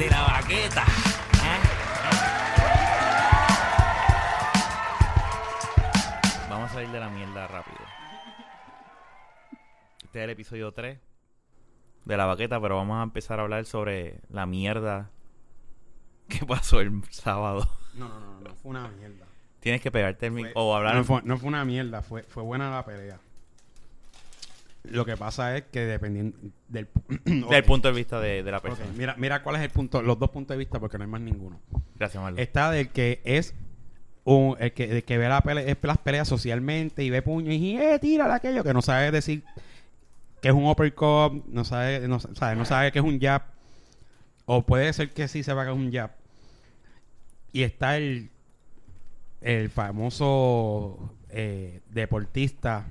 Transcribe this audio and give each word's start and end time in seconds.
De 0.00 0.08
la 0.08 0.22
baqueta. 0.22 0.82
¿Eh? 1.44 1.60
Vamos 6.48 6.70
a 6.70 6.74
salir 6.74 6.88
de 6.90 7.00
la 7.00 7.10
mierda 7.10 7.46
rápido. 7.46 7.76
Este 10.02 10.18
es 10.20 10.24
el 10.24 10.30
episodio 10.30 10.72
3 10.72 10.98
de 12.06 12.16
la 12.16 12.24
baqueta, 12.26 12.58
pero 12.60 12.76
vamos 12.76 12.98
a 12.98 13.02
empezar 13.02 13.38
a 13.40 13.42
hablar 13.42 13.66
sobre 13.66 14.20
la 14.30 14.46
mierda 14.46 15.10
que 16.28 16.44
pasó 16.46 16.80
el 16.80 17.02
sábado. 17.10 17.68
No, 17.94 18.08
no, 18.08 18.18
no, 18.20 18.40
no, 18.40 18.54
fue 18.54 18.70
una 18.70 18.88
mierda. 18.88 19.26
Tienes 19.60 19.82
que 19.82 19.90
pegarte 19.92 20.26
el 20.26 20.32
Fue- 20.32 20.42
mic- 20.44 20.52
o 20.54 20.74
hablar. 20.74 20.94
No 20.94 21.04
fue, 21.04 21.20
no 21.24 21.36
fue 21.36 21.48
una 21.48 21.64
mierda, 21.66 22.00
fue, 22.02 22.22
fue 22.22 22.42
buena 22.42 22.70
la 22.70 22.84
pelea. 22.86 23.20
Lo 24.84 25.04
que 25.04 25.16
pasa 25.16 25.56
es 25.56 25.64
que 25.64 25.80
dependiendo 25.80 26.38
del, 26.68 26.86
punto 27.66 27.88
de 27.88 27.94
vista 27.94 28.20
de, 28.20 28.42
de 28.42 28.50
la 28.50 28.60
persona. 28.60 28.88
mira, 28.96 29.14
mira 29.18 29.42
cuál 29.42 29.56
es 29.56 29.62
el 29.62 29.70
punto, 29.70 30.02
los 30.02 30.18
dos 30.18 30.30
puntos 30.30 30.54
de 30.54 30.58
vista, 30.58 30.80
porque 30.80 30.96
no 30.96 31.04
hay 31.04 31.10
más 31.10 31.20
ninguno. 31.20 31.60
Gracias, 31.96 32.22
Marlon. 32.22 32.38
Está 32.38 32.70
del 32.70 32.88
que 32.88 33.20
es 33.24 33.54
un, 34.24 34.56
el 34.58 34.72
que, 34.72 34.84
el 34.84 35.04
que 35.04 35.18
ve 35.18 35.28
la 35.28 35.42
pelea, 35.42 35.64
es 35.64 35.76
las 35.82 35.98
peleas 35.98 36.28
socialmente 36.28 37.04
y 37.04 37.10
ve 37.10 37.22
puño 37.22 37.52
y 37.52 37.58
dice, 37.58 37.94
eh, 37.94 37.98
tírala 37.98 38.36
aquello, 38.36 38.64
que 38.64 38.72
no 38.72 38.82
sabe 38.82 39.10
decir 39.10 39.44
que 40.40 40.48
es 40.48 40.54
un 40.54 40.66
uppercut, 40.66 41.44
no 41.46 41.64
sabe, 41.64 42.08
no, 42.08 42.18
sabe, 42.20 42.56
no 42.56 42.64
sabe 42.64 42.92
que 42.92 42.98
es 42.98 43.04
un 43.04 43.20
jab, 43.20 43.42
o 44.46 44.62
puede 44.62 44.92
ser 44.92 45.10
que 45.10 45.28
sí 45.28 45.42
sepa 45.42 45.64
que 45.64 45.70
es 45.70 45.76
un 45.76 45.92
jab. 45.92 46.12
Y 47.52 47.62
está 47.62 47.96
el, 47.96 48.30
el 49.40 49.70
famoso 49.70 51.14
eh, 51.28 51.80
deportista, 51.90 52.86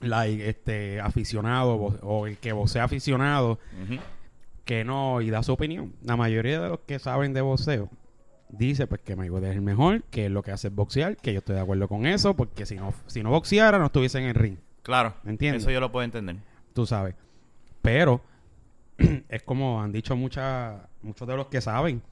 like, 0.00 0.48
este, 0.48 1.00
aficionado, 1.00 1.74
o 1.76 2.26
el 2.26 2.36
que 2.38 2.52
vocea 2.52 2.84
aficionado, 2.84 3.58
que 4.64 4.84
no 4.84 5.20
y 5.20 5.30
da 5.30 5.42
su 5.42 5.52
opinión. 5.52 5.94
La 6.02 6.16
mayoría 6.16 6.60
de 6.60 6.68
los 6.68 6.80
que 6.80 6.98
saben 6.98 7.32
de 7.32 7.40
boxeo 7.40 7.88
dice 8.48 8.86
pues 8.86 9.00
que 9.00 9.16
Mayweather 9.16 9.50
es 9.50 9.56
el 9.56 9.62
mejor, 9.62 10.02
que 10.04 10.28
lo 10.28 10.42
que 10.42 10.52
hace 10.52 10.68
es 10.68 10.74
boxear, 10.74 11.16
que 11.16 11.32
yo 11.32 11.38
estoy 11.40 11.56
de 11.56 11.62
acuerdo 11.62 11.88
con 11.88 12.06
eso, 12.06 12.34
porque 12.34 12.64
si 12.66 12.76
no 12.76 12.92
si 13.06 13.22
no 13.22 13.30
boxeara 13.30 13.78
no 13.78 13.86
estuviese 13.86 14.18
en 14.18 14.24
el 14.26 14.34
ring, 14.34 14.56
Claro, 14.82 15.14
¿Entiendes? 15.24 15.62
eso 15.62 15.70
yo 15.72 15.80
lo 15.80 15.90
puedo 15.90 16.04
entender. 16.04 16.36
tú 16.72 16.86
sabes. 16.86 17.14
Pero 17.82 18.20
es 19.28 19.42
como 19.42 19.82
han 19.82 19.92
dicho 19.92 20.14
muchas 20.16 20.80
muchos 21.02 21.26
de 21.26 21.36
los 21.36 21.46
que 21.46 21.60
saben. 21.60 22.02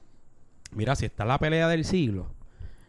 Mira, 0.71 0.95
si 0.95 1.05
está 1.05 1.23
la 1.25 1.37
pelea 1.39 1.67
del 1.69 1.85
siglo, 1.85 2.27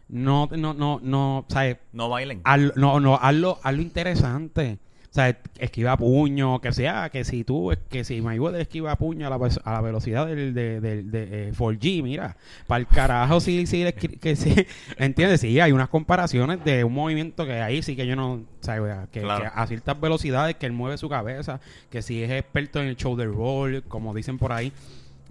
no 0.09 0.49
no 0.51 0.73
no 0.73 0.99
no, 1.01 1.45
¿sabes? 1.47 1.77
No 1.93 2.09
bailen. 2.09 2.41
Haz- 2.43 2.75
no, 2.75 2.99
no, 2.99 3.15
hazlo, 3.15 3.59
hazlo 3.63 3.81
interesante. 3.81 4.77
O 5.09 5.13
sea, 5.17 5.35
esquiva 5.57 5.97
puño, 5.97 6.59
que 6.61 6.71
sea, 6.73 7.09
que 7.09 7.23
si 7.23 7.43
tú, 7.43 7.71
que 7.89 8.03
si 8.03 8.21
Mayweather 8.21 8.61
esquiva 8.61 8.95
puño 8.97 9.25
a 9.25 9.29
la, 9.35 9.49
a 9.63 9.73
la 9.73 9.81
velocidad 9.81 10.27
del, 10.27 10.53
de, 10.53 10.79
del- 10.79 11.09
de, 11.09 11.49
eh, 11.49 11.53
4G, 11.57 12.03
mira, 12.03 12.37
para 12.67 12.79
el 12.81 12.87
carajo, 12.87 13.39
sí, 13.39 13.65
sí, 13.65 13.83
que 13.93 14.35
sí, 14.35 14.53
¿entiendes? 14.97 15.41
Sí, 15.41 15.59
hay 15.59 15.71
unas 15.71 15.89
comparaciones 15.89 16.63
de 16.63 16.83
un 16.83 16.93
movimiento 16.93 17.45
que 17.45 17.53
ahí 17.53 17.81
sí 17.81 17.95
que 17.95 18.05
yo 18.05 18.15
no, 18.15 18.43
¿sabes? 18.59 19.07
Que, 19.11 19.21
Claro. 19.21 19.45
que 19.45 19.51
a 19.55 19.65
ciertas 19.65 19.99
velocidades 19.99 20.55
que 20.57 20.65
él 20.67 20.73
mueve 20.73 20.97
su 20.97 21.09
cabeza, 21.09 21.61
que 21.89 22.01
si 22.03 22.21
es 22.21 22.29
experto 22.29 22.79
en 22.81 22.87
el 22.89 22.95
shoulder 22.95 23.31
roll, 23.31 23.83
como 23.87 24.13
dicen 24.13 24.37
por 24.37 24.51
ahí, 24.51 24.71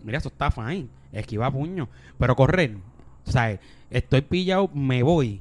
mira, 0.02 0.18
eso 0.18 0.30
está 0.30 0.50
fine, 0.50 0.86
esquiva 1.12 1.48
puño, 1.50 1.88
pero 2.18 2.34
correr, 2.34 2.76
¿sabes? 3.24 3.60
Estoy 3.90 4.22
pillado, 4.22 4.68
me 4.74 5.02
voy. 5.04 5.40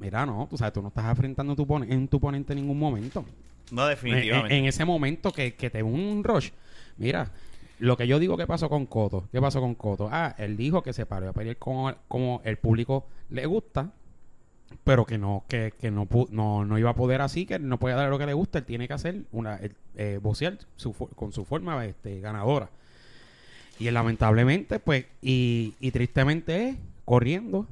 Mira, 0.00 0.26
no, 0.26 0.46
tú 0.50 0.58
sabes, 0.58 0.74
tú 0.74 0.82
no 0.82 0.88
estás 0.88 1.06
enfrentando 1.08 1.56
tu 1.56 1.66
en 1.88 2.06
tu 2.06 2.18
oponente 2.18 2.52
en 2.52 2.58
ningún 2.60 2.78
momento. 2.78 3.24
No, 3.70 3.84
En, 3.84 3.90
definitivamente. 3.90 4.56
en 4.56 4.64
ese 4.66 4.84
momento 4.84 5.32
que, 5.32 5.54
que 5.54 5.70
te 5.70 5.82
un 5.82 6.22
rush. 6.24 6.50
Mira, 6.96 7.30
lo 7.78 7.96
que 7.96 8.06
yo 8.06 8.18
digo 8.18 8.36
que 8.36 8.46
pasó 8.46 8.68
con 8.68 8.86
Coto. 8.86 9.28
¿Qué 9.30 9.40
pasó 9.40 9.60
con 9.60 9.74
Coto? 9.74 10.08
Ah, 10.10 10.34
él 10.38 10.56
dijo 10.56 10.82
que 10.82 10.92
se 10.92 11.06
paró 11.06 11.28
a 11.28 11.32
pelear 11.32 11.56
como, 11.56 11.92
como 12.08 12.40
el 12.44 12.56
público 12.56 13.06
le 13.30 13.46
gusta, 13.46 13.92
pero 14.84 15.06
que 15.06 15.16
no 15.18 15.44
que, 15.48 15.72
que 15.78 15.90
no, 15.90 16.06
no 16.30 16.64
no 16.64 16.78
iba 16.78 16.90
a 16.90 16.94
poder 16.94 17.20
así, 17.20 17.46
que 17.46 17.58
no 17.58 17.78
puede 17.78 17.94
dar 17.94 18.08
lo 18.10 18.18
que 18.18 18.26
le 18.26 18.34
gusta. 18.34 18.58
Él 18.58 18.64
tiene 18.64 18.88
que 18.88 18.94
hacer 18.94 19.22
una 19.32 19.56
el- 19.56 19.74
eh, 19.96 20.18
boxear 20.22 20.58
su 20.76 20.92
con 20.92 21.32
su 21.32 21.44
forma 21.44 21.84
este, 21.86 22.20
ganadora. 22.20 22.70
Y 23.78 23.86
él, 23.86 23.94
lamentablemente, 23.94 24.80
pues, 24.80 25.06
y, 25.22 25.74
y 25.78 25.92
tristemente 25.92 26.70
es 26.70 26.76
corriendo, 27.04 27.66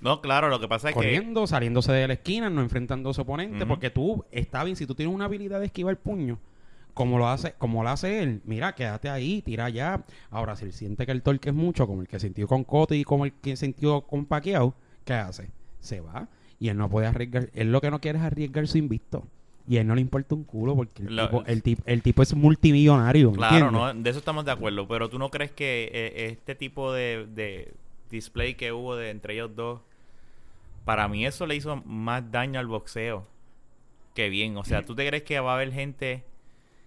no, 0.00 0.20
claro, 0.20 0.48
lo 0.48 0.60
que 0.60 0.68
pasa 0.68 0.88
es 0.88 0.94
que. 0.94 1.00
corriendo, 1.00 1.46
saliéndose 1.46 1.92
de 1.92 2.06
la 2.08 2.14
esquina, 2.14 2.48
no 2.50 2.60
enfrentando 2.62 3.10
a 3.10 3.14
su 3.14 3.20
oponente, 3.22 3.64
porque 3.66 3.90
tú, 3.90 4.24
está 4.30 4.64
bien, 4.64 4.76
si 4.76 4.86
tú 4.86 4.94
tienes 4.94 5.14
una 5.14 5.26
habilidad 5.26 5.60
de 5.60 5.66
esquivar 5.66 5.96
puño, 5.96 6.38
como 6.94 7.18
lo 7.18 7.28
hace, 7.28 7.52
como 7.58 7.82
lo 7.82 7.88
hace 7.90 8.22
él, 8.22 8.40
mira, 8.44 8.74
quédate 8.74 9.08
ahí, 9.08 9.42
tira 9.42 9.68
ya. 9.68 10.04
Ahora, 10.30 10.56
si 10.56 10.64
él 10.64 10.72
siente 10.72 11.06
que 11.06 11.12
el 11.12 11.22
torque 11.22 11.50
es 11.50 11.54
mucho, 11.54 11.86
como 11.86 12.02
el 12.02 12.08
que 12.08 12.18
sintió 12.18 12.46
con 12.48 12.64
Coto 12.64 12.94
y 12.94 13.04
como 13.04 13.24
el 13.24 13.32
que 13.32 13.56
sintió 13.56 14.00
con 14.02 14.24
Pacquiao, 14.26 14.74
¿qué 15.04 15.14
hace? 15.14 15.50
Se 15.80 16.00
va. 16.00 16.28
Y 16.58 16.68
él 16.68 16.76
no 16.76 16.90
puede 16.90 17.06
arriesgar, 17.06 17.48
él 17.54 17.72
lo 17.72 17.80
que 17.80 17.90
no 17.90 18.00
quiere 18.00 18.18
es 18.18 18.24
arriesgar 18.24 18.66
su 18.66 18.76
invicto. 18.78 19.24
Y 19.68 19.76
a 19.76 19.82
él 19.82 19.86
no 19.86 19.94
le 19.94 20.00
importa 20.00 20.34
un 20.34 20.42
culo 20.44 20.74
porque 20.74 21.02
el, 21.04 21.16
tipo, 21.16 21.44
el, 21.46 21.62
tip- 21.62 21.82
el 21.86 22.02
tipo 22.02 22.22
es 22.22 22.34
multimillonario. 22.34 23.32
Claro, 23.32 23.70
no, 23.70 23.94
de 23.94 24.10
eso 24.10 24.18
estamos 24.18 24.44
de 24.44 24.50
acuerdo. 24.50 24.88
Pero 24.88 25.08
tú 25.08 25.18
no 25.18 25.30
crees 25.30 25.52
que 25.52 25.90
eh, 25.92 26.26
este 26.32 26.54
tipo 26.56 26.92
de, 26.92 27.26
de 27.34 27.72
display 28.10 28.54
que 28.54 28.72
hubo 28.72 28.96
de 28.96 29.10
entre 29.10 29.34
ellos 29.34 29.54
dos, 29.54 29.80
para 30.90 31.06
mí 31.06 31.24
eso 31.24 31.46
le 31.46 31.54
hizo 31.54 31.76
más 31.86 32.30
daño 32.32 32.58
al 32.58 32.66
boxeo 32.66 33.24
que 34.14 34.28
bien. 34.28 34.56
O 34.56 34.64
sea, 34.64 34.84
¿tú 34.84 34.96
te 34.96 35.06
crees 35.06 35.22
que 35.22 35.38
va 35.38 35.52
a 35.52 35.54
haber 35.54 35.72
gente 35.72 36.24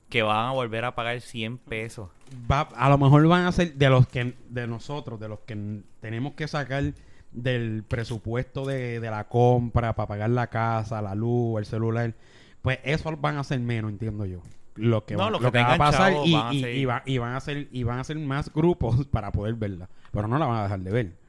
que 0.09 0.23
van 0.23 0.47
a 0.47 0.51
volver 0.51 0.83
a 0.83 0.93
pagar 0.93 1.21
100 1.21 1.57
pesos? 1.57 2.09
va, 2.51 2.61
a 2.75 2.89
lo 2.89 2.97
mejor 2.97 3.25
van 3.27 3.45
a 3.45 3.51
ser 3.53 3.75
de 3.75 3.89
los 3.89 4.05
que 4.07 4.33
de 4.49 4.67
nosotros, 4.67 5.19
de 5.21 5.29
los 5.29 5.39
que 5.39 5.81
tenemos 6.01 6.33
que 6.33 6.47
sacar 6.49 6.83
del 7.31 7.83
presupuesto 7.87 8.65
de, 8.65 8.99
de 8.99 9.09
la 9.09 9.27
compra 9.29 9.95
para 9.95 10.05
pagar 10.07 10.29
la 10.31 10.47
casa, 10.47 11.01
la 11.01 11.15
luz, 11.15 11.59
el 11.59 11.65
celular, 11.65 12.13
pues 12.61 12.79
eso 12.83 13.15
van 13.17 13.37
a 13.37 13.43
ser 13.45 13.59
menos, 13.61 13.89
entiendo 13.89 14.25
yo. 14.25 14.41
Lo 14.75 15.05
que, 15.05 15.13
No, 15.15 15.23
va, 15.25 15.29
los 15.29 15.41
lo 15.41 15.51
que 15.51 15.59
que 15.59 15.63
va 15.63 15.75
a 15.75 15.77
pasar 15.77 16.13
y, 16.25 16.33
van 16.33 16.47
a 16.47 16.53
y- 16.53 16.59
seguir. 16.61 16.77
y 16.79 16.85
va- 16.85 17.03
y 17.05 17.17
van 17.19 17.35
a 17.35 17.39
ser 17.39 17.67
y 17.71 17.83
van 17.83 17.99
a 17.99 18.03
ser 18.03 18.17
más 18.17 18.51
grupos 18.51 19.05
para 19.11 19.31
poder 19.31 19.53
verla, 19.53 19.87
pero 20.11 20.27
no 20.27 20.37
la 20.37 20.45
van 20.45 20.57
a 20.57 20.63
dejar 20.63 20.79
de 20.81 20.91
ver. 20.91 21.22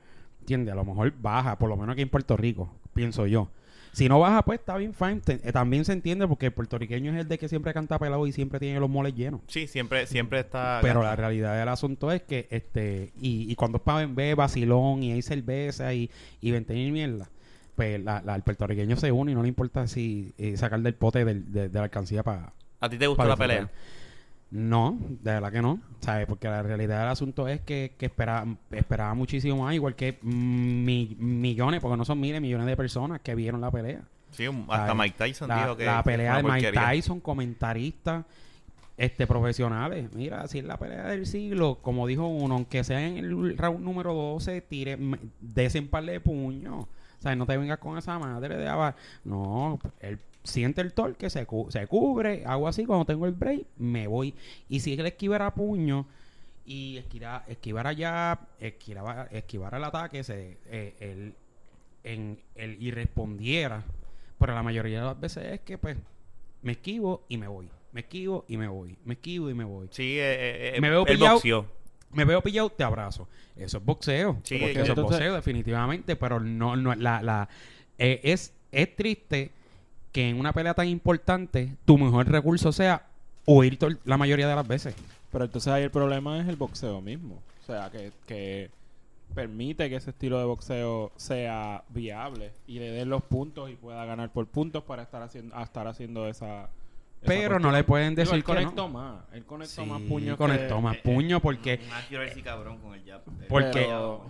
¿Entiendes? 0.45 0.73
A 0.75 0.77
lo 0.77 0.85
mejor 0.85 1.11
baja, 1.23 1.57
por 1.59 1.71
lo 1.71 1.77
menos 1.79 1.95
aquí 1.95 2.03
en 2.03 2.11
Puerto 2.11 2.37
Rico, 2.37 2.71
pienso 2.93 3.27
yo. 3.27 3.49
Si 3.93 4.11
no 4.11 4.21
baja, 4.21 4.45
pues 4.45 4.59
está 4.61 4.77
bien, 4.77 4.93
fine. 4.93 5.21
Te- 5.21 5.41
eh, 5.43 5.53
también 5.53 5.87
se 5.87 5.95
entiende 5.95 6.29
porque 6.29 6.47
el 6.47 6.53
puertorriqueño 6.53 7.13
es 7.13 7.19
el 7.21 7.29
de 7.29 7.39
que 7.39 7.49
siempre 7.49 7.73
canta 7.73 7.99
pelado 7.99 8.27
y 8.27 8.33
siempre 8.33 8.59
tiene 8.61 8.79
los 8.79 8.91
moles 8.91 9.15
llenos. 9.15 9.41
Sí, 9.47 9.67
siempre, 9.69 10.07
siempre 10.07 10.41
está... 10.41 10.81
Pero 10.83 11.03
la 11.03 11.17
realidad 11.17 11.59
del 11.59 11.69
asunto 11.69 12.13
es 12.13 12.21
que, 12.23 12.47
este, 12.51 13.13
y, 13.19 13.51
y 13.51 13.55
cuando 13.55 13.79
es 13.79 13.83
para 13.85 14.05
ver 14.07 14.37
vacilón 14.37 15.03
y 15.03 15.13
hay 15.13 15.23
cerveza 15.23 15.95
y, 15.95 16.11
y 16.43 16.51
20 16.51 16.75
mil 16.75 16.93
mierda, 16.93 17.31
pues 17.77 18.03
la, 18.03 18.21
la- 18.21 18.35
el 18.35 18.43
puertorriqueño 18.43 18.97
se 18.97 19.11
une 19.13 19.33
y 19.33 19.35
no 19.35 19.41
le 19.43 19.49
importa 19.49 19.87
si 19.87 20.35
eh, 20.37 20.59
sacar 20.59 20.81
del 20.83 20.95
pote 20.95 21.25
del- 21.25 21.51
de, 21.53 21.69
de 21.71 21.79
la 21.79 21.85
alcancía 21.85 22.23
para. 22.23 22.53
¿A 22.81 22.91
ti 22.91 22.99
te 22.99 23.07
gustó 23.07 23.25
la 23.25 23.37
pelea? 23.37 23.71
No, 24.57 24.97
de 25.01 25.33
verdad 25.33 25.51
que 25.51 25.61
no, 25.61 25.81
¿sabes? 25.99 26.27
Porque 26.29 26.47
la 26.49 26.63
realidad 26.63 27.01
del 27.01 27.09
asunto 27.09 27.49
es 27.49 27.61
que, 27.63 27.95
que 27.99 28.07
esperaba, 28.07 28.47
esperaba 28.71 29.13
muchísimo 29.15 29.65
más, 29.65 29.75
igual 29.75 29.97
que 29.97 30.17
mm, 30.23 30.85
mi- 30.85 31.17
millones, 31.19 31.81
porque 31.81 31.97
no 31.97 32.05
son 32.05 32.21
miles, 32.21 32.41
millones 32.41 32.67
de 32.69 32.77
personas 32.77 33.21
que 33.21 33.35
vieron 33.35 33.61
la 33.61 33.73
pelea. 33.73 34.03
Sí, 34.31 34.47
hasta 34.47 34.77
¿sabes? 34.87 34.95
Mike 34.97 35.17
Tyson 35.19 35.49
la, 35.49 35.57
dijo 35.63 35.77
que 35.77 35.85
la 35.87 36.03
pelea 36.05 36.37
de 36.37 36.43
Mike. 36.45 36.71
Tyson, 36.73 37.19
comentaristas, 37.19 38.25
este, 38.97 39.27
profesionales. 39.27 40.09
Mira, 40.15 40.47
si 40.47 40.59
es 40.61 40.65
la 40.65 40.77
pelea 40.77 41.09
del 41.09 41.27
siglo, 41.27 41.79
como 41.83 42.07
dijo 42.07 42.29
uno, 42.29 42.55
aunque 42.55 42.85
sea 42.85 43.05
en 43.05 43.17
el 43.17 43.59
round 43.59 43.81
número 43.81 44.15
12, 44.15 44.61
tire, 44.61 44.97
me- 44.97 45.19
dese 45.41 45.81
un 45.81 45.89
par 45.89 46.05
de 46.05 46.21
puños. 46.21 46.85
O 46.85 47.23
sea, 47.23 47.35
no 47.35 47.45
te 47.45 47.57
vengas 47.57 47.79
con 47.79 47.99
esa 47.99 48.21
madre 48.21 48.57
de 48.57 48.69
abajo. 48.69 48.97
No, 49.25 49.81
él 49.99 50.21
siente 50.45 50.81
el 50.83 50.93
torque, 50.93 51.29
se, 51.31 51.47
cu- 51.47 51.71
se 51.71 51.87
cubre, 51.87 52.45
hago 52.47 52.69
así, 52.69 52.85
cuando 52.85 53.05
tengo 53.07 53.27
el 53.27 53.33
break, 53.33 53.65
me 53.79 54.07
voy. 54.07 54.35
Y 54.69 54.81
si 54.81 54.93
él 54.95 55.05
esquivara 55.07 55.53
puño 55.55 56.07
y 56.67 56.97
esquivar, 56.99 57.45
esquivar 57.49 57.87
allá, 57.87 58.39
esquivar, 58.61 59.29
esquivar 59.33 59.75
el 59.75 59.85
ataque, 59.85 60.23
se, 60.23 60.59
eh, 60.67 60.95
él, 61.01 61.35
en, 62.05 62.39
él 62.55 62.77
y 62.81 62.91
respondiera. 62.91 63.83
Pero 64.39 64.55
la 64.55 64.63
mayoría 64.63 65.01
de 65.01 65.07
las 65.07 65.19
veces 65.21 65.45
es 65.55 65.61
que 65.61 65.79
pues 65.79 65.97
me 66.63 66.73
esquivo 66.73 67.25
y 67.29 67.39
me 67.39 67.49
voy. 67.49 67.69
Me 67.93 68.01
esquivo 68.01 68.45
y 68.49 68.57
me 68.57 68.67
voy. 68.69 68.97
Me 69.05 69.15
esquivo 69.15 69.49
y 69.51 69.55
me 69.55 69.65
voy. 69.65 69.89
Sí, 69.91 70.19
eh, 70.19 70.77
eh, 70.77 70.81
Me 70.81 70.91
veo 70.91 71.07
el 71.07 71.17
pillado. 71.17 71.35
boxeo. 71.35 71.67
Me 72.13 72.25
veo 72.25 72.41
pillado, 72.43 72.69
te 72.71 72.85
abrazo. 72.85 73.29
Eso 73.57 73.79
es 73.79 73.85
boxeo. 73.85 74.39
Sí, 74.43 74.59
Porque 74.59 74.73
es- 74.73 74.79
eso 74.89 74.93
es 74.93 74.99
boxeo 75.01 75.35
definitivamente, 75.35 76.17
pero 76.17 76.41
no, 76.41 76.77
no 76.77 76.95
la, 76.95 77.23
la 77.23 77.49
eh, 77.99 78.21
es, 78.25 78.53
es 78.73 78.95
triste 78.97 79.51
que 80.15 80.29
en 80.31 80.39
una 80.39 80.53
pelea 80.53 80.75
tan 80.75 80.87
importante 80.87 81.77
tu 81.85 81.99
mejor 81.99 82.29
recurso 82.29 82.71
sea 82.71 83.05
huir 83.47 83.77
la 84.05 84.17
mayoría 84.17 84.47
de 84.47 84.55
las 84.55 84.67
veces. 84.67 84.95
Pero 85.33 85.45
entonces 85.45 85.73
ahí 85.73 85.83
el 85.83 85.91
problema 85.91 86.39
es 86.41 86.47
el 86.49 86.55
boxeo 86.55 87.01
mismo. 87.01 87.43
O 87.63 87.67
sea, 87.67 87.91
que, 87.91 88.13
que 88.27 88.71
permite 89.35 89.91
que 89.91 89.97
ese 89.97 90.11
estilo 90.11 90.39
de 90.39 90.45
boxeo 90.45 91.11
sea 91.17 91.83
viable 91.89 92.53
y 92.69 92.79
le 92.79 92.93
den 92.93 93.09
los 93.11 93.25
puntos 93.25 93.69
y 93.71 93.75
pueda 93.75 94.05
ganar 94.05 94.31
por 94.31 94.47
puntos 94.47 94.85
para 94.85 95.03
estar 95.03 95.21
haciendo, 95.21 95.57
a 95.57 95.65
estar 95.65 95.89
haciendo 95.89 96.29
esa. 96.29 96.71
Pero 97.27 97.59
no 97.59 97.73
le 97.73 97.83
pueden 97.83 98.11
Digo, 98.15 98.21
decir 98.21 98.35
él 98.37 98.45
que 98.45 98.53
no. 98.53 98.61
conectó 98.61 98.89
más. 98.89 99.25
Él 99.33 99.45
conectó 99.45 99.83
Sí, 99.83 99.91
más 99.91 100.01
puños. 100.03 100.37
conectó 100.37 100.77
que- 100.77 100.83
más 100.83 100.97
puño 100.99 101.41
porque... 101.41 101.81
Un 101.89 101.93
accuracy 101.93 102.43
cabrón 102.43 102.79
con 102.79 102.95
el 102.95 103.05
jab. 103.05 103.23
Porque- 103.49 103.71
Pero-. 103.73 104.25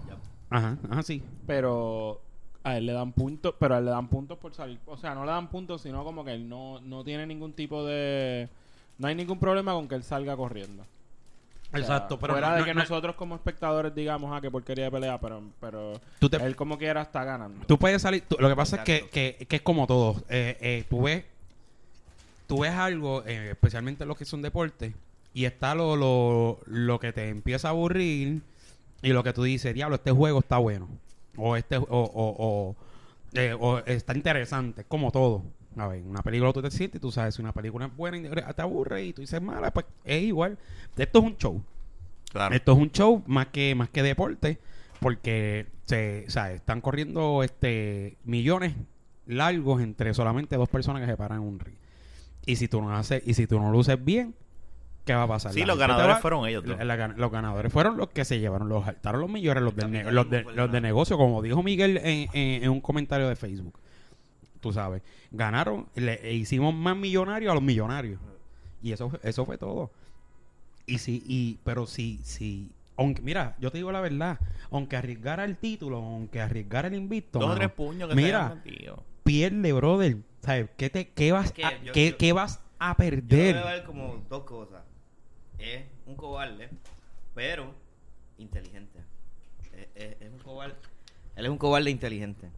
Ajá, 0.48 0.78
ajá, 0.90 1.02
sí. 1.02 1.22
Pero 1.46 2.22
a 2.64 2.76
él 2.78 2.86
le 2.86 2.92
dan 2.92 3.12
puntos, 3.12 3.54
pero 3.58 3.74
a 3.74 3.78
él 3.78 3.84
le 3.84 3.90
dan 3.92 4.08
puntos 4.08 4.38
por 4.38 4.52
salir. 4.54 4.78
O 4.86 4.96
sea, 4.96 5.14
no 5.14 5.24
le 5.24 5.30
dan 5.30 5.48
puntos, 5.48 5.82
sino 5.82 6.02
como 6.02 6.24
que 6.24 6.32
él 6.32 6.48
no, 6.48 6.80
no 6.80 7.04
tiene 7.04 7.26
ningún 7.26 7.52
tipo 7.52 7.84
de. 7.84 8.48
No 8.98 9.06
hay 9.08 9.14
ningún 9.14 9.38
problema 9.38 9.72
con 9.74 9.86
que 9.86 9.94
él 9.94 10.02
salga 10.02 10.36
corriendo. 10.36 10.82
O 10.82 11.76
sea, 11.76 11.80
Exacto, 11.80 12.18
pero 12.20 12.34
fuera 12.34 12.50
no- 12.50 12.54
de 12.54 12.60
no- 12.60 12.64
que 12.66 12.74
no- 12.74 12.80
nosotros 12.80 13.16
como 13.16 13.34
espectadores 13.34 13.92
digamos, 13.94 14.30
ah, 14.32 14.40
qué 14.40 14.48
porquería 14.50 14.84
de 14.84 14.90
pelea, 14.92 15.18
pero, 15.20 15.42
pero 15.60 16.00
Tú 16.20 16.30
te- 16.30 16.36
él 16.36 16.54
como 16.56 16.78
quiera 16.78 17.02
está 17.02 17.24
ganando. 17.24 17.66
Tú 17.66 17.78
puedes 17.78 18.00
salir. 18.00 18.22
tú- 18.28 18.36
lo 18.38 18.48
que 18.48 18.56
pasa 18.56 18.76
es 18.76 18.82
que, 18.84 19.08
que, 19.10 19.46
que 19.48 19.56
es 19.56 19.62
como 19.62 19.86
todo. 19.86 20.22
Eh, 20.28 20.56
eh, 20.60 20.84
tú 20.88 21.02
ves. 21.02 21.24
Tú 22.46 22.60
ves 22.60 22.72
algo, 22.72 23.24
eh, 23.26 23.50
especialmente 23.52 24.04
los 24.04 24.16
que 24.18 24.24
son 24.24 24.42
deportes, 24.42 24.94
y 25.32 25.46
está 25.46 25.74
lo, 25.74 25.96
lo, 25.96 26.60
lo 26.66 27.00
que 27.00 27.12
te 27.12 27.28
empieza 27.30 27.68
a 27.68 27.70
aburrir 27.72 28.42
y 29.02 29.08
lo 29.08 29.22
que 29.24 29.32
tú 29.32 29.42
dices, 29.42 29.74
diablo, 29.74 29.96
este 29.96 30.12
juego 30.12 30.40
está 30.40 30.58
bueno. 30.58 30.88
O 31.36 31.56
este 31.56 31.76
o, 31.76 31.84
o, 31.88 32.14
o, 32.38 32.76
eh, 33.34 33.56
o 33.58 33.78
está 33.78 34.14
interesante, 34.14 34.84
como 34.84 35.10
todo. 35.10 35.42
A 35.76 35.88
ver, 35.88 36.02
una 36.02 36.22
película 36.22 36.52
tú 36.52 36.62
te 36.62 36.70
sientes 36.70 36.98
y 36.98 37.00
tú 37.00 37.10
sabes 37.10 37.34
si 37.34 37.42
una 37.42 37.52
película 37.52 37.86
es 37.86 37.96
buena 37.96 38.16
y 38.16 38.22
te 38.22 38.62
aburre 38.62 39.04
y 39.04 39.12
tú 39.12 39.22
dices 39.22 39.42
mala, 39.42 39.72
pues 39.72 39.86
es 40.04 40.22
igual. 40.22 40.56
Esto 40.96 41.18
es 41.18 41.24
un 41.24 41.36
show. 41.36 41.62
Claro. 42.30 42.54
Esto 42.54 42.72
es 42.72 42.78
un 42.78 42.90
show 42.90 43.22
más 43.26 43.48
que 43.48 43.74
más 43.74 43.88
que 43.90 44.02
deporte 44.02 44.58
porque 45.00 45.66
se, 45.84 46.24
sea, 46.28 46.52
están 46.52 46.80
corriendo 46.80 47.42
este 47.42 48.16
millones 48.24 48.74
largos 49.26 49.82
entre 49.82 50.14
solamente 50.14 50.56
dos 50.56 50.68
personas 50.68 51.02
que 51.02 51.08
se 51.08 51.16
paran 51.16 51.42
en 51.42 51.48
un 51.48 51.58
ring. 51.60 51.76
Y 52.46 52.56
si 52.56 52.68
tú 52.68 52.80
no 52.80 52.94
haces 52.94 53.22
y 53.26 53.34
si 53.34 53.46
tú 53.46 53.58
no 53.58 53.72
luces 53.72 54.02
bien, 54.02 54.34
¿qué 55.04 55.14
va 55.14 55.24
a 55.24 55.28
pasar? 55.28 55.52
Sí, 55.52 55.60
La 55.60 55.66
los 55.66 55.78
ganadores 55.78 56.16
va- 56.16 56.20
fueron 56.20 56.46
ellos 56.48 56.64
la- 56.66 57.08
los 57.08 57.30
ganadores 57.30 57.72
fueron 57.72 57.96
los 57.96 58.08
que 58.10 58.24
se 58.24 58.38
llevaron 58.40 58.68
los 58.68 58.86
altaron 58.86 59.20
los 59.20 59.30
millones, 59.30 59.62
los, 59.62 59.76
del 59.76 59.90
ne- 59.90 60.10
los, 60.10 60.28
de, 60.30 60.42
los 60.42 60.70
de 60.72 60.80
negocio, 60.80 61.16
como 61.16 61.42
dijo 61.42 61.62
Miguel 61.62 61.98
en, 61.98 62.28
en- 62.32 62.64
en 62.64 62.70
un 62.70 62.80
comentario 62.80 63.28
de 63.28 63.36
Facebook. 63.36 63.78
Tú 64.60 64.72
sabes, 64.72 65.02
ganaron, 65.30 65.86
le 65.94 66.14
e 66.26 66.32
hicimos 66.34 66.74
más 66.74 66.96
millonarios 66.96 67.50
a 67.50 67.54
los 67.54 67.62
millonarios. 67.62 68.18
Y 68.82 68.92
eso, 68.92 69.10
fue- 69.10 69.20
eso 69.22 69.44
fue 69.44 69.58
todo. 69.58 69.90
Y 70.86 70.98
sí, 70.98 71.22
y, 71.26 71.58
pero 71.64 71.86
sí, 71.86 72.20
sí. 72.22 72.70
Aunque, 72.96 73.22
mira, 73.22 73.56
yo 73.58 73.70
te 73.70 73.78
digo 73.78 73.90
la 73.92 74.00
verdad, 74.00 74.38
aunque 74.70 74.96
arriesgara 74.96 75.44
el 75.44 75.56
título, 75.56 75.96
aunque 75.98 76.40
arriesgara 76.40 76.88
el 76.88 76.94
invicto, 76.94 77.38
Dos 77.40 77.50
o 77.50 77.54
tres 77.54 77.70
puños 77.70 78.08
que 78.08 78.14
mira, 78.14 78.56
se 78.64 78.92
pierde, 79.22 79.72
brother. 79.72 80.16
¿Sabes? 80.42 80.68
¿Qué, 80.76 80.90
te, 80.90 81.08
qué, 81.08 81.32
vas, 81.32 81.52
que 81.52 81.64
a, 81.64 81.82
yo- 81.82 81.92
qué, 81.92 82.10
yo- 82.10 82.16
qué 82.18 82.32
vas 82.34 82.60
a 82.78 82.90
Yo 82.92 82.96
perder? 82.96 83.54
veo 83.56 83.66
a 83.66 83.74
él 83.76 83.84
como 83.84 84.22
dos 84.28 84.44
cosas. 84.44 84.82
Es 85.58 85.84
un 86.06 86.16
cobarde, 86.16 86.68
pero 87.34 87.72
inteligente. 88.38 88.98
Es, 89.72 89.86
es- 89.94 90.16
es 90.20 90.30
un 90.32 90.38
cobarde. 90.38 90.74
Él 91.36 91.44
es 91.46 91.50
un 91.50 91.58
cobarde 91.58 91.90
inteligente. 91.90 92.48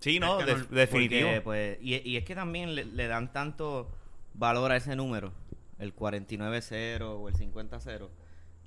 Sí, 0.00 0.20
no, 0.20 0.38
Es 0.40 0.44
que 0.46 0.52
de- 0.54 0.58
no- 0.58 0.66
definitivo. 0.66 1.28
Porque, 1.28 1.40
pues, 1.40 1.78
y, 1.82 1.94
y 2.08 2.16
es 2.16 2.24
que 2.24 2.34
también 2.34 2.74
le, 2.74 2.84
le 2.84 3.06
dan 3.06 3.32
tanto 3.32 3.90
valor 4.34 4.72
a 4.72 4.76
ese 4.76 4.96
número, 4.96 5.32
el 5.78 5.94
49-0 5.94 7.02
o 7.02 7.28
el 7.28 7.34
50-0, 7.34 8.08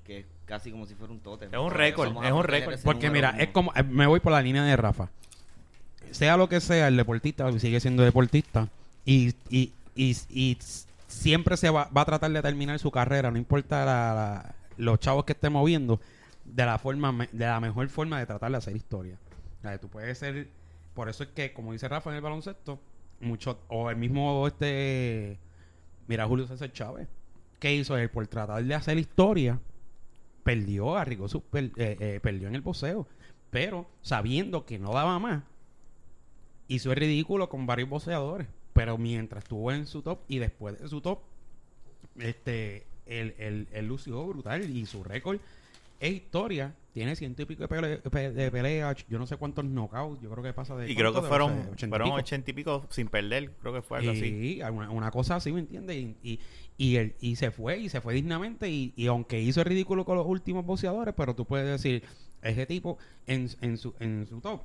que 0.04 0.20
es 0.20 0.26
casi 0.46 0.72
como 0.72 0.86
si 0.86 0.96
fuera 0.96 1.14
un 1.14 1.20
tótem. 1.20 1.50
Es 1.54 1.60
un 1.60 1.72
récord, 1.72 2.10
es 2.26 2.32
un 2.32 2.44
récord. 2.44 2.80
Porque 2.84 3.10
mira, 3.10 3.32
es 3.38 3.50
como, 3.50 3.72
eh, 3.76 3.84
me 3.84 4.08
voy 4.08 4.20
por 4.20 4.32
la 4.32 4.42
línea 4.42 4.64
de 4.64 4.76
Rafa. 4.76 5.10
Sea 6.12 6.38
lo 6.38 6.48
que 6.48 6.62
sea, 6.62 6.88
el 6.88 6.96
deportista 6.98 7.52
sigue 7.60 7.80
siendo 7.82 8.02
deportista 8.04 8.70
y, 9.06 9.34
y, 9.50 9.74
y, 9.96 10.16
y 10.30 10.58
siempre 11.08 11.58
se 11.58 11.70
va, 11.70 11.90
va 11.96 12.02
a 12.02 12.06
tratar 12.06 12.32
de 12.32 12.42
terminar 12.42 12.78
su 12.80 12.92
carrera, 12.92 13.32
no 13.32 13.38
importa 13.38 14.56
los 14.78 15.00
chavos 15.00 15.26
que 15.26 15.34
esté 15.34 15.50
moviendo, 15.50 16.00
de 16.46 16.66
la 16.66 16.78
forma 16.78 17.28
de 17.32 17.46
la 17.46 17.60
mejor 17.60 17.90
forma 17.90 18.20
de 18.20 18.26
tratar 18.26 18.52
de 18.52 18.58
hacer 18.58 18.76
historia. 18.76 19.18
O 19.64 19.80
tú 19.80 19.90
puedes 19.90 20.18
ser, 20.18 20.48
por 20.94 21.10
eso 21.10 21.24
es 21.24 21.30
que, 21.30 21.52
como 21.54 21.74
dice 21.74 21.88
Rafa 21.88 22.10
en 22.10 22.18
el 22.18 22.22
baloncesto, 22.22 22.80
mucho, 23.20 23.60
o 23.68 23.90
el 23.90 23.98
mismo 23.98 24.46
este, 24.48 25.40
mira 26.08 26.28
Julio 26.28 26.46
César 26.48 26.72
Chávez, 26.72 27.08
¿qué 27.60 27.74
hizo 27.74 27.98
él? 27.98 28.10
Por 28.10 28.28
tratar 28.28 28.64
de 28.64 28.76
hacer 28.76 28.98
historia, 28.98 29.60
perdió, 30.44 30.96
arriesgó 30.96 31.28
su, 31.28 31.42
per- 31.42 31.72
eh, 31.78 31.98
eh, 32.00 32.20
perdió 32.22 32.48
en 32.48 32.56
el 32.56 32.62
boxeo. 32.62 33.08
Pero 33.50 33.88
sabiendo 34.02 34.66
que 34.66 34.78
no 34.78 34.94
daba 34.94 35.20
más, 35.20 35.44
hizo 36.68 36.92
el 36.92 36.98
ridículo 36.98 37.50
con 37.50 37.66
varios 37.66 37.90
boxeadores. 37.90 38.48
Pero 38.78 38.98
mientras 38.98 39.44
estuvo 39.44 39.72
en 39.72 39.88
su 39.88 40.02
top 40.04 40.20
y 40.28 40.38
después 40.38 40.80
de 40.80 40.88
su 40.88 41.02
top, 41.02 41.20
este, 42.20 42.86
él, 43.08 43.34
él, 43.40 43.68
él 43.72 43.88
lució 43.88 44.26
brutal 44.28 44.70
y 44.70 44.86
su 44.86 45.04
récord 45.04 45.40
es 46.00 46.12
historia. 46.14 46.76
Tiene 46.94 47.16
ciento 47.16 47.42
y 47.42 47.46
pico 47.46 47.62
de, 47.62 47.70
pele- 47.70 47.98
pe- 48.10 48.32
de 48.32 48.52
peleas, 48.52 49.06
yo 49.08 49.20
no 49.20 49.28
sé 49.28 49.38
cuántos 49.38 49.66
knockouts, 49.66 50.22
yo 50.22 50.30
creo 50.32 50.44
que 50.44 50.54
pasa 50.54 50.76
de... 50.76 50.90
Y 50.92 50.96
creo 50.96 51.14
que 51.14 51.22
fueron, 51.22 51.52
ochenta 51.72 51.86
y 51.86 51.90
fueron 51.90 52.08
pico. 52.08 52.18
ochenta 52.18 52.50
y 52.52 52.54
pico 52.54 52.86
sin 52.90 53.08
perder, 53.08 53.52
creo 53.62 53.74
que 53.74 53.82
fue 53.84 54.00
algo 54.00 54.12
así. 54.12 54.22
Sí, 54.22 54.62
una, 54.62 54.90
una 54.90 55.12
cosa 55.12 55.36
así, 55.36 55.52
¿me 55.52 55.60
entiendes? 55.60 55.96
Y, 55.96 56.16
y, 56.24 56.40
y, 56.78 56.96
él- 56.98 57.16
y 57.20 57.36
se 57.36 57.52
fue, 57.52 57.78
y 57.80 57.90
se 57.90 58.02
fue 58.02 58.16
dignamente, 58.16 58.70
y, 58.70 58.94
y 58.96 59.08
aunque 59.08 59.40
hizo 59.40 59.60
el 59.62 59.66
ridículo 59.68 60.06
con 60.06 60.18
los 60.18 60.26
últimos 60.26 60.66
boxeadores, 60.66 61.14
pero 61.16 61.36
tú 61.36 61.46
puedes 61.46 61.68
decir, 61.68 62.04
ese 62.42 62.66
tipo 62.66 62.98
en, 63.28 63.48
en, 63.62 63.78
su, 63.78 63.94
en 64.00 64.26
su 64.28 64.40
top, 64.42 64.62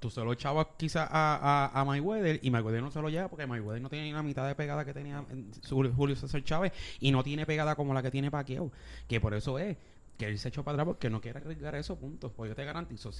tú 0.00 0.10
se 0.10 0.22
lo 0.22 0.32
echabas 0.32 0.66
quizás 0.76 1.08
a, 1.10 1.70
a, 1.72 1.80
a 1.80 1.84
Mayweather, 1.84 2.38
y 2.42 2.50
Mayweather 2.50 2.82
no 2.82 2.90
se 2.90 3.00
lo 3.02 3.08
lleva 3.08 3.28
porque 3.28 3.46
Mayweather 3.46 3.82
no 3.82 3.88
tiene 3.88 4.06
ni 4.06 4.12
la 4.12 4.22
mitad 4.22 4.46
de 4.46 4.54
pegada 4.54 4.84
que 4.84 4.94
tenía 4.94 5.24
en 5.30 5.50
su- 5.62 5.92
Julio 5.94 6.16
César 6.16 6.42
Chávez, 6.44 6.72
y 7.00 7.10
no 7.10 7.22
tiene 7.24 7.46
pegada 7.46 7.74
como 7.76 7.94
la 7.94 8.02
que 8.02 8.10
tiene 8.10 8.30
Pacquiao, 8.30 8.70
que 9.08 9.20
por 9.20 9.34
eso 9.34 9.58
es 9.58 9.76
que 10.16 10.26
él 10.26 10.38
se 10.38 10.48
echó 10.48 10.64
para 10.64 10.74
atrás 10.74 10.86
porque 10.86 11.10
no 11.10 11.20
quiere 11.20 11.38
arriesgar 11.38 11.74
esos 11.76 11.98
puntos, 11.98 12.32
pues 12.36 12.48
yo 12.50 12.54
te 12.56 12.64
garantizo 12.64 13.10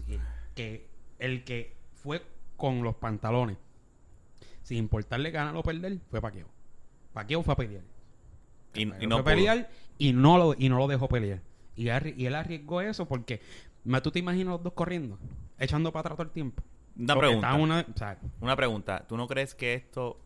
que 0.54 0.88
el 1.18 1.44
que 1.44 1.76
fue 1.94 2.23
con 2.56 2.82
los 2.82 2.94
pantalones 2.97 3.56
sin 4.62 4.78
importarle 4.78 5.30
ganar 5.30 5.56
o 5.56 5.62
perder, 5.62 5.99
fue 6.11 6.20
Paqueo. 6.20 6.47
Paqueo 7.12 7.42
fue 7.42 7.54
a 7.54 7.56
pelear. 7.56 7.82
Y, 8.75 8.85
no 9.06 9.16
fue 9.23 9.25
pelear 9.37 9.70
y 9.97 10.12
no 10.12 10.37
lo, 10.38 10.54
y 10.58 10.68
no 10.68 10.76
lo 10.78 10.87
dejó 10.88 11.08
pelear. 11.08 11.40
Y, 11.75 11.87
arri- 11.87 12.14
y 12.16 12.26
él 12.26 12.35
arriesgó 12.35 12.80
eso 12.82 13.06
porque 13.06 13.40
tú 14.02 14.11
te 14.11 14.18
imaginas 14.18 14.49
los 14.54 14.62
dos 14.62 14.73
corriendo, 14.75 15.18
echando 15.59 15.93
para 15.93 16.00
atrás 16.00 16.17
todo 16.17 16.27
el 16.27 16.33
tiempo. 16.33 16.62
Una 16.97 17.15
Porque 17.15 17.27
pregunta. 17.29 17.55
una- 17.55 17.87
o 17.95 17.99
sea, 17.99 18.19
Una 18.41 18.57
pregunta. 18.57 19.05
¿Tú 19.09 19.17
no 19.17 19.27
crees 19.29 19.55
que 19.55 19.75
esto 19.75 20.21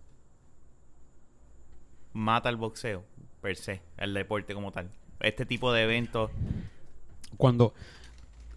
mata 2.12 2.48
el 2.48 2.56
boxeo 2.56 3.04
per 3.40 3.56
se, 3.56 3.80
el 3.98 4.14
deporte 4.14 4.54
como 4.54 4.72
tal? 4.72 4.90
Este 5.20 5.46
tipo 5.46 5.72
de 5.72 5.82
eventos. 5.84 6.30
cuando 7.36 7.74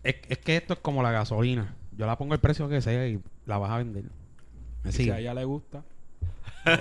es, 0.04 0.16
es 0.28 0.38
que 0.40 0.58
esto 0.58 0.74
es 0.74 0.80
como 0.80 1.02
la 1.02 1.12
gasolina. 1.12 1.76
Yo 1.98 2.06
la 2.06 2.18
pongo 2.18 2.34
el 2.34 2.40
precio 2.40 2.68
que 2.68 2.82
sea 2.82 3.08
y 3.08 3.20
la 3.46 3.58
vas 3.58 3.72
a 3.72 3.78
vender. 3.78 4.04
Me 4.84 4.92
Si 4.92 5.10
a 5.10 5.18
ella 5.20 5.34
le 5.34 5.46
gusta. 5.46 5.84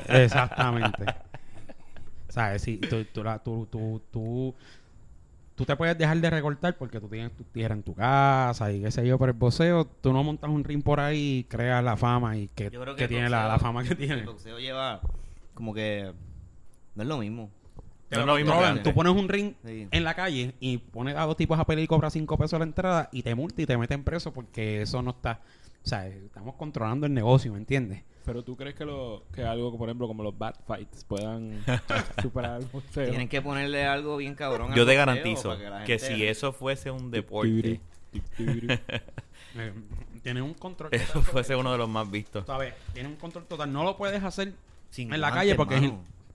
Exactamente. 0.08 1.04
¿Sabes? 2.28 2.62
Si 2.62 2.78
tú, 2.78 3.04
tú, 3.04 3.22
la- 3.22 3.38
tú, 3.42 3.66
tú, 3.70 4.02
tú- 4.10 4.54
tú 5.54 5.64
te 5.64 5.76
puedes 5.76 5.96
dejar 5.96 6.16
de 6.18 6.30
recortar 6.30 6.76
porque 6.76 7.00
tú 7.00 7.08
tienes 7.08 7.32
tu 7.36 7.44
tierra 7.44 7.74
en 7.74 7.82
tu 7.82 7.94
casa 7.94 8.72
y 8.72 8.82
qué 8.82 8.90
sé 8.90 9.06
yo, 9.06 9.18
pero 9.18 9.32
el 9.32 9.38
boxeo, 9.38 9.84
tú 9.86 10.12
no 10.12 10.22
montas 10.22 10.50
un 10.50 10.64
ring 10.64 10.82
por 10.82 11.00
ahí 11.00 11.38
y 11.38 11.44
creas 11.44 11.82
la 11.84 11.96
fama 11.96 12.36
y 12.36 12.48
que, 12.48 12.70
Yo 12.70 12.80
creo 12.80 12.94
que, 12.94 12.98
que 12.98 13.04
el 13.04 13.10
tiene 13.10 13.28
la, 13.30 13.44
boxeo- 13.46 13.48
la 13.52 13.58
fama 13.58 13.82
que 13.84 13.88
El 13.92 13.96
tiene. 13.96 14.22
boxeo 14.24 14.58
lleva 14.58 15.00
como 15.54 15.72
que 15.74 16.12
no 16.94 17.02
es 17.02 17.08
lo 17.08 17.18
mismo. 17.18 17.50
No 18.10 18.20
es 18.20 18.26
lo 18.26 18.36
mismo 18.36 18.54
Tú 18.84 18.92
pones 18.94 19.12
un 19.12 19.28
ring 19.28 19.54
Sí. 19.64 19.88
en 19.90 20.04
la 20.04 20.14
calle 20.14 20.54
y 20.60 20.78
pones 20.78 21.16
a 21.16 21.22
dos 21.24 21.36
tipos 21.36 21.58
a 21.58 21.64
pelear 21.64 21.84
y 21.84 21.88
cobras 21.88 22.12
cinco 22.12 22.36
pesos 22.38 22.58
la 22.60 22.64
entrada 22.64 23.08
y 23.10 23.22
te 23.22 23.34
multa 23.34 23.60
y 23.62 23.66
te 23.66 23.76
meten 23.76 24.04
preso 24.04 24.32
porque 24.32 24.82
eso 24.82 25.02
no 25.02 25.10
está... 25.12 25.40
O 25.84 25.88
sea, 25.88 26.06
estamos 26.06 26.54
controlando 26.56 27.06
el 27.06 27.12
negocio, 27.14 27.52
¿me 27.52 27.58
entiendes? 27.58 28.02
Pero 28.24 28.42
tú 28.42 28.56
crees 28.56 28.74
que, 28.74 28.86
lo, 28.86 29.24
que 29.34 29.42
algo, 29.44 29.76
por 29.76 29.86
ejemplo, 29.88 30.06
como 30.06 30.22
los 30.22 30.36
bad 30.38 30.54
fights 30.66 31.04
puedan 31.04 31.62
superar 32.22 32.62
el 32.62 32.66
boxeo. 32.68 33.08
Tienen 33.10 33.28
que 33.28 33.42
ponerle 33.42 33.84
algo 33.84 34.16
bien 34.16 34.34
cabrón. 34.34 34.70
al 34.72 34.76
Yo 34.78 34.86
te 34.86 34.94
garantizo 34.94 35.58
que, 35.58 35.84
que 35.84 35.98
si 35.98 36.24
eso 36.24 36.52
fuese 36.54 36.90
un 36.90 37.10
deporte, 37.10 37.80
Eh, 39.56 39.72
tiene 40.22 40.42
un 40.42 40.54
control. 40.54 40.88
eso 40.92 41.04
total 41.12 41.22
fuese 41.22 41.48
sobre- 41.48 41.60
uno 41.60 41.70
de 41.72 41.78
los 41.78 41.88
más 41.88 42.10
vistos. 42.10 42.44
¿Sabes? 42.46 42.74
Tiene 42.92 43.08
un 43.08 43.14
control 43.16 43.44
total. 43.46 43.72
No 43.72 43.84
lo 43.84 43.96
puedes 43.96 44.20
hacer 44.24 44.52
Sin 44.90 45.12
en 45.14 45.20
la 45.20 45.28
guantes, 45.28 45.40
calle 45.40 45.54
porque 45.54 45.76
es, 45.76 45.92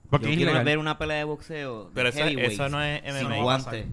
porque 0.08 0.26
Yo 0.26 0.30
es 0.32 0.36
quiero 0.38 0.50
ilegal. 0.52 0.64
ver 0.64 0.78
una 0.78 0.96
pelea 0.96 1.18
de 1.18 1.24
boxeo. 1.24 1.84
de 1.86 1.90
Pero 1.94 2.08
eso, 2.08 2.18
heavyweights, 2.18 2.54
eso 2.54 2.68
no 2.70 2.82
es 2.82 3.02
Sin 3.02 3.12
MMA. 3.12 3.28
pasar. 3.28 3.42
guantes. 3.42 3.86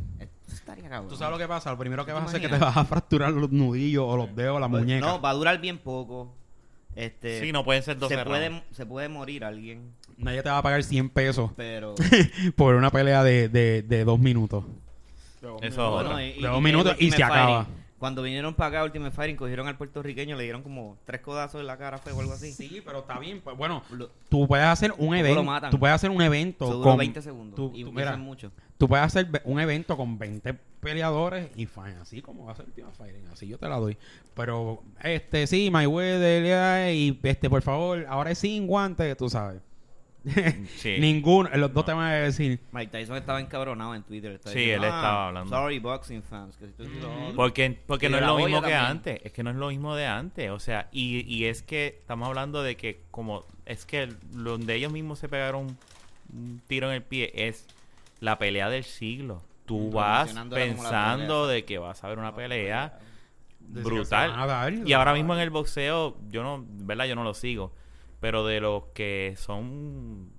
Esto 0.48 0.56
estaría 0.56 0.90
cabrón. 0.90 1.10
¿Tú 1.10 1.16
sabes 1.18 1.34
lo 1.34 1.38
que 1.38 1.48
pasa? 1.48 1.72
Lo 1.72 1.78
primero 1.78 2.06
que 2.06 2.12
¿Tú 2.12 2.16
vas 2.16 2.24
a 2.24 2.28
hacer 2.28 2.42
es 2.42 2.48
que 2.48 2.54
te 2.54 2.60
vas 2.64 2.78
a 2.78 2.86
fracturar 2.86 3.32
los 3.34 3.52
nudillos 3.52 4.06
o 4.08 4.16
los 4.18 4.34
dedos, 4.36 4.60
la 4.62 4.68
muñeca. 4.68 5.06
No, 5.06 5.22
va 5.22 5.32
a 5.32 5.34
durar 5.34 5.60
bien 5.60 5.78
poco. 5.78 6.34
Este, 6.96 7.42
Sí, 7.42 7.52
no 7.52 7.64
pueden 7.64 7.84
ser 7.84 7.98
12 8.00 8.16
se 8.16 8.26
puede, 8.26 8.64
se 8.72 8.86
puede 8.86 9.08
morir 9.08 9.44
alguien, 9.46 9.94
Nadie 10.18 10.42
te 10.42 10.50
va 10.50 10.58
a 10.58 10.64
pagar 10.64 10.82
100 10.84 11.10
pesos 11.12 11.52
pero... 11.56 11.94
por 12.56 12.74
una 12.74 12.90
pelea 12.90 13.24
de, 13.24 13.50
de, 13.50 13.84
de 13.84 14.04
dos 14.04 14.18
minutos. 14.20 14.64
Eso 15.62 15.92
Bueno, 15.92 16.20
y- 16.20 16.42
De 16.42 16.48
dos 16.48 16.60
y 16.60 16.64
minutos 16.64 16.96
y 16.98 17.12
se 17.12 17.24
acaba. 17.24 17.68
Cuando 18.00 18.22
vinieron 18.22 18.54
para 18.54 18.70
acá 18.80 18.84
Ultimate 18.86 19.12
Fighting, 19.16 19.36
cogieron 19.38 19.68
al 19.68 19.76
puertorriqueño, 19.76 20.36
le 20.38 20.44
dieron 20.44 20.62
como 20.62 20.98
tres 21.06 21.20
codazos 21.22 21.60
en 21.62 21.68
la 21.68 21.78
cara, 21.78 21.98
fue 21.98 22.12
o 22.12 22.20
algo 22.20 22.34
así. 22.34 22.52
Sí, 22.54 22.82
pero 22.86 23.00
está 23.00 23.18
bien. 23.18 23.42
Pues, 23.42 23.58
bueno, 23.58 23.82
tú 24.30 24.48
puedes 24.48 24.66
hacer 24.68 24.94
un 24.98 25.16
evento. 25.16 25.70
Tú 25.72 25.80
puedes 25.80 25.96
hacer 25.96 26.12
un 26.12 26.22
evento 26.22 26.66
duró 26.68 26.82
con 26.84 26.98
20 26.98 27.22
segundos. 27.22 27.56
tú- 27.56 27.72
y 27.74 27.82
tú- 27.84 27.90
eso 27.90 27.92
mira, 27.92 28.16
mucho. 28.18 28.52
Tú 28.78 28.88
puedes 28.88 29.04
hacer 29.04 29.28
un 29.46 29.60
evento 29.60 29.98
con 29.98 30.20
20 30.20 30.54
peleadores 30.80 31.50
y 31.56 31.66
fine, 31.66 31.96
así 32.02 32.22
como 32.22 32.46
va 32.46 32.52
a 32.52 32.56
ser 32.56 32.66
Ultimate 32.66 32.96
Fighting, 32.96 33.28
así 33.34 33.48
yo 33.48 33.58
te 33.58 33.68
la 33.68 33.78
doy. 33.78 33.98
Pero, 34.36 34.84
este, 35.04 35.48
sí, 35.48 35.72
Mayweather, 35.72 36.46
ya, 36.46 36.92
y 36.92 37.20
este, 37.24 37.50
por 37.50 37.64
favor, 37.64 38.06
ahora 38.08 38.30
es 38.32 38.38
sin 38.38 38.68
guantes, 38.68 39.18
tú 39.18 39.28
sabes. 39.30 39.60
Sí. 40.78 40.98
Ninguno, 41.00 41.50
los 41.56 41.74
dos 41.74 41.86
te 41.86 41.94
van 41.94 42.06
a 42.08 42.14
decir, 42.16 42.60
Mike 42.72 42.92
Tyson 42.92 43.16
estaba 43.18 43.40
encabronado 43.40 43.96
en 43.96 44.04
Twitter. 44.04 44.34
estaba 44.34 44.54
Sí, 44.54 44.60
diciendo, 44.60 44.86
él 44.88 44.92
"Ah, 44.94 44.96
estaba 44.98 45.28
hablando". 45.28 45.50
Sorry, 45.56 45.80
boxing 45.80 46.24
fans. 46.24 46.58
Que 46.58 46.66
si 46.68 46.72
tú 46.74 46.84
otro". 46.84 47.34
Porque, 47.36 47.80
porque 47.88 48.10
no 48.10 48.18
es 48.18 48.24
lo 48.24 48.36
mismo 48.38 48.62
que 48.62 48.70
también. 48.72 48.80
antes. 48.92 49.22
Es 49.24 49.32
que 49.32 49.44
no 49.44 49.50
es 49.52 49.56
lo 49.56 49.70
mismo 49.70 49.96
de 49.96 50.06
antes. 50.06 50.50
O 50.52 50.60
sea, 50.60 50.90
y, 50.92 51.20
y 51.34 51.46
es 51.46 51.62
que 51.64 51.88
estamos 52.00 52.28
hablando 52.28 52.62
de 52.64 52.76
que 52.76 53.02
como 53.12 53.46
es 53.66 53.86
que 53.86 54.10
donde 54.32 54.76
ellos 54.76 54.92
mismos 54.92 55.20
se 55.20 55.30
pegaron 55.30 55.78
un 56.34 56.62
tiro 56.68 56.88
en 56.90 56.96
el 56.96 57.04
pie 57.04 57.32
es 57.34 57.66
la 58.20 58.38
pelea 58.38 58.70
del 58.70 58.84
siglo. 58.84 59.42
Tú 59.66 59.92
vas 59.92 60.34
pensando 60.50 61.48
de 61.48 61.66
que 61.66 61.78
vas 61.78 62.04
a 62.04 62.08
ver 62.08 62.20
una 62.20 62.34
pelea 62.36 63.00
brutal. 63.60 64.84
Y 64.86 64.94
ahora 64.94 65.14
mismo 65.14 65.34
en 65.34 65.42
el 65.42 65.50
boxeo, 65.50 66.18
yo 66.32 66.44
no, 66.44 66.64
¿verdad? 66.68 67.06
Yo 67.06 67.16
no 67.16 67.24
lo 67.24 67.34
sigo. 67.34 67.74
Pero 68.20 68.46
de 68.46 68.60
los 68.62 68.86
que 68.94 69.36
son 69.38 70.32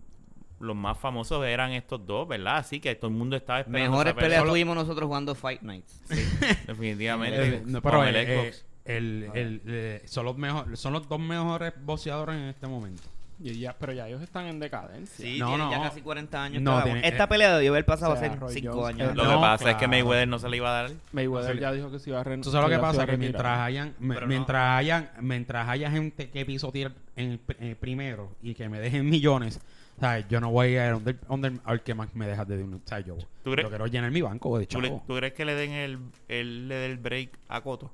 los 0.61 0.75
más 0.75 0.99
famosos 0.99 1.45
eran 1.47 1.71
estos 1.73 2.05
dos, 2.05 2.27
¿verdad? 2.27 2.57
Así 2.57 2.81
que 2.81 2.95
todo 2.97 3.11
el 3.11 3.17
mundo 3.17 3.37
estaba 3.37 3.61
esperando 3.61 3.91
Mejores 3.93 4.15
peleas 4.15 4.41
Solo- 4.41 4.53
tuvimos 4.53 4.75
nosotros 4.75 5.07
jugando 5.07 5.35
Fight 5.37 5.63
Nights. 5.63 6.03
Definitivamente. 6.67 7.57
Eh, 7.57 7.63
no, 7.65 7.81
pero 7.81 8.03
el 8.05 8.17
eh, 8.17 8.23
eh, 8.23 8.37
Xbox. 8.53 8.67
el- 8.85 9.31
el- 9.35 9.63
eh, 9.67 10.03
son, 10.07 10.25
los 10.25 10.37
mejor, 10.37 10.77
son 10.77 10.93
los 10.95 11.09
dos 11.09 11.21
mejores 11.21 11.73
boxeadores 11.81 12.37
en 12.37 12.45
este 12.49 12.67
momento. 12.67 13.03
Y 13.41 13.61
ya, 13.61 13.73
pero 13.79 13.93
ya 13.93 14.09
ellos 14.09 14.21
están 14.21 14.47
en 14.47 14.59
decadencia. 14.59 15.25
Sí, 15.25 15.39
No, 15.39 15.49
tienen 15.51 15.71
ya 15.71 15.81
casi 15.83 16.01
40 16.03 16.43
años. 16.43 16.61
No, 16.63 16.73
cada 16.73 16.85
tiene- 16.85 16.99
uno. 16.99 17.09
Esta 17.09 17.25
eh, 17.25 17.29
pelea 17.29 17.55
debió 17.57 17.71
haber 17.71 17.85
pasado 17.85 18.15
o 18.15 18.17
sea, 18.17 18.27
hace 18.31 18.37
Roy 18.37 18.53
5 18.53 18.73
Jones, 18.73 18.89
años. 19.01 19.17
Lo 19.17 19.25
No, 19.25 19.31
que 19.31 19.37
pasa 19.41 19.71
es 19.71 19.77
que. 19.77 19.87
Mayweather 19.87 20.27
no 20.27 20.39
se 20.41 20.49
le 20.49 20.57
iba 20.57 20.69
a 20.71 20.83
dar. 20.83 20.91
Mayweather 21.13 21.61
ya 21.61 21.71
dijo 21.73 21.89
que 21.91 22.01
se 22.01 22.11
iba 22.11 22.21
a 22.21 22.25
re- 22.25 22.39
Tú 22.39 22.51
sabes 22.51 22.69
lo 22.69 22.77
que 22.77 22.81
pasa, 22.83 23.07
que 23.07 23.17
mientras 23.17 23.59
hayan, 23.61 23.95
mientras 24.01 24.79
hayan, 24.79 25.11
mientras 25.21 25.69
haya 25.69 25.89
gente 25.91 26.31
que 26.31 26.45
pisotear 26.45 26.93
en 27.15 27.31
el 27.31 27.47
pr- 27.47 27.77
primero 27.77 28.35
y 28.43 28.55
que 28.55 28.69
me 28.69 28.81
dejen 28.81 29.09
millones, 29.09 29.61
¿sabes? 30.01 30.27
Yo 30.29 30.41
no 30.41 30.51
voy 30.51 30.77
a 30.77 30.89
ir 30.89 30.95
under, 30.95 31.17
under- 31.29 31.53
al 31.65 31.83
que 31.85 31.95
más 31.95 32.13
me 32.17 32.27
dejas 32.27 32.49
de 32.49 32.61
uno. 32.65 32.79
O 32.85 32.89
sea, 32.89 32.99
yo, 33.01 33.17
¿Tú 33.45 33.53
crees- 33.53 33.67
yo 33.67 33.69
quiero 33.71 33.87
llenar 33.87 34.11
mi 34.11 34.21
banco 34.21 34.59
de 34.59 34.67
¿Tú, 34.67 34.81
le- 34.81 34.91
tú 35.07 35.15
crees 35.15 35.33
que 35.33 35.45
le 35.45 35.55
den 35.55 35.71
el, 35.71 35.99
el, 36.27 36.67
le 36.67 36.75
dé 36.75 36.87
el 36.87 36.99
break 36.99 37.39
a 37.49 37.61
Coto? 37.61 37.93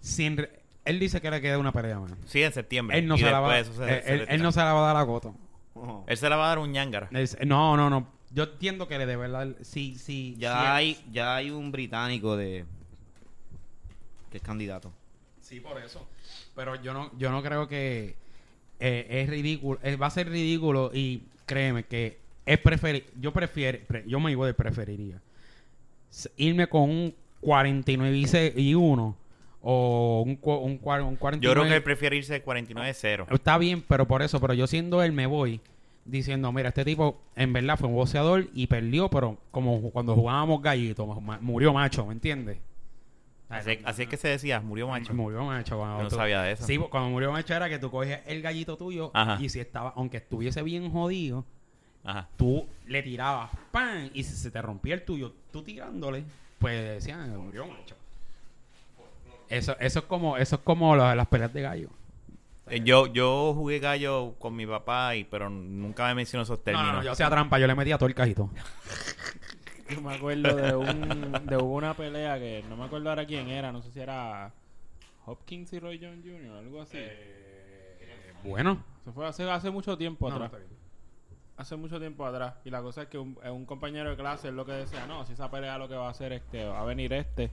Sin 0.00 0.36
re- 0.36 0.50
él 0.86 0.98
dice 0.98 1.20
que 1.20 1.30
le 1.30 1.40
queda 1.40 1.58
una 1.58 1.72
pelea 1.72 1.98
más. 2.00 2.12
Sí, 2.26 2.42
en 2.42 2.52
septiembre. 2.52 2.98
Él 2.98 3.06
no 3.06 3.16
Y 3.16 3.18
se 3.18 3.30
la 3.30 3.40
va, 3.40 3.54
después 3.56 3.76
eso 3.78 3.84
se- 3.86 3.96
él, 3.98 4.02
se 4.02 4.12
él- 4.12 4.18
retira. 4.20 4.34
él 4.36 4.42
no 4.42 4.52
se 4.52 4.58
la 4.60 4.72
va 4.72 4.80
a 4.90 4.94
dar 4.94 5.02
a 5.02 5.06
Coto. 5.06 5.34
Ojo. 5.74 6.04
Él 6.06 6.16
se 6.16 6.28
la 6.30 6.36
va 6.36 6.46
a 6.46 6.48
dar 6.48 6.58
un 6.60 6.72
ñangara. 6.72 7.10
No, 7.44 7.76
no, 7.76 7.90
no. 7.90 8.08
Yo 8.30 8.44
entiendo 8.44 8.88
que 8.88 8.98
le 8.98 9.06
debe 9.06 9.28
dar. 9.28 9.54
Sí, 9.62 9.96
sí. 9.98 10.34
Ya, 10.38 10.52
sí, 10.60 10.66
hay, 10.66 11.04
ya 11.12 11.36
hay 11.36 11.50
un 11.50 11.70
británico 11.70 12.36
de 12.36 12.64
que 14.30 14.38
es 14.38 14.42
candidato. 14.42 14.92
Sí, 15.40 15.60
por 15.60 15.80
eso. 15.80 16.06
Pero 16.54 16.74
yo 16.82 16.92
no, 16.92 17.10
yo 17.18 17.30
no 17.30 17.42
creo 17.42 17.68
que 17.68 18.16
eh, 18.80 19.06
es 19.10 19.28
ridículo. 19.30 19.78
eh, 19.82 19.96
va 19.96 20.06
a 20.06 20.10
ser 20.10 20.28
ridículo 20.28 20.90
y 20.92 21.22
créeme 21.46 21.84
que 21.84 22.18
es 22.44 22.58
preferir. 22.58 23.06
Yo 23.20 23.32
prefiero, 23.32 23.78
pre- 23.86 24.04
yo 24.06 24.18
me 24.20 24.30
igual 24.30 24.54
preferiría 24.54 25.20
s- 26.10 26.30
irme 26.36 26.68
con 26.68 26.82
un 26.90 27.14
49 27.40 28.16
y 28.16 28.26
se- 28.26 28.52
y 28.56 28.74
1 28.74 29.16
o 29.68 30.22
un, 30.24 30.36
cu- 30.36 30.52
un, 30.54 30.72
un 30.72 30.78
49. 30.78 31.40
Yo 31.40 31.50
creo 31.52 31.64
que 31.68 31.74
él 31.74 31.82
prefiere 31.82 32.16
irse 32.16 32.44
49-0. 32.44 33.26
Está 33.34 33.58
bien, 33.58 33.82
pero 33.88 34.06
por 34.06 34.22
eso, 34.22 34.40
pero 34.40 34.54
yo 34.54 34.68
siendo 34.68 35.02
él 35.02 35.10
me 35.10 35.26
voy 35.26 35.60
diciendo, 36.04 36.52
mira, 36.52 36.68
este 36.68 36.84
tipo 36.84 37.20
en 37.34 37.52
verdad 37.52 37.76
fue 37.76 37.88
un 37.88 37.96
boxeador 37.96 38.46
y 38.54 38.68
perdió, 38.68 39.10
pero 39.10 39.38
como 39.50 39.90
cuando 39.90 40.14
jugábamos 40.14 40.62
gallito, 40.62 41.04
murió 41.40 41.72
macho, 41.72 42.06
¿me 42.06 42.12
entiendes? 42.12 42.58
Así, 43.48 43.80
así 43.84 44.02
es 44.02 44.08
que 44.08 44.16
se 44.16 44.28
decía, 44.28 44.60
murió 44.60 44.86
macho. 44.86 45.12
Murió 45.14 45.44
macho. 45.44 45.76
Cuando 45.78 45.96
Yo 45.98 46.02
no 46.04 46.08
tú- 46.10 46.14
sabía 46.16 46.42
de 46.42 46.52
eso. 46.52 46.64
Sí, 46.64 46.78
cuando 46.78 47.10
murió 47.10 47.32
macho 47.32 47.52
era 47.52 47.68
que 47.68 47.80
tú 47.80 47.90
cogías 47.90 48.20
el 48.26 48.42
gallito 48.42 48.76
tuyo 48.76 49.10
Ajá. 49.14 49.38
y 49.42 49.48
si 49.48 49.58
estaba, 49.58 49.92
aunque 49.96 50.18
estuviese 50.18 50.62
bien 50.62 50.92
jodido, 50.92 51.44
Ajá. 52.04 52.28
tú 52.36 52.66
le 52.86 53.02
tirabas 53.02 53.50
¡pam! 53.72 54.10
y 54.14 54.22
si 54.22 54.36
se 54.36 54.52
te 54.52 54.62
rompía 54.62 54.94
el 54.94 55.02
tuyo, 55.02 55.32
tú 55.50 55.62
tirándole, 55.64 56.22
pues 56.60 56.84
decían, 56.84 57.36
murió 57.36 57.66
macho. 57.66 57.95
Eso, 59.48 59.76
eso 59.78 59.98
es 60.00 60.04
como, 60.06 60.36
eso 60.36 60.56
es 60.56 60.62
como 60.62 60.96
la- 60.96 61.14
las 61.14 61.26
peleas 61.28 61.52
de 61.52 61.62
gallo. 61.62 61.88
Eh, 62.68 62.80
Yo, 62.84 63.06
yo 63.06 63.54
jugué 63.54 63.78
gallo 63.78 64.34
con 64.40 64.56
mi 64.56 64.66
papá, 64.66 65.14
y 65.14 65.22
pero 65.24 65.48
nunca 65.48 66.06
me 66.08 66.16
mencionó 66.16 66.42
esos 66.42 66.58
No, 66.58 66.64
términos. 66.64 66.88
no, 66.92 66.98
no, 66.98 67.02
yo 67.04 67.12
hacía 67.12 67.30
trampa, 67.30 67.58
yo 67.60 67.66
le 67.68 67.74
metía 67.76 67.96
todo 67.96 68.08
el 68.08 68.14
cajito. 68.14 68.50
Yo 69.88 70.00
me 70.00 70.14
acuerdo 70.16 70.56
de, 70.56 70.74
un, 70.74 71.46
de 71.46 71.56
una 71.58 71.94
pelea 71.94 72.40
que 72.40 72.64
no 72.68 72.76
me 72.76 72.86
acuerdo 72.86 73.08
ahora 73.08 73.24
quién 73.24 73.46
era, 73.48 73.70
no 73.70 73.80
sé 73.82 73.92
si 73.92 74.00
era 74.00 74.52
Hopkins 75.26 75.72
y 75.74 75.78
Roy 75.78 76.00
Jones 76.02 76.24
Jr., 76.24 76.56
algo 76.56 76.82
así. 76.82 76.98
Bueno. 78.42 78.82
Eso 79.02 79.12
fue 79.12 79.28
hace, 79.28 79.48
hace 79.48 79.70
mucho 79.70 79.96
tiempo 79.96 80.28
No, 80.28 80.34
atrás. 80.34 80.60
hace 81.56 81.76
mucho 81.76 82.00
tiempo 82.00 82.26
atrás. 82.26 82.54
Y 82.64 82.70
la 82.70 82.82
cosa 82.82 83.02
es 83.02 83.08
que 83.08 83.18
un, 83.18 83.38
eh, 83.44 83.50
un 83.50 83.64
compañero 83.64 84.10
de 84.10 84.16
clase 84.16 84.48
es 84.48 84.54
lo 84.54 84.66
que 84.66 84.72
decía, 84.72 85.06
no, 85.06 85.24
si 85.24 85.34
esa 85.34 85.48
pelea 85.52 85.78
lo 85.78 85.88
que 85.88 85.94
va 85.94 86.08
a 86.08 86.10
hacer 86.10 86.32
es 86.32 86.42
que 86.50 86.64
va 86.64 86.80
a 86.80 86.84
venir 86.84 87.12
este, 87.12 87.52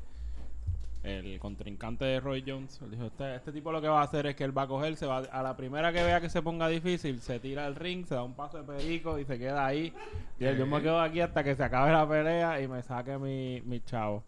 el 1.03 1.37
contrincante 1.39 2.05
de 2.05 2.19
Roy 2.19 2.43
Jones. 2.47 2.81
Él 2.81 2.91
dijo, 2.91 3.05
este, 3.05 3.35
este 3.35 3.51
tipo 3.51 3.71
lo 3.71 3.81
que 3.81 3.87
va 3.87 4.01
a 4.01 4.03
hacer 4.03 4.25
es 4.25 4.35
que 4.35 4.43
él 4.43 4.57
va 4.57 4.63
a 4.63 4.67
coger, 4.67 4.95
se 4.95 5.05
va, 5.05 5.17
a 5.19 5.43
la 5.43 5.55
primera 5.55 5.91
que 5.91 6.03
vea 6.03 6.21
que 6.21 6.29
se 6.29 6.41
ponga 6.41 6.67
difícil, 6.67 7.19
se 7.19 7.39
tira 7.39 7.65
al 7.65 7.75
ring, 7.75 8.05
se 8.05 8.15
da 8.15 8.23
un 8.23 8.33
paso 8.33 8.57
de 8.57 8.63
perico 8.63 9.19
y 9.19 9.25
se 9.25 9.37
queda 9.37 9.65
ahí. 9.65 9.93
Y 10.39 10.45
él, 10.45 10.57
yo 10.57 10.65
me 10.65 10.81
quedo 10.81 10.99
aquí 11.01 11.19
hasta 11.19 11.43
que 11.43 11.55
se 11.55 11.63
acabe 11.63 11.91
la 11.91 12.07
pelea 12.07 12.61
y 12.61 12.67
me 12.67 12.81
saque 12.81 13.17
mi, 13.17 13.61
mi 13.61 13.81
chavo. 13.81 14.23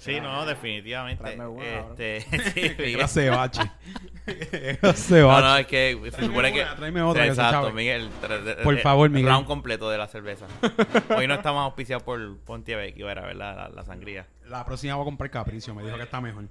Sí, 0.00 0.20
no, 0.20 0.44
definitivamente. 0.46 1.38
Este, 1.92 2.20
sí, 2.86 2.94
clase 2.94 3.20
de 3.20 3.30
bache. 3.30 3.62
Clase 4.80 5.20
No, 5.20 5.40
no, 5.40 5.56
es 5.56 5.66
que 5.66 6.00
se 6.10 6.24
supone 6.24 6.52
que. 6.52 6.64
tráeme 6.76 7.02
otra 7.02 7.26
Exacto. 7.26 7.70
Miguel. 7.72 8.08
Por 8.62 8.78
favor, 8.78 9.10
Miguel. 9.10 9.30
Round 9.30 9.46
completo 9.46 9.90
de 9.90 9.98
la 9.98 10.06
cerveza. 10.08 10.46
Hoy 11.16 11.26
no 11.26 11.34
estamos 11.34 11.62
auspiciados 11.64 12.02
por 12.02 12.38
Pontiac, 12.38 12.96
era, 12.96 13.22
¿verdad? 13.22 13.56
La, 13.56 13.68
la 13.68 13.84
sangría. 13.84 14.26
La 14.46 14.64
próxima 14.64 14.94
voy 14.94 15.02
a 15.02 15.04
comprar 15.04 15.30
Capricio. 15.30 15.74
Me 15.74 15.82
dijo 15.84 15.96
que 15.96 16.02
está 16.04 16.20
mejor. 16.20 16.44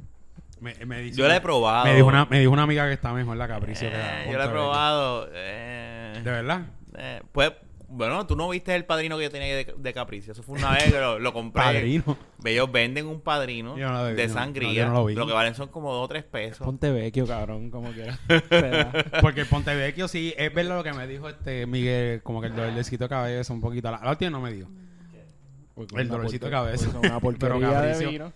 Me, 0.60 0.74
me 0.86 1.00
dice- 1.00 1.18
Yo 1.18 1.28
la 1.28 1.38
he 1.38 1.42
probado. 1.42 1.86
Me 1.86 1.96
dijo, 1.96 2.08
una, 2.08 2.26
me 2.26 2.40
dijo 2.40 2.52
una 2.52 2.64
amiga 2.64 2.86
que 2.88 2.94
está 2.94 3.14
mejor 3.14 3.38
la 3.38 3.48
Capricio. 3.48 3.90
que 3.90 3.98
la 3.98 4.24
Eh, 4.26 4.30
yo 4.32 4.38
la 4.38 4.46
he 4.46 4.50
probado. 4.50 5.30
eh. 5.34 6.20
¿De 6.24 6.32
verdad? 6.32 6.62
eh, 6.98 7.22
puede, 7.32 7.56
Bueno, 7.92 8.28
tú 8.28 8.36
no 8.36 8.48
viste 8.50 8.76
el 8.76 8.86
padrino 8.86 9.18
que 9.18 9.24
yo 9.24 9.32
tenía 9.32 9.56
de, 9.56 9.74
de 9.76 9.94
Capricio. 9.94 10.34
Eso 10.34 10.44
fue 10.44 10.60
una 10.60 10.72
vez 10.74 10.84
que 10.92 11.00
lo, 11.00 11.18
lo 11.18 11.34
compré. 11.34 11.64
Padrino. 11.64 12.18
Ellos 12.46 12.72
venden 12.72 13.08
un 13.08 13.20
padrino 13.20 13.76
Yo 13.78 13.90
no 13.90 14.04
lo 14.04 14.10
vi, 14.10 14.14
de 14.16 14.28
no, 14.28 14.34
sangría. 14.34 14.70
no, 14.70 14.74
yo 14.76 14.86
no 14.88 14.94
lo 14.94 15.06
vi. 15.06 15.16
que 15.28 15.34
valen 15.34 15.56
son 15.56 15.70
como 15.70 15.92
2 15.94 16.06
o 16.06 16.08
3 16.08 16.24
pesos. 16.24 16.66
Ponte 16.66 16.92
vecchio, 16.92 17.26
cabrón, 17.26 17.72
como 17.72 17.92
quiera. 17.92 18.18
Peda. 18.50 18.92
Porque 19.22 19.42
el 19.42 19.48
Pontevecchio 19.48 20.08
sí, 20.08 20.34
es 20.38 20.54
verdad 20.54 20.78
lo 20.78 20.84
que 20.84 20.94
me 20.94 21.08
dijo 21.08 21.28
este 21.30 21.66
Miguel, 21.66 22.22
como 22.22 22.42
que 22.42 22.48
el 22.48 22.56
dolorcito 22.56 23.06
de 23.06 23.10
cabeza 23.10 23.54
un 23.54 23.62
poquito. 23.62 23.90
La, 23.90 24.00
la 24.04 24.12
última 24.12 24.30
no 24.32 24.40
me 24.42 24.54
dio. 24.54 24.68
Porque 25.74 25.96
El 26.00 26.08
dolorcito 26.10 26.46
de 26.46 26.52
cabeza. 26.52 26.90
una 27.00 27.20
porquería 27.20 27.56
Pero 27.56 27.60
de 27.60 27.76
Capricio- 27.94 28.10
vino. 28.12 28.34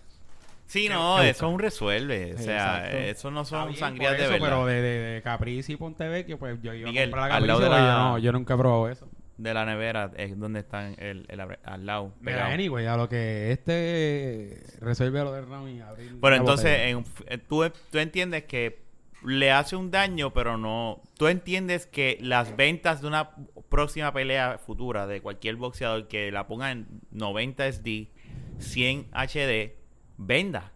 Sí, 0.66 0.88
no, 0.88 1.18
¿Qué 1.20 1.28
eso 1.28 1.46
es 1.46 1.52
un 1.52 1.58
resuelve. 1.60 2.34
O 2.34 2.38
sea, 2.38 2.78
Exacto. 2.86 2.96
eso 2.96 3.30
no 3.30 3.42
Está 3.42 3.56
son 3.58 3.68
bien, 3.68 3.78
sangrías 3.78 4.10
por 4.12 4.18
de 4.18 4.24
eso, 4.24 4.32
verdad. 4.32 4.46
Pero 4.48 4.66
de, 4.66 4.80
de, 4.80 4.98
de 5.14 5.22
Caprici 5.22 5.72
y 5.74 5.76
Pontevecchio, 5.76 6.38
pues 6.38 6.60
yo 6.62 6.72
iba 6.72 6.88
Miguel, 6.88 7.02
a 7.02 7.10
comprar 7.12 7.28
la 7.30 7.36
al 7.36 7.46
lado 7.46 7.60
Capricio, 7.60 7.74
de 7.76 7.82
pero 7.82 7.86
la- 7.86 8.02
yo, 8.02 8.08
no, 8.08 8.18
yo 8.18 8.32
nunca 8.32 8.54
he 8.54 8.56
probado 8.56 8.88
eso. 8.88 9.06
De 9.36 9.52
la 9.52 9.64
nevera 9.64 10.12
es 10.16 10.38
donde 10.38 10.60
están 10.60 10.94
el, 10.98 11.26
el 11.28 11.40
al 11.40 11.86
lado. 11.86 12.14
Mira, 12.20 12.36
pegado. 12.38 12.52
anyway, 12.52 12.86
a 12.86 12.96
lo 12.96 13.08
que 13.08 13.50
este 13.50 14.62
resuelve 14.80 15.20
lo 15.24 15.32
de 15.32 15.42
Rami. 15.42 15.80
abrir 15.80 16.12
Bueno, 16.14 16.36
la 16.36 16.40
entonces 16.42 16.78
en- 16.82 17.04
eh, 17.26 17.38
tú, 17.38 17.64
tú 17.90 17.98
entiendes 17.98 18.44
que 18.44 18.84
le 19.24 19.50
hace 19.50 19.74
un 19.74 19.90
daño, 19.90 20.32
pero 20.32 20.56
no. 20.56 21.02
Tú 21.18 21.26
entiendes 21.26 21.86
que 21.86 22.16
las 22.20 22.56
ventas 22.56 23.00
de 23.00 23.08
una 23.08 23.30
próxima 23.68 24.12
pelea 24.12 24.58
futura 24.58 25.06
de 25.08 25.20
cualquier 25.20 25.56
boxeador 25.56 26.06
que 26.06 26.30
la 26.30 26.46
ponga 26.46 26.70
en 26.70 26.86
90 27.10 27.66
SD, 27.66 28.10
100 28.58 29.08
HD, 29.12 29.74
venda. 30.16 30.70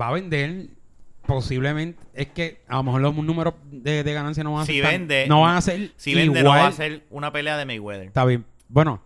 va 0.00 0.08
a 0.08 0.12
vender 0.12 0.68
posiblemente 1.26 2.00
es 2.14 2.28
que 2.28 2.60
a 2.68 2.76
lo 2.76 2.82
mejor 2.84 3.00
los 3.00 3.14
números 3.14 3.54
de, 3.70 4.02
de 4.04 4.12
ganancia 4.12 4.44
no 4.44 4.54
van 4.54 4.62
a 4.62 4.66
ser 4.66 4.74
Si 4.74 4.80
tan- 4.82 4.90
vende- 4.92 5.26
no 5.28 5.40
van 5.42 5.56
a 5.56 5.60
ser 5.60 5.90
Si 5.96 6.14
vende, 6.14 6.40
igual 6.40 6.44
no 6.44 6.62
va 6.62 6.66
a 6.68 6.72
ser 6.72 7.02
una 7.10 7.32
pelea 7.32 7.56
de 7.56 7.64
Mayweather. 7.66 8.06
está 8.08 8.24
bien 8.24 8.44
bueno 8.68 9.02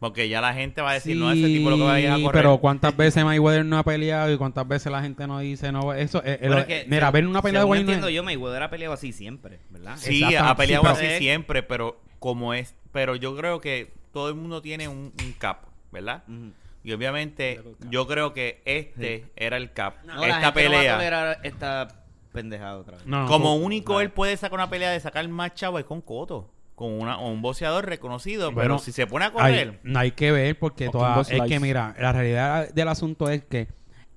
Porque 0.00 0.28
ya 0.28 0.40
la 0.40 0.52
gente 0.54 0.80
va 0.82 0.90
a 0.90 0.94
decir, 0.94 1.14
sí, 1.14 1.20
no, 1.20 1.30
ese 1.30 1.46
tipo 1.46 1.70
lo 1.70 1.76
que 1.76 1.82
va 1.84 1.94
a 1.94 2.00
ir 2.00 2.08
a 2.10 2.14
correr. 2.14 2.30
pero 2.32 2.58
cuántas 2.58 2.96
veces 2.96 3.24
Mayweather 3.24 3.64
no 3.64 3.78
ha 3.78 3.84
peleado 3.84 4.32
y 4.32 4.36
cuántas 4.36 4.66
veces 4.66 4.90
la 4.90 5.00
gente 5.02 5.26
no 5.26 5.38
dice 5.38 5.70
no 5.72 5.92
eso 5.94 6.18
eh, 6.24 6.32
eh, 6.34 6.38
Bueno, 6.40 6.54
lo- 6.56 6.60
es 6.62 6.66
que, 6.66 6.84
mira 6.88 7.10
ver 7.10 7.26
una 7.26 7.40
pelea 7.42 7.60
de 7.60 7.66
Wayne 7.66 7.82
entiendo 7.82 8.08
yo, 8.08 8.22
Mayweather 8.24 8.62
ha 8.64 8.70
peleado 8.70 8.94
así 8.94 9.12
siempre, 9.12 9.60
¿verdad? 9.70 9.96
Sí, 9.98 10.22
ha 10.34 10.56
peleado 10.56 10.84
sí, 10.84 10.90
así 10.90 11.02
pero- 11.06 11.18
siempre, 11.18 11.62
pero 11.62 12.00
como 12.18 12.54
es. 12.54 12.74
Pero 12.92 13.16
yo 13.16 13.36
creo 13.36 13.60
que 13.60 13.92
todo 14.12 14.28
el 14.28 14.34
mundo 14.34 14.60
tiene 14.60 14.86
un, 14.88 15.12
un 15.24 15.32
cap, 15.38 15.64
¿verdad? 15.90 16.24
Ujú. 16.28 16.52
Y 16.84 16.92
obviamente, 16.92 17.62
yo 17.90 18.06
creo 18.08 18.32
que 18.32 18.60
este 18.64 19.30
era 19.36 19.56
el 19.56 19.72
cap. 19.72 19.96
No, 20.04 20.16
la 20.16 20.26
esta 20.38 20.52
gente 20.52 20.64
no 20.64 20.70
va 20.72 20.76
a 20.78 20.80
pelea. 20.80 20.94
tolerar 20.96 21.38
esta 21.44 21.88
pendejada 22.32 22.78
otra 22.78 22.96
vez. 22.96 23.06
No, 23.06 23.22
no, 23.22 23.28
como 23.28 23.54
único 23.56 23.94
vale. 23.94 24.06
él 24.06 24.10
puede 24.12 24.36
sacar 24.36 24.54
una 24.58 24.68
pelea 24.70 24.90
de 24.90 24.98
sacar 25.00 25.26
más 25.28 25.54
chavo 25.54 25.78
es 25.78 25.84
con 25.84 26.00
Coto. 26.00 26.50
Con 26.74 26.92
una, 27.00 27.18
o 27.18 27.28
un 27.30 27.42
boxeador 27.42 27.86
reconocido. 27.86 28.50
Bueno, 28.50 28.60
pero 28.76 28.78
si 28.78 28.90
se 28.90 29.06
pone 29.06 29.26
a 29.26 29.28
hay, 29.28 29.32
correr. 29.32 29.80
no 29.84 29.98
hay 29.98 30.10
que 30.12 30.32
ver 30.32 30.58
porque 30.58 30.88
toda- 30.88 31.20
es 31.20 31.42
que 31.42 31.60
mira 31.60 31.94
la 32.00 32.12
realidad 32.12 32.72
del 32.72 32.88
asunto 32.88 33.28
es 33.28 33.44
que 33.44 33.68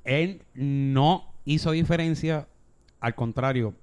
él 0.05 0.41
no 0.55 1.31
hizo 1.43 1.71
diferencia 1.71 2.47
al 2.99 3.13
contrario 3.13 3.75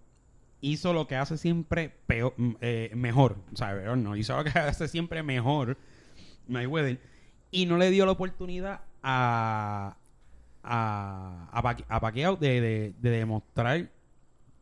hizo 0.60 0.92
lo 0.92 1.06
que 1.06 1.16
hace 1.16 1.36
siempre 1.38 1.92
peor, 2.06 2.34
mm, 2.36 2.52
eh, 2.60 2.90
mejor 2.94 3.36
o 3.52 3.56
sea 3.56 3.74
peor 3.74 3.98
no 3.98 4.16
hizo 4.16 4.36
lo 4.36 4.42
que 4.44 4.50
hace 4.58 4.88
siempre 4.88 5.22
mejor 5.22 5.76
Mayweather 6.48 6.98
y 7.52 7.66
no 7.66 7.76
le 7.76 7.90
dio 7.90 8.04
la 8.06 8.12
oportunidad 8.12 8.80
a 9.04 9.96
a 10.64 11.48
a, 11.88 12.00
Pacquiao 12.00 12.36
de, 12.36 12.60
de, 12.60 12.94
de 13.00 13.10
demostrar 13.10 13.88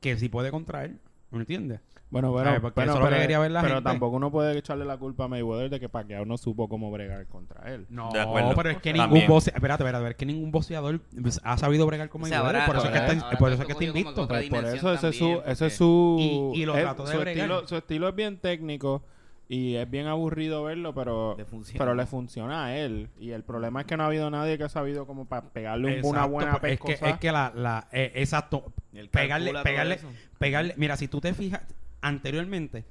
que 0.00 0.16
sí 0.16 0.28
puede 0.28 0.50
contra 0.50 0.84
él 0.84 0.98
¿me 1.30 1.38
entiendes? 1.40 1.80
Bueno, 2.10 2.32
bueno, 2.32 2.50
Porque 2.60 2.74
bueno, 2.80 2.90
eso 2.92 2.98
es 2.98 3.04
lo 3.04 3.06
que 3.06 3.10
pero, 3.12 3.22
quería 3.22 3.38
ver 3.38 3.50
la 3.52 3.60
pero 3.62 3.74
gente. 3.76 3.88
tampoco 3.88 4.16
uno 4.16 4.32
puede 4.32 4.58
echarle 4.58 4.84
la 4.84 4.96
culpa 4.96 5.26
a 5.26 5.28
Mayweather 5.28 5.70
de 5.70 5.78
que 5.78 5.88
Pacquiao 5.88 6.24
no 6.24 6.36
supo 6.38 6.68
cómo 6.68 6.90
bregar 6.90 7.24
contra 7.28 7.72
él. 7.72 7.86
No, 7.88 8.10
De 8.10 8.20
acuerdo. 8.20 8.52
pero 8.56 8.70
es 8.70 8.78
que 8.78 8.92
También. 8.92 9.10
ningún 9.12 9.28
boxeador, 9.28 9.56
espérate, 9.58 9.84
espérate, 9.84 10.08
es 10.10 10.16
que 10.16 10.26
ningún 10.26 10.50
boxeador 10.50 11.00
ha 11.44 11.56
sabido 11.56 11.86
bregar 11.86 12.08
con 12.08 12.22
O 12.22 12.26
sea, 12.26 12.38
Mayweather, 12.42 12.62
ahora- 12.62 12.66
por 12.66 12.76
eso 12.78 12.86
es 12.86 12.90
que 12.92 12.98
ahora- 12.98 13.12
está, 13.12 13.26
ahora 13.26 13.38
por 13.38 13.52
eso 13.52 13.62
es 13.62 13.66
que 13.66 13.72
está 13.74 13.84
invicto. 13.84 14.26
por 14.26 14.36
eso 14.64 14.92
ese 14.92 15.08
es 15.10 15.18
su, 15.18 15.42
ese 15.46 15.66
es 15.66 15.76
su, 15.76 16.16
Y- 16.18 16.62
y 16.62 16.66
lo 16.66 16.74
él- 16.76 16.82
trató 16.82 17.04
de 17.04 17.12
su 17.12 17.18
bregar. 17.20 17.36
estilo, 17.38 17.68
su 17.68 17.76
estilo 17.76 18.08
es 18.08 18.14
bien 18.16 18.38
técnico 18.38 19.04
y 19.52 19.74
es 19.74 19.90
bien 19.90 20.06
aburrido 20.06 20.62
verlo, 20.62 20.94
pero 20.94 21.34
Le 21.36 21.44
funciona. 21.44 21.78
pero 21.80 21.94
le 21.96 22.06
funciona 22.06 22.66
a 22.66 22.78
él. 22.78 23.08
Y 23.18 23.30
el 23.32 23.42
problema 23.42 23.80
es 23.80 23.86
que 23.88 23.96
no 23.96 24.04
ha 24.04 24.06
habido 24.06 24.30
nadie 24.30 24.56
que 24.56 24.62
ha 24.64 24.68
sabido 24.68 25.06
como 25.08 25.24
para 25.24 25.48
pegarle 25.50 25.86
un- 25.88 25.92
una 25.92 25.98
Exacto, 26.20 26.28
buena 26.30 26.58
pues, 26.60 26.72
es 26.74 26.78
que 26.80 26.86
pescosa. 26.86 27.10
es 27.10 27.18
que 27.18 27.32
la, 27.32 27.52
la 27.56 27.88
eh, 27.90 28.12
exacto, 28.14 28.72
pegarle 29.10 29.52
pegarle 29.64 29.98
pegarle, 30.38 30.74
mira, 30.76 30.96
si 30.96 31.08
tú 31.08 31.20
te 31.20 31.34
fijas 31.34 31.62
anteriormente 32.00 32.84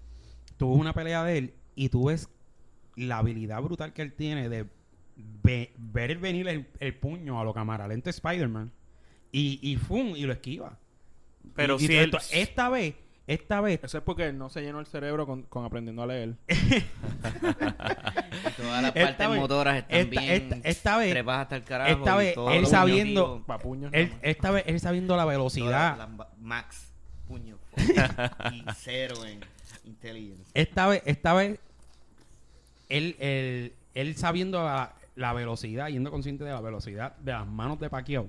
tuvo 0.58 0.74
una 0.76 0.92
pelea 0.94 1.24
de 1.24 1.38
él 1.38 1.54
y 1.76 1.88
tú 1.88 2.08
ves 2.08 2.30
la 2.98 3.20
habilidad 3.20 3.62
brutal 3.62 3.94
que 3.94 4.02
él 4.02 4.12
tiene 4.12 4.50
de 4.50 4.66
ve- 5.16 5.72
ver 5.78 6.18
venir 6.18 6.50
el, 6.50 6.68
el 6.82 6.94
puño 6.94 7.40
a 7.40 7.46
lo 7.46 7.54
cámara 7.54 7.88
lento 7.88 8.10
Spider-Man 8.10 8.72
y 9.32 9.60
y 9.62 9.78
fum 9.78 10.14
y 10.16 10.24
lo 10.26 10.34
esquiva. 10.34 10.78
Pero 11.56 11.76
Y- 11.76 11.88
si 11.88 11.96
él- 11.96 12.12
esta 12.34 12.68
vez, 12.68 12.96
esta 13.34 13.62
vez 13.62 13.80
Eso 13.84 13.98
es 14.00 14.04
porque 14.04 14.34
no 14.34 14.50
se 14.50 14.62
llenó 14.62 14.80
el 14.80 14.86
cerebro 14.86 15.26
con, 15.26 15.44
con 15.44 15.64
aprendiendo 15.66 16.02
a 16.04 16.08
leer. 16.08 16.36
Todas 18.58 18.82
las 18.82 18.96
Esta 18.96 19.06
partes 19.06 19.30
vez- 19.30 19.40
motoras 19.40 19.78
están 19.78 19.98
esta- 20.00 20.22
bien 20.22 20.34
esta- 20.34 20.70
esta 20.70 20.98
vez- 20.98 21.12
trepadas 21.12 21.42
hasta 21.44 21.56
el 21.56 21.64
carajo. 21.64 21.92
esta 22.00 22.16
vez 22.16 22.36
él 22.52 22.66
sabiendo- 22.68 23.46
puños 23.62 23.92
él, 23.94 24.14
esta 24.22 24.52
vez 24.52 24.64
él 24.68 24.80
sabiendo 24.80 25.16
la 25.16 25.26
velocidad 25.26 26.10
max 26.40 26.92
puño 27.28 27.58
y 28.52 28.64
cero 28.76 29.16
en 29.26 29.40
inteligencia. 29.86 30.46
esta 30.54 30.88
vez, 30.88 31.02
esta 31.06 31.34
vez, 31.34 31.60
él, 32.90 33.16
él, 33.20 33.74
él 33.94 34.16
sabiendo 34.16 34.64
la, 34.64 34.94
la 35.16 35.34
velocidad, 35.34 35.88
yendo 35.90 36.10
consciente 36.12 36.44
de 36.44 36.52
la 36.52 36.62
velocidad 36.62 37.16
de 37.18 37.32
las 37.34 37.46
manos 37.48 37.80
de 37.80 37.90
Pacquiao, 37.90 38.28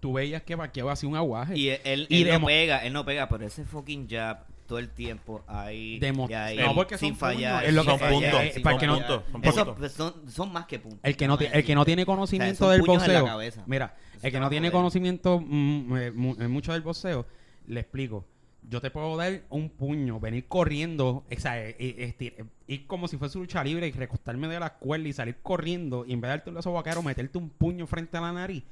tú 0.00 0.12
veías 0.14 0.42
que 0.42 0.56
Pacquiao 0.56 0.90
hacía 0.90 1.08
un 1.08 1.16
aguaje. 1.16 1.56
Y 1.58 1.68
él, 1.70 1.80
él, 1.84 2.06
Y 2.08 2.22
él 2.28 2.40
no 2.40 2.46
pega, 2.46 2.78
él 2.86 2.92
no 2.92 3.04
pega, 3.04 3.28
pero 3.28 3.44
ese 3.46 3.64
fucking 3.64 4.08
jab 4.08 4.44
todo 4.66 4.78
el 4.80 4.90
tiempo 4.90 5.44
ahí, 5.46 6.00
Demo- 6.00 6.26
y 6.28 6.34
ahí 6.34 6.58
No, 6.58 6.74
porque 6.74 6.98
sin 6.98 7.10
son 7.10 7.18
fallar, 7.18 7.64
es 7.64 7.72
lo 7.72 7.84
que- 7.84 7.90
Son 7.90 7.98
puntos, 8.00 9.98
no- 9.98 10.14
son 10.28 10.52
más 10.52 10.66
que 10.66 10.78
puntos. 10.80 11.00
el 11.04 11.16
que 11.16 11.28
no, 11.28 11.38
el 11.38 11.64
que 11.64 11.74
no 11.74 11.84
tiene 11.84 12.02
O 12.02 12.04
sea, 12.04 12.14
conocimiento 12.14 12.70
del 12.70 12.80
puños 12.80 13.04
en 13.06 13.12
la 13.12 13.20
boxeo, 13.20 13.32
cabeza. 13.34 13.62
mira, 13.66 13.94
Eso 14.16 14.26
el 14.26 14.32
que 14.32 14.40
no 14.40 14.50
tiene 14.50 14.70
conocimiento 14.72 15.40
mm, 15.40 15.96
eh, 15.96 16.06
en 16.38 16.50
mucho 16.50 16.72
del 16.72 16.82
boxeo, 16.82 17.26
le 17.68 17.80
explico. 17.80 18.26
Yo 18.68 18.80
te 18.80 18.90
puedo 18.90 19.16
dar 19.16 19.42
un 19.50 19.70
puño, 19.70 20.18
venir 20.18 20.46
corriendo, 20.48 21.08
o 21.30 21.38
sea, 21.38 21.64
eh, 21.64 21.76
eh, 21.78 22.44
ir 22.66 22.86
como 22.88 23.06
si 23.06 23.16
fuese 23.16 23.38
lucha 23.38 23.62
libre 23.62 23.86
y 23.86 23.92
recostarme 23.92 24.48
de 24.48 24.58
la 24.58 24.74
cuerda 24.74 25.06
y 25.06 25.12
salir 25.12 25.36
corriendo 25.40 26.04
y 26.04 26.12
en 26.14 26.20
vez 26.20 26.28
de 26.30 26.36
darte 26.38 26.50
un 26.50 26.56
lazo 26.56 26.72
vaquero, 26.72 27.00
meterte 27.04 27.38
un 27.38 27.48
puño 27.50 27.86
frente 27.86 28.16
a 28.16 28.20
la 28.22 28.32
nariz 28.32 28.64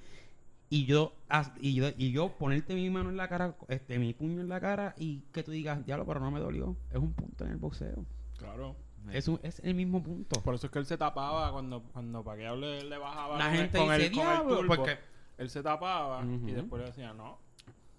y 0.71 0.87
yo, 0.87 1.13
y 1.61 1.75
yo 1.75 1.89
y 1.97 2.11
yo 2.13 2.31
ponerte 2.37 2.75
mi 2.75 2.89
mano 2.91 3.11
en 3.11 3.17
la 3.17 3.29
cara, 3.29 3.55
este 3.69 3.99
mi 3.99 4.13
puño 4.15 4.41
en 4.41 4.49
la 4.49 4.61
cara 4.61 4.95
y 4.99 5.21
que 5.33 5.43
tú 5.43 5.51
digas, 5.53 5.85
diablo, 5.87 6.05
pero 6.07 6.21
no 6.21 6.31
me 6.31 6.41
dolió. 6.41 6.77
Es 6.91 6.97
un 6.99 7.13
punto 7.13 7.45
en 7.45 7.51
el 7.53 7.57
boxeo. 7.59 8.05
Claro. 8.39 8.75
Es, 9.13 9.29
un- 9.29 9.39
es 9.43 9.61
el 9.61 9.75
mismo 9.75 10.03
punto. 10.03 10.41
Por 10.41 10.55
eso 10.55 10.67
es 10.67 10.73
que 10.73 10.79
él 10.79 10.87
se 10.87 10.97
tapaba 10.97 11.53
cuando, 11.53 11.83
cuando 11.93 12.25
Pacquiao 12.25 12.57
le, 12.57 12.83
le 12.85 12.97
bajaba 12.99 13.37
La 13.39 13.45
con, 13.49 13.55
gente 13.55 13.79
el, 13.79 13.85
con, 13.85 13.93
dice, 13.97 14.07
el, 14.07 14.13
con 14.13 14.21
el 14.23 14.31
"Diablo", 14.33 14.57
turbo. 14.57 14.77
porque- 14.77 14.99
Él 15.37 15.51
se 15.51 15.63
tapaba 15.63 16.25
y 16.25 16.53
después 16.53 16.81
le 16.83 16.89
decía, 16.89 17.13
no. 17.13 17.39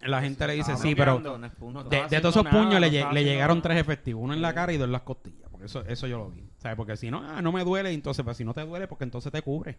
La 0.02 0.22
gente 0.22 0.46
le 0.48 0.54
dice, 0.54 0.76
sí, 0.78 0.94
pero 0.96 1.20
de, 1.20 2.08
de 2.10 2.20
todos 2.22 2.36
esos 2.36 2.46
puños 2.48 2.74
nada, 2.74 2.80
le, 2.80 3.04
no 3.04 3.12
llegaron 3.14 3.58
nada. 3.58 3.70
tres 3.70 3.80
efectivos, 3.82 4.24
uno 4.24 4.34
en 4.34 4.42
la 4.42 4.54
cara 4.54 4.74
y 4.74 4.78
dos 4.78 4.86
en 4.86 4.92
las 4.92 5.02
costillas. 5.04 5.48
Porque 5.50 5.66
eso, 5.68 5.86
eso 5.86 6.06
yo 6.08 6.18
lo 6.18 6.30
vi. 6.30 6.44
¿Sabes? 6.58 6.76
Porque 6.76 6.98
si 6.98 7.10
no, 7.10 7.22
ah, 7.24 7.42
no 7.42 7.52
me 7.52 7.64
duele, 7.64 7.92
entonces, 7.92 8.24
pues 8.26 8.36
si 8.38 8.44
no 8.44 8.54
te 8.54 8.62
duele, 8.66 8.88
porque 8.88 9.04
entonces 9.06 9.32
te 9.32 9.42
cubre. 9.42 9.78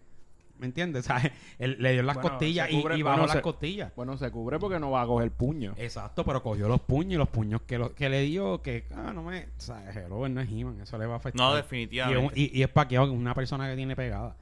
¿Me 0.58 0.66
entiendes? 0.66 1.06
Le 1.58 1.92
dio 1.92 2.02
las 2.02 2.14
Bueno, 2.16 2.30
costillas 2.30 2.70
y, 2.70 2.76
y 2.78 2.82
bajó 2.82 2.96
bueno, 3.02 3.22
las 3.26 3.32
se- 3.32 3.42
costillas. 3.42 3.92
Bueno, 3.94 4.16
se 4.16 4.30
cubre 4.30 4.58
porque 4.58 4.78
no 4.80 4.90
va 4.90 5.02
a 5.02 5.06
coger 5.06 5.30
puño. 5.30 5.74
Exacto, 5.76 6.24
pero 6.24 6.42
cogió 6.42 6.66
los 6.68 6.80
puños 6.80 7.12
y 7.12 7.16
los 7.16 7.28
puños 7.28 7.60
que, 7.66 7.76
lo- 7.78 7.94
que 7.94 8.08
le 8.08 8.22
dio, 8.22 8.62
que, 8.62 8.84
ah, 8.94 9.12
no 9.14 9.22
me, 9.22 9.46
¿sabes? 9.58 9.94
Hello, 9.96 10.24
él 10.26 10.32
no 10.34 10.40
es 10.40 10.48
He-Man, 10.50 10.80
eso 10.80 10.96
le 10.98 11.06
va 11.06 11.14
a 11.14 11.16
afectar. 11.18 11.40
No, 11.46 11.52
Y, 11.52 11.56
definitivamente. 11.56 12.24
es 12.24 12.32
un- 12.32 12.38
y- 12.38 12.58
y 12.58 12.62
es 12.62 12.68
paqueado, 12.68 13.12
una 13.12 13.34
persona 13.34 13.68
que 13.68 13.76
tiene 13.76 13.94
pegada. 13.96 14.34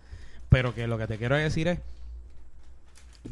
Pero 0.48 0.72
que 0.74 0.86
lo 0.86 0.96
que 0.98 1.06
te 1.08 1.18
quiero 1.18 1.34
decir 1.36 1.66
es 1.68 1.80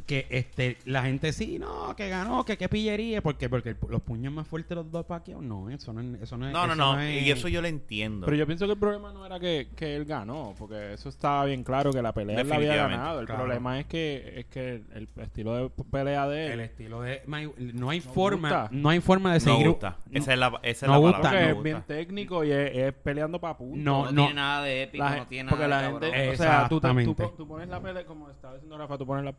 que 0.06 0.26
este 0.30 0.78
la 0.86 1.02
gente 1.02 1.32
sí, 1.32 1.58
no, 1.58 1.94
que 1.96 2.08
ganó, 2.08 2.44
que 2.44 2.56
qué 2.56 2.68
pillería, 2.68 3.20
porque 3.22 3.48
porque 3.50 3.70
el- 3.70 3.76
los 3.90 4.00
puños 4.00 4.32
más 4.32 4.46
fuertes 4.46 4.70
de 4.70 4.74
los 4.76 4.90
dos 4.90 5.04
paqueados, 5.04 5.44
no, 5.44 5.68
eso 5.68 5.92
no 5.92 6.00
es 6.00 6.22
eso 6.22 6.36
no 6.38 6.46
es 6.46 6.52
No, 6.52 6.66
no, 6.66 6.72
eso 6.72 6.82
no. 6.96 7.00
es- 7.00 7.22
Y 7.22 7.30
eso 7.30 7.48
yo 7.48 7.60
lo 7.60 7.68
entiendo. 7.68 8.24
Pero 8.24 8.36
yo 8.38 8.46
pienso 8.46 8.64
que 8.66 8.72
el 8.72 8.78
problema 8.78 9.12
no 9.12 9.26
era 9.26 9.38
que, 9.38 9.68
que 9.76 9.94
él 9.96 10.04
ganó, 10.06 10.54
porque 10.58 10.94
eso 10.94 11.08
estaba 11.10 11.44
bien 11.44 11.62
claro 11.62 11.92
que 11.92 12.00
la 12.00 12.12
pelea 12.14 12.40
él 12.40 12.48
la 12.48 12.56
había 12.56 12.74
ganado. 12.76 13.20
El 13.20 13.26
claro. 13.26 13.42
problema 13.42 13.78
es 13.80 13.86
que 13.86 14.32
es 14.40 14.46
que 14.46 14.82
el, 14.94 15.08
estilo 15.20 15.54
de 15.56 15.70
pelea 15.90 16.26
de 16.26 16.46
el 16.46 16.52
él 16.52 16.60
estilo 16.60 17.02
de 17.02 17.22
May- 17.26 17.52
no 17.58 17.90
hay 17.90 18.00
No 18.00 18.12
forma, 18.12 18.48
gusta. 18.48 18.68
no 18.72 18.88
hay 18.88 19.00
forma 19.00 19.32
de 19.34 19.40
no 19.40 19.44
seguir 19.44 19.68
gusta. 19.68 19.98
Esa 20.10 20.32
es 20.32 20.38
la, 20.38 20.58
esa 20.62 20.86
es 20.86 20.90
no 20.90 20.92
la 20.92 20.98
gusta. 20.98 21.16
palabra. 21.20 21.38
porque 21.40 21.42
no 21.44 21.48
es 21.48 21.54
gusta. 21.54 21.94
bien 21.94 22.06
técnico 22.06 22.44
y 22.44 22.50
es, 22.52 22.70
es 22.76 22.92
peleando 22.94 23.38
para 23.40 23.56
puntos. 23.58 23.78
No, 23.78 24.04
No, 24.06 24.12
no. 24.12 24.22
tiene 24.22 24.34
nada 24.34 24.62
de 24.64 24.82
épico, 24.84 25.04
La 25.04 25.16
no 25.16 25.26
tiene 25.26 25.50
porque 25.50 25.68
nada 25.68 25.82
la 25.82 25.98
de 25.98 26.10
gente, 26.12 26.28
o 26.30 26.36
sea, 26.36 26.68
tú, 26.68 26.80
tú, 26.80 27.14
tú 27.36 27.46
pones 27.46 27.68
la 27.68 27.80
pelea, 27.80 28.06
como 28.06 28.30
estaba 28.30 28.54
diciendo 28.54 28.78
Rafa, 28.78 28.96
tú 28.96 29.06
pones 29.06 29.24
la, 29.24 29.34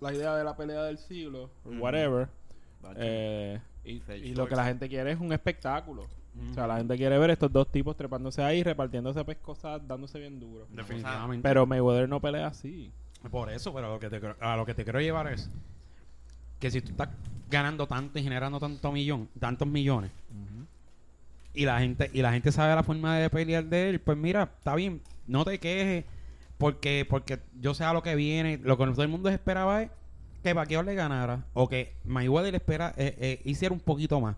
la 0.00 0.12
idea 0.14 0.34
de 0.36 0.44
la 0.44 0.56
pelea 0.56 0.82
del 0.84 0.98
siglo, 0.98 1.50
whatever, 1.64 2.28
eh, 2.96 3.60
Y, 3.84 4.34
lo 4.34 4.46
que 4.48 4.56
la 4.56 4.64
gente 4.64 4.88
quiere 4.88 5.12
es 5.12 5.20
un 5.20 5.32
espectáculo. 5.32 6.06
O 6.50 6.54
sea, 6.54 6.66
la 6.66 6.76
gente 6.76 6.96
quiere 6.96 7.18
ver 7.18 7.30
estos 7.30 7.52
dos 7.52 7.70
tipos 7.70 7.96
trepándose 7.96 8.42
ahí, 8.42 8.62
repartiéndose 8.62 9.24
pescosas, 9.24 9.86
dándose 9.86 10.18
bien 10.20 10.38
duro. 10.38 10.66
Definitivamente. 10.70 11.46
Pero 11.46 11.66
Mayweather 11.66 12.08
no 12.08 12.20
pelea 12.20 12.46
así. 12.46 12.90
Por 13.30 13.50
eso, 13.50 13.74
pero 13.74 13.88
a 13.88 13.90
lo 13.90 13.98
que 14.00 14.08
te, 14.08 14.20
quiero- 14.20 14.36
a 14.40 14.56
lo 14.56 14.64
que 14.64 14.74
te 14.74 14.84
quiero 14.84 15.00
llevar 15.00 15.26
es 15.26 15.50
que 16.60 16.70
si 16.70 16.80
tú 16.80 16.92
estás 16.92 17.08
ganando 17.50 17.86
tanto 17.86 18.18
y 18.18 18.22
generando 18.22 18.60
tanto 18.60 18.92
millón, 18.92 19.28
tantos 19.38 19.66
millones, 19.66 20.12
y 21.52 21.64
la 21.64 21.80
gente 21.80 22.08
y 22.12 22.22
la 22.22 22.32
gente 22.32 22.52
sabe 22.52 22.74
la 22.76 22.84
forma 22.84 23.18
de 23.18 23.28
pelear 23.28 23.64
de 23.64 23.90
él, 23.90 24.00
pues 24.00 24.16
mira, 24.16 24.44
está 24.44 24.74
bien, 24.76 25.02
no 25.26 25.44
te 25.44 25.58
quejes 25.58 26.04
porque 26.60 27.04
porque 27.08 27.40
yo 27.58 27.74
sé 27.74 27.82
a 27.82 27.92
lo 27.92 28.02
que 28.04 28.14
viene, 28.14 28.58
lo 28.62 28.76
que 28.78 28.86
todo 28.86 29.02
el 29.02 29.08
mundo 29.08 29.28
esperaba 29.30 29.82
es 29.82 29.90
que 30.44 30.54
Pacquiao 30.54 30.82
le 30.84 30.94
ganara 30.94 31.44
o 31.54 31.68
que 31.68 31.96
Mayweather 32.04 32.54
espera 32.54 32.94
eh, 32.96 33.16
eh, 33.18 33.40
hiciera 33.44 33.72
un 33.72 33.80
poquito 33.80 34.20
más, 34.20 34.36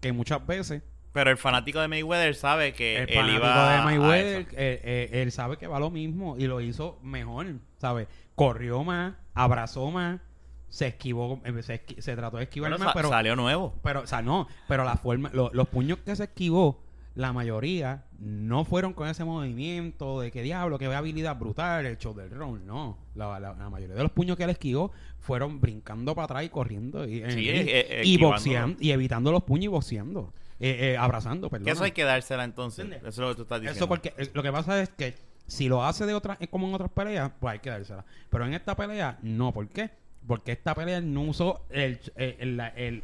que 0.00 0.12
muchas 0.12 0.44
veces 0.46 0.82
Pero 1.12 1.30
el 1.30 1.36
fanático 1.36 1.80
de 1.80 1.88
Mayweather 1.88 2.34
sabe 2.34 2.72
que 2.72 2.96
el 2.98 3.08
él 3.10 3.14
fanático 3.14 3.36
iba 3.44 3.72
de 3.76 3.82
Mayweather, 3.82 4.40
eh, 4.52 4.80
eh, 5.12 5.22
él 5.22 5.30
sabe 5.32 5.56
que 5.58 5.66
va 5.66 5.78
lo 5.78 5.90
mismo 5.90 6.36
y 6.38 6.46
lo 6.46 6.60
hizo 6.60 6.98
mejor, 7.02 7.46
¿sabes? 7.78 8.08
Corrió 8.34 8.82
más, 8.84 9.14
abrazó 9.34 9.90
más, 9.90 10.20
se 10.68 10.86
esquivó, 10.86 11.40
se, 11.62 11.84
esqui- 11.84 12.00
se 12.00 12.14
trató 12.16 12.36
de 12.38 12.44
esquivar 12.44 12.70
Bueno, 12.70 12.84
más, 12.84 12.92
sa- 12.92 12.96
pero, 12.96 13.08
salió 13.10 13.34
nuevo. 13.36 13.74
pero, 13.82 14.00
o 14.02 14.06
sea, 14.06 14.22
no, 14.22 14.46
pero 14.68 14.84
la 14.84 14.96
forma, 14.96 15.30
lo- 15.32 15.50
los 15.52 15.68
puños 15.68 15.98
que 16.04 16.14
se 16.16 16.24
esquivó, 16.24 16.82
la 17.14 17.32
mayoría 17.32 18.04
no 18.20 18.64
fueron 18.66 18.92
con 18.92 19.08
ese 19.08 19.24
movimiento 19.24 20.20
de 20.20 20.30
que 20.30 20.42
diablo, 20.42 20.78
que 20.78 20.86
habilidad 20.86 21.36
brutal, 21.38 21.86
el 21.86 21.96
show 21.98 22.14
del 22.14 22.30
round, 22.30 22.64
no. 22.66 22.98
La, 23.14 23.40
la- 23.40 23.54
la 23.54 23.70
mayoría 23.70 23.94
de 23.96 24.02
los 24.02 24.12
puños 24.12 24.36
que 24.36 24.44
él 24.44 24.50
esquivó 24.50 24.92
fueron 25.18 25.60
brincando 25.60 26.14
para 26.14 26.26
atrás 26.26 26.44
y 26.44 26.48
corriendo 26.50 27.04
y, 27.08 27.22
Sí, 27.30 27.48
eh, 27.48 27.64
eh, 28.00 28.02
y 28.04 28.18
boxeando, 28.18 28.76
y 28.80 28.90
evitando 28.90 29.32
los 29.32 29.42
puños 29.44 29.64
y 29.64 29.68
boxeando, 29.68 30.32
eh, 30.60 30.92
eh, 30.92 30.96
abrazando, 30.98 31.48
perdón. 31.48 31.68
Eso 31.68 31.82
hay 31.84 31.92
que 31.92 32.04
dársela 32.04 32.44
entonces. 32.44 32.84
¿Entiendes? 32.84 33.08
Eso 33.14 33.22
es 33.22 33.28
lo 33.28 33.32
que 33.32 33.36
tú 33.36 33.42
estás 33.42 33.60
diciendo. 33.62 33.76
Eso 33.78 33.88
porque 33.88 34.12
eh, 34.18 34.30
lo 34.34 34.42
que 34.42 34.52
pasa 34.52 34.82
es 34.82 34.90
que 34.90 35.14
si 35.46 35.68
lo 35.68 35.82
hace 35.84 36.04
de 36.04 36.12
otra, 36.14 36.36
eh, 36.40 36.46
como 36.48 36.68
en 36.68 36.74
otras 36.74 36.90
peleas, 36.90 37.32
pues 37.40 37.52
hay 37.54 37.58
que 37.60 37.70
dársela. 37.70 38.04
Pero 38.28 38.44
en 38.46 38.52
esta 38.54 38.76
pelea, 38.76 39.18
no. 39.22 39.52
¿Por 39.52 39.66
qué? 39.68 39.90
Porque 40.26 40.52
esta 40.52 40.74
pelea 40.74 41.00
no 41.00 41.22
usó 41.22 41.64
el- 41.70 41.98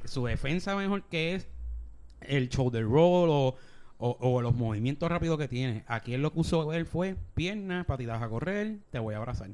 su 0.04 0.26
defensa 0.26 0.76
mejor 0.76 1.04
que 1.04 1.34
es 1.36 1.48
el 2.20 2.48
shoulder 2.50 2.84
roll 2.84 3.28
o, 3.30 3.56
o- 3.98 4.16
o 4.20 4.42
los 4.42 4.54
movimientos 4.54 5.08
rápidos 5.08 5.38
que 5.38 5.48
tiene. 5.48 5.84
Aquí 5.86 6.14
él 6.14 6.22
lo 6.22 6.32
que 6.32 6.40
usó 6.40 6.72
él 6.72 6.86
fue 6.86 7.16
piernas, 7.34 7.86
patitas 7.86 8.22
a 8.22 8.28
correr, 8.28 8.76
te 8.90 8.98
voy 8.98 9.14
a 9.14 9.18
abrazar. 9.18 9.50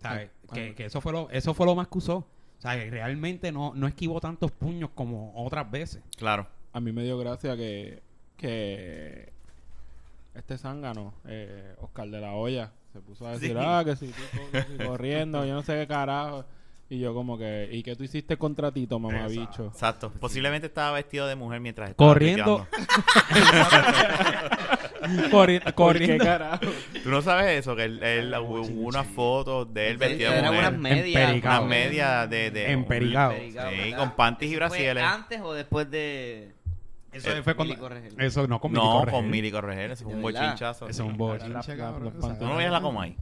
¿Sabes? 0.00 0.30
Ah, 0.48 0.54
Que, 0.54 0.70
ah. 0.70 0.74
que 0.74 0.84
eso 0.86 1.00
fue 1.00 1.12
lo 1.12 1.30
eso 1.30 1.54
fue 1.54 1.66
lo 1.66 1.74
más 1.74 1.88
que 1.88 1.98
usó. 1.98 2.26
¿Sabes? 2.58 2.90
Realmente 2.90 3.50
no, 3.52 3.72
no 3.74 3.86
esquivó 3.88 4.20
tantos 4.20 4.50
puños 4.52 4.90
como 4.94 5.32
otras 5.34 5.68
veces. 5.70 6.02
Claro. 6.16 6.46
A 6.72 6.80
mí 6.80 6.92
me 6.92 7.02
dio 7.04 7.18
gracia 7.18 7.56
que, 7.56 8.02
que 8.36 9.32
este 10.34 10.56
zángano, 10.58 11.12
eh, 11.26 11.74
Oscar 11.80 12.08
de 12.08 12.20
la 12.20 12.32
Hoya, 12.34 12.72
se 12.92 13.00
puso 13.00 13.26
a 13.26 13.32
decir, 13.32 13.50
Sí. 13.50 13.56
ah, 13.58 13.82
que 13.84 13.96
si 13.96 14.06
que 14.52 14.62
si 14.62 14.84
corriendo, 14.86 15.44
yo 15.44 15.54
no 15.54 15.62
sé 15.62 15.74
qué 15.74 15.86
carajo. 15.86 16.44
Y 16.92 16.98
yo 16.98 17.14
como 17.14 17.38
que, 17.38 17.70
¿y 17.72 17.82
qué 17.82 17.96
tú 17.96 18.04
hiciste 18.04 18.36
contra 18.36 18.70
Tito, 18.70 18.98
mamabicho? 18.98 19.68
Exacto. 19.72 20.12
Posiblemente 20.20 20.66
estaba 20.66 20.92
vestido 20.92 21.26
de 21.26 21.36
mujer 21.36 21.58
mientras 21.58 21.88
estaba 21.88 22.06
Corriendo. 22.12 22.66
Corri- 25.30 25.30
¿Por 25.30 25.64
qué 25.64 25.72
corriendo. 25.72 26.24
carajo? 26.24 26.66
¿Tú 27.02 27.08
no 27.10 27.22
sabes 27.22 27.58
eso? 27.60 27.74
Que 27.74 27.84
él, 27.84 28.02
él- 28.02 28.34
hubo 28.38 28.60
unas 28.60 29.06
fotos 29.06 29.72
de 29.72 29.88
él 29.88 29.96
vestido 29.96 30.32
de 30.32 30.38
Eran 30.38 30.54
unas 30.54 30.72
mujer. 30.72 30.94
medias. 30.96 31.42
Unas 31.42 31.64
medias 31.64 32.28
de... 32.30 32.50
de 32.50 32.72
Empericado. 32.72 33.32
Sí, 33.32 33.92
con 33.96 34.10
panties 34.14 34.50
y 34.52 34.54
¿Fue 34.54 34.66
brasieles. 34.66 35.02
antes 35.02 35.40
o 35.40 35.54
después 35.54 35.90
de...? 35.90 36.52
Eso 37.12 37.30
Eh, 37.30 37.42
fue 37.42 37.54
cuando. 37.54 37.74
Mili 37.74 37.80
Corregel. 37.80 38.14
Eso 38.18 38.46
no, 38.46 38.58
con 38.60 38.70
Mili 38.72 38.82
No, 38.84 38.90
Corregel. 39.00 39.20
con 39.20 39.30
Mili 39.30 39.50
Corregel. 39.50 39.90
Eso 39.92 40.04
fue 40.04 40.12
¿De 40.12 40.16
un 40.16 40.22
bochinchazo. 40.22 40.88
Eso 40.88 41.02
es 41.02 41.06
un 41.08 41.12
sí. 41.12 41.18
bochinche, 41.18 41.48
La- 41.52 41.58
la- 41.60 41.76
cabrón, 41.76 42.04
los 42.04 42.12
o 42.14 42.20
sea, 42.20 42.20
pantalones. 42.28 42.38
¿Tú 42.38 42.46
no 42.46 42.56
veías 42.56 42.72
la 42.72 42.80
coma 42.80 43.02
ahí? 43.04 43.16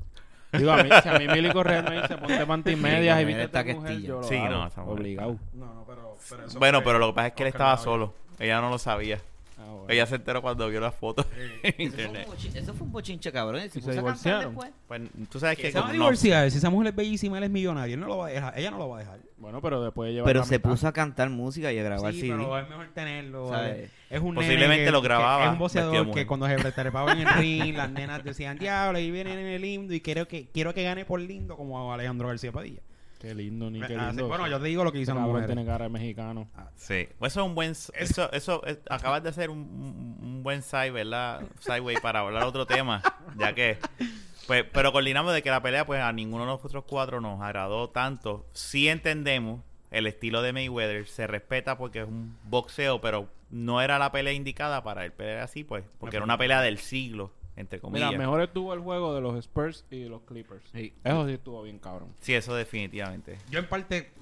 Digo, 0.52 0.72
a 0.72 0.82
mí, 0.82 0.90
si 1.02 1.08
a 1.08 1.18
mí 1.18 1.28
Mili 1.28 1.50
Correa 1.52 1.82
me 1.82 2.00
dice, 2.02 2.16
ponte 2.16 2.44
panty 2.46 2.76
medias 2.76 3.20
y 3.20 3.24
viste 3.24 3.44
esta 3.44 3.62
mujer, 3.64 3.76
Castilla. 3.82 4.08
yo 4.08 4.20
lo 4.20 4.22
Sí, 4.28 4.36
hago. 4.36 4.48
no, 4.48 4.66
esa 4.66 4.80
mujer 4.82 4.98
Obligado. 5.00 5.36
No, 5.54 5.74
no, 5.74 5.84
pero, 5.86 6.16
pero 6.28 6.46
eso 6.46 6.58
Bueno, 6.58 6.78
fue- 6.78 6.84
pero 6.86 6.98
lo 6.98 7.06
que 7.08 7.12
pasa 7.14 7.26
es 7.28 7.32
que 7.34 7.42
él 7.44 7.48
Oscar 7.48 7.60
estaba 7.60 7.76
solo. 7.78 8.14
Ella 8.38 8.60
no 8.60 8.70
lo 8.70 8.78
sabía. 8.78 9.20
Ah, 9.58 9.64
bueno. 9.68 9.84
Ella 9.88 10.06
se 10.06 10.14
enteró 10.16 10.40
cuando 10.42 10.68
vio 10.68 10.80
las 10.80 10.94
fotos 10.94 11.26
en 11.62 11.62
Eso 11.62 11.74
fue, 11.76 11.84
internet. 11.84 12.26
un 12.28 12.34
bochin- 12.34 12.56
eso 12.56 12.74
fue 12.74 12.86
un 12.86 12.92
bochinche, 12.92 13.30
cabrón. 13.32 13.60
¿Y 13.64 13.68
se 13.68 13.78
puso 13.80 13.90
a 13.90 13.94
cantar 13.94 14.02
divorciaron? 14.04 14.44
después? 14.54 14.70
Pues 14.88 15.02
tú 15.30 15.38
sabes 15.38 15.58
que 15.58 15.70
Se 15.70 15.78
va 15.78 15.80
a 15.80 15.82
como 15.82 15.92
no- 15.98 16.04
divorciar. 16.04 16.50
Si 16.50 16.58
esa 16.58 16.70
mujer 16.70 16.88
es 16.88 16.96
bellísima, 16.96 17.38
él 17.38 17.44
es 17.44 17.50
millonario. 17.50 17.94
Él 17.94 18.00
no 18.00 18.06
lo 18.06 18.16
va 18.18 18.26
a 18.26 18.30
dejar. 18.30 18.58
Ella 18.58 18.70
no 18.70 18.78
lo 18.78 18.88
va 18.88 18.96
a 18.96 19.00
dejar. 19.00 19.18
Bueno, 19.36 19.60
pero 19.60 19.82
después 19.84 20.08
de 20.08 20.14
llevar 20.14 20.26
Pero 20.32 20.44
se 20.44 20.56
mitad. 20.58 20.70
puso 20.70 20.88
a 20.88 20.92
cantar 20.92 21.28
música 21.30 21.70
y 21.72 21.78
a 21.78 21.82
grabar 21.82 22.12
Sí, 22.12 22.20
CD. 22.22 22.32
pero 22.32 22.58
es 22.58 22.68
mejor 22.68 22.88
tenerlo. 22.94 23.48
¿Sabes? 23.50 23.90
Es 24.10 24.20
un 24.20 24.34
Posiblemente 24.34 24.68
nene 24.76 24.84
que- 24.86 24.90
lo 24.90 25.00
grababa 25.02 25.56
que 25.56 25.64
Es 25.64 25.76
un 25.76 26.06
mujer. 26.06 26.10
que 26.22 26.26
cuando 26.26 26.46
se 26.48 26.72
trepaba 26.72 27.12
en 27.12 27.20
el 27.20 27.28
ring, 27.34 27.76
las 27.76 27.90
nenas 27.90 28.24
decían, 28.24 28.58
diablo, 28.58 28.98
y 28.98 29.10
viene 29.10 29.32
en 29.32 29.38
el 29.38 29.62
lindo 29.62 29.94
y 29.94 30.00
quiero 30.00 30.26
que, 30.26 30.48
quiero 30.52 30.74
que 30.74 30.82
gane 30.82 31.04
por 31.04 31.20
lindo 31.20 31.56
como 31.56 31.92
Alejandro 31.94 32.26
García 32.28 32.50
Padilla. 32.50 32.80
Qué 33.20 33.34
lindo, 33.34 33.70
ni 33.70 33.78
qué 33.80 33.94
Ah, 33.96 34.06
sí, 34.10 34.16
lindo. 34.16 34.28
bueno, 34.28 34.48
yo 34.48 34.58
te 34.58 34.64
digo 34.66 34.82
lo 34.82 34.90
que 34.90 34.98
las 34.98 35.06
cabrón 35.08 35.26
mujeres. 35.28 35.46
tiene 35.46 35.64
cara 35.64 35.84
de 35.84 35.90
mexicano. 35.90 36.48
Sí, 36.74 37.06
pues 37.18 37.32
eso 37.32 37.40
es 37.42 37.46
un 37.46 37.54
buen... 37.54 37.70
Eso, 37.72 38.32
eso, 38.32 38.62
eh, 38.66 38.80
acabas 38.88 39.22
de 39.22 39.28
hacer 39.28 39.50
un 39.50 40.40
buen 40.42 40.62
side, 40.62 40.90
¿verdad? 40.90 41.42
Sideway 41.60 41.96
para 42.02 42.20
hablar 42.20 42.44
otro 42.44 42.66
tema, 42.66 43.02
ya 43.38 43.54
que... 43.54 43.78
Pues, 44.46 44.64
pero 44.72 44.90
coordinamos 44.90 45.32
de 45.34 45.42
que 45.42 45.50
la 45.50 45.62
pelea, 45.62 45.86
pues 45.86 46.00
a 46.00 46.12
ninguno 46.12 46.44
de 46.44 46.50
nosotros 46.50 46.82
cuatro 46.88 47.20
nos 47.20 47.40
agradó 47.40 47.90
tanto. 47.90 48.46
Sí 48.54 48.88
entendemos 48.88 49.60
el 49.92 50.06
estilo 50.08 50.42
de 50.42 50.52
Mayweather, 50.52 51.06
se 51.06 51.28
respeta 51.28 51.78
porque 51.78 52.00
es 52.00 52.08
un 52.08 52.36
boxeo, 52.44 53.00
pero 53.00 53.28
no 53.50 53.80
era 53.80 53.98
la 53.98 54.12
pelea 54.12 54.32
indicada 54.32 54.82
para 54.82 55.04
él 55.04 55.12
pelear 55.12 55.40
así, 55.40 55.64
pues, 55.64 55.84
porque 55.98 56.16
era 56.16 56.24
una 56.24 56.38
pelea 56.38 56.60
del 56.60 56.78
siglo, 56.78 57.32
entre 57.56 57.80
comillas. 57.80 58.08
Mira, 58.08 58.18
mejor 58.18 58.40
estuvo 58.42 58.72
el 58.74 58.80
juego 58.80 59.14
de 59.14 59.20
los 59.20 59.36
Spurs 59.36 59.84
y 59.90 60.00
de 60.00 60.08
los 60.08 60.22
Clippers. 60.22 60.62
Sí. 60.72 60.94
Eso 61.04 61.26
sí 61.26 61.32
estuvo 61.32 61.62
bien 61.62 61.78
cabrón. 61.78 62.14
Sí, 62.20 62.34
eso 62.34 62.54
definitivamente. 62.54 63.38
Yo 63.50 63.58
en 63.58 63.68
parte 63.68 64.12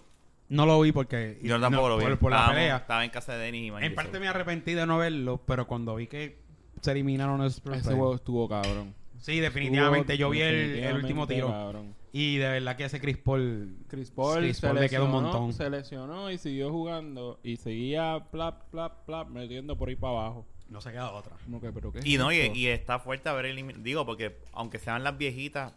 no 0.48 0.64
lo 0.66 0.80
vi 0.80 0.92
porque... 0.92 1.38
Yo 1.42 1.60
tampoco 1.60 1.88
no, 1.88 1.96
lo 1.96 1.98
vi. 1.98 2.04
Por, 2.04 2.18
por 2.18 2.32
la 2.32 2.48
pelea. 2.48 2.76
Estaba 2.76 3.04
en 3.04 3.10
casa 3.10 3.34
de 3.34 3.44
Denis 3.44 3.72
y 3.72 3.84
En 3.84 3.94
parte 3.94 4.18
me 4.18 4.28
arrepentí 4.28 4.74
de 4.74 4.86
no 4.86 4.98
verlo, 4.98 5.42
pero 5.46 5.66
cuando 5.66 5.94
vi 5.94 6.06
que 6.06 6.38
se 6.80 6.92
eliminaron 6.92 7.38
los 7.38 7.54
Spurs, 7.54 7.76
Ese 7.76 7.84
pues, 7.84 7.96
juego 7.96 8.14
estuvo 8.14 8.48
cabrón. 8.48 8.94
Sí, 9.20 9.40
definitivamente. 9.40 10.14
Estuvo 10.14 10.28
Yo 10.28 10.30
vi 10.30 10.40
el, 10.42 10.94
último 10.94 11.26
tiro. 11.26 11.48
cabrón. 11.48 11.94
Y 12.12 12.36
de 12.38 12.48
verdad 12.48 12.76
que 12.76 12.84
ese 12.84 13.00
Chris 13.00 13.18
Paul... 13.18 13.76
Chris 13.88 14.10
Paul, 14.10 14.38
Chris 14.38 14.56
se, 14.56 14.66
Paul 14.66 14.80
le 14.80 14.88
quedó 14.88 15.04
un 15.04 15.10
montón. 15.10 15.52
se 15.52 15.68
lesionó 15.68 16.30
y 16.30 16.38
siguió 16.38 16.70
jugando 16.70 17.38
y 17.42 17.56
seguía 17.56 18.26
plap, 18.30 18.70
plap, 18.70 19.04
plap, 19.04 19.28
metiendo 19.28 19.76
por 19.76 19.88
ahí 19.88 19.96
para 19.96 20.12
abajo. 20.14 20.46
No 20.68 20.80
se 20.80 20.90
queda 20.90 21.12
otra. 21.12 21.36
Como 21.44 21.60
que, 21.60 21.72
pero 21.72 21.92
qué 21.92 22.00
es 22.00 22.06
Y 22.06 22.18
no, 22.18 22.32
y, 22.32 22.36
y 22.54 22.66
está 22.68 22.98
fuerte 22.98 23.28
haber 23.28 23.46
eliminado. 23.46 23.82
Digo, 23.82 24.06
porque 24.06 24.38
aunque 24.52 24.78
sean 24.78 25.04
las 25.04 25.16
viejitas, 25.16 25.72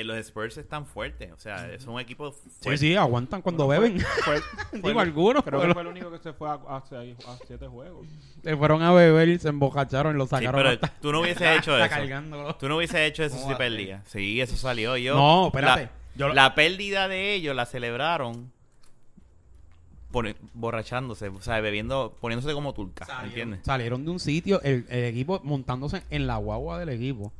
eh, 0.00 0.04
los 0.04 0.16
Spurs 0.18 0.56
están 0.58 0.86
fuertes. 0.86 1.32
O 1.32 1.38
sea, 1.38 1.72
es 1.72 1.86
un 1.86 1.98
equipo 2.00 2.32
Sí, 2.32 2.38
fuerte. 2.62 2.78
sí, 2.78 2.96
aguantan 2.96 3.40
cuando 3.42 3.66
Bueno, 3.66 3.82
beben. 3.82 4.00
Fue, 4.00 4.40
fue 4.40 4.42
Digo, 4.72 4.90
el- 4.90 4.98
algunos, 4.98 5.42
Creo 5.44 5.60
pero- 5.60 5.68
que 5.70 5.74
fue 5.74 5.82
el 5.82 5.88
único 5.88 6.10
que 6.10 6.18
se 6.18 6.32
fue 6.32 6.48
a, 6.48 6.54
a 6.54 6.82
seis- 6.88 7.16
a 7.26 7.36
siete 7.46 7.66
juegos. 7.66 8.06
Se 8.42 8.56
fueron 8.56 8.82
a 8.82 8.92
beber 8.92 9.28
y 9.28 9.38
se 9.38 9.48
embocacharon 9.48 10.14
y 10.14 10.18
lo 10.18 10.24
Sí, 10.24 10.30
sacaron. 10.30 10.54
pero 10.58 10.68
hasta- 10.70 10.88
tú 11.00 11.12
no 11.12 11.20
hubieses 11.20 11.58
hecho 11.58 11.76
eso. 11.78 11.88
cargándolo. 11.88 12.54
Tú 12.56 12.68
no 12.68 12.76
hubieses 12.76 13.00
hecho 13.00 13.24
eso 13.24 13.36
¿Cómo 13.36 13.46
si 13.46 13.52
va 13.52 13.54
a 13.54 13.58
ser? 13.58 13.68
perdías. 13.70 14.02
Sí, 14.08 14.40
eso 14.40 14.56
salió. 14.56 14.96
Yo, 14.96 15.14
No, 15.14 15.46
espérate. 15.46 15.82
La, 15.84 15.90
Yo 16.16 16.28
lo- 16.28 16.34
la 16.34 16.54
pérdida 16.54 17.08
de 17.08 17.34
ellos 17.34 17.54
la 17.56 17.66
celebraron 17.66 18.52
borrachándose, 20.52 21.28
o 21.28 21.40
sea, 21.42 21.60
bebiendo, 21.60 22.16
poniéndose 22.20 22.54
como 22.54 22.72
turca, 22.72 23.04
Salieron, 23.04 23.28
¿entiendes? 23.30 23.60
salieron 23.64 24.04
de 24.04 24.10
un 24.12 24.20
sitio, 24.20 24.60
el, 24.62 24.86
el 24.88 25.04
equipo 25.06 25.40
montándose 25.42 26.04
en 26.10 26.28
la 26.28 26.36
guagua 26.36 26.78
del 26.78 26.90
equipo. 26.90 27.32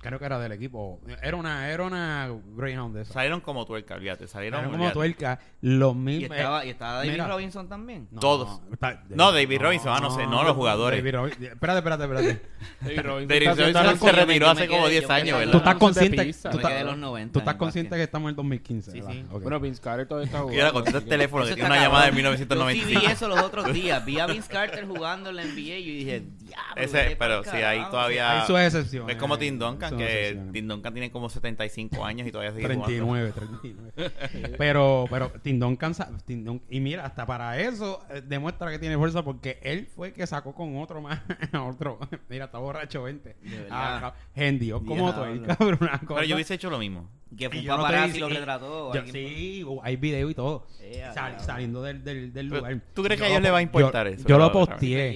Creo 0.00 0.18
que 0.18 0.24
era 0.24 0.38
del 0.38 0.52
equipo. 0.52 1.00
Era 1.22 1.36
una, 1.36 1.68
era 1.70 1.82
una 1.82 2.28
Greyhound 2.56 2.94
de 2.94 3.02
esa. 3.02 3.14
Salieron 3.14 3.40
como 3.40 3.64
tuerca, 3.64 3.94
olvídate. 3.94 4.28
Salieron 4.28 4.60
como 4.64 4.74
olvídate. 4.74 4.94
tuerca. 4.94 5.38
Los 5.62 5.94
Y 5.94 5.98
mismos. 5.98 6.36
estaba, 6.36 6.64
y 6.64 6.70
estaba 6.70 6.92
David 6.98 7.10
mira. 7.10 7.26
Robinson 7.28 7.68
también. 7.68 8.08
No, 8.10 8.20
Todos. 8.20 8.60
está- 8.72 9.02
No, 9.08 9.32
David 9.32 9.60
Robinson, 9.60 9.92
ah, 9.96 10.00
no 10.00 10.10
sé, 10.10 10.26
no, 10.26 10.44
los 10.44 10.54
jugadores. 10.54 11.00
David 11.00 11.14
Robinson. 11.16 11.44
Espérate, 11.44 11.78
espérate, 11.78 12.02
espérate. 12.04 12.42
David 12.80 13.00
Robinson 13.00 13.28
David 13.28 13.42
está 13.48 13.82
Robinson 13.82 13.98
se 13.98 14.06
yo 14.06 14.12
retiró 14.26 14.46
yo 14.46 14.52
hace 14.52 14.68
como 14.68 14.82
quedé- 14.84 14.90
10 14.90 15.02
yo 15.02 15.08
me 15.08 15.14
años, 15.14 15.38
¿verdad? 15.38 15.52
Tú 15.52 15.58
estás 15.58 15.74
consciente. 15.76 16.24
Tú 16.24 16.30
estás, 16.58 16.74
de 16.74 16.84
los 16.84 16.98
90 16.98 17.32
tú 17.32 17.38
estás 17.40 17.54
consciente 17.56 17.96
que 17.96 18.02
estamos 18.02 18.26
en 18.26 18.30
el 18.30 18.36
2015. 18.36 18.90
Sí, 18.92 19.00
¿verdad? 19.00 19.12
sí. 19.14 19.24
Bueno, 19.42 19.60
Vince 19.60 19.80
Carter 19.82 20.06
todavía 20.06 20.26
está 20.26 20.38
jugando. 20.38 20.56
Mira, 20.56 20.72
contesta 20.72 20.98
el 20.98 21.04
teléfono 21.06 21.44
que 21.46 21.54
tiene 21.54 21.66
una 21.68 21.80
llamada 21.82 22.04
de 22.06 22.10
cabrón. 22.10 22.32
Yo 22.32 22.36
sí 22.36 22.44
1995. 22.44 23.00
vi 23.00 23.06
eso 23.06 23.28
los 23.28 23.40
otros 23.42 23.72
días. 23.72 24.04
Vi 24.04 24.18
a 24.20 24.26
Vince 24.26 24.48
Carter 24.52 24.86
jugando 24.86 25.30
en 25.30 25.36
la 25.36 25.42
NBA 25.42 25.60
y 25.78 25.84
yo 25.84 25.92
dije, 25.92 26.22
diablo. 26.38 27.16
Pero 27.18 27.42
sí, 27.44 27.50
ahí 27.50 27.76
carajo". 27.78 27.90
todavía. 27.90 28.40
Hay 28.40 28.46
sus 28.46 28.58
excepciones. 28.58 29.16
Es 29.16 29.20
como 29.20 29.38
Tim 29.38 29.58
Duncan, 29.58 29.85
que. 29.90 30.40
Tim 30.52 30.68
Duncan 30.68 30.92
tiene 30.92 31.10
como 31.10 31.28
75 31.28 32.04
años 32.04 32.26
y 32.26 32.32
todavía 32.32 32.52
sigue 32.52 32.64
jugando. 32.74 32.86
39, 32.86 33.32
39. 33.32 34.56
pero, 34.58 35.06
pero 35.10 35.30
Tim 35.42 35.58
Duncan, 35.58 35.94
Tim 36.24 36.60
y 36.70 36.80
mira, 36.80 37.04
hasta 37.06 37.26
para 37.26 37.60
eso 37.60 38.04
eh, 38.10 38.22
demuestra 38.26 38.70
que 38.70 38.78
tiene 38.78 38.96
fuerza 38.96 39.22
porque 39.24 39.58
él 39.62 39.86
fue 39.94 40.08
el 40.08 40.12
que 40.14 40.26
sacó 40.26 40.54
con 40.54 40.76
otro 40.78 41.00
más, 41.00 41.20
otro. 41.54 41.98
Mira, 42.28 42.46
está 42.46 42.58
borracho 42.58 43.02
20. 43.04 43.36
De 43.42 43.50
verdad. 43.58 43.68
Ah, 43.70 44.14
gendió 44.34 44.78
como 44.82 45.12
Diablo. 45.12 45.46
cabrón. 45.46 45.78
una 45.80 46.00
Pero 46.06 46.24
yo 46.24 46.34
hubiese 46.36 46.54
hecho 46.54 46.70
lo 46.70 46.78
mismo. 46.78 47.08
Que 47.36 47.50
fue 47.50 47.60
un 47.60 47.66
paparazzi 47.66 48.20
lo 48.20 48.28
retrató. 48.28 48.92
sí, 49.12 49.64
hay 49.82 49.96
video 49.96 50.30
y 50.30 50.34
todo. 50.34 50.66
Sal- 51.12 51.40
saliendo 51.40 51.82
del, 51.82 52.04
del, 52.04 52.46
lugar. 52.46 52.80
¿tú 52.94 53.02
crees 53.02 53.20
que 53.20 53.26
a 53.26 53.28
ellos 53.30 53.40
lo 53.40 53.42
les 53.44 53.52
va 53.52 53.56
a 53.58 53.60
po- 53.72 53.78
importar 53.80 54.06
yo- 54.08 54.14
eso? 54.14 54.28
Yo 54.28 54.38
lo 54.38 54.44
Lo- 54.46 54.52
posteé. 54.52 55.12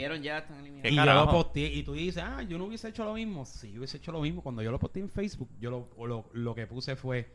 Perdieron 0.82 1.06
ya, 1.06 1.12
están 1.12 1.24
eliminados. 1.24 1.26
¿Qué 1.26 1.30
Y 1.30 1.32
yo 1.32 1.32
lo 1.32 1.44
posteé. 1.44 1.66
Y 1.74 1.82
tú 1.82 1.92
dices, 1.92 2.22
ah, 2.24 2.42
yo 2.42 2.58
no 2.58 2.64
hubiese 2.66 2.88
hecho 2.88 3.04
lo 3.04 3.14
mismo. 3.14 3.44
Sí, 3.44 3.72
yo 3.72 3.78
hubiese 3.78 3.96
hecho 3.96 4.12
lo 4.12 4.20
mismo. 4.20 4.42
Cuando 4.42 4.62
yo 4.62 4.70
lo 4.70 4.78
posteé 4.78 5.02
en 5.02 5.10
Facebook, 5.10 5.48
yo 5.60 5.70
lo, 5.70 6.06
lo, 6.06 6.24
lo 6.32 6.54
que 6.54 6.66
puse 6.66 6.96
fue, 6.96 7.26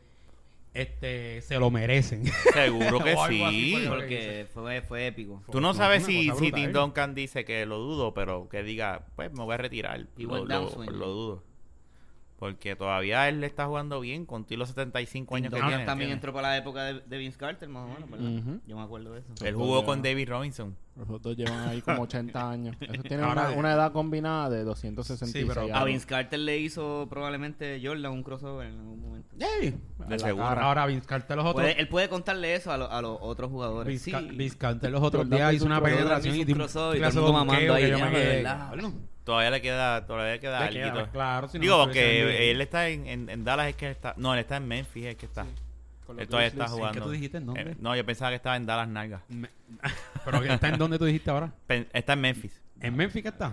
este, 0.74 1.40
se 1.42 1.58
lo 1.58 1.70
merecen. 1.70 2.24
Seguro 2.52 3.00
que 3.04 3.16
sí. 3.28 3.74
Porque 3.88 4.46
fue, 4.52 4.82
fue 4.82 5.06
épico. 5.06 5.42
Tú 5.50 5.60
no 5.60 5.74
sabes 5.74 6.04
si, 6.04 6.30
si. 6.38 6.52
Tim 6.52 6.72
Duncan 6.72 7.14
dice 7.14 7.44
que 7.44 7.64
lo 7.66 7.78
dudo, 7.78 8.12
pero 8.12 8.48
que 8.48 8.62
diga, 8.62 9.06
pues 9.16 9.32
me 9.32 9.42
voy 9.44 9.54
a 9.54 9.58
retirar. 9.58 10.06
Igual 10.16 10.46
lo, 10.46 10.84
lo 10.84 11.08
dudo. 11.08 11.42
Porque 12.38 12.76
todavía 12.76 13.28
él 13.30 13.42
está 13.44 13.64
jugando 13.66 13.98
bien 14.00 14.26
con 14.26 14.44
los 14.50 14.68
75 14.68 15.36
años 15.36 15.48
que 15.50 15.56
Duncan 15.56 15.70
tiene. 15.70 15.84
también 15.86 16.10
¿entiendes? 16.10 16.16
entró 16.16 16.32
para 16.34 16.48
la 16.48 16.56
época 16.58 16.84
de, 16.84 17.00
de 17.00 17.16
Vince 17.18 17.38
Carter, 17.38 17.66
más 17.68 17.84
o 17.84 17.94
menos, 17.94 18.10
¿verdad? 18.10 18.28
Ujú. 18.30 18.60
Yo 18.66 18.76
me 18.76 18.82
acuerdo 18.82 19.12
de 19.14 19.20
eso. 19.20 19.32
Él 19.42 19.54
jugó 19.54 19.84
con 19.86 20.02
David 20.02 20.28
Robinson. 20.28 20.76
Los 20.96 21.20
dos 21.22 21.36
llevan 21.36 21.68
ahí 21.68 21.80
como 21.82 22.02
80 22.02 22.50
años. 22.50 22.76
Eso 22.80 23.02
tiene 23.02 23.22
una, 23.22 23.50
una 23.50 23.72
edad 23.74 23.92
combinada 23.92 24.48
de 24.50 24.64
266 24.64 25.42
Sí, 25.44 25.48
pero- 25.48 25.62
años. 25.66 25.76
A 25.78 25.84
Vince 25.84 26.06
Carter 26.06 26.38
le 26.40 26.58
hizo 26.58 27.06
probablemente 27.10 27.80
Jordan 27.82 28.12
un 28.12 28.22
crossover 28.22 28.68
en 28.68 28.78
algún 28.80 29.00
momento. 29.02 29.34
A 29.36 30.04
De 30.08 30.18
seguro. 30.18 30.44
cara. 30.46 30.62
Ahora 30.62 30.86
Vince 30.86 31.06
Carter 31.06 31.36
los 31.36 31.44
otros... 31.46 31.62
Puede- 31.64 31.80
él 31.80 31.88
puede 31.88 32.08
contarle 32.08 32.54
eso 32.54 32.72
a, 32.72 32.76
lo- 32.78 32.90
a 32.90 33.02
los 33.02 33.18
otros 33.20 33.50
jugadores. 33.50 33.88
Vince, 33.90 34.10
Sí. 34.18 34.36
Vince 34.36 34.56
Carter 34.58 34.90
los 34.90 35.02
otros 35.02 35.28
días 35.28 35.52
hizo 35.52 35.56
hizo 35.56 35.64
un 35.66 35.72
una 35.72 35.82
penetración 35.82 36.34
y 36.36 36.40
un 36.42 36.46
crossover 36.52 36.96
y 36.96 37.00
todo 37.00 37.08
el 37.08 37.14
mundo 37.16 37.32
mamando 37.32 37.74
que 37.76 37.84
ahí, 37.84 37.90
Todavía 39.26 39.50
le 39.50 39.60
queda, 39.60 40.06
todavía 40.06 40.34
le 40.34 40.40
queda 40.40 40.60
Le 40.66 40.70
queda, 40.70 40.86
alguito. 40.92 41.10
claro, 41.10 41.48
si 41.48 41.58
no, 41.58 41.62
Digo, 41.62 41.84
porque 41.84 42.50
él 42.52 42.60
está 42.60 42.88
en, 42.88 43.06
en, 43.08 43.28
en 43.28 43.44
Dallas, 43.44 43.66
es 43.68 43.74
que 43.76 43.90
está. 43.90 44.14
No, 44.16 44.32
él 44.32 44.38
está 44.40 44.56
en 44.56 44.68
Memphis, 44.68 45.04
es 45.06 45.16
que 45.16 45.26
está. 45.26 45.44
Con 46.06 46.14
los 46.14 46.22
Él 46.22 46.28
todavía 46.28 46.46
está 46.48 46.68
jugando. 46.68 46.86
¿En 46.88 46.94
qué 46.94 47.00
tú 47.00 47.10
dijiste? 47.10 47.38
¿En 47.38 47.46
dónde? 47.46 47.60
Eh, 47.72 47.76
no, 47.80 47.96
yo 47.96 48.06
pensaba 48.06 48.30
que 48.30 48.36
estaba 48.36 48.56
en 48.56 48.66
Dallas 48.66 48.86
Nalga. 48.86 49.22
Me- 49.28 49.50
Pero 50.24 50.44
está 50.44 50.68
en 50.68 50.78
donde 50.78 50.96
tú 50.98 51.04
dijiste 51.06 51.28
ahora. 51.30 51.52
Pen- 51.66 51.88
Está 51.92 52.12
en 52.12 52.20
Memphis. 52.20 52.62
¿En 52.80 52.94
Memphis 52.94 53.22
que 53.22 53.28
está? 53.30 53.52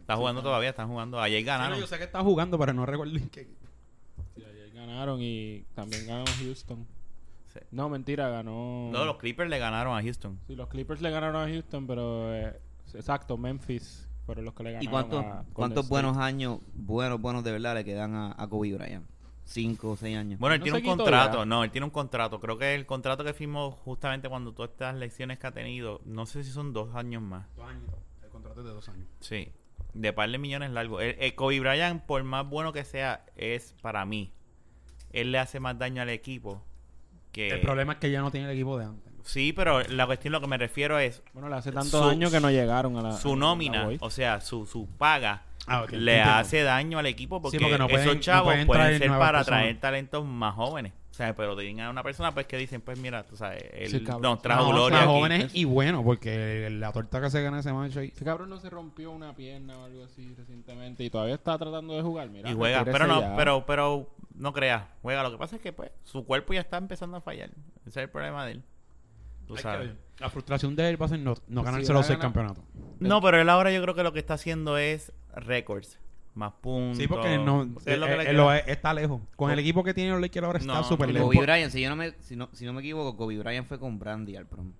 Está 0.00 0.14
jugando 0.16 0.42
todavía, 0.42 0.68
están 0.70 0.88
jugando. 0.88 1.18
Ayer 1.20 1.42
ganaron. 1.42 1.78
yo 1.80 1.86
sé 1.86 1.96
que 1.96 2.04
está 2.04 2.20
jugando, 2.22 2.58
pero 2.58 2.74
no 2.74 2.84
recuerdo 2.84 3.16
en 3.16 3.30
qué. 3.30 3.48
Sí, 4.36 4.44
ayer 4.44 4.70
ganaron 4.74 5.20
y 5.22 5.64
también 5.74 6.06
ganó 6.06 6.24
Houston. 6.40 6.86
Sí. 7.52 7.60
No, 7.70 7.88
mentira, 7.88 8.28
ganó. 8.28 8.90
No, 8.92 9.04
los 9.06 9.16
Clippers 9.16 9.48
le 9.48 9.58
ganaron 9.58 9.96
a 9.96 10.02
Houston. 10.02 10.38
Sí, 10.46 10.54
los 10.54 10.68
Clippers 10.68 11.00
le 11.00 11.10
ganaron 11.10 11.36
a 11.42 11.48
Houston, 11.48 11.86
pero 11.86 12.34
eh, 12.34 12.58
exacto, 12.94 13.38
Memphis 13.38 14.07
fueron 14.28 14.44
los 14.44 14.52
que 14.52 14.62
le 14.62 14.72
ganaron. 14.72 14.86
¿Y 14.86 14.90
cuántos, 14.90 15.24
a 15.24 15.44
cuántos 15.54 15.88
buenos 15.88 16.18
años, 16.18 16.60
buenos, 16.74 17.18
buenos 17.18 17.42
de 17.44 17.52
verdad 17.52 17.74
le 17.74 17.82
quedan 17.82 18.14
a, 18.14 18.34
a 18.36 18.46
Kobe 18.46 18.74
Bryant? 18.74 19.06
Cinco 19.44 19.92
o 19.92 19.96
seis 19.96 20.18
años. 20.18 20.38
Bueno, 20.38 20.52
él 20.52 20.60
No 20.60 20.64
tiene 20.64 20.78
un 20.80 20.84
contrato. 20.98 21.38
ya. 21.38 21.46
No, 21.46 21.64
él 21.64 21.70
tiene 21.70 21.86
un 21.86 21.90
contrato. 21.90 22.38
Creo 22.38 22.58
que 22.58 22.74
el 22.74 22.84
contrato 22.84 23.24
que 23.24 23.32
firmó 23.32 23.70
justamente 23.70 24.28
cuando 24.28 24.52
todas 24.52 24.70
estas 24.72 24.94
lecciones 24.96 25.38
que 25.38 25.46
ha 25.46 25.52
tenido, 25.52 26.02
no 26.04 26.26
sé 26.26 26.44
si 26.44 26.50
son 26.50 26.74
dos 26.74 26.94
años 26.94 27.22
más. 27.22 27.46
Dos 27.56 27.66
años. 27.70 27.88
El 28.22 28.28
contrato 28.28 28.60
es 28.60 28.66
de 28.66 28.72
dos 28.74 28.86
años. 28.90 29.08
Sí. 29.20 29.50
De 29.94 30.12
par 30.12 30.30
de 30.30 30.36
millones 30.36 30.72
largos. 30.72 31.00
El, 31.00 31.16
el 31.18 31.34
Kobe 31.34 31.60
Bryant, 31.60 32.02
por 32.04 32.22
más 32.24 32.46
bueno 32.46 32.74
que 32.74 32.84
sea, 32.84 33.24
es 33.36 33.74
para 33.80 34.04
mí. 34.04 34.34
Él 35.10 35.32
le 35.32 35.38
hace 35.38 35.58
más 35.58 35.78
daño 35.78 36.02
al 36.02 36.10
equipo 36.10 36.62
que... 37.32 37.48
El 37.48 37.62
problema 37.62 37.94
es 37.94 37.98
que 38.00 38.10
ya 38.10 38.20
no 38.20 38.30
tiene 38.30 38.48
el 38.48 38.52
equipo 38.52 38.76
de 38.78 38.84
antes. 38.84 39.07
Sí, 39.24 39.52
pero 39.52 39.82
la 39.82 40.06
cuestión, 40.06 40.32
lo 40.32 40.40
que 40.40 40.46
me 40.46 40.56
refiero 40.56 40.98
es 40.98 41.22
Bueno, 41.34 41.48
le 41.48 41.56
hace 41.56 41.70
tantos 41.72 42.02
Su- 42.02 42.08
años 42.08 42.30
que 42.32 42.40
no 42.40 42.50
llegaron 42.50 42.96
a 42.96 43.02
la. 43.02 43.12
su 43.12 43.36
nómina, 43.36 43.88
o 44.00 44.10
sea, 44.10 44.40
su, 44.40 44.66
su 44.66 44.86
paga, 44.86 45.42
Ah, 45.66 45.84
le 45.90 45.96
entiendo. 46.16 46.32
hace 46.32 46.62
daño 46.62 46.98
al 46.98 47.06
equipo 47.06 47.42
porque, 47.42 47.58
Sí, 47.58 47.62
porque 47.62 47.76
no 47.78 47.88
pueden- 47.88 48.02
esos 48.06 48.16
no 48.16 48.20
chavos 48.22 48.54
pueden 48.66 48.98
ser 48.98 49.08
para 49.10 49.38
personas. 49.40 49.44
traer 49.46 49.80
talentos 49.80 50.24
más 50.24 50.54
jóvenes. 50.54 50.92
O 51.10 51.14
sea, 51.18 51.34
pero 51.34 51.56
tienen 51.56 51.80
a 51.80 51.90
una 51.90 52.04
persona 52.04 52.32
pues 52.32 52.46
que 52.46 52.56
dicen, 52.56 52.80
pues 52.80 52.96
mira, 52.96 53.24
tú 53.24 53.36
sabes, 53.36 53.64
él 53.72 53.90
Sí, 53.90 54.00
nos 54.20 54.40
trajo 54.40 54.62
No, 54.62 54.68
gloria 54.72 54.98
aquí. 54.98 55.06
jóvenes 55.08 55.50
y 55.52 55.64
bueno, 55.64 56.04
porque 56.04 56.70
la 56.70 56.92
torta 56.92 57.20
que 57.20 57.28
se 57.28 57.42
gana 57.42 57.58
ese 57.58 57.72
macho 57.72 57.98
ahí. 58.00 58.12
Ese 58.14 58.24
cabrón 58.24 58.48
no 58.48 58.60
se 58.60 58.70
rompió 58.70 59.10
una 59.10 59.34
pierna 59.34 59.76
o 59.78 59.84
algo 59.84 60.04
así 60.04 60.32
recientemente 60.38 61.02
y 61.02 61.10
todavía 61.10 61.34
está 61.34 61.58
tratando 61.58 61.94
de 61.96 62.02
jugar. 62.02 62.28
Mira, 62.30 62.48
y 62.48 62.54
juega, 62.54 62.84
pero 62.84 63.08
no, 63.08 63.20
ya. 63.20 63.34
pero, 63.36 63.66
pero 63.66 64.08
no 64.36 64.52
creas, 64.52 64.84
juega. 65.02 65.24
Lo 65.24 65.32
que 65.32 65.38
pasa 65.38 65.56
es 65.56 65.62
que 65.62 65.72
pues 65.72 65.90
su 66.04 66.24
cuerpo 66.24 66.54
ya 66.54 66.60
está 66.60 66.76
empezando 66.76 67.16
a 67.16 67.20
fallar. 67.20 67.50
Ese 67.80 67.90
es 67.90 67.96
el 67.96 68.08
problema 68.10 68.46
de 68.46 68.52
él. 68.52 68.62
Tú 69.48 69.54
Hay 69.54 69.56
que 69.56 69.62
sabes. 69.62 69.88
ver. 69.88 69.96
La 70.20 70.30
frustración 70.30 70.76
de 70.76 70.88
él 70.90 71.00
va 71.00 71.06
a 71.06 71.08
ser 71.08 71.18
no, 71.18 71.34
no 71.48 71.62
ganarse 71.64 71.92
los 71.92 72.06
seis 72.06 72.18
campeonatos. 72.18 72.62
No, 73.00 73.20
pero 73.20 73.40
él 73.40 73.48
ahora 73.48 73.72
yo 73.72 73.82
creo 73.82 73.94
que 73.94 74.02
lo 74.04 74.12
que 74.12 74.18
está 74.20 74.34
haciendo 74.34 74.78
es 74.78 75.12
récords, 75.34 75.98
más 76.34 76.52
puntos. 76.60 76.98
Sí, 76.98 77.08
porque 77.08 77.38
no, 77.38 77.62
Eso 77.62 77.80
es 77.86 77.98
lo 77.98 78.06
que 78.06 78.12
eh, 78.12 78.16
le 78.18 78.30
eh, 78.30 78.32
lo 78.32 78.52
está 78.52 78.92
lejos. 78.94 79.20
Con 79.36 79.50
el 79.50 79.58
equipo 79.58 79.82
que 79.82 79.94
tiene 79.94 80.10
los 80.10 80.20
Lakers 80.20 80.44
ahora 80.46 80.58
está 80.58 80.74
No, 80.74 80.84
súper 80.84 81.10
lejos. 81.10 81.32
Kobe 81.34 81.42
Bryant, 81.46 81.72
si 81.72 81.80
yo 81.80 81.88
no 81.88 81.96
me, 81.96 82.12
si 82.20 82.36
no, 82.36 82.48
si 82.52 82.64
no 82.66 82.72
me 82.72 82.80
equivoco, 82.80 83.16
Kobe 83.16 83.38
Bryant 83.38 83.66
fue 83.66 83.78
con 83.80 83.98
Brandy 83.98 84.36
al 84.36 84.46
prom, 84.46 84.72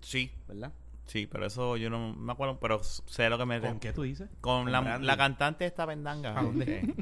Sí, 0.00 0.30
¿verdad? 0.48 0.72
sí, 1.06 1.26
pero 1.26 1.46
eso 1.46 1.76
yo 1.76 1.90
no 1.90 2.14
me 2.14 2.32
acuerdo, 2.32 2.58
pero 2.60 2.82
sé 2.82 3.28
lo 3.28 3.36
que 3.38 3.44
me... 3.46 3.60
¿Con 3.60 3.78
qué 3.80 3.92
tú 3.92 4.02
dices? 4.02 4.28
Con 4.40 4.70
la, 4.72 4.80
Brandy. 4.80 5.06
la 5.06 5.16
cantante 5.16 5.66
esta 5.66 5.84
vendanga. 5.86 6.38
¿A 6.38 6.42
dónde? 6.42 6.94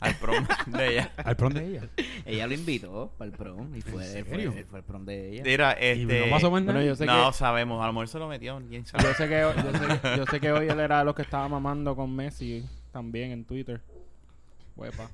Al 0.00 0.14
prom 0.16 0.46
de 0.66 0.88
ella. 0.92 1.12
Al 1.18 1.36
prom 1.36 1.52
de 1.52 1.66
ella. 1.66 1.88
Ella 2.24 2.46
lo 2.46 2.54
invitó 2.54 3.12
para 3.18 3.30
el 3.30 3.36
prom 3.36 3.74
y 3.76 3.80
fue, 3.82 4.04
serio? 4.04 4.52
fue, 4.52 4.64
fue 4.64 4.78
el 4.80 4.84
prom 4.84 5.04
de 5.04 5.30
ella. 5.34 5.42
Mira, 5.44 5.72
Y 5.80 6.02
este... 6.02 6.30
no. 6.30 6.50
Bueno, 6.50 6.82
yo 6.82 6.96
sé 6.96 7.06
no 7.06 7.28
que 7.30 7.36
sabemos, 7.36 7.82
a 7.82 7.86
lo 7.86 7.92
mejor 7.92 8.08
se 8.08 8.18
lo 8.18 8.28
metió, 8.28 8.60
quién 8.68 8.84
sabe. 8.86 9.04
yo 9.04 9.14
sé 9.14 9.28
que 9.28 9.40
yo 9.40 9.72
sé, 9.78 10.16
yo 10.16 10.26
sé 10.26 10.40
que 10.40 10.52
hoy 10.52 10.68
él 10.68 10.80
era 10.80 11.00
de 11.00 11.04
los 11.04 11.14
que 11.14 11.22
estaba 11.22 11.48
mamando 11.48 11.94
con 11.94 12.14
Messi 12.14 12.64
también 12.92 13.30
en 13.32 13.44
Twitter. 13.44 13.80
Huepa. 14.76 15.10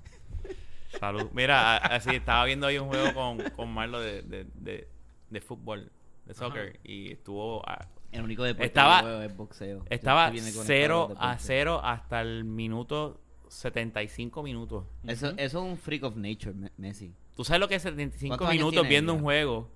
Salud. 1.00 1.28
Mira, 1.32 1.76
así 1.76 2.10
estaba 2.14 2.44
viendo 2.44 2.68
hoy 2.68 2.78
un 2.78 2.88
juego 2.88 3.12
con, 3.12 3.38
con 3.50 3.68
Marlo 3.72 4.00
de, 4.00 4.22
de, 4.22 4.46
de, 4.54 4.88
de 5.28 5.40
fútbol, 5.40 5.90
de 6.24 6.34
soccer, 6.34 6.78
y 6.84 7.12
estuvo... 7.12 7.68
a- 7.68 7.86
El 8.12 8.22
único 8.22 8.44
deporte 8.44 8.66
Estaba- 8.66 9.00
que 9.00 9.06
veo 9.08 9.22
es 9.22 9.36
boxeo. 9.36 9.84
Estaba 9.90 10.26
estoy 10.28 10.40
bien 10.40 10.54
conectado 10.54 10.66
0 10.66 11.06
los 11.10 11.18
a 11.18 11.22
deportes. 11.22 11.46
0 11.46 11.80
hasta 11.84 12.20
el 12.22 12.44
minuto 12.44 13.20
75 13.48 14.42
minutos. 14.42 14.84
Eso, 15.04 15.30
eso 15.30 15.38
es 15.38 15.54
un 15.54 15.76
freak 15.78 16.04
of 16.04 16.16
nature, 16.16 16.52
Me- 16.54 16.72
Messi. 16.76 17.12
¿Tú 17.34 17.44
sabes 17.44 17.60
lo 17.60 17.68
que 17.68 17.74
es 17.76 17.82
75 17.82 18.30
¿Cuántos 18.36 18.48
años 18.48 18.58
minutos 18.60 18.72
tiene 18.82 18.88
viendo 18.88 19.12
ella? 19.12 19.18
un 19.18 19.24
juego? 19.24 19.70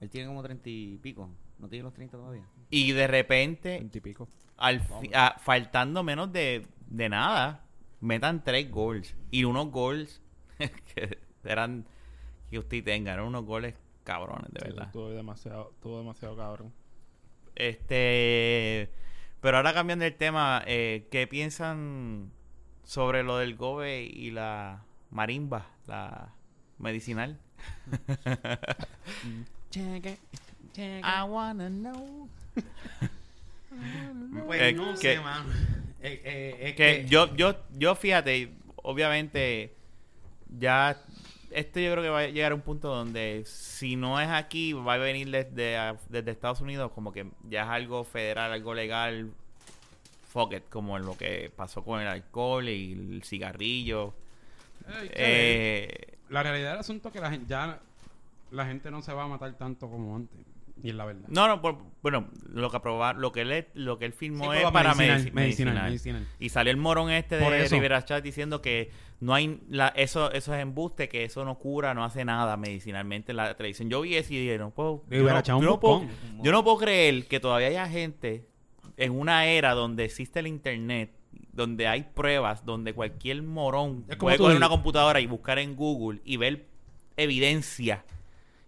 Él 0.00 0.10
tiene 0.10 0.26
como 0.28 0.42
treinta 0.42 0.68
y 0.68 0.96
pico. 0.98 1.28
No 1.58 1.68
tiene 1.68 1.82
los 1.82 1.92
30 1.92 2.16
todavía. 2.16 2.44
Y 2.70 2.92
de 2.92 3.06
repente, 3.06 3.70
Veintipico. 3.78 4.28
al 4.56 4.80
fi- 4.80 5.10
a- 5.14 5.36
faltando 5.38 6.02
menos 6.02 6.32
de, 6.32 6.66
de 6.86 7.08
nada, 7.08 7.66
metan 8.00 8.42
tres 8.42 8.70
goals. 8.70 9.14
Y 9.30 9.44
unos 9.44 9.70
goals 9.70 10.22
que 10.94 11.18
eran 11.44 11.84
que 12.50 12.58
usted 12.58 12.82
tenga, 12.82 13.12
eran 13.12 13.26
unos 13.26 13.44
goles 13.44 13.74
cabrones, 14.04 14.50
de 14.52 14.60
Sí, 14.60 14.66
verdad. 14.68 14.86
Estuvo 14.86 15.10
demasiado, 15.10 15.70
estuvo 15.74 15.98
demasiado 15.98 16.36
cabrón. 16.36 16.72
Este, 17.54 18.90
pero 19.40 19.58
ahora 19.58 19.72
cambiando 19.74 20.04
el 20.04 20.14
tema, 20.16 20.62
eh, 20.66 21.06
¿qué 21.10 21.26
piensan 21.26 22.30
sobre 22.90 23.22
lo 23.22 23.36
del 23.38 23.54
gobe 23.54 24.02
y 24.02 24.32
la 24.32 24.82
marimba, 25.12 25.64
la 25.86 26.32
medicinal? 26.78 27.38
I 29.72 31.22
wanna 31.28 31.68
know. 31.68 32.28
Pues 34.46 34.60
Eh, 34.60 34.72
no 34.72 34.90
que- 34.90 35.14
sé, 35.14 35.20
man. 35.20 35.46
Eh, 36.02 36.20
eh, 36.24 36.56
es 36.60 36.74
que 36.74 37.02
que 37.02 37.08
yo, 37.08 37.32
yo, 37.36 37.54
yo 37.78 37.94
fíjate, 37.94 38.50
obviamente, 38.82 39.72
ya 40.58 41.00
esto 41.52 41.78
yo 41.78 41.92
creo 41.92 42.02
que 42.02 42.08
va 42.10 42.18
a 42.20 42.26
llegar 42.26 42.50
a 42.52 42.54
un 42.56 42.60
punto 42.62 42.88
donde 42.88 43.44
si 43.46 43.94
no 43.96 44.20
es 44.20 44.28
aquí, 44.28 44.72
va 44.72 44.94
a 44.94 44.98
venir 44.98 45.30
desde, 45.30 45.76
a- 45.76 45.96
desde 46.08 46.32
Estados 46.32 46.60
Unidos, 46.60 46.90
como 46.92 47.12
que 47.12 47.26
ya 47.48 47.62
es 47.62 47.68
algo 47.68 48.02
federal, 48.04 48.52
algo 48.52 48.74
legal, 48.74 49.30
fuck 50.30 50.52
it, 50.54 50.62
como 50.70 50.98
lo 50.98 51.16
que 51.16 51.50
pasó 51.54 51.82
con 51.84 52.00
el 52.00 52.06
alcohol 52.06 52.68
y 52.68 52.92
el 52.92 53.22
cigarrillo. 53.24 54.14
Eh, 55.12 56.16
La 56.28 56.42
realidad 56.42 56.70
del 56.72 56.80
asunto 56.80 57.08
es 57.08 57.14
que 57.14 57.20
la 57.20 57.30
gente, 57.30 57.46
ya 57.48 57.78
la 58.50 58.66
gente 58.66 58.90
no 58.90 59.02
se 59.02 59.12
va 59.12 59.24
a 59.24 59.28
matar 59.28 59.52
tanto 59.56 59.88
como 59.88 60.16
antes. 60.16 60.38
Y 60.82 60.88
es 60.90 60.94
la 60.94 61.04
verdad. 61.04 61.28
no, 61.28 61.46
no, 61.46 61.60
por- 61.60 61.76
bueno, 62.00 62.28
lo 62.54 62.70
que 62.70 62.76
aprobar, 62.78 63.16
lo 63.16 63.32
que 63.32 63.42
él, 63.42 63.66
lo 63.74 63.98
que 63.98 64.06
él 64.06 64.14
firmó 64.14 64.50
Sí, 64.50 64.60
es 64.60 64.70
para 64.70 64.94
medicinal, 64.94 65.20
medici- 65.20 65.32
medicinal, 65.32 65.74
medicinal. 65.74 65.84
medicinal. 66.22 66.26
Y 66.38 66.48
salió 66.48 66.70
el 66.70 66.78
morón 66.78 67.10
este 67.10 67.36
de. 67.36 67.68
Rivera 67.68 68.02
Chat 68.02 68.24
diciendo 68.24 68.62
que 68.62 68.90
no 69.20 69.34
hay 69.34 69.60
la, 69.68 69.88
eso, 69.88 70.32
eso 70.32 70.54
es 70.54 70.60
embuste, 70.62 71.10
que 71.10 71.24
eso 71.24 71.44
no 71.44 71.58
cura, 71.58 71.92
no 71.92 72.02
hace 72.02 72.24
nada 72.24 72.56
medicinalmente 72.56 73.32
en 73.32 73.36
la 73.36 73.54
televisión. 73.58 73.90
Yo 73.90 74.00
vi 74.00 74.16
eso 74.16 74.32
y 74.32 74.38
dije, 74.38 74.56
no 74.56 74.70
puedo, 74.70 75.02
yo 75.10 75.22
no, 75.22 75.42
yo 75.42 75.60
no 75.60 75.80
puedo, 75.80 76.00
bocón. 76.00 76.10
yo 76.42 76.50
no 76.52 76.64
puedo 76.64 76.78
creer 76.78 77.26
que 77.26 77.40
todavía 77.40 77.66
haya 77.68 77.86
gente 77.86 78.46
en 79.00 79.18
una 79.18 79.46
era 79.46 79.74
donde 79.74 80.04
existe 80.04 80.38
el 80.40 80.46
internet, 80.46 81.10
donde 81.52 81.86
hay 81.88 82.02
pruebas, 82.04 82.64
donde 82.64 82.92
cualquier 82.94 83.42
morón 83.42 84.02
puede 84.18 84.38
coger 84.38 84.56
una 84.56 84.68
computadora 84.68 85.20
y 85.20 85.26
buscar 85.26 85.58
en 85.58 85.74
Google 85.76 86.20
y 86.24 86.36
ver 86.36 86.66
evidencia 87.16 88.04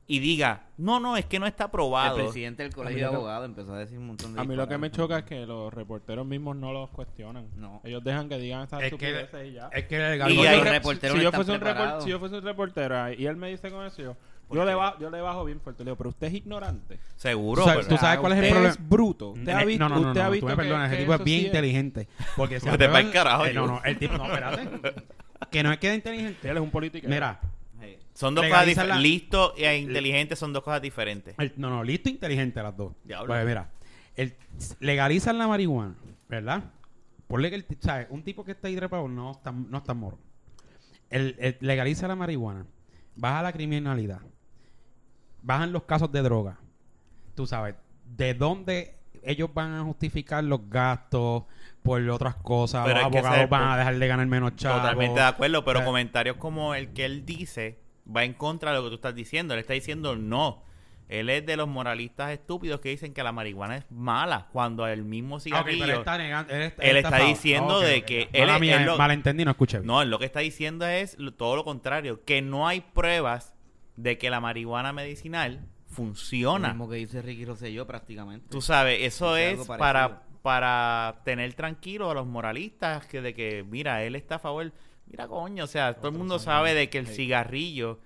y 0.06 0.18
diga, 0.18 0.66
no, 0.76 0.98
no, 1.00 1.16
es 1.16 1.24
que 1.26 1.38
no 1.38 1.46
está 1.46 1.64
El 1.64 1.68
aprobado. 1.68 2.16
presidente 2.16 2.64
del 2.64 2.74
colegio 2.74 3.04
de 3.06 3.10
que- 3.10 3.14
abogados 3.16 3.46
empezó 3.46 3.72
a 3.72 3.78
decir 3.78 3.96
un 3.98 4.08
montón 4.08 4.34
de 4.34 4.40
A 4.40 4.44
mí 4.44 4.54
lo 4.56 4.68
que 4.68 4.76
me 4.76 4.90
choca 4.90 5.18
es 5.20 5.24
que 5.24 5.46
los 5.46 5.72
reporteros 5.72 6.26
mismos 6.26 6.56
no 6.56 6.72
los 6.72 6.90
cuestionan. 6.90 7.46
No. 7.56 7.80
Ellos 7.84 8.02
dejan 8.04 8.28
que 8.28 8.36
digan 8.38 8.62
estas 8.64 8.82
Es 8.82 8.90
que- 8.94 9.06
estupideces 9.06 9.48
y 9.48 9.52
ya. 9.54 9.68
Es 9.72 9.84
que 9.86 9.96
el 9.96 10.20
Y 10.30 10.30
Si 10.32 10.36
yo 10.42 10.48
hay 10.48 10.56
fuera- 10.56 10.70
reporteros 10.72 11.12
si, 11.12 11.16
no 11.18 11.22
yo 11.22 11.28
están 11.28 11.44
fuese 11.46 11.96
un 11.96 12.02
si 12.02 12.10
yo 12.10 12.18
fuese 12.18 12.34
un 12.36 12.42
reportero 12.44 13.12
y 13.12 13.26
él 13.26 13.36
me 13.36 13.48
dice 13.48 13.70
con 13.70 13.86
eso, 13.86 14.02
yo, 14.02 14.14
¿Por 14.14 14.31
yo, 14.54 14.64
le, 14.64 14.70
qué? 14.72 14.74
ba- 14.76 14.96
yo 15.00 15.10
le 15.10 15.20
bajo 15.20 15.44
bien 15.44 15.60
fuerte. 15.60 15.82
Le 15.84 15.88
digo, 15.90 15.96
pero 15.96 16.10
usted 16.10 16.26
es 16.28 16.34
ignorante. 16.34 16.98
Seguro, 17.16 17.62
Tú 17.62 17.68
sabes- 17.68 17.86
pero- 17.86 17.96
tú 17.96 18.00
sabes 18.00 18.18
cuál 18.20 18.32
es 18.32 18.38
el 18.38 18.44
usted 18.44 18.54
problema? 18.54 18.74
es 18.74 18.88
bruto. 18.88 19.30
Usted 19.30 19.52
ha 19.52 19.64
visto, 19.64 19.88
no, 19.88 19.94
no, 19.94 20.00
no, 20.00 20.08
usted 20.08 20.20
ha 20.20 20.24
no, 20.24 20.30
visto 20.30 20.46
tú 20.46 20.50
me 20.50 20.56
que- 20.56 20.62
perdonas, 20.62 20.92
ese 20.92 21.00
tipo 21.00 21.14
es 21.14 21.24
bien 21.24 21.40
sí 21.40 21.46
inteligente. 21.46 22.08
Porque 22.36 22.60
se 22.60 22.70
Vete 22.70 22.84
aprueban- 22.84 23.02
pa'l 23.04 23.12
carajo, 23.12 23.46
eh, 23.46 23.52
No, 23.54 23.66
no, 23.66 23.82
el 23.84 23.98
tipo, 23.98 24.16
no, 24.18 24.24
espérate. 24.26 24.68
que 25.50 25.62
no 25.62 25.72
es 25.72 25.78
que 25.78 25.88
es 25.90 25.94
inteligente. 25.96 26.48
Él 26.50 26.56
es 26.56 26.62
un 26.62 26.70
político. 26.70 27.08
Mira, 27.08 27.40
son 28.14 28.34
dos 28.34 28.44
cosas 28.46 28.66
diferentes. 28.66 28.96
la- 28.96 29.02
Listo 29.02 29.54
e 29.56 29.76
inteligente 29.78 30.36
son 30.36 30.52
dos 30.52 30.62
cosas 30.62 30.82
diferentes. 30.82 31.34
el- 31.38 31.52
no, 31.56 31.70
no, 31.70 31.82
listo 31.82 32.08
e 32.08 32.12
inteligente 32.12 32.62
las 32.62 32.76
dos. 32.76 32.92
Diablo. 33.04 33.28
Pues 33.28 33.46
mira, 33.46 33.70
el, 34.16 34.34
legalizan 34.80 35.38
la 35.38 35.46
marihuana, 35.48 35.94
¿verdad? 36.28 36.64
Ponle 37.26 37.48
que 37.48 37.56
el, 37.56 37.66
¿sabes? 37.80 38.06
Un 38.10 38.22
tipo 38.22 38.44
que 38.44 38.52
está 38.52 38.68
ahí 38.68 38.76
trepado 38.76 39.08
no 39.08 39.30
está, 39.32 39.50
no 39.52 39.78
está 39.78 39.94
moro. 39.94 40.18
El, 41.08 41.34
el- 41.38 41.56
legaliza 41.60 42.06
la 42.08 42.14
marihuana, 42.16 42.66
baja 43.16 43.42
la 43.42 43.52
criminalidad, 43.52 44.20
bajan 45.42 45.72
los 45.72 45.82
casos 45.84 46.10
de 46.12 46.22
droga. 46.22 46.58
Tú 47.34 47.46
sabes, 47.46 47.74
¿de 48.16 48.34
dónde 48.34 48.96
ellos 49.22 49.50
van 49.54 49.74
a 49.74 49.82
justificar 49.84 50.42
los 50.44 50.68
gastos 50.68 51.44
por 51.82 52.00
otras 52.10 52.34
cosas? 52.36 52.84
Pero 52.86 52.98
los 53.00 53.06
abogados 53.06 53.48
van 53.48 53.68
a 53.70 53.76
dejar 53.76 53.98
de 53.98 54.06
ganar 54.08 54.26
menos 54.26 54.56
chavos. 54.56 54.82
Totalmente 54.82 55.20
de 55.20 55.26
acuerdo, 55.26 55.64
pero 55.64 55.80
Eh. 55.80 55.84
comentarios 55.84 56.36
como 56.36 56.74
el 56.74 56.92
que 56.92 57.04
él 57.04 57.24
dice 57.24 57.78
va 58.14 58.24
en 58.24 58.34
contra 58.34 58.70
de 58.72 58.78
lo 58.78 58.84
que 58.84 58.88
tú 58.90 58.94
estás 58.96 59.14
diciendo. 59.14 59.54
Él 59.54 59.60
está 59.60 59.72
diciendo 59.74 60.16
no. 60.16 60.62
Él 61.08 61.28
es 61.28 61.44
de 61.44 61.56
los 61.58 61.68
moralistas 61.68 62.30
estúpidos 62.30 62.80
que 62.80 62.88
dicen 62.88 63.12
que 63.12 63.22
la 63.22 63.32
marihuana 63.32 63.76
es 63.76 63.84
mala 63.90 64.48
cuando 64.50 64.86
el 64.86 65.04
mismo 65.04 65.36
Ah, 65.36 65.40
cigarrillo... 65.40 65.84
está 65.98 66.16
negando. 66.16 66.52
Él 66.54 66.62
está, 66.96 67.18
Él 67.20 67.26
diciendo 67.26 67.78
Ok, 67.78 67.84
de 67.84 68.02
que 68.04 68.28
él 68.32 68.48
mía, 68.60 68.78
él 68.80 68.86
lo- 68.86 68.96
malentendí, 68.96 69.44
no 69.44 69.50
escuché. 69.50 69.80
No, 69.80 70.02
lo 70.06 70.18
que 70.18 70.24
está 70.24 70.40
diciendo 70.40 70.86
es 70.86 71.18
todo 71.36 71.56
lo 71.56 71.64
contrario, 71.64 72.24
que 72.24 72.40
no 72.40 72.66
hay 72.66 72.80
pruebas 72.80 73.54
de 73.96 74.18
que 74.18 74.30
la 74.30 74.40
marihuana 74.40 74.92
medicinal 74.92 75.56
Lo 75.88 75.94
funciona. 75.94 76.68
mismo 76.68 76.88
que 76.88 76.96
dice 76.96 77.22
Ricky 77.22 77.44
Rosselló 77.44 77.86
prácticamente. 77.86 78.46
Tú 78.50 78.60
sabes, 78.60 79.00
eso 79.02 79.36
es 79.36 79.66
para, 79.66 80.22
para 80.42 81.20
tener 81.24 81.52
tranquilo 81.54 82.10
a 82.10 82.14
los 82.14 82.26
moralistas 82.26 83.06
que 83.06 83.20
de 83.20 83.34
que, 83.34 83.62
mira, 83.62 84.02
él 84.02 84.14
está 84.14 84.36
a 84.36 84.38
favor. 84.38 84.72
Mira, 85.06 85.28
coño, 85.28 85.64
o 85.64 85.66
sea, 85.66 85.94
todo 85.94 86.08
el 86.08 86.18
mundo 86.18 86.38
sabe 86.38 86.74
de 86.74 86.88
que 86.88 86.98
el 86.98 87.06
cigarrillo 87.06 88.00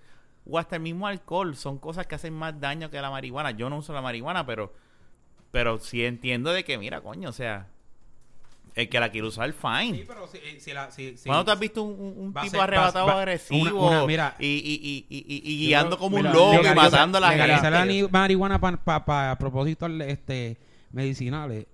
o 0.44 0.58
hasta 0.58 0.76
el 0.76 0.82
mismo 0.82 1.06
alcohol 1.06 1.56
son 1.56 1.78
cosas 1.78 2.06
que 2.06 2.14
hacen 2.14 2.34
más 2.34 2.60
daño 2.60 2.90
que 2.90 3.00
la 3.00 3.10
marihuana. 3.10 3.52
Yo 3.52 3.70
no 3.70 3.78
uso 3.78 3.92
la 3.92 4.02
marihuana, 4.02 4.44
pero 4.46 4.72
pero 5.50 5.78
sí 5.78 6.04
entiendo 6.04 6.52
de 6.52 6.64
que, 6.64 6.76
mira, 6.76 7.00
coño, 7.00 7.30
o 7.30 7.32
sea, 7.32 7.68
el 8.76 8.88
que 8.88 9.00
la 9.00 9.10
quiere 9.10 9.26
usar, 9.26 9.52
fine. 9.52 9.96
Sí, 9.98 10.04
pero 10.06 10.28
si, 10.28 10.38
si 10.60 10.72
la, 10.72 10.90
si, 10.92 11.16
si- 11.16 11.26
¿Cuándo 11.28 11.46
te 11.46 11.50
has 11.50 11.58
visto 11.58 11.82
un, 11.82 11.98
un- 12.18 12.32
tipo 12.34 12.46
ser- 12.50 12.60
arrebatado 12.60 13.06
va- 13.06 13.14
va- 13.14 13.20
agresivo 13.22 13.86
una- 13.88 13.96
una- 14.00 14.06
mira. 14.06 14.36
y, 14.38 14.46
y, 14.46 15.06
y, 15.08 15.18
y, 15.18 15.18
y- 15.34 15.52
y 15.52 15.62
Yo 15.62 15.66
guiando 15.68 15.96
creo- 15.96 15.98
como 15.98 16.16
mira, 16.18 16.30
un 16.30 16.36
loco 16.36 16.60
y 16.70 16.74
matando 16.74 17.18
a 17.18 17.20
la 17.22 17.34
la 17.34 17.58
gente? 17.58 17.86
ni- 17.86 18.02
marihuana 18.08 18.60
para 18.60 19.36
propósitos 19.38 19.90
este, 20.06 20.58
medicinales 20.92 21.66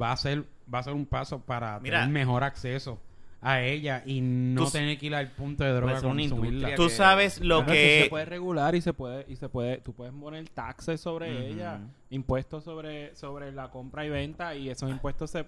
va 0.00 0.12
a 0.12 0.16
ser 0.16 0.44
va 0.72 0.78
a 0.80 0.82
ser 0.82 0.92
un 0.92 1.06
paso 1.06 1.40
para 1.40 1.80
Mira. 1.80 1.98
tener 2.00 2.12
mejor 2.12 2.44
acceso 2.44 3.00
a 3.42 3.62
ella 3.62 4.02
y 4.06 4.20
no 4.20 4.64
Tú- 4.66 4.70
tener 4.72 4.98
que 4.98 5.06
ir 5.06 5.14
al 5.14 5.30
punto 5.30 5.64
de 5.64 5.70
droga 5.72 5.92
una 5.94 6.02
consumirla. 6.02 6.74
Tú 6.74 6.84
que- 6.88 6.90
sabes 6.90 7.40
lo 7.40 7.58
Claro, 7.64 7.72
que 7.72 7.78
que... 7.78 8.02
se 8.04 8.10
puede 8.10 8.24
regular 8.26 8.74
y 8.74 8.80
se 8.80 8.92
puede 8.92 9.24
y 9.28 9.36
se 9.36 9.48
puede 9.48 9.78
tú 9.78 9.92
puedes 9.94 10.12
poner 10.12 10.48
taxes 10.50 11.00
sobre 11.00 11.48
ella 11.48 11.80
impuestos 12.10 12.64
sobre 12.64 13.14
sobre 13.16 13.50
la 13.52 13.70
compra 13.70 14.04
y 14.04 14.10
venta 14.10 14.54
y 14.54 14.68
esos 14.68 14.90
impuestos 14.90 15.30
se 15.30 15.44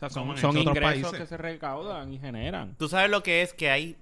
sea, 0.00 0.10
son, 0.10 0.36
son 0.36 0.56
otros 0.56 0.76
ingresos 0.76 1.02
países. 1.02 1.18
que 1.20 1.26
se 1.26 1.36
recaudan 1.36 2.12
y 2.12 2.18
generan 2.18 2.74
Tú 2.78 2.88
sabes 2.88 3.10
lo 3.10 3.22
que 3.22 3.42
es 3.42 3.52
que 3.54 3.70
hay. 3.70 3.96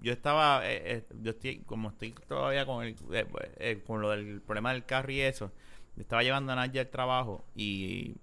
Yo 0.00 0.12
estaba. 0.12 0.62
eh, 0.66 0.82
eh, 0.84 1.04
yo 1.22 1.30
estoy. 1.32 1.58
Como 1.60 1.90
estoy 1.90 2.12
todavía 2.28 2.64
con, 2.66 2.84
el, 2.84 2.96
eh, 3.12 3.26
eh, 3.58 3.82
con 3.86 4.00
lo 4.02 4.10
del 4.10 4.40
problema 4.40 4.72
del 4.72 4.84
carro 4.84 5.10
y 5.12 5.20
eso. 5.20 5.50
yo 5.96 6.02
Estaba 6.02 6.22
llevando 6.22 6.52
a 6.52 6.56
Nadia 6.56 6.80
al 6.82 6.88
trabajo 6.88 7.44
y. 7.54 8.16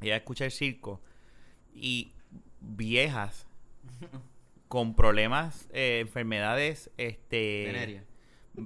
y 0.00 0.06
Ella 0.06 0.16
escucha 0.16 0.44
el 0.44 0.50
circo. 0.50 1.00
Y 1.74 2.12
viejas. 2.60 3.46
con 4.68 4.94
problemas. 4.94 5.68
eh, 5.72 6.00
enfermedades. 6.00 6.90
Este. 6.96 7.64
Veneria. 7.66 8.04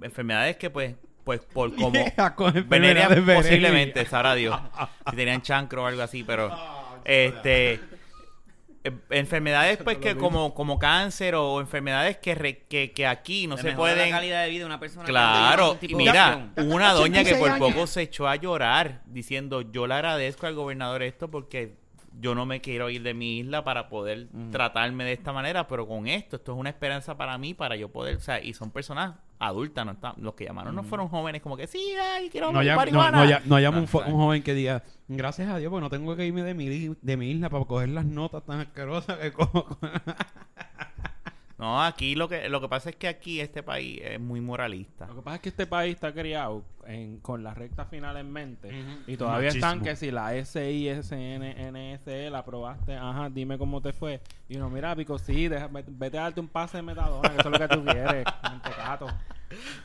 Enfermedades 0.02 0.56
que, 0.56 0.70
pues. 0.70 0.94
Pues 1.24 1.40
por 1.40 1.74
como. 1.76 1.90
Vieja 1.90 2.34
con 2.34 2.52
Veneria 2.68 3.04
enfermedades 3.04 3.26
venéreas. 3.26 3.42
posiblemente, 3.46 4.06
sabrá 4.06 4.34
Dios. 4.34 4.58
Si 5.10 5.16
tenían 5.16 5.42
chancro 5.42 5.82
o 5.82 5.86
algo 5.86 6.02
así, 6.02 6.24
pero. 6.24 6.48
Este. 7.06 7.74
eh, 8.84 8.92
Enfermedades 9.10 9.78
pues 9.78 9.98
que 9.98 10.16
como, 10.16 10.54
como 10.54 10.78
cáncer 10.78 11.34
o 11.34 11.60
enfermedades 11.60 12.18
que, 12.18 12.34
re- 12.34 12.64
que, 12.68 12.92
que 12.92 13.06
aquí 13.06 13.46
no 13.46 13.56
Le 13.56 13.62
se 13.62 13.72
pueden... 13.72 14.10
la 14.10 14.16
calidad 14.16 14.44
de 14.44 14.50
vida 14.50 14.60
de 14.60 14.66
una 14.66 14.80
persona. 14.80 15.04
Claro, 15.04 15.78
y 15.80 15.94
mira, 15.94 16.50
una 16.56 16.92
doña 16.92 17.24
que 17.24 17.34
por 17.36 17.48
86 17.48 17.52
años. 17.52 17.68
poco 17.74 17.86
se 17.86 18.02
echó 18.02 18.28
a 18.28 18.36
llorar 18.36 19.02
diciendo, 19.06 19.62
yo 19.62 19.86
le 19.86 19.94
agradezco 19.94 20.46
al 20.46 20.54
gobernador 20.54 21.02
esto 21.02 21.30
porque 21.30 21.74
yo 22.18 22.34
no 22.34 22.46
me 22.46 22.60
quiero 22.60 22.88
ir 22.90 23.02
de 23.02 23.12
mi 23.12 23.38
isla 23.40 23.62
para 23.64 23.88
poder 23.88 24.28
tratarme 24.50 25.04
de 25.04 25.12
esta 25.12 25.32
manera, 25.32 25.68
pero 25.68 25.86
con 25.86 26.06
esto, 26.06 26.36
esto 26.36 26.52
es 26.52 26.58
una 26.58 26.70
esperanza 26.70 27.16
para 27.16 27.36
mí, 27.38 27.54
para 27.54 27.76
yo 27.76 27.88
poder, 27.90 28.16
o 28.16 28.20
sea, 28.20 28.40
y 28.42 28.54
son 28.54 28.70
personas 28.70 29.16
adultas, 29.38 29.84
no 29.86 29.92
están, 29.92 30.14
los 30.18 30.34
que 30.34 30.44
llamaron 30.44 30.74
no 30.74 30.82
fueron 30.82 31.08
jóvenes 31.08 31.42
como 31.42 31.56
que, 31.56 31.66
sí, 31.66 31.80
ay, 32.14 32.28
quiero 32.30 32.52
No, 32.52 32.62
ya, 32.62 32.72
no, 32.72 32.76
marihuana". 32.78 33.18
no, 33.18 33.24
ya- 33.28 33.42
no 33.44 33.58
llama 33.60 33.78
Ah, 33.78 33.98
un, 34.06 34.12
un 34.14 34.18
joven 34.20 34.42
que 34.42 34.54
diga, 34.54 34.82
gracias 35.08 35.48
a 35.48 35.58
Dios, 35.58 35.70
porque 35.70 35.82
no 35.82 35.90
tengo 35.90 36.16
que 36.16 36.26
irme 36.26 36.42
de 36.42 36.54
mi, 36.54 36.94
de 37.00 37.16
mi 37.16 37.30
isla 37.30 37.50
para 37.50 37.64
coger 37.64 37.90
las 37.90 38.04
notas 38.06 38.44
tan 38.44 38.60
asquerosas 38.60 39.18
que 39.18 39.32
cojo. 39.32 39.78
No, 41.58 41.82
aquí 41.82 42.14
lo 42.14 42.28
que 42.28 42.50
lo 42.50 42.60
que 42.60 42.68
pasa 42.68 42.90
es 42.90 42.96
que 42.96 43.08
aquí 43.08 43.40
este 43.40 43.62
país 43.62 44.00
es 44.04 44.20
muy 44.20 44.42
moralista. 44.42 45.06
Lo 45.06 45.14
que 45.16 45.22
pasa 45.22 45.36
es 45.36 45.40
que 45.42 45.48
este 45.48 45.66
país 45.66 45.94
está 45.94 46.12
criado 46.12 46.62
en- 46.86 47.18
con 47.20 47.42
la 47.42 47.54
recta 47.54 47.86
final 47.86 48.16
en 48.18 48.30
mente 48.30 48.68
y 49.06 49.16
todavía 49.16 49.48
Machismo. 49.48 49.66
están 49.66 49.82
que 49.82 49.96
si 49.96 50.10
la 50.10 50.34
SISNNSE 50.44 52.30
la 52.30 52.38
aprobaste, 52.38 52.94
ajá, 52.94 53.30
dime 53.30 53.58
cómo 53.58 53.80
te 53.80 53.92
fue. 53.92 54.20
Y 54.48 54.56
uno, 54.56 54.70
mira, 54.70 54.94
Pico, 54.94 55.18
sí, 55.18 55.48
deja- 55.48 55.68
vete, 55.68 55.90
vete 55.94 56.18
a 56.18 56.22
darte 56.22 56.40
un 56.40 56.48
pase 56.48 56.78
de 56.78 56.82
metadona, 56.82 57.28
que 57.30 57.38
eso 57.40 57.48
es 57.50 57.58
lo 57.60 57.68
que 57.68 57.74
tú 57.74 57.84
quieres, 57.84 58.24
mentecato. 58.50 59.06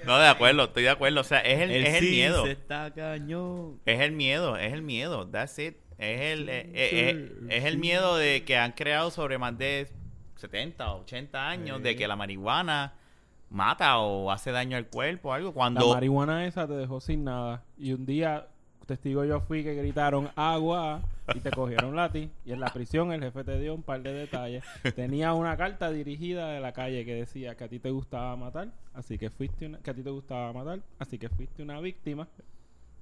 No, 0.05 0.17
de 0.17 0.27
acuerdo, 0.27 0.63
estoy 0.65 0.84
de 0.84 0.89
acuerdo. 0.89 1.21
O 1.21 1.23
sea, 1.23 1.39
es 1.39 1.60
el, 1.62 1.71
es 1.71 1.93
el 2.01 2.10
miedo. 2.10 2.45
está 2.47 2.91
cañón. 2.93 3.79
Es 3.86 3.99
el 4.01 4.12
miedo, 4.12 4.57
es 4.57 4.73
el 4.73 4.81
miedo. 4.81 5.27
That's 5.27 5.57
it. 5.60 5.75
Es 5.99 6.19
el, 6.21 6.49
eh, 6.49 6.62
eh, 6.62 6.71
eh, 6.73 7.31
es 7.49 7.65
el 7.65 7.77
miedo 7.77 8.17
de 8.17 8.43
que 8.43 8.57
han 8.57 8.71
creado 8.71 9.12
sobre 9.12 9.38
más 9.38 9.55
de 9.57 9.88
70 10.41 10.93
o 10.93 11.01
80 11.01 11.49
años 11.49 11.84
de 11.84 11.95
que 11.95 12.08
la 12.08 12.15
marihuana 12.15 12.93
mata 13.49 13.99
o 13.99 14.32
hace 14.32 14.51
daño 14.51 14.77
al 14.77 14.88
cuerpo 14.88 15.30
o 15.30 15.34
algo. 15.34 15.49
La 15.49 15.54
Cuando 15.54 15.93
marihuana 15.93 16.45
esa 16.47 16.67
te 16.67 16.73
dejó 16.73 16.99
sin 16.99 17.23
nada. 17.23 17.63
Y 17.77 17.93
un 17.93 18.06
día, 18.06 18.47
testigo 18.88 19.23
yo 19.23 19.41
fui 19.41 19.63
que 19.63 19.75
gritaron 19.75 20.30
agua 20.36 21.01
y 21.36 21.39
te 21.39 21.51
cogieron 21.51 21.95
la 21.95 22.12
ti. 22.12 22.30
Y 22.45 22.54
en 22.54 22.60
la 22.60 22.69
prisión 22.69 23.12
el 23.12 23.21
jefe 23.21 23.43
te 23.43 23.60
dio 23.60 23.75
un 23.75 23.84
par 23.84 24.01
de 24.01 24.13
detalles. 24.13 24.63
Tenía 24.95 25.34
una 25.34 25.56
carta 25.58 25.91
dirigida 25.91 26.49
de 26.49 26.60
la 26.60 26.73
calle 26.73 27.06
que 27.06 27.13
decía 27.13 27.56
que 27.56 27.65
a 27.65 27.67
ti 27.67 27.80
te 27.80 27.91
gustaba 27.91 28.36
matar, 28.36 28.69
así 28.93 29.17
que 29.17 29.30
fuiste 29.30 29.67
una, 29.67 29.77
que 29.80 29.91
a 29.91 29.93
ti 29.93 30.01
te 30.01 30.10
gustaba 30.10 30.51
matar, 30.54 30.80
así 30.97 31.17
que 31.17 31.30
fuiste 31.30 31.62
una 31.62 31.80
víctima 31.80 32.27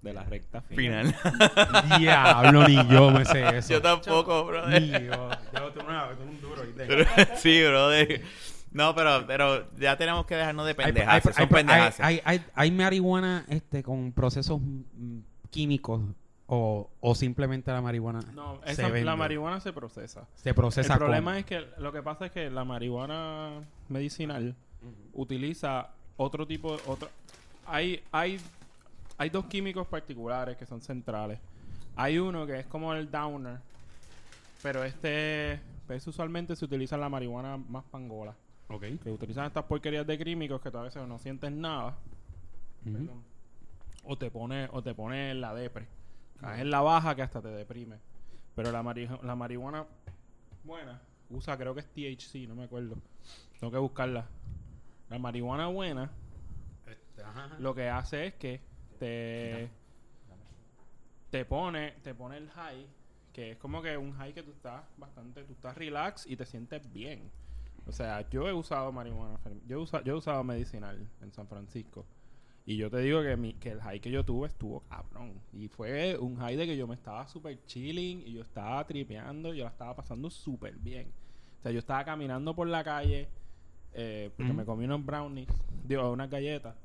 de 0.01 0.13
la 0.13 0.23
recta 0.23 0.61
final. 0.61 1.13
final. 1.13 1.83
Diablo, 1.99 2.67
ni 2.67 2.75
yo 2.87 3.11
me 3.11 3.25
sé 3.25 3.57
eso. 3.57 3.73
Yo 3.73 3.81
tampoco, 3.81 4.43
Ni 4.43 4.47
brother. 4.89 5.03
yo. 5.05 5.29
Yo 5.53 5.71
tengo 5.73 5.87
una- 5.89 6.09
tengo 6.09 6.31
un 6.31 6.41
duro. 6.41 6.63
¿viste? 6.63 7.35
sí, 7.37 7.61
brother. 7.63 8.21
No, 8.71 8.93
pero, 8.95 9.25
pero 9.25 9.67
ya 9.77 9.97
tenemos 9.97 10.25
que 10.25 10.35
dejarnos 10.35 10.65
de 10.67 10.75
pendejas. 10.75 11.13
hay- 11.13 11.21
Son 11.33 11.33
hay- 11.37 11.47
pendejas. 11.47 11.99
hay- 11.99 12.21
hay- 12.23 12.45
hay 12.53 12.71
marihuana 12.71 13.45
este, 13.49 13.81
con 13.83 14.11
procesos 14.11 14.59
mm, 14.61 15.19
químicos 15.49 16.01
o, 16.45 16.89
o 16.99 17.15
simplemente 17.15 17.71
la 17.71 17.81
marihuana 17.81 18.21
No, 18.33 18.59
se 18.65 18.71
esa- 18.73 18.83
vende? 18.83 19.03
la 19.05 19.15
marihuana 19.15 19.59
se 19.59 19.73
procesa. 19.73 20.27
se 20.35 20.53
procesa 20.53 20.93
el 20.93 20.99
problema 20.99 21.31
con- 21.31 21.39
es 21.39 21.45
que 21.45 21.65
lo 21.79 21.91
que 21.91 22.01
pasa 22.03 22.27
es 22.27 22.31
que 22.31 22.49
la 22.49 22.63
marihuana 22.63 23.49
medicinal 23.89 24.55
utiliza 25.13 25.89
otro 26.17 26.45
tipo 26.47 26.75
de 26.77 26.81
otro 26.87 27.09
hay 27.65 28.01
hay 28.11 28.39
hay 29.19 29.29
dos 29.29 29.45
químicos 29.45 29.85
particulares 29.87 30.57
que 30.57 30.65
son 30.65 30.81
centrales. 30.81 31.39
Hay 31.95 32.17
uno 32.17 32.47
que 32.47 32.59
es 32.61 32.65
como 32.65 32.93
el 32.93 33.11
downer, 33.11 33.59
pero 34.63 34.83
este 34.83 35.59
pues 35.85 36.05
usualmente 36.07 36.55
se 36.55 36.65
utiliza 36.65 36.95
en 36.95 37.01
la 37.01 37.09
marihuana 37.09 37.57
más 37.57 37.83
pangola, 37.85 38.33
Ok. 38.69 38.83
que 39.03 39.11
utilizan 39.11 39.45
estas 39.45 39.65
porquerías 39.65 40.05
de 40.07 40.17
químicos 40.17 40.61
que 40.61 40.71
tú 40.71 40.77
a 40.77 40.83
veces 40.83 41.05
no 41.07 41.17
sientes 41.19 41.51
nada 41.51 41.97
Ujú. 42.85 42.93
perdón, 42.93 43.23
o 44.03 44.17
te 44.17 44.31
pone 44.31 44.69
o 44.71 44.81
te 44.81 44.93
pone 44.95 45.31
en 45.31 45.41
la 45.41 45.53
depre. 45.53 45.87
Caes 46.39 46.61
en 46.61 46.69
la 46.71 46.79
baja 46.81 47.15
que 47.15 47.21
hasta 47.21 47.41
te 47.41 47.49
deprime. 47.49 47.97
Pero 48.55 48.71
la, 48.71 48.81
mari- 48.81 49.09
la 49.23 49.35
marihuana 49.35 49.85
buena 50.63 51.01
usa, 51.29 51.57
creo 51.57 51.73
que 51.75 51.81
es 51.81 51.87
THC, 51.87 52.47
no 52.47 52.55
me 52.55 52.63
acuerdo. 52.63 52.95
Tengo 53.59 53.71
que 53.71 53.77
buscarla. 53.79 54.25
La 55.09 55.19
marihuana 55.19 55.67
buena 55.67 56.09
Este, 56.87 57.23
lo 57.59 57.73
que 57.75 57.89
hace 57.89 58.27
es 58.27 58.33
que 58.35 58.61
te 58.99 59.69
te 61.29 61.45
pone 61.45 61.93
te 62.03 62.13
pone 62.13 62.37
el 62.37 62.49
high 62.49 62.85
que 63.33 63.51
es 63.51 63.57
como 63.57 63.81
que 63.81 63.97
un 63.97 64.13
high 64.13 64.33
que 64.33 64.43
tú 64.43 64.51
estás 64.51 64.83
bastante 64.97 65.43
tú 65.43 65.53
estás 65.53 65.75
relax 65.77 66.27
y 66.27 66.35
te 66.35 66.45
sientes 66.45 66.91
bien. 66.91 67.31
O 67.87 67.91
sea 67.91 68.27
yo 68.29 68.47
he 68.47 68.53
usado 68.53 68.91
marihuana 68.91 69.39
yo 69.65 69.77
he 69.77 69.81
usado, 69.81 70.03
yo 70.03 70.13
he 70.13 70.17
usado 70.17 70.43
medicinal 70.43 71.07
en 71.21 71.31
San 71.31 71.47
Francisco. 71.47 72.05
Y 72.65 72.77
yo 72.77 72.91
te 72.91 72.99
digo 72.99 73.23
que 73.23 73.35
mi, 73.35 73.53
que 73.53 73.71
el 73.71 73.81
high 73.81 73.99
que 73.99 74.11
yo 74.11 74.23
tuve 74.23 74.47
estuvo 74.47 74.81
cabrón. 74.81 75.41
Y 75.53 75.69
fue 75.69 76.17
un 76.17 76.35
high 76.37 76.55
de 76.55 76.67
que 76.67 76.77
yo 76.77 76.87
me 76.87 76.93
estaba 76.93 77.27
súper 77.27 77.63
chilling 77.65 78.21
y 78.27 78.33
yo 78.33 78.41
estaba 78.41 78.85
tripeando 78.85 79.53
yo 79.53 79.63
la 79.63 79.71
estaba 79.71 79.95
pasando 79.95 80.29
súper 80.29 80.75
bien. 80.75 81.11
O 81.59 81.61
sea 81.63 81.71
yo 81.71 81.79
estaba 81.79 82.03
caminando 82.03 82.55
por 82.55 82.67
la 82.67 82.83
calle 82.83 83.29
eh, 83.93 84.31
porque 84.35 84.53
me 84.53 84.65
comí 84.65 84.85
unos 84.85 85.03
brownies 85.03 85.49
digo 85.83 86.11
unas 86.11 86.29
galletas 86.29 86.75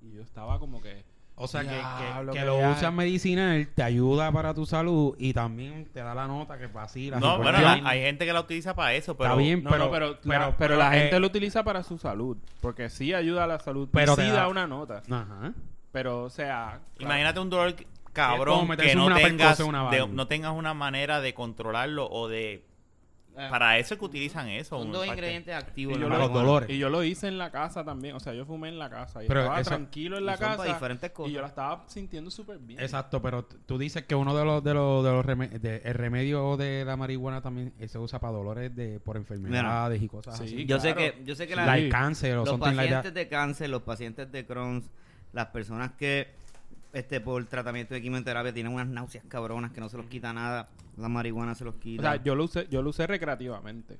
y 0.00 0.12
yo 0.12 0.22
estaba 0.22 0.58
como 0.58 0.80
que 0.82 1.04
O 1.36 1.46
sea, 1.46 1.62
que, 1.62 1.68
que- 1.68 1.74
Diablo, 1.76 2.32
que 2.32 2.38
que 2.40 2.44
lo 2.44 2.58
ya- 2.58 2.70
usas 2.70 2.92
medicinal, 2.92 3.68
te 3.74 3.82
ayuda 3.82 4.32
para 4.32 4.54
tu 4.54 4.66
salud 4.66 5.14
y 5.18 5.32
también 5.32 5.86
te 5.92 6.00
da 6.00 6.14
la 6.14 6.26
nota 6.26 6.58
que 6.58 6.66
vacila. 6.66 7.20
No, 7.20 7.38
bueno, 7.38 7.60
la- 7.60 7.80
hay 7.84 8.00
gente 8.02 8.26
que 8.26 8.32
la 8.32 8.40
utiliza 8.40 8.74
para 8.74 8.94
eso, 8.94 9.16
pero... 9.16 9.30
Está 9.30 9.38
bien, 9.42 9.62
No, 9.62 9.70
pero, 9.70 9.84
no, 9.84 9.90
pero, 9.90 10.18
la, 10.24 10.56
pero, 10.56 10.76
la 10.76 10.96
eh, 10.96 11.00
gente 11.02 11.20
lo 11.20 11.26
utiliza 11.28 11.62
para 11.62 11.82
su 11.84 11.96
salud. 11.98 12.36
Porque 12.60 12.90
sí 12.90 13.14
ayuda 13.14 13.44
a 13.44 13.46
la 13.46 13.58
salud. 13.60 13.88
Pero 13.92 14.16
sí 14.16 14.22
da- 14.22 14.32
da 14.32 14.48
una 14.48 14.66
nota. 14.66 15.02
Ajá. 15.10 15.52
Pero, 15.92 16.24
o 16.24 16.30
sea... 16.30 16.80
Imagínate 16.98 17.38
un 17.40 17.50
dolor 17.50 17.74
cabrón 18.12 18.68
que 18.76 18.94
no 18.96 19.06
una 19.06 19.16
tengas, 19.16 19.60
una 19.60 19.90
de- 19.90 20.06
no 20.08 20.26
tengas 20.26 20.52
una 20.52 20.74
manera 20.74 21.20
de 21.20 21.34
controlarlo 21.34 22.08
o 22.10 22.26
de... 22.28 22.64
Eh, 23.38 23.46
Para 23.50 23.78
eso 23.78 23.94
es 23.94 23.98
que 24.00 24.04
utilizan 24.04 24.48
eso. 24.48 24.76
Son 24.78 24.88
un 24.88 24.92
dos 24.92 25.06
ingredientes 25.06 25.52
Y 25.54 25.56
activos. 25.56 25.94
en 25.94 26.02
yo, 26.02 26.08
lo, 26.08 26.18
los 26.18 26.32
dolores. 26.32 26.68
y 26.70 26.76
yo 26.78 26.88
lo 26.90 27.04
hice 27.04 27.28
en 27.28 27.38
la 27.38 27.50
casa 27.52 27.84
también. 27.84 28.16
O 28.16 28.20
sea, 28.20 28.34
yo 28.34 28.44
fumé 28.44 28.68
en 28.68 28.78
la 28.78 28.90
casa. 28.90 29.22
Y 29.22 29.28
Pero 29.28 29.40
estaba 29.40 29.60
eso- 29.60 29.70
tranquilo 29.70 30.18
en 30.18 30.26
la 30.26 30.34
Y 30.34 30.38
casa. 30.38 30.64
diferentes 30.64 31.10
cosas. 31.12 31.30
Y 31.30 31.34
yo 31.34 31.40
la 31.40 31.46
estaba 31.48 31.84
sintiendo 31.86 32.30
súper 32.30 32.58
bien. 32.58 32.80
Exacto, 32.80 33.22
pero 33.22 33.44
tú 33.44 33.78
dices 33.78 34.04
que 34.04 34.14
uno 34.14 34.36
de 34.36 34.44
los 34.44 34.64
de 34.64 34.74
los, 34.74 35.04
de 35.04 35.10
los 35.12 35.24
reme- 35.24 35.50
de- 35.50 35.82
el 35.84 35.94
remedio 35.94 36.56
de 36.56 36.84
la 36.84 36.96
marihuana 36.96 37.40
también 37.40 37.72
eh, 37.78 37.86
se 37.88 37.98
usa 37.98 38.18
para 38.18 38.32
dolores 38.32 38.74
de 38.74 38.98
por 39.00 39.16
enfermedades 39.16 40.02
y 40.02 40.08
cosas 40.08 40.36
Sí. 40.38 40.44
así. 40.44 40.66
Yo 40.66 40.80
sé 40.80 40.94
que, 40.94 41.22
yo 41.24 41.34
sé 41.34 41.46
que 41.46 41.54
la- 41.54 41.66
cáncer 41.90 42.36
o 42.38 42.44
los 42.44 42.58
like 42.58 42.76
pacientes 42.76 43.14
de 43.14 43.28
cáncer, 43.28 43.70
los 43.70 43.82
pacientes 43.82 44.32
de 44.32 44.44
Crohn's, 44.46 44.90
las 45.32 45.46
personas 45.46 45.92
que 45.92 46.28
este 46.92 47.20
por 47.20 47.44
tratamiento 47.46 47.94
de 47.94 48.02
quimioterapia 48.02 48.52
tienen 48.52 48.72
unas 48.72 48.86
náuseas 48.88 49.24
cabronas 49.28 49.72
que 49.72 49.80
no 49.80 49.88
se 49.88 49.96
los 49.96 50.06
quita 50.06 50.32
nada, 50.32 50.68
la 50.96 51.08
marihuana 51.08 51.54
se 51.54 51.64
los 51.64 51.74
O 51.74 51.78
quita. 51.80 52.02
sea, 52.02 52.22
yo 52.22 52.34
lo 52.34 52.44
usé, 52.44 52.66
yo 52.70 52.82
lo 52.82 52.90
usé 52.90 53.06
recreativamente. 53.06 53.98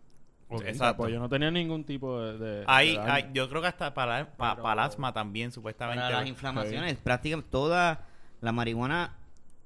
O 0.50 0.62
Exacto. 0.62 1.02
pues 1.02 1.12
yo 1.12 1.20
no 1.20 1.28
tenía 1.28 1.50
ningún 1.50 1.84
tipo 1.84 2.18
de... 2.22 2.38
de- 2.38 2.64
Hay, 2.66 2.92
de 2.96 3.00
hay- 3.00 3.30
yo 3.34 3.50
creo 3.50 3.60
que 3.60 3.68
hasta 3.68 3.92
para, 3.92 4.30
pa- 4.34 4.52
Pero- 4.54 4.62
para 4.62 4.82
el 4.82 4.88
asma 4.88 5.12
también, 5.12 5.52
supuestamente. 5.52 6.00
para 6.02 6.20
las 6.20 6.28
inflamaciones, 6.28 6.96
prácticamente 6.96 7.50
toda 7.50 8.06
la 8.40 8.52
marihuana, 8.52 9.12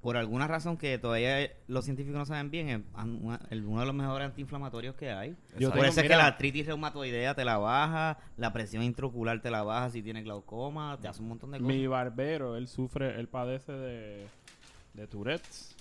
por 0.02 0.16
alguna 0.16 0.46
razón 0.48 0.76
que 0.76 0.98
todavía 0.98 1.48
los 1.68 1.84
científicos 1.84 2.18
no 2.18 2.26
saben 2.26 2.50
bien, 2.50 2.68
es 2.68 2.80
uno 3.62 3.80
de 3.80 3.86
los 3.86 3.94
mejores 3.94 4.26
antiinflamatorios 4.26 4.96
que 4.96 5.10
hay. 5.12 5.30
Yo 5.58 5.68
por 5.70 5.78
tengo- 5.78 5.84
eso 5.92 6.00
es 6.00 6.08
que 6.08 6.16
la 6.16 6.26
artritis 6.26 6.66
reumatoidea 6.66 7.34
te 7.34 7.44
la 7.44 7.56
baja, 7.58 8.18
la 8.36 8.52
presión 8.52 8.82
intraocular 8.82 9.40
te 9.40 9.50
la 9.50 9.62
baja 9.62 9.90
si 9.90 10.02
tienes 10.02 10.24
glaucoma, 10.24 10.98
te 11.00 11.06
hace 11.08 11.22
un 11.22 11.28
montón 11.28 11.52
de 11.52 11.58
cosas. 11.58 11.74
Mi 11.74 11.86
barbero, 11.86 12.56
él 12.56 12.66
sufre, 12.68 13.18
él 13.20 13.28
padece 13.28 13.72
de, 13.72 14.26
de 14.94 15.06
Tourette's. 15.06 15.76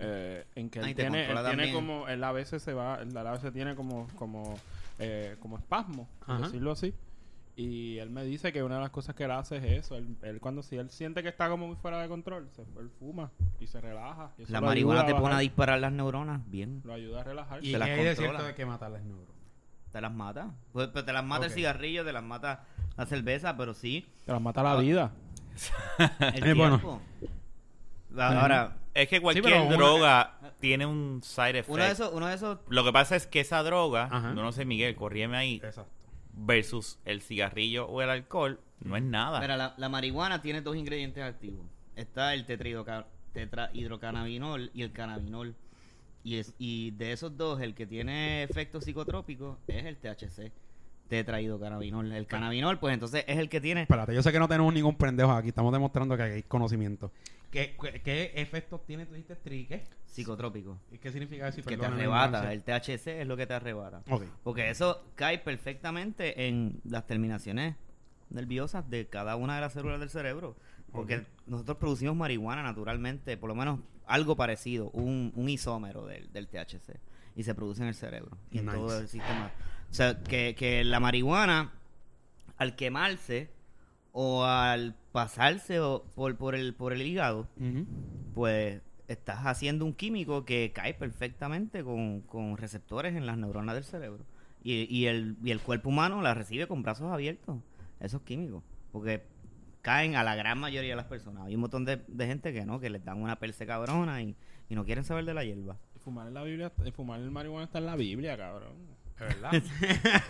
eh, 0.00 0.44
en 0.54 0.70
que 0.70 0.78
Ah, 0.78 0.82
él 0.88 0.94
tiene, 0.94 1.26
él 1.30 1.36
tiene 1.50 1.64
como, 1.74 2.08
él 2.08 2.24
a 2.24 2.32
veces 2.32 2.62
se 2.62 2.72
va, 2.72 2.98
él 3.02 3.14
a 3.14 3.30
veces 3.32 3.52
tiene 3.52 3.74
como, 3.74 4.06
como, 4.16 4.58
eh, 4.98 5.36
como 5.38 5.58
espasmo, 5.58 6.08
por 6.24 6.36
decirlo 6.44 6.70
así. 6.72 6.94
Y 7.58 7.96
él 7.98 8.10
me 8.10 8.22
dice 8.24 8.52
que 8.52 8.62
una 8.62 8.74
de 8.74 8.80
las 8.82 8.90
cosas 8.90 9.14
que 9.14 9.24
él 9.24 9.30
hace 9.30 9.56
es 9.56 9.64
eso. 9.64 9.96
Él, 9.96 10.14
él 10.22 10.40
cuando 10.40 10.62
si 10.62 10.76
él 10.76 10.90
siente 10.90 11.22
que 11.22 11.30
está 11.30 11.48
como 11.48 11.66
muy 11.66 11.76
fuera 11.76 12.02
de 12.02 12.08
control, 12.08 12.48
se, 12.54 12.60
él 12.62 12.90
fuma 12.98 13.30
y 13.58 13.66
se 13.66 13.80
relaja. 13.80 14.30
y 14.36 14.44
la 14.52 14.60
marihuana 14.60 15.06
te 15.06 15.12
a 15.12 15.18
pone 15.18 15.34
a 15.36 15.38
disparar 15.38 15.80
las 15.80 15.90
neuronas, 15.92 16.42
bien. 16.50 16.82
Lo 16.84 16.92
ayuda 16.92 17.22
a 17.22 17.24
relajar. 17.24 17.64
¿Y 17.64 17.72
te 17.72 17.78
las 17.78 17.88
hay 17.88 17.96
de 17.96 18.06
controla. 18.10 18.28
cierto 18.32 18.46
de 18.46 18.54
que 18.54 18.66
matar 18.66 18.90
las 18.90 19.02
neuronas? 19.02 19.34
Te 19.90 20.00
las 20.02 20.12
mata. 20.12 20.50
Pues, 20.72 20.88
pues 20.88 21.06
te 21.06 21.12
las 21.14 21.24
mata 21.24 21.40
Ok. 21.40 21.46
el 21.46 21.52
cigarrillo, 21.52 22.04
te 22.04 22.12
las 22.12 22.22
mata 22.22 22.64
la 22.98 23.06
cerveza, 23.06 23.56
pero 23.56 23.72
sí. 23.72 24.04
Te 24.26 24.32
las 24.32 24.42
mata 24.42 24.62
la 24.62 24.76
vida. 24.76 25.12
El 26.34 26.46
Eh, 26.48 26.52
bueno. 26.54 27.00
Ahora, 28.18 28.76
Es 28.94 29.08
que 29.08 29.20
cualquier 29.20 29.60
una- 29.62 29.76
droga 29.76 30.34
tiene 30.60 30.86
un 30.86 31.20
side 31.22 31.58
effect. 31.60 31.70
uno 31.70 31.84
de 31.84 31.90
esos, 31.90 32.12
uno 32.12 32.26
de 32.26 32.34
esos 32.34 32.58
Lo 32.68 32.84
que 32.84 32.92
pasa 32.92 33.16
es 33.16 33.26
que 33.26 33.40
esa 33.40 33.62
droga, 33.62 34.04
Ajá. 34.10 34.32
no, 34.34 34.42
no 34.42 34.52
sé, 34.52 34.64
Miguel, 34.64 34.94
corríeme 34.96 35.36
ahí, 35.36 35.56
Exacto. 35.56 35.90
Versus 36.36 36.98
el 37.04 37.22
cigarrillo 37.22 37.86
o 37.88 38.02
el 38.02 38.10
alcohol, 38.10 38.60
no 38.80 38.96
es 38.96 39.02
nada. 39.02 39.40
Mira, 39.40 39.56
la, 39.56 39.74
la 39.76 39.88
marihuana 39.88 40.42
tiene 40.42 40.60
dos 40.60 40.76
ingredientes 40.76 41.22
activos. 41.24 41.66
Está 41.96 42.34
el 42.34 42.46
tetrahidroca- 42.46 43.06
tetrahidrocannabinol 43.32 44.70
y 44.74 44.82
el 44.82 44.92
cannabinol. 44.92 45.54
Y, 46.22 46.36
es, 46.36 46.54
y 46.58 46.90
de 46.92 47.12
esos 47.12 47.36
dos, 47.36 47.60
el 47.60 47.74
que 47.74 47.86
tiene 47.86 48.42
efectos 48.42 48.84
psicotrópicos 48.84 49.58
es 49.68 49.84
el 49.86 49.96
THC, 49.96 50.50
tetrahidrocannabinol. 51.08 52.12
El 52.12 52.26
cannabinol, 52.26 52.78
pues 52.78 52.94
entonces 52.94 53.24
es 53.26 53.38
el 53.38 53.48
que 53.48 53.60
tiene 53.60 53.82
Espérate, 53.82 54.14
yo 54.14 54.22
sé 54.22 54.32
que 54.32 54.38
no 54.38 54.48
tenemos 54.48 54.72
ningún 54.72 54.96
pendejo 54.96 55.32
aquí. 55.32 55.48
Estamos 55.48 55.72
demostrando 55.72 56.16
que 56.16 56.22
hay 56.22 56.42
conocimiento. 56.42 57.12
¿Qué, 57.50 57.76
qué, 57.80 58.02
qué 58.02 58.32
efectos 58.34 58.84
tiene, 58.84 59.06
tú 59.06 59.14
dijiste, 59.14 59.36
tri? 59.36 59.66
¿Qué? 59.66 59.84
psicotrópico. 60.16 60.78
¿Y 60.90 60.98
¿Qué 60.98 61.12
significa 61.12 61.44
decir? 61.44 61.64
Que 61.64 61.76
te 61.76 61.84
arrebata. 61.84 62.52
El 62.52 62.62
THC 62.62 63.20
es 63.20 63.26
lo 63.26 63.36
que 63.36 63.46
te 63.46 63.54
arrebata. 63.54 64.02
Ok. 64.08 64.24
Porque 64.42 64.70
eso 64.70 65.04
cae 65.14 65.38
perfectamente 65.38 66.48
en 66.48 66.80
las 66.84 67.06
terminaciones 67.06 67.76
nerviosas 68.30 68.88
de 68.88 69.06
cada 69.06 69.36
una 69.36 69.56
de 69.56 69.60
las 69.60 69.74
células 69.74 70.00
del 70.00 70.10
cerebro. 70.10 70.56
Porque 70.90 71.26
nosotros 71.46 71.76
producimos 71.76 72.16
marihuana 72.16 72.62
naturalmente, 72.62 73.36
por 73.36 73.48
lo 73.48 73.54
menos 73.54 73.80
algo 74.06 74.36
parecido, 74.36 74.90
un, 74.90 75.32
un 75.36 75.48
isómero 75.50 76.06
del, 76.06 76.32
del 76.32 76.48
THC. 76.48 76.98
Y 77.36 77.42
se 77.42 77.54
produce 77.54 77.82
en 77.82 77.88
el 77.88 77.94
cerebro 77.94 78.38
y 78.50 78.58
en 78.58 78.66
todo 78.66 78.98
el 78.98 79.08
sistema. 79.08 79.50
O 79.90 79.94
sea, 79.94 80.22
que, 80.22 80.54
que 80.54 80.84
la 80.84 81.00
marihuana, 81.00 81.72
al 82.58 82.76
quemarse 82.76 83.50
o 84.12 84.44
al 84.44 84.94
pasarse 85.12 85.80
o 85.80 86.04
por, 86.14 86.36
por, 86.36 86.54
el, 86.54 86.74
por 86.74 86.92
el 86.92 87.02
hígado, 87.02 87.48
pues 88.34 88.82
estás 89.08 89.46
haciendo 89.46 89.84
un 89.84 89.94
químico 89.94 90.44
que 90.44 90.72
cae 90.74 90.94
perfectamente 90.94 91.84
con, 91.84 92.22
con 92.22 92.56
receptores 92.56 93.14
en 93.14 93.26
las 93.26 93.38
neuronas 93.38 93.74
del 93.74 93.84
cerebro. 93.84 94.24
Y, 94.62 94.86
y, 94.94 95.06
el, 95.06 95.36
y 95.44 95.52
el 95.52 95.60
cuerpo 95.60 95.90
humano 95.90 96.20
la 96.22 96.34
recibe 96.34 96.66
con 96.66 96.82
brazos 96.82 97.12
abiertos, 97.12 97.58
esos 98.00 98.22
químicos. 98.22 98.64
Porque 98.90 99.22
caen 99.80 100.16
a 100.16 100.24
la 100.24 100.34
gran 100.34 100.58
mayoría 100.58 100.90
de 100.90 100.96
las 100.96 101.06
personas. 101.06 101.46
Hay 101.46 101.54
un 101.54 101.60
montón 101.60 101.84
de, 101.84 102.02
de 102.08 102.26
gente 102.26 102.52
que 102.52 102.66
no, 102.66 102.80
que 102.80 102.90
les 102.90 103.04
dan 103.04 103.22
una 103.22 103.38
perse 103.38 103.66
cabrona 103.66 104.20
y, 104.22 104.34
y 104.68 104.74
no 104.74 104.84
quieren 104.84 105.04
saber 105.04 105.24
de 105.24 105.34
la 105.34 105.44
hierba. 105.44 105.76
Fumar 106.02 106.26
en 106.26 106.34
la 106.34 106.42
Biblia, 106.42 106.72
fumar 106.92 107.20
el 107.20 107.30
marihuana 107.30 107.64
está 107.64 107.78
en 107.78 107.86
la 107.86 107.96
Biblia, 107.96 108.36
cabrón. 108.36 108.95
¿Es 109.18 109.40
verdad? 109.40 109.50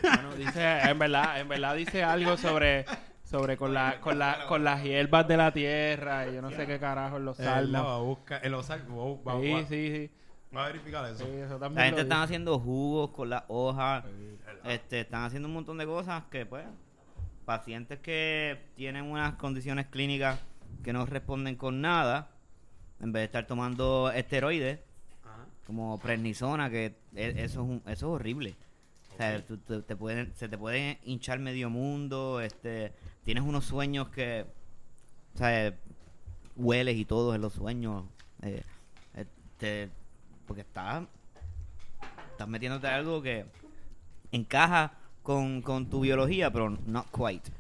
Bueno, 0.02 0.34
dice, 0.36 0.80
en 0.80 0.98
verdad, 0.98 1.40
en 1.40 1.48
verdad 1.48 1.74
dice 1.74 2.02
algo 2.04 2.36
sobre 2.36 2.84
sobre 3.24 3.56
con 3.56 3.74
la 3.74 4.00
con 4.00 4.18
la 4.18 4.46
con 4.46 4.62
las 4.62 4.82
hierbas 4.84 5.26
de 5.26 5.36
la 5.36 5.52
tierra 5.52 6.28
y 6.28 6.34
yo 6.34 6.42
no 6.42 6.50
sé 6.50 6.66
qué 6.66 6.78
carajo 6.78 7.16
en 7.16 7.24
los 7.24 7.38
Él 7.40 7.44
la 7.46 7.50
va 7.52 7.56
salmos. 7.60 7.86
a 7.86 7.98
buscar. 7.98 8.42
Va, 9.26 9.40
Sí, 9.40 9.66
sí, 9.68 9.90
sí. 9.96 10.10
va 10.56 10.64
a 10.64 10.66
verificar 10.68 11.04
eso. 11.10 11.24
Sí, 11.24 11.30
eso 11.32 11.58
La 11.58 11.68
gente 11.84 12.04
dice. 12.04 12.14
haciendo 12.14 12.58
jugos 12.60 13.10
con 13.10 13.28
las 13.30 13.42
hojas, 13.48 14.04
este, 14.64 15.00
están 15.00 15.24
haciendo 15.24 15.48
un 15.48 15.54
montón 15.54 15.78
de 15.78 15.86
cosas 15.86 16.22
que, 16.30 16.46
pues, 16.46 16.64
pacientes 17.44 17.98
que 17.98 18.66
tienen 18.76 19.04
unas 19.04 19.34
condiciones 19.34 19.86
clínicas 19.86 20.38
que 20.84 20.92
no 20.92 21.04
responden 21.06 21.56
con 21.56 21.80
nada, 21.80 22.28
en 23.00 23.12
vez 23.12 23.22
de 23.22 23.24
estar 23.24 23.46
tomando 23.46 24.10
esteroides, 24.12 24.78
Ajá. 25.24 25.46
como 25.66 25.98
prednisona, 25.98 26.70
que 26.70 26.96
e- 27.14 27.34
eso 27.38 27.42
es, 27.44 27.56
un- 27.56 27.82
eso 27.86 27.92
es 27.92 28.02
horrible. 28.04 28.54
O 29.16 29.18
sea, 29.18 29.42
tú- 29.46 29.56
tú- 29.56 29.80
te 29.82 29.96
pueden, 29.96 30.30
se 30.34 30.46
te 30.46 30.58
puede 30.58 30.98
hinchar 31.04 31.38
medio 31.38 31.70
mundo, 31.70 32.40
este, 32.42 32.92
tienes 33.24 33.42
unos 33.44 33.64
sueños 33.64 34.10
que, 34.10 34.44
o 35.34 35.38
sea, 35.38 35.74
hueles 36.54 36.96
y 36.96 37.06
todo 37.06 37.34
en 37.34 37.40
los 37.40 37.54
sueños, 37.54 38.04
eh, 38.42 38.62
este, 39.14 39.88
porque 40.46 40.60
estás, 40.60 41.04
estás 42.32 42.46
metiéndote 42.46 42.88
algo 42.88 43.22
que 43.22 43.46
encaja 44.32 44.92
con, 45.22 45.62
con 45.62 45.88
tu 45.88 46.00
biología, 46.00 46.50
pero 46.52 46.68
not 46.86 47.06
quite. 47.10 47.50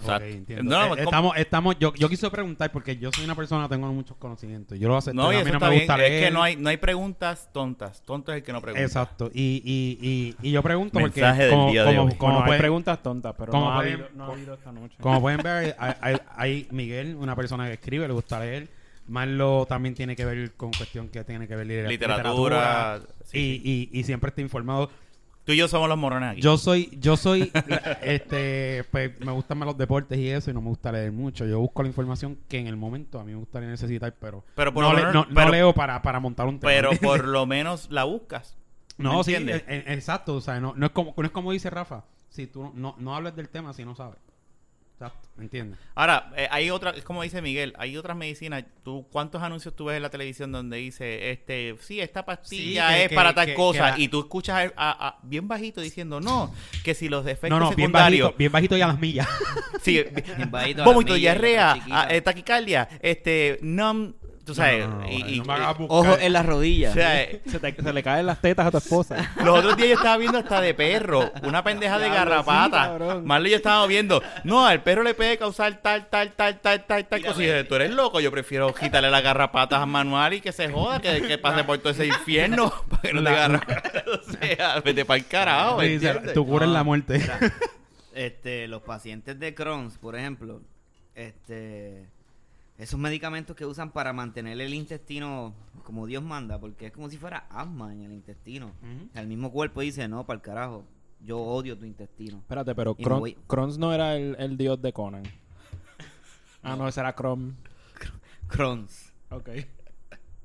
Exacto. 0.00 0.24
Ok, 0.26 0.32
entiendo. 0.32 0.70
No, 0.78 0.94
Eh, 0.96 1.02
estamos, 1.02 1.36
estamos, 1.36 1.76
yo, 1.78 1.92
yo 1.94 2.08
quise 2.08 2.30
preguntar 2.30 2.70
porque 2.72 2.96
yo 2.96 3.10
soy 3.12 3.24
una 3.24 3.34
persona, 3.34 3.68
tengo 3.68 3.92
muchos 3.92 4.16
conocimientos. 4.16 4.78
Yo 4.78 4.88
lo 4.88 4.96
acepto. 4.96 5.20
No, 5.20 5.32
y 5.32 5.36
a 5.36 5.38
eso 5.40 5.46
mí 5.46 5.52
no 5.52 5.60
me 5.68 5.74
gusta 5.78 5.94
Es 5.94 5.98
leer. 5.98 6.24
que 6.24 6.30
no 6.30 6.42
hay, 6.42 6.56
no 6.56 6.68
hay 6.68 6.76
preguntas 6.76 7.48
tontas. 7.52 8.02
Tonto 8.04 8.32
es 8.32 8.38
el 8.38 8.42
que 8.44 8.52
no 8.52 8.60
pregunta. 8.60 8.82
Exacto. 8.84 9.30
Y, 9.34 9.62
y, 9.64 9.98
y, 10.42 10.48
y 10.48 10.52
yo 10.52 10.62
pregunto 10.62 10.98
porque 11.00 11.20
Mensaje 11.20 11.42
del 11.44 11.50
como, 11.52 11.70
día 11.70 11.84
de 11.84 11.96
como- 11.96 12.08
hoy. 12.08 12.14
como 12.16 12.32
Bueno, 12.32 12.38
hay 12.38 12.46
pueden- 12.48 12.60
preguntas 12.60 13.02
tontas, 13.02 13.34
pero 13.38 13.52
como 13.52 13.64
no 13.66 13.72
ha, 13.72 13.76
pueden- 13.76 13.92
habido, 13.94 14.08
no 14.14 14.24
ha 14.24 14.32
habido 14.32 14.54
esta 14.54 14.72
noche. 14.72 14.96
como 15.00 15.20
pueden 15.20 15.40
ver, 15.42 15.76
hay, 15.78 15.92
hay- 16.00 16.16
hay 16.36 16.68
Miguel, 16.70 17.16
una 17.16 17.34
persona 17.36 17.66
que 17.66 17.74
escribe, 17.74 18.06
le 18.06 18.14
gusta 18.14 18.40
leer. 18.40 18.68
Marlo 19.08 19.66
también 19.68 19.94
tiene 19.94 20.16
que 20.16 20.24
ver 20.24 20.52
con 20.54 20.72
cuestión 20.72 21.08
que 21.08 21.22
tiene 21.22 21.46
que 21.46 21.54
ver 21.54 21.66
litera- 21.66 21.88
Literatura, 21.88 22.96
literatura, 22.98 23.00
sí, 23.24 23.62
y, 23.64 23.88
y, 23.96 24.00
y 24.00 24.02
siempre 24.02 24.30
está 24.30 24.40
informado. 24.40 24.90
Tú 25.46 25.52
y 25.52 25.56
yo 25.56 25.68
somos 25.68 25.88
los 25.88 25.96
morones 25.96 26.32
aquí. 26.32 26.40
Yo 26.42 26.58
soy, 26.58 26.90
yo 27.00 27.16
soy, 27.16 27.50
este, 28.02 28.84
pues 28.90 29.18
me 29.20 29.32
gustan 29.32 29.56
más 29.58 29.66
los 29.66 29.78
deportes 29.78 30.18
y 30.18 30.28
eso, 30.28 30.50
y 30.50 30.54
no 30.54 30.60
me 30.60 30.68
gusta 30.68 30.90
leer 30.92 31.12
mucho. 31.12 31.46
Yo 31.46 31.60
busco 31.60 31.82
la 31.82 31.88
información 31.88 32.36
que 32.48 32.58
en 32.58 32.66
el 32.66 32.76
momento 32.76 33.18
a 33.20 33.24
mí 33.24 33.32
me 33.32 33.38
gustaría 33.38 33.68
necesitar, 33.68 34.12
pero, 34.20 34.44
Pero 34.54 34.74
por 34.74 34.82
no, 34.84 34.92
lo 34.92 35.24
le- 35.44 35.50
leo 35.50 35.72
para, 35.72 36.02
para 36.02 36.20
montar 36.20 36.46
un 36.46 36.58
tema. 36.58 36.70
pero 36.72 36.90
por 37.00 37.26
lo 37.26 37.46
menos 37.46 37.88
la 37.90 38.04
buscas. 38.04 38.56
no, 38.98 39.18
¿me 39.18 39.24
sí, 39.24 39.34
entiendes? 39.34 39.62
eh, 39.68 39.84
eh, 39.86 39.94
exacto, 39.94 40.34
o 40.34 40.40
sea, 40.40 40.58
no, 40.60 40.74
no 40.76 40.86
es 40.86 40.92
como, 40.92 41.14
no 41.16 41.24
es 41.24 41.30
como 41.30 41.52
dice 41.52 41.70
Rafa, 41.70 42.04
si 42.28 42.46
tú 42.48 42.72
no, 42.74 42.94
no 42.98 43.14
hables 43.14 43.34
del 43.36 43.48
tema 43.48 43.72
si 43.72 43.84
no 43.84 43.94
sabes. 43.94 44.18
Exacto, 44.98 45.28
¿me 45.36 45.44
entiendes? 45.44 45.78
Ahora, 45.94 46.32
eh, 46.38 46.48
hay 46.50 46.70
otra, 46.70 46.92
es 46.92 47.04
como 47.04 47.22
dice 47.22 47.42
Miguel, 47.42 47.74
hay 47.78 47.98
otras 47.98 48.16
medicinas. 48.16 48.64
¿Tú 48.82 49.06
cuántos 49.12 49.42
anuncios 49.42 49.76
tú 49.76 49.84
ves 49.84 49.96
en 49.98 50.02
la 50.02 50.08
televisión 50.08 50.50
donde 50.50 50.78
dice, 50.78 51.30
este, 51.32 51.76
sí, 51.80 52.00
esta 52.00 52.24
pastilla 52.24 52.88
Sí, 52.88 52.94
que- 52.94 53.02
es 53.02 53.08
que- 53.10 53.14
para 53.14 53.34
tal 53.34 53.44
que- 53.46 53.54
cosa? 53.54 53.92
que 53.92 53.98
la- 53.98 54.04
Y 54.04 54.08
tú 54.08 54.20
escuchas 54.20 54.72
a- 54.74 54.90
a- 54.90 55.08
a- 55.08 55.18
bien 55.22 55.46
bajito 55.48 55.82
diciendo, 55.82 56.18
no, 56.18 56.50
que 56.82 56.94
si 56.94 57.10
los 57.10 57.26
efectos 57.26 57.50
No, 57.50 57.58
no, 57.60 57.66
bien 57.66 57.76
secundarios, 57.76 58.24
bajito, 58.28 58.38
bien 58.38 58.52
bajito 58.52 58.76
y 58.78 58.80
a 58.80 58.86
las 58.86 58.98
millas. 58.98 59.28
sí, 59.82 60.02
Bien 60.38 60.50
bajito 60.50 60.82
vómito, 60.84 61.12
diarrea, 61.12 61.76
eh, 62.08 62.22
taquicardia, 62.22 62.88
este, 63.02 63.58
numb, 63.60 64.14
tú 64.46 64.54
sabes, 64.54 64.86
No, 64.88 64.94
no, 64.94 65.00
no, 65.02 65.08
y, 65.10 65.34
y- 65.34 65.38
no 65.40 65.44
me 65.44 65.52
hagas 65.52 65.76
buscar. 65.76 65.98
Ojo 66.12 66.18
en 66.18 66.32
las 66.32 66.46
rodillas. 66.46 66.92
o 66.92 66.94
sea, 66.94 67.20
eh, 67.22 67.42
Se, 67.50 67.58
te- 67.60 67.74
se 67.82 67.92
le 67.92 68.02
caen 68.02 68.24
las 68.24 68.40
tetas 68.40 68.66
a 68.66 68.70
tu 68.70 68.78
esposa. 68.78 69.32
Los 69.44 69.58
otros 69.58 69.76
días 69.76 69.88
yo 69.90 69.94
estaba 69.96 70.16
viendo 70.16 70.38
hasta 70.38 70.60
de 70.62 70.72
perro, 70.72 71.30
una 71.42 71.62
pendeja 71.62 71.98
de 71.98 72.06
sí, 72.06 72.12
garrapata. 72.12 72.82
cabrón. 72.86 73.26
Marley 73.26 73.50
yo 73.50 73.56
estábamos 73.58 73.88
viendo, 73.88 74.22
no, 74.44 74.64
al 74.64 74.82
perro 74.82 75.02
le 75.02 75.12
puede 75.14 75.36
causar 75.36 75.82
tal, 75.82 76.08
tal, 76.08 76.32
tal, 76.32 76.60
tal, 76.60 76.84
tal, 76.86 77.06
tal 77.06 77.22
cosa. 77.24 77.42
Y 77.42 77.46
yo, 77.48 77.66
tú 77.66 77.74
eres 77.74 77.90
loco, 77.90 78.20
yo 78.20 78.30
prefiero 78.30 78.72
quitarle 78.74 79.10
las 79.10 79.22
garrapatas 79.22 79.80
a 79.82 79.86
Manuel 79.86 80.34
y 80.34 80.40
que 80.40 80.52
se 80.52 80.70
joda, 80.72 81.00
que, 81.00 81.20
que 81.22 81.36
pase 81.36 81.64
por 81.64 81.76
todo 81.78 81.90
ese 81.90 82.06
infierno 82.06 82.72
para 82.88 83.02
que 83.02 83.12
no 83.12 83.22
te 83.22 83.28
agarre. 83.28 83.60
o 84.06 84.32
sea, 84.32 84.80
vete 84.80 85.04
para 85.04 85.18
el 85.18 85.26
carajo, 85.26 85.78
¿me 85.78 85.98
Sí, 85.98 86.06
tú 86.32 86.46
cubres 86.46 86.68
No, 86.68 86.74
la 86.74 86.84
muerte. 86.84 87.18
mira, 87.18 87.38
este, 88.14 88.68
los 88.68 88.82
pacientes 88.82 89.38
de 89.38 89.54
Crohn's, 89.54 89.98
por 89.98 90.16
ejemplo, 90.16 90.62
este, 91.14 92.06
esos 92.78 92.98
medicamentos 93.00 93.56
que 93.56 93.64
usan 93.64 93.90
para 93.90 94.12
mantener 94.12 94.60
el 94.60 94.74
intestino 94.74 95.54
como 95.84 96.06
Dios 96.06 96.22
manda, 96.22 96.58
porque 96.58 96.86
es 96.86 96.92
como 96.92 97.08
si 97.08 97.16
fuera 97.16 97.46
asma 97.50 97.92
en 97.92 98.02
el 98.02 98.12
intestino. 98.12 98.72
O 99.08 99.12
sea, 99.12 99.22
el 99.22 99.28
mismo 99.28 99.50
cuerpo 99.52 99.80
dice, 99.80 100.06
no, 100.08 100.24
para 100.26 100.36
el 100.36 100.42
carajo, 100.42 100.84
yo 101.20 101.38
odio 101.38 101.78
tu 101.78 101.84
intestino. 101.86 102.38
Espérate, 102.38 102.74
pero 102.74 102.94
voy- 102.94 103.36
Krons 103.46 103.78
no 103.78 103.92
era 103.94 104.16
el, 104.16 104.36
el 104.38 104.56
dios 104.56 104.80
de 104.82 104.92
Conan. 104.92 105.22
Ah, 106.62 106.74
no, 106.76 106.88
ese 106.88 107.00
era 107.00 107.14
Crom. 107.14 107.54
Crohn's. 108.48 109.12
Ok. 109.30 109.48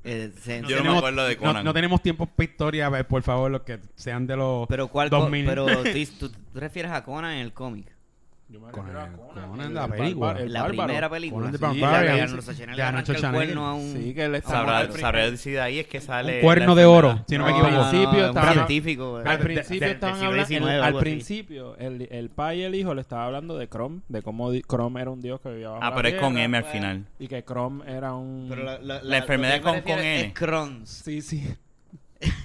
Eh, 0.03 0.31
se- 0.41 0.63
Yo 0.67 0.83
no 0.83 0.93
me 0.93 0.97
acuerdo 0.97 1.25
de 1.25 1.37
Conan. 1.37 1.63
No, 1.65 1.73
tenemos 1.73 2.01
tiempo 2.01 2.25
para 2.25 2.49
historia, 2.49 2.85
a 2.87 2.89
ver, 2.89 3.07
por 3.07 3.21
favor, 3.23 3.51
los 3.51 3.61
que 3.61 3.79
sean 3.95 4.25
de 4.25 4.35
los 4.35 4.67
pero 4.67 4.87
cuál 4.87 5.09
co- 5.09 5.17
2000. 5.19 5.45
pero 5.45 5.65
tú, 5.83 5.89
tú- 6.19 6.29
tú 6.29 6.59
refieres 6.59 6.91
a 6.91 7.03
Conan 7.03 7.33
en 7.33 7.39
el 7.39 7.53
cómic. 7.53 7.87
Yo 8.51 8.59
me 8.59 8.71
refiero 8.71 8.99
a 8.99 9.07
Conan. 9.07 9.61
El- 9.61 9.73
la 9.73 9.85
el 9.85 9.91
película. 9.91 10.31
el 10.39 10.53
la 10.53 10.67
primera 10.67 11.09
película. 11.09 11.51
Conan 11.51 11.73
sí, 11.73 11.81
el. 11.81 14.03
Sí, 14.03 14.13
que 14.13 14.25
él 14.25 14.35
está 14.35 14.49
sabrá 14.51 14.81
decir 15.31 15.53
de 15.53 15.61
ahí 15.61 15.79
es 15.79 15.87
que 15.87 16.01
sale. 16.01 16.35
Un 16.35 16.41
cuerno 16.41 16.75
de 16.75 16.85
oro, 16.85 17.23
si 17.27 17.37
no 17.37 17.45
me 17.45 17.51
equivoco. 17.51 17.73
al 17.75 17.89
principio 17.89 18.25
estaba- 18.27 18.53
científico. 18.53 19.17
Al 19.17 19.39
eh. 19.39 19.43
principio 19.43 19.87
estaban 19.87 20.23
hablando, 20.23 20.67
al 20.83 20.97
principio 20.99 21.77
el, 21.77 22.07
el 22.11 22.29
padre 22.29 22.57
y 22.57 22.61
el 22.63 22.75
hijo 22.75 22.93
le 22.93 23.01
estaba 23.01 23.25
hablando 23.25 23.57
de 23.57 23.67
Crom, 23.69 24.01
de 24.09 24.21
cómo 24.21 24.51
Crom 24.67 24.97
era 24.97 25.09
un 25.11 25.21
dios 25.21 25.39
que 25.39 25.49
vivía 25.49 25.69
bajo 25.69 25.83
Ah, 25.83 25.93
pero 25.95 26.07
es 26.09 26.15
con 26.15 26.37
M 26.37 26.57
al 26.57 26.63
pues, 26.63 26.73
final. 26.73 27.05
y 27.19 27.27
que 27.27 27.43
Crom 27.43 27.81
era 27.87 28.13
un 28.13 28.47
Pero 28.49 28.63
la, 28.79 29.17
enfermedad 29.17 29.55
me 29.55 29.61
con- 29.61 29.81
con 29.81 29.99
N. 29.99 30.21
Es 30.25 30.33
Crohn's. 30.33 30.89
Sí, 30.89 31.21
sí. 31.21 31.47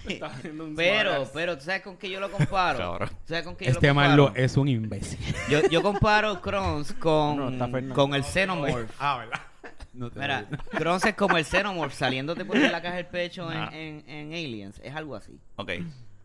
Estaba 0.15 0.33
haciendo 0.35 0.65
un 0.65 0.75
Pero, 0.77 1.11
suárez. 1.11 1.31
pero, 1.35 1.59
¿tú 1.59 1.65
sabes 1.65 1.83
con 1.83 1.97
qué 1.97 2.11
yo 2.11 2.21
lo 2.21 2.31
comparo? 2.31 2.79
Cabrón. 2.79 3.09
¿Tú 3.09 3.17
sabes 3.29 3.45
con 3.45 3.57
qué 3.57 3.65
yo 3.67 3.71
Este 3.73 3.89
lo 3.89 3.95
Marlo 3.95 4.25
comparo? 4.27 4.45
es 4.45 4.57
un 4.57 4.69
imbécil. 4.69 5.19
Yo, 5.51 5.61
yo 5.69 5.83
comparo 5.83 6.41
Crohn's 6.41 6.93
con, 6.95 7.59
No, 7.59 7.95
con 7.95 8.15
el 8.15 8.25
Xenomorph. 8.25 8.91
Ah, 8.99 9.19
¿verdad? 9.19 9.41
No 9.93 10.11
Mira. 10.15 10.47
Crohn's 10.73 11.05
es 11.07 11.15
como 11.15 11.37
el 11.39 11.45
Xenomorph 11.45 11.95
saliéndote 11.95 12.45
por 12.45 12.59
la 12.59 12.83
caja 12.83 12.97
del 12.97 13.07
pecho 13.07 13.51
en, 13.51 13.59
Ah. 13.59 13.71
en, 13.73 14.05
en 14.09 14.33
Aliens. 14.33 14.81
Es 14.85 14.95
algo 14.95 15.17
así. 15.17 15.39
Ok. 15.57 15.71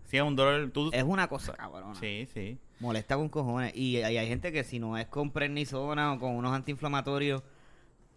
Sí, 0.06 0.18
es 0.18 0.24
un 0.24 0.36
dolor. 0.36 0.70
Tú... 0.72 0.90
Es 0.92 1.04
una 1.04 1.28
cosa 1.30 1.54
cabrona. 1.54 1.96
Sí, 1.96 2.28
sí. 2.34 2.58
Molesta 2.82 3.16
con 3.16 3.30
cojones. 3.30 3.74
Y 3.76 3.98
hay, 4.02 4.18
hay 4.18 4.28
gente 4.28 4.52
que 4.52 4.66
si 4.66 4.78
no 4.80 4.98
es 4.98 5.08
con 5.08 5.32
prednisona 5.32 6.12
o 6.12 6.20
con 6.20 6.36
unos 6.36 6.52
antiinflamatorios 6.54 7.44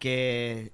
que 0.00 0.72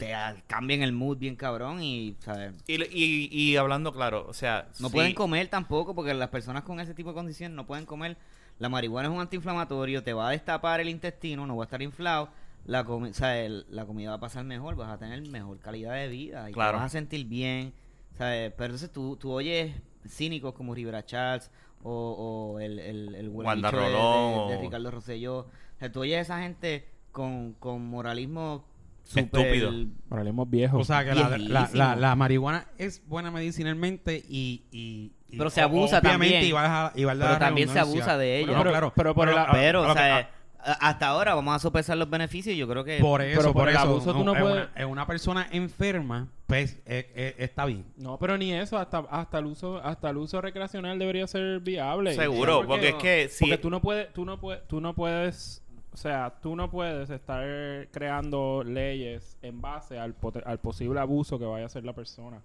te 0.00 0.42
cambian 0.48 0.82
el 0.82 0.92
mood 0.92 1.18
bien 1.18 1.36
cabrón 1.36 1.82
y, 1.82 2.16
¿sabes? 2.20 2.54
Y, 2.66 2.82
y, 2.82 3.28
y 3.30 3.56
hablando 3.56 3.92
claro, 3.92 4.26
o 4.28 4.32
sea. 4.34 4.68
No 4.80 4.88
sí, 4.88 4.94
pueden 4.94 5.14
comer 5.14 5.46
tampoco 5.48 5.94
porque 5.94 6.12
las 6.14 6.28
personas 6.30 6.64
con 6.64 6.80
ese 6.80 6.94
tipo 6.94 7.10
de 7.10 7.14
condición 7.14 7.54
no 7.54 7.66
pueden 7.66 7.86
comer. 7.86 8.16
La 8.58 8.68
marihuana 8.68 9.08
es 9.08 9.14
un 9.14 9.20
antiinflamatorio, 9.20 10.02
te 10.02 10.12
va 10.12 10.28
a 10.28 10.30
destapar 10.32 10.80
el 10.80 10.88
intestino, 10.88 11.46
no 11.46 11.56
va 11.56 11.64
a 11.64 11.66
estar 11.66 11.80
inflado. 11.82 12.30
La, 12.66 12.84
comi- 12.84 13.10
o 13.10 13.14
sea, 13.14 13.38
el- 13.40 13.64
la 13.70 13.86
comida 13.86 14.10
va 14.10 14.16
a 14.16 14.20
pasar 14.20 14.44
mejor, 14.44 14.74
vas 14.76 14.90
a 14.90 14.98
tener 14.98 15.22
mejor 15.28 15.58
calidad 15.60 15.94
de 15.94 16.08
vida 16.08 16.50
y 16.50 16.52
Claro. 16.52 16.72
te 16.72 16.82
vas 16.82 16.86
a 16.86 16.88
sentir 16.90 17.26
bien. 17.26 17.72
¿sabes? 18.18 18.52
Pero 18.52 18.66
entonces 18.66 18.92
tú, 18.92 19.16
tú 19.16 19.32
oyes 19.32 19.74
cínicos 20.06 20.52
como 20.52 20.74
Rivera 20.74 21.06
Charles 21.06 21.50
o, 21.82 22.52
o 22.54 22.60
el, 22.60 22.78
el, 22.78 23.14
el 23.14 23.28
Wanda 23.30 23.70
de- 23.70 23.78
Rolón, 23.78 24.48
de, 24.48 24.58
Ricardo 24.58 24.90
Rosselló. 24.90 25.38
O 25.38 25.46
sea, 25.78 25.90
tú 25.90 26.00
oyes 26.00 26.18
a 26.18 26.20
esa 26.20 26.42
gente 26.42 26.86
con, 27.12 27.54
con 27.54 27.82
moralismo 27.86 28.66
súper 29.10 29.24
Estúpido. 29.24 29.72
Moralismo 30.08 30.46
viejo. 30.46 30.78
O 30.78 30.84
sea, 30.84 31.04
que 31.04 31.14
la, 31.14 31.36
la, 31.38 31.68
la, 31.72 31.96
la 31.96 32.14
marihuana 32.16 32.66
es 32.78 33.02
buena 33.06 33.30
medicinalmente 33.30 34.22
y... 34.28 34.64
y, 34.70 35.12
y- 35.28 35.36
Pero 35.38 35.50
se 35.50 35.60
abusa 35.60 35.98
obviamente, 35.98 36.34
también. 36.34 36.44
Y 36.44 36.52
va 36.52 36.86
a, 36.86 36.92
Pero 36.92 37.38
también 37.38 37.68
se 37.68 37.78
abusa 37.78 38.16
de 38.18 38.38
ella. 38.38 38.46
Bueno, 38.48 38.62
Pero- 38.62 38.70
claro. 38.70 38.92
pero 38.96 39.14
por 39.14 39.28
Pero, 39.52 39.82
o 39.82 39.92
sea, 39.92 40.30
a- 40.62 40.88
hasta 40.88 41.06
ahora 41.08 41.34
vamos 41.34 41.54
a 41.56 41.58
sopesar 41.58 41.96
los 41.96 42.08
beneficios. 42.10 42.56
Yo 42.56 42.68
creo 42.68 42.84
que. 42.84 42.98
por 42.98 43.22
eso, 43.22 43.40
pero 43.40 43.52
por, 43.52 43.62
por 43.62 43.68
el 43.70 43.74
eso, 43.76 43.84
abuso 43.84 44.12
tú 44.12 44.24
no 44.24 44.34
es 44.34 44.42
puedes- 44.42 44.56
una, 44.68 44.70
es 44.76 44.84
una 44.86 45.06
persona 45.06 45.46
enferma, 45.50 46.28
pues 46.46 46.80
eh, 46.86 47.10
eh, 47.14 47.34
está 47.38 47.64
bien. 47.64 47.84
No, 47.96 48.18
pero 48.18 48.36
ni 48.36 48.52
eso, 48.52 48.76
hasta, 48.78 48.98
hasta 49.10 49.38
el 49.38 49.46
uso, 49.46 49.78
hasta 49.82 50.10
el 50.10 50.18
uso 50.18 50.40
recreacional 50.40 50.98
debería 50.98 51.26
ser 51.26 51.60
viable. 51.60 52.14
Seguro, 52.14 52.66
porque 52.66 52.88
es 52.90 52.94
que 52.96 53.28
si- 53.30 53.44
porque 53.44 53.58
tú 53.58 53.70
no 53.70 53.80
puedes, 53.80 54.12
tú 54.12 54.24
no 54.24 54.38
puedes, 54.40 54.66
tú 54.68 54.80
no 54.80 54.94
puedes, 54.94 55.62
sea, 56.00 56.34
tú 56.42 56.56
no 56.56 56.70
puedes 56.70 57.10
estar 57.10 57.44
creando 57.90 58.62
leyes 58.64 59.36
en 59.42 59.60
base 59.60 59.98
al, 59.98 60.14
al 60.44 60.58
posible 60.58 60.98
abuso 61.00 61.38
que 61.38 61.44
vaya 61.44 61.64
a 61.64 61.66
hacer 61.66 61.84
la 61.84 61.92
persona. 61.92 62.40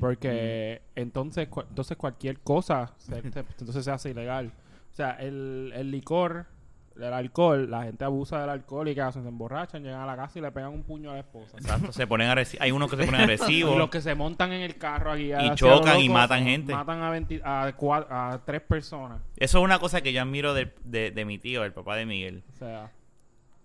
Porque 0.00 0.82
entonces, 0.96 1.48
cu- 1.48 1.60
entonces 1.68 1.96
cualquier 1.96 2.40
cosa 2.40 2.92
se- 2.98 3.22
se- 3.32 3.40
entonces 3.40 3.84
se 3.84 3.90
hace 3.90 4.10
ilegal. 4.10 4.52
O 4.92 4.94
sea, 4.94 5.12
el, 5.12 5.72
el 5.76 5.90
licor, 5.90 6.46
el 7.00 7.12
alcohol, 7.12 7.70
la 7.70 7.84
gente 7.84 8.04
abusa 8.04 8.40
del 8.40 8.50
alcohol 8.50 8.88
y 8.88 8.94
que 8.94 9.00
hacen, 9.00 9.22
se 9.22 9.28
emborrachan, 9.28 9.82
llegan 9.82 10.00
a 10.00 10.06
la 10.06 10.16
casa 10.16 10.38
y 10.38 10.42
le 10.42 10.50
pegan 10.52 10.70
un 10.70 10.82
puño 10.82 11.10
a 11.10 11.14
la 11.14 11.20
esposa. 11.20 11.56
Exacto, 11.56 11.92
se 11.92 12.06
ponen 12.06 12.28
agresi- 12.28 12.56
Hay 12.60 12.70
unos 12.72 12.90
que 12.90 12.96
se 12.96 13.04
ponen 13.04 13.20
agresivos. 13.22 13.74
Y 13.74 13.78
los 13.78 13.90
que 13.90 14.00
se 14.00 14.14
montan 14.14 14.52
en 14.52 14.62
el 14.62 14.76
carro 14.76 15.12
a 15.12 15.16
guiar 15.16 15.44
Y 15.44 15.54
chocan 15.54 16.00
y 16.00 16.08
matan 16.08 16.44
gente. 16.44 16.72
Matan 16.72 17.02
a, 17.02 17.10
20 17.10 17.40
a, 17.44 18.40
tres 18.44 18.60
personas. 18.62 19.20
Eso 19.36 19.58
es 19.58 19.64
una 19.64 19.78
cosa 19.78 20.00
que 20.00 20.12
yo 20.12 20.22
admiro 20.22 20.54
de, 20.54 20.72
de, 20.84 21.10
de 21.10 21.24
mi 21.24 21.38
tío, 21.38 21.64
el 21.64 21.72
papá 21.72 21.96
de 21.96 22.06
Miguel. 22.06 22.42
O 22.54 22.56
sea, 22.58 22.90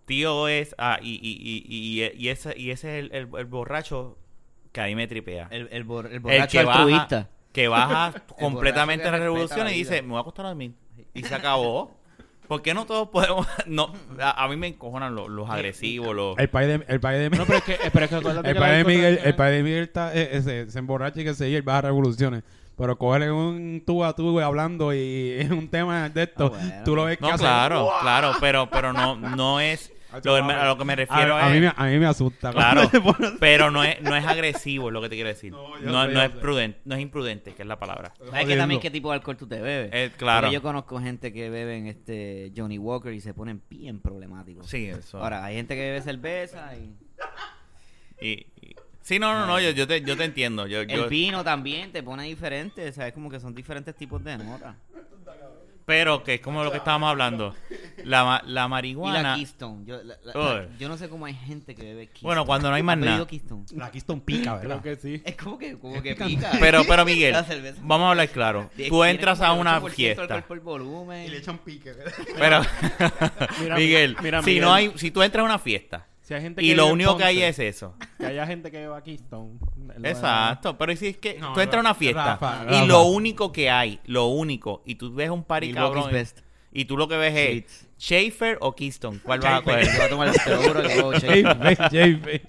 Tío 0.05 0.47
es. 0.49 0.75
Ah, 0.77 0.99
y, 1.01 1.11
y, 1.13 1.31
y, 1.39 2.03
y, 2.03 2.11
y 2.17 2.29
ese, 2.29 2.53
y 2.57 2.71
ese 2.71 2.99
es 2.99 3.05
el, 3.05 3.11
el- 3.15 3.29
el 3.39 3.45
borracho 3.45 4.17
que 4.73 4.81
a 4.81 4.86
mí 4.86 4.95
me 4.95 5.07
tripea. 5.07 5.47
El, 5.49 5.69
el, 5.71 5.86
bor- 5.86 6.07
el 6.07 6.13
El 6.13 6.19
borracho 6.19 6.57
que 6.59 6.65
baja, 6.65 6.79
altruista. 6.79 7.29
que 7.53 7.67
baja 7.69 8.13
completamente 8.39 9.03
que 9.03 9.07
en 9.07 9.13
la 9.13 9.19
revolución 9.19 9.65
la 9.65 9.71
y 9.71 9.75
dice: 9.75 10.01
Me 10.01 10.09
voy 10.09 10.17
a 10.17 10.21
acostar 10.21 10.45
a 10.45 10.49
dormir. 10.49 10.73
Y 11.13 11.23
se 11.23 11.34
acabó. 11.34 11.95
¿Por 12.53 12.61
qué 12.61 12.75
no 12.75 12.85
todos 12.85 13.09
podemos.? 13.09 13.47
no 13.65 13.91
a, 14.19 14.43
a 14.43 14.47
mí 14.47 14.55
me 14.57 14.67
encojonan 14.67 15.15
los, 15.15 15.27
los 15.27 15.49
agresivos, 15.49 16.15
los. 16.15 16.37
El 16.37 16.49
padre 16.49 16.77
de, 16.77 16.85
el 16.87 16.99
padre 16.99 17.17
de, 17.17 17.29
no, 17.31 17.45
pero 17.47 17.57
es 17.57 17.63
que, 17.63 17.73
eh, 17.73 17.89
pero 17.91 18.05
es 18.05 18.09
que 18.11 18.15
acuérdate 18.19 18.49
el 18.51 18.55
padre 18.55 18.77
de 18.77 18.83
Miguel, 18.83 19.19
el 19.23 19.35
padre 19.35 19.55
de 19.55 19.63
Miguel 19.63 19.83
está, 19.85 20.13
eh, 20.13 20.29
eh, 20.33 20.41
se, 20.43 20.69
se 20.69 20.77
emborracha 20.77 21.19
y 21.19 21.23
que 21.23 21.33
se 21.33 21.49
y 21.49 21.55
él 21.55 21.63
baja 21.63 21.81
revoluciones. 21.81 22.43
Pero 22.77 22.95
cogerle 22.95 23.31
un 23.31 23.81
tú 23.83 24.03
a 24.03 24.15
tú 24.15 24.39
hablando 24.39 24.93
y 24.93 25.31
es 25.39 25.49
un 25.49 25.67
tema 25.67 26.09
de 26.09 26.23
esto. 26.23 26.51
Ah, 26.53 26.59
bueno. 26.59 26.83
Tú 26.85 26.95
lo 26.95 27.05
ves 27.05 27.17
que 27.17 27.23
No, 27.25 27.29
hace- 27.29 27.43
claro, 27.43 27.89
claro, 28.01 28.33
pero, 28.39 28.69
pero 28.69 28.93
no, 28.93 29.15
no 29.15 29.59
es. 29.59 29.91
Lo, 30.24 30.36
a 30.36 30.66
lo 30.66 30.78
que 30.78 30.86
me 30.86 30.95
refiero 30.95 31.36
a, 31.36 31.45
a 31.45 31.47
es. 31.49 31.53
mí 31.53 31.59
me, 31.61 31.74
a 31.76 31.86
mí 31.86 31.97
me 31.99 32.05
asusta. 32.05 32.51
Claro, 32.51 32.89
pero 33.39 33.72
no 33.72 33.84
es, 33.84 34.01
no 34.01 34.16
es 34.16 34.26
agresivo, 34.26 34.89
es 34.89 34.93
lo 34.93 35.01
que 35.01 35.09
te 35.09 35.16
quiero 35.16 35.30
decir. 35.30 35.51
No, 35.51 35.78
No, 35.80 36.03
es 36.22 36.32
sé. 36.32 36.38
prudente, 36.39 36.80
no 36.86 36.95
es 36.95 37.01
imprudente, 37.01 37.53
que 37.53 37.61
es 37.64 37.68
la 37.68 37.80
palabra. 37.80 38.14
¿Sabes 38.30 38.45
que 38.47 38.55
también 38.57 38.80
qué 38.82 38.91
tipo 38.91 39.09
de 39.09 39.16
alcohol 39.16 39.38
tú 39.38 39.47
te 39.47 39.59
bebes? 39.61 39.89
Eh, 39.93 40.11
claro. 40.18 40.41
Porque 40.47 40.53
yo 40.53 40.61
conozco 40.61 40.99
gente 40.99 41.32
que 41.34 41.49
beben 41.49 41.88
este 41.88 42.51
Johnny 42.55 42.78
Walker 42.78 43.14
y 43.14 43.22
se 43.22 43.34
ponen 43.34 43.61
bien 43.70 43.99
problemáticos. 43.99 44.68
Sí, 44.68 44.88
eso. 44.88 45.22
Ahora, 45.22 45.43
hay 45.45 45.55
gente 45.55 45.76
que 45.76 45.82
bebe 45.82 46.01
cerveza 46.01 46.72
y... 46.76 46.95
Y, 48.22 48.32
y- 48.61 48.76
sí, 49.01 49.20
no, 49.20 49.34
no, 49.38 49.45
no, 49.45 49.59
yo, 49.59 49.72
yo, 49.72 49.86
te, 49.88 50.01
yo 50.01 50.16
te 50.16 50.24
entiendo. 50.24 50.68
Yo, 50.68 50.84
yo- 50.84 51.03
El 51.03 51.09
vino 51.09 51.43
también 51.43 51.91
te 51.91 52.03
pone 52.03 52.24
diferente, 52.24 52.91
¿sabes? 52.93 53.14
Como 53.14 53.30
que 53.30 53.39
son 53.39 53.53
diferentes 53.53 53.95
tipos 53.95 54.24
de 54.24 54.38
notas. 54.38 54.76
Pero 55.86 56.23
que 56.23 56.36
es 56.36 56.41
como 56.41 56.63
lo 56.63 56.71
que 56.71 56.77
estábamos 56.77 57.09
hablando. 57.09 57.55
la, 58.03 58.23
ma- 58.23 58.41
la 58.45 58.49
Y 58.49 58.53
la 58.53 58.67
marihuana. 58.67 59.36
Keystone. 59.36 59.86
Yo, 59.86 60.01
la- 60.03 60.17
la- 60.23 60.67
yo 60.77 60.88
no 60.89 60.97
sé 60.97 61.09
cómo 61.09 61.25
hay 61.25 61.34
gente 61.34 61.75
que 61.75 61.84
bebe 61.84 62.07
Keystone. 62.07 62.27
Bueno, 62.27 62.45
cuando 62.45 62.69
no 62.69 62.75
hay 62.75 62.84
más 62.84 62.93
¿Has 62.95 62.99
bebido 63.01 63.15
nada. 63.17 63.27
Keystone? 63.27 63.65
La 63.75 63.91
Keystone 63.91 64.21
pica, 64.21 64.55
¿verdad? 64.55 64.81
Creo 64.81 64.95
que 64.95 65.01
sí. 65.01 65.21
Es 65.25 65.36
como 65.36 65.57
que, 65.57 65.77
como 65.77 66.01
que 66.01 66.15
pica. 66.15 66.51
Pero, 66.59 66.84
pero 66.88 67.05
Miguel, 67.05 67.36
vamos 67.81 68.05
a 68.07 68.09
hablar 68.11 68.29
claro. 68.29 68.69
Tú 68.89 69.03
entras 69.03 69.41
a 69.41 69.53
una 69.53 69.81
8% 69.81 69.89
fiesta. 69.91 70.41
por 70.47 70.59
volumen. 70.61 71.25
Y 71.25 71.29
le 71.29 71.38
echan 71.38 71.57
pique, 71.59 71.91
¿verdad? 71.93 72.13
Pero, 72.38 72.61
Mira, 73.59 73.75
Miguel, 73.77 74.17
mira, 74.21 74.41
si 74.41 74.45
Miguel. 74.51 74.63
no 74.63 74.73
hay, 74.73 74.93
si 74.95 75.11
tú 75.11 75.21
entras 75.21 75.41
a 75.41 75.45
una 75.45 75.59
fiesta 75.59 76.07
Si 76.24 76.34
hay 76.34 76.41
gente 76.41 76.63
y 76.63 76.69
que 76.69 76.76
lo 76.76 76.84
vive 76.84 76.89
en 76.89 76.93
único 76.93 77.17
que 77.17 77.24
hay 77.26 77.36
Ponce, 77.36 77.49
es 77.49 77.76
eso. 77.76 77.95
Que 78.17 78.26
haya 78.26 78.47
gente 78.47 78.71
que 78.71 78.78
beba 78.80 79.03
Keystone. 79.03 79.59
lo 79.97 80.07
Exacto, 80.09 80.78
pero 80.78 80.95
si 80.95 81.07
es 81.07 81.17
que 81.17 81.38
No, 81.38 81.53
tú 81.53 81.59
entras 81.59 81.78
a 81.78 81.82
una 81.82 81.93
fiesta 81.93 82.38
Rafa, 82.39 82.63
y 82.63 82.74
Rafa. 82.74 82.86
lo 82.86 83.03
único 83.03 83.51
que 83.51 83.69
hay, 83.69 83.99
lo 84.05 84.28
único, 84.28 84.82
y 84.86 84.95
tú 84.95 85.13
ves 85.13 85.30
un 85.30 85.43
party 85.43 85.74
cabrón 85.74 86.11
best. 86.11 86.39
y 86.71 86.86
tú 86.86 86.97
lo 86.97 87.07
que 87.07 87.17
ves 87.17 87.36
es. 87.67 87.88
Schaefer 87.99 88.57
o 88.61 88.74
Keystone, 88.76 89.19
¿cuál 89.24 89.39
vas 89.39 89.53
a 89.53 89.61
Schaefer. 89.61 89.86
Yo 89.86 89.91
voy 89.91 89.91
coger? 89.91 90.01
a 90.05 90.09
tomar 90.09 90.28
el 90.30 90.34
seguro 90.34 90.82
que 90.82 90.95
luego 90.95 91.13
Schaefer. 91.13 91.78
JB. 91.91 92.41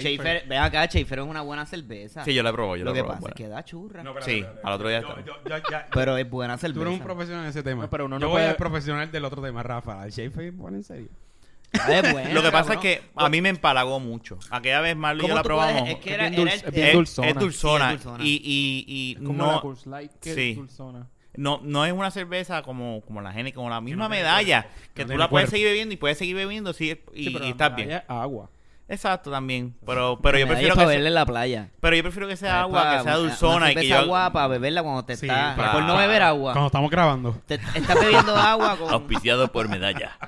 Schaefer, 0.00 0.48
ve 0.48 0.58
acá, 0.58 0.86
Schaefer 0.88 1.18
es 1.20 1.24
una 1.26 1.42
buena 1.42 1.64
cerveza. 1.66 2.24
Sí, 2.24 2.34
yo 2.34 2.42
la 2.42 2.52
probó, 2.52 2.76
yo 2.76 2.84
Lo 2.84 2.90
la 2.90 2.94
que 2.96 3.00
probé. 3.04 3.08
pasa 3.08 3.18
es 3.18 3.20
bueno. 3.22 3.34
que 3.36 3.48
da 3.48 3.64
churra. 3.64 4.02
Sí, 4.22 4.44
al 4.64 4.72
otro 4.72 4.88
día 4.88 5.00
Yo- 5.02 5.08
está. 5.10 5.24
yo- 5.24 5.34
yo- 5.48 5.62
ya- 5.70 5.86
Pero 5.92 6.16
es 6.16 6.28
buena 6.28 6.54
Tú 6.56 6.60
cerveza. 6.62 6.80
eres 6.82 6.94
un 6.94 7.00
profesional 7.04 7.44
en 7.44 7.50
ese 7.50 7.62
tema. 7.62 7.82
No, 7.84 7.90
pero 7.90 8.06
uno 8.06 8.16
yo 8.16 8.20
no 8.20 8.28
voy 8.28 8.36
puede- 8.36 8.48
al 8.48 8.56
profesional 8.56 9.10
del 9.12 9.24
otro 9.24 9.40
tema, 9.42 9.62
Rafa. 9.62 10.04
¿El 10.04 10.10
Schaefer 10.12 10.52
pone 10.54 10.78
en 10.78 10.84
serio? 10.84 11.08
Ah, 11.78 11.92
es 11.92 12.12
buena, 12.12 12.30
Lo 12.34 12.42
que 12.42 12.50
pasa 12.50 12.74
es 12.74 12.80
que 12.80 13.02
a 13.14 13.28
mí 13.28 13.40
me 13.40 13.48
empalagó 13.48 14.00
mucho. 14.00 14.38
Aquella 14.50 14.80
vez 14.80 14.96
Marley 14.96 15.24
y 15.24 15.28
yo 15.28 15.34
¿Cómo 15.34 15.36
la 15.36 15.42
puedes- 15.42 15.72
probamos. 15.72 15.88
Es 15.90 15.96
que 15.98 16.08
Es 16.10 16.14
era, 16.14 16.26
el- 16.26 16.48
es 16.48 16.70
bien 16.72 16.86
Es, 16.88 16.92
dulzona. 16.94 17.28
es 17.28 17.34
dulzona. 17.36 17.88
Sí, 17.90 17.94
es 17.96 18.02
dulzona. 18.04 18.24
Y, 18.24 18.28
y, 18.28 18.84
y 18.88 19.12
Es 19.12 19.26
como 19.26 19.46
la 19.46 19.52
no, 19.52 19.60
Coors 19.60 19.86
Light 19.86 20.12
que 20.20 20.34
Sí. 20.34 20.50
es 20.50 20.56
dulzona. 20.56 21.06
no, 21.36 21.60
no 21.62 21.84
es 21.86 21.92
una 21.92 22.10
cerveza 22.10 22.62
como, 22.62 23.00
como 23.02 23.20
la 23.20 23.32
Gene, 23.32 23.52
como 23.52 23.70
la 23.70 23.80
misma 23.80 24.08
medalla. 24.08 24.66
Que 24.94 25.04
no 25.04 25.12
tú 25.12 25.18
la 25.18 25.30
puedes 25.30 25.44
cuerpo. 25.46 25.50
seguir 25.52 25.66
bebiendo 25.68 25.94
y 25.94 25.96
puedes 25.96 26.18
seguir 26.18 26.34
bebiendo 26.36 26.72
sí, 26.72 26.98
y, 27.14 27.24
Sí, 27.24 27.30
pero 27.30 27.44
y 27.44 27.48
la 27.48 27.52
estás 27.52 27.76
bien. 27.76 28.02
agua. 28.08 28.50
Exacto, 28.88 29.30
también. 29.30 29.76
Pero, 29.86 30.18
pero 30.20 30.36
yo 30.36 30.48
prefiero 30.48 30.74
para 30.74 30.86
que 30.86 30.88
beberla 30.88 31.08
en 31.10 31.14
la 31.14 31.24
playa. 31.24 31.68
pero 31.78 31.94
yo 31.94 32.02
prefiero 32.02 32.26
que 32.26 32.36
sea 32.36 32.48
Es 32.56 32.62
agua, 32.62 32.96
que 32.96 33.02
sea 33.04 33.14
dulzona 33.18 33.56
una 33.58 33.70
y 33.70 33.74
que 33.76 33.86
yo... 33.86 33.96
agua 33.98 34.32
para 34.32 34.48
beberla 34.48 34.82
cuando 34.82 35.04
te 35.04 35.16
Sí, 35.16 35.26
está... 35.26 35.54
claro. 35.54 35.72
Por 35.74 35.82
no 35.84 35.96
beber 35.96 36.22
agua. 36.22 36.52
Cuando 36.54 36.66
estamos 36.66 36.90
grabando. 36.90 37.40
Te, 37.46 37.54
estás 37.54 38.00
bebiendo 38.00 38.34
agua 38.34 38.76
con... 38.76 38.92
Auspiciado 38.92 39.52
por 39.52 39.68
medalla. 39.68 40.18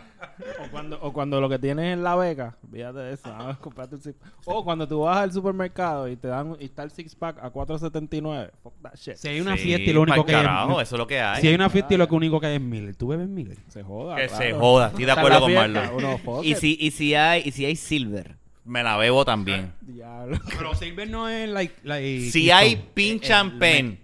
O 0.65 0.71
cuando, 0.71 0.99
o 1.03 1.13
cuando 1.13 1.41
lo 1.41 1.49
que 1.49 1.59
tienes 1.59 1.97
es 1.97 2.03
la 2.03 2.15
beca, 2.17 2.57
fíjate 2.73 2.99
de 2.99 3.13
eso, 3.15 3.23
ah, 3.27 3.57
comprate 3.61 3.95
un 3.97 4.01
six- 4.03 4.17
O 4.45 4.65
cuando 4.65 4.87
tú 4.89 5.01
vas 5.01 5.19
al 5.19 5.33
supermercado 5.33 6.09
y 6.09 6.17
te 6.17 6.29
dan 6.29 6.57
y 6.61 6.65
está 6.67 6.83
el 6.83 6.91
six 6.91 7.15
pack 7.15 7.39
a 7.43 7.51
4.79, 7.53 8.51
fuck 8.63 8.73
that 8.83 8.95
shit. 8.97 9.17
Si 9.17 9.29
hay 9.29 9.41
una 9.41 9.57
Sí, 9.57 9.65
fiesta 9.65 9.91
y 9.91 9.93
lo 9.93 10.03
único 10.03 10.17
pa'l 10.17 10.27
que 10.27 10.33
carajo, 10.33 10.79
hay... 10.79 10.83
eso 10.83 10.95
es 10.95 10.99
lo 10.99 11.07
que 11.07 11.21
hay. 11.21 11.41
Si 11.41 11.49
hay 11.49 11.55
una 11.55 11.71
fiesta 11.71 11.95
y 11.95 11.97
lo 11.97 12.07
único 12.11 12.41
que 12.41 12.47
hay 12.47 12.55
es 12.57 12.61
Miller. 12.61 12.95
¿Tú 12.97 13.09
bebes 13.09 13.29
Miller? 13.29 13.59
Se 13.69 13.83
joda. 13.83 14.17
Que 14.17 14.29
claro. 14.29 14.43
se 14.45 14.53
joda, 14.53 14.87
estoy 14.89 15.05
de 15.05 15.13
acuerdo 15.13 15.31
la 15.31 15.41
con 15.41 15.49
fiesta, 15.51 15.69
Marlon. 15.69 15.95
uno, 16.05 16.19
fuck 16.19 16.45
Y 16.45 16.53
it. 16.53 16.57
si, 16.59 16.77
y 16.81 16.91
si 16.91 17.15
hay, 17.15 17.43
y 17.45 17.51
si 17.53 17.65
hay 17.65 17.77
silver. 17.77 18.37
Me 18.65 18.83
la 18.85 18.97
bebo 18.97 19.25
también. 19.25 19.73
Diablo. 19.81 20.39
Pero 20.57 20.73
Silver 20.77 21.11
no 21.11 21.29
es 21.29 21.49
like... 21.49 21.75
like 21.83 22.21
Si 22.31 22.43
Keystone. 22.47 22.53
hay 22.53 22.77
pin 22.95 23.19
champagne 23.21 23.99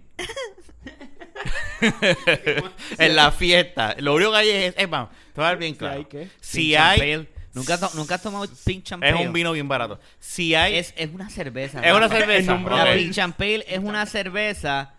en 2.97 3.15
la 3.15 3.31
fiesta, 3.31 3.95
lo 3.99 4.15
único 4.15 4.31
que 4.31 4.37
hay 4.37 4.49
es... 4.49 4.73
Es 4.77 4.89
más, 4.89 5.09
te 5.09 5.41
voy 5.41 5.45
a 5.45 5.47
dar 5.47 5.57
bien 5.57 5.73
Si 5.73 5.79
claro. 5.79 5.97
hay 5.97 6.05
qué? 6.05 6.27
Si 6.39 6.75
hay... 6.75 7.27
¿Nunca, 7.53 7.79
to- 7.79 7.89
¿Nunca 7.95 8.15
has 8.15 8.21
tomado 8.21 8.45
Pink 8.65 8.83
Champagne? 8.83 9.21
Es 9.21 9.27
un 9.27 9.33
vino 9.33 9.51
bien 9.51 9.67
barato. 9.67 9.99
Si 10.19 10.53
hay... 10.55 10.75
Es, 10.75 10.93
es 10.95 11.09
una 11.13 11.29
cerveza. 11.29 11.81
Es 11.81 11.93
una 11.93 12.07
cerveza, 12.07 12.57
La. 12.57 12.93
Pink 12.93 13.11
Champagne 13.13 13.63
es 13.67 13.79
una 13.79 14.05
cerveza 14.05 14.93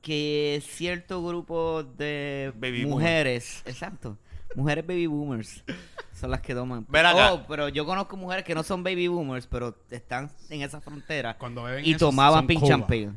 que 0.00 0.62
cierto 0.66 1.22
grupo 1.22 1.82
de 1.82 2.52
Baby 2.56 2.86
mujeres, 2.86 3.62
exacto, 3.66 4.16
mujeres 4.54 4.86
baby 4.86 5.06
boomers 5.06 5.62
son 6.18 6.30
las 6.30 6.40
que 6.40 6.54
toman. 6.54 6.86
Oh, 7.14 7.42
pero 7.48 7.68
yo 7.68 7.86
conozco 7.86 8.16
mujeres 8.16 8.44
que 8.44 8.54
no 8.54 8.62
son 8.62 8.82
baby 8.82 9.08
boomers, 9.08 9.46
pero 9.46 9.76
están 9.90 10.30
en 10.50 10.62
esa 10.62 10.80
frontera 10.80 11.36
Cuando 11.38 11.64
beben 11.64 11.84
y 11.84 11.90
eso, 11.90 12.06
tomaban 12.06 12.46
Pink 12.46 12.60
Cuba. 12.60 12.70
Champagne. 12.70 13.12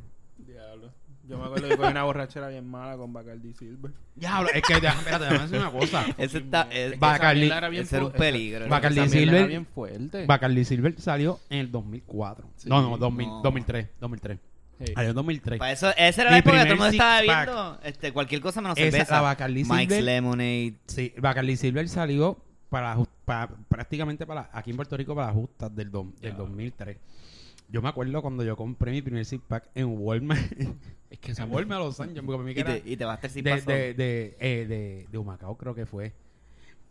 Yo 1.25 1.37
me 1.37 1.45
acuerdo 1.45 1.69
que 1.69 1.77
cogí 1.77 1.89
una 1.89 2.03
borrachera 2.03 2.49
bien 2.49 2.65
mala 2.69 2.97
con 2.97 3.13
Bacardi 3.13 3.53
Silver. 3.53 3.91
Diablo, 4.15 4.49
es 4.53 4.61
que... 4.61 4.73
déjame- 4.75 4.99
Espérate, 4.99 5.23
déjame 5.25 5.43
decir 5.43 5.57
una 5.59 5.71
cosa. 5.71 6.05
Ese 6.17 6.37
está 6.39 6.67
es- 6.69 6.99
Bacardi- 6.99 7.45
Esa 7.45 7.57
era 7.57 7.69
bien 7.69 7.83
ese 7.83 7.95
era 7.95 8.05
un 8.05 8.11
peligro. 8.11 8.67
Bacardi 8.67 8.99
esa 8.99 9.05
mierda 9.15 9.19
Silver- 9.31 9.37
era 9.39 9.47
bien 9.47 9.65
fuerte. 9.65 10.25
Bacardi 10.25 10.65
Silver 10.65 10.99
salió 10.99 11.39
en 11.49 11.59
el 11.59 11.71
2004. 11.71 12.49
Sí. 12.57 12.67
no, 12.69 12.81
no, 12.81 12.97
2000, 12.97 13.27
No. 13.27 13.41
2003. 13.41 13.87
2003. 14.01 14.39
Sí. 14.85 14.93
Salió 14.93 15.09
en 15.11 15.15
2003. 15.15 15.59
Para 15.59 15.71
eso, 15.71 15.89
esa 15.95 16.21
era 16.23 16.31
Mi 16.31 16.33
la 16.35 16.37
época 16.39 16.57
que 16.57 16.57
todo 16.57 16.61
el 16.61 16.67
primer 16.67 16.77
mundo 16.77 16.91
estaba 16.91 17.19
six-pack. 17.19 17.47
bebiendo 17.47 17.79
este, 17.83 18.11
cualquier 18.11 18.41
cosa 18.41 18.61
menos 18.61 18.77
Esa, 18.77 18.91
cerveza. 18.91 19.15
la 19.15 19.21
Bacardi 19.21 19.63
Mike's 19.63 19.77
Silver. 19.95 20.03
Lemonade. 20.03 20.73
Sí, 20.87 21.13
Bacardi 21.19 21.55
Silver 21.55 21.87
salió 21.87 22.37
para, 22.69 22.97
para- 23.23 23.49
prácticamente 23.69 24.25
para 24.25 24.49
aquí 24.51 24.71
en 24.71 24.75
Puerto 24.75 24.97
Rico 24.97 25.15
para 25.15 25.27
las 25.27 25.35
justas 25.37 25.73
del, 25.73 25.89
do- 25.89 26.11
del 26.19 26.35
2003. 26.35 26.97
Yo 27.69 27.81
me 27.81 27.89
acuerdo 27.89 28.21
cuando 28.21 28.43
yo 28.43 28.55
compré 28.55 28.91
mi 28.91 29.01
primer 29.01 29.25
six 29.25 29.43
pack 29.47 29.69
en 29.75 29.97
Walmart. 29.97 30.41
es 31.09 31.19
que 31.19 31.31
en 31.31 31.51
Walmart 31.51 31.81
a 31.81 31.83
Los 31.85 31.99
Ángeles, 31.99 32.23
porque 32.25 32.41
a 32.41 32.45
mí 32.45 32.53
que 32.53 32.61
Y 32.61 32.63
te, 32.63 32.83
y 32.91 32.97
te 32.97 33.05
vas 33.05 33.13
a 33.13 33.15
estar 33.15 33.29
sin 33.31 33.43
de, 33.43 33.61
de, 33.61 33.93
de, 33.93 34.37
eh, 34.39 34.65
de, 34.67 35.07
de 35.11 35.17
Humacao 35.17 35.57
creo 35.57 35.73
que 35.73 35.85
fue. 35.85 36.13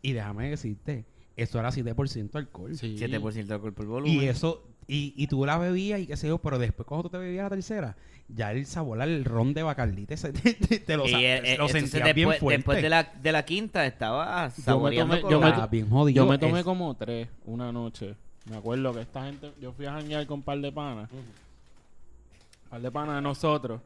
Y 0.03 0.13
déjame 0.13 0.51
decirte, 0.51 1.05
eso 1.37 1.59
era 1.61 1.71
7% 1.71 2.35
alcohol. 2.35 2.77
Sí. 2.77 2.97
7% 2.99 3.47
de 3.47 3.55
alcohol 3.55 3.73
por 3.73 3.87
volumen. 3.87 4.15
Y 4.23 4.25
eso, 4.27 4.67
y, 4.89 5.15
y 5.17 5.29
tú 5.29 5.47
la 5.47 5.57
bebías 5.59 6.01
y 6.01 6.07
qué 6.09 6.17
sé 6.17 6.27
yo, 6.27 6.39
pero 6.39 6.59
después 6.59 6.87
cuando 6.87 7.05
tú 7.05 7.11
te 7.11 7.19
bebías 7.19 7.45
la 7.45 7.51
tercera, 7.51 7.97
ya 8.29 8.51
el 8.51 8.67
sabor 8.67 9.01
al 9.01 9.25
ron 9.25 9.55
de 9.55 9.63
Bacardi 9.63 10.07
te, 10.07 10.17
te, 10.33 10.33
te- 10.55 10.79
te 10.81 10.97
lo, 10.97 11.07
Y, 11.07 11.11
sa- 11.11 11.21
eh, 11.21 11.37
eh, 11.37 11.41
lo 11.59 11.67
entonces 11.67 11.91
sentías 11.91 12.15
bien 12.15 12.29
después, 12.29 12.41
fuerte. 12.41 12.57
después 12.59 12.83
de 12.83 12.89
la, 12.89 13.05
de 13.23 13.33
la 13.33 13.45
quinta 13.45 13.87
estaba 13.87 14.51
saboreando 14.51 15.15
tomé- 15.21 15.31
yo 15.31 15.39
me 15.41 15.47
la- 15.51 15.55
to- 15.57 15.63
Ah, 15.63 15.67
bien 15.69 15.89
jodido. 15.89 16.25
Yo 16.25 16.29
me 16.29 16.39
tomé 16.39 16.59
Es- 16.61 16.65
como 16.65 16.97
tres 16.97 17.29
una 17.45 17.71
noche. 17.71 18.17
Me 18.47 18.57
acuerdo 18.57 18.93
que 18.93 19.01
esta 19.03 19.25
gente, 19.25 19.53
yo 19.61 19.73
fui 19.73 19.87
a 19.87 19.93
janguear 19.93 20.27
con 20.27 20.39
un 20.39 20.43
par 20.43 20.59
de 20.59 20.73
panas. 20.73 21.11
Un 21.13 22.71
par 22.71 22.81
de 22.81 22.91
panas 22.91 23.17
de 23.17 23.23
nosotros 23.23 23.81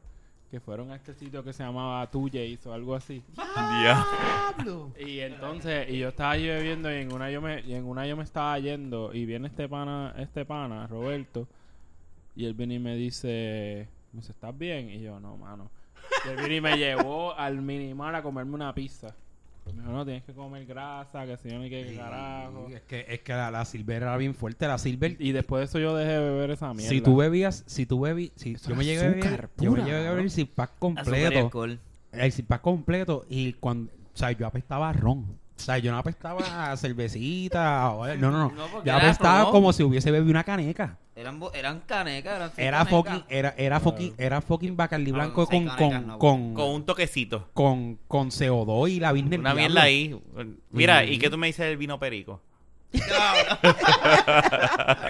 que 0.50 0.61
fueron 0.61 0.92
a 0.92 0.96
este 0.96 1.12
sitio 1.14 1.42
que 1.42 1.52
se 1.52 1.64
llamaba 1.64 2.07
Two 2.07 2.28
Jays 2.32 2.64
o 2.66 2.72
algo 2.72 2.94
así. 2.94 3.22
Ya. 3.36 4.07
Y 4.98 5.20
entonces, 5.20 5.90
y 5.90 5.98
yo 5.98 6.09
estaba 6.09 6.30
allí 6.32 6.46
bebiendo 6.46 6.90
y 6.90 6.96
en 6.96 7.12
una 7.12 7.30
yo 7.30 7.42
me, 7.42 7.61
y 7.61 7.74
en 7.74 7.84
una 7.84 8.07
yo 8.07 8.16
me 8.16 8.24
estaba 8.24 8.59
yendo 8.59 9.12
y 9.12 9.26
viene 9.26 9.48
este 9.48 9.68
pana, 9.68 10.14
este 10.16 10.44
pana, 10.44 10.86
Roberto, 10.86 11.46
y 12.34 12.46
él 12.46 12.54
viene 12.54 12.74
y 12.74 12.78
me 12.78 12.96
dice, 12.96 13.88
me 14.12 14.20
dice, 14.20 14.32
¿estás 14.32 14.57
bien? 14.57 14.88
Y 14.88 15.00
yo, 15.00 15.18
no, 15.20 15.36
mano. 15.36 15.70
Y 16.24 16.28
él 16.30 16.36
viene 16.36 16.57
y 16.57 16.61
me 16.61 16.76
llevó 16.76 17.34
al 17.34 17.61
minimar 17.61 18.14
a 18.14 18.22
comerme 18.22 18.54
una 18.54 18.72
pizza. 18.72 19.14
Pues 19.66 19.74
me 19.74 19.82
dijo, 19.82 19.94
no, 19.94 20.04
tienes 20.04 20.22
que 20.22 20.32
comer 20.32 20.64
grasa, 20.64 21.26
que 21.26 21.36
si 21.38 21.48
no, 21.48 21.58
ni 21.58 21.68
qué 21.68 21.96
carajo. 21.96 22.68
Es 22.68 22.82
que, 22.82 23.04
es 23.08 23.20
que 23.22 23.32
la, 23.32 23.50
la 23.50 23.64
Silver 23.64 24.00
era 24.00 24.16
bien 24.16 24.32
fuerte. 24.32 24.64
La 24.68 24.78
Silver, 24.78 25.16
Y 25.18 25.32
después 25.32 25.58
de 25.58 25.64
eso 25.64 25.80
yo 25.80 25.96
dejé 25.96 26.12
de 26.12 26.20
beber 26.20 26.52
esa 26.52 26.72
mierda. 26.72 26.88
si 26.88 27.00
tú 27.00 27.16
bebías, 27.16 27.64
si 27.66 27.84
tú 27.84 27.98
bebías, 27.98 28.30
si 28.36 28.54
yo 28.54 28.76
me 28.76 28.84
llegué 28.84 29.00
a 29.00 29.08
beber, 29.08 29.48
yo 29.56 29.72
me 29.72 29.80
llegué 29.80 29.96
a 29.96 30.00
beber 30.02 30.24
¿no? 30.24 30.30
el 30.30 30.38
y 30.38 30.68
completo. 30.78 31.64
El 32.12 32.30
six 32.30 32.46
pack 32.46 32.60
completo 32.62 33.26
y 33.28 33.54
cuando, 33.54 33.90
o 33.90 34.16
sea, 34.16 34.30
yo 34.30 34.46
apestaba 34.46 34.88
a 34.88 34.92
ron. 34.92 35.36
O 35.57 35.61
sea, 35.66 35.78
yo 35.78 35.90
no 35.90 35.98
apestaba 35.98 36.70
a 36.72 36.76
cervecita. 36.76 37.90
o- 37.90 38.07
no, 38.16 38.30
no, 38.30 38.38
no. 38.38 38.50
No, 38.50 38.66
porque 38.66 38.88
yo 38.90 38.96
era 38.96 39.04
apestaba 39.07 39.42
ron. 39.44 39.52
como 39.52 39.72
si 39.72 39.82
hubiese 39.82 40.11
bebido 40.11 40.30
una 40.30 40.44
caneca. 40.44 40.98
Eran, 41.16 41.40
bo- 41.40 41.50
eran 41.54 41.80
canecas, 41.80 42.36
eran 42.36 42.50
Era 42.59 42.78
canecas. 42.84 42.90
fucking, 42.90 43.24
era, 43.30 43.54
era 43.57 43.80
fucking, 43.80 44.14
era 44.18 44.40
fucking 44.42 44.76
Bacardi 44.76 45.11
No, 45.12 45.14
blanco 45.16 45.46
con, 45.46 45.64
canecas, 45.66 45.76
con, 45.76 46.07
no, 46.07 46.18
con, 46.18 46.52
Con 46.54 46.70
un 46.70 46.84
toquecito. 46.84 47.48
con, 47.54 47.98
con 48.07 48.28
CO2 48.30 48.90
y 48.90 49.00
la 49.00 49.12
virgen 49.12 49.30
del 49.30 49.40
Una 49.40 49.54
diablo. 49.54 49.68
mierda 49.74 49.82
ahí. 49.82 50.20
Mira. 50.70 51.04
¿y 51.04 51.18
qué 51.18 51.30
tú 51.30 51.38
me 51.38 51.46
dices 51.46 51.64
del 51.66 51.78
vino 51.78 51.98
perico? 51.98 52.42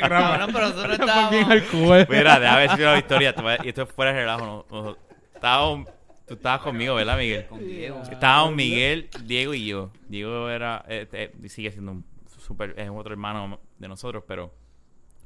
Cabrón, 0.09 0.51
pero 0.53 0.69
nosotros 0.69 0.99
bien 0.99 1.09
estábamos... 1.09 1.51
alcohol. 1.51 2.07
Mira, 2.09 2.41
déjame 2.41 2.59
ver 2.67 2.77
si 2.77 2.83
una 2.83 2.99
historia. 2.99 3.35
te 3.35 3.43
voy 3.43 3.53
a- 3.53 3.65
Y 3.65 3.69
esto 3.69 3.83
es 3.83 3.89
fuera 3.93 4.13
de 4.13 4.21
relajo. 4.21 4.65
No, 4.71 4.83
no- 4.83 4.97
estábamos- 5.35 5.89
tú 6.27 6.35
estabas 6.35 6.61
conmigo, 6.61 6.95
¿verdad, 6.95 7.17
Miguel? 7.19 7.47
Con 7.47 7.67
Diego. 7.67 8.03
Estábamos 8.11 8.55
Miguel, 8.55 9.09
Diego 9.25 9.55
y 9.55 9.67
yo. 9.67 9.91
Diego 10.09 10.49
era, 10.51 10.85
eh, 10.89 11.07
eh, 11.13 11.49
sigue 11.49 11.71
siendo 11.73 11.93
un 11.93 12.05
super, 12.41 12.75
es 12.79 12.91
otro 12.91 13.13
hermano 13.13 13.61
de 13.79 13.89
nosotros, 13.89 14.25
pero 14.27 14.53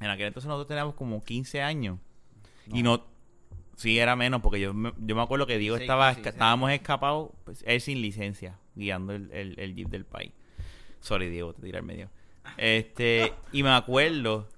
en 0.01 0.09
aquel 0.11 0.27
entonces 0.29 0.49
nosotros 0.49 0.69
teníamos 0.69 0.95
como 0.95 1.23
15 1.25 1.63
años. 1.63 1.99
Y 2.73 2.83
no, 2.83 3.05
sí 3.77 3.99
era 3.99 4.15
menos, 4.17 4.41
porque 4.43 4.61
yo 4.61 4.73
me, 4.73 4.93
yo 4.99 5.17
me 5.17 5.23
acuerdo 5.23 5.47
que 5.47 5.59
Diego 5.59 5.77
Sí, 5.77 5.83
estaba, 5.83 6.15
sí, 6.15 6.21
esca- 6.21 6.25
sí. 6.25 6.29
estábamos 6.31 6.71
escapados, 6.71 7.31
pues, 7.45 7.65
él 7.67 7.81
sin 7.81 8.01
licencia, 8.01 8.59
guiando 8.75 9.13
el, 9.15 9.31
el, 9.33 9.59
el 9.59 9.75
jeep 9.75 9.89
del 9.89 10.05
país. 10.05 10.33
Sorry, 11.01 11.29
Diego, 11.31 11.53
te 11.55 11.63
tiré 11.63 11.79
al 11.79 11.85
medio. 11.85 12.11
Este, 12.57 13.33
y 13.53 13.63
me 13.63 13.71
acuerdo 13.71 14.49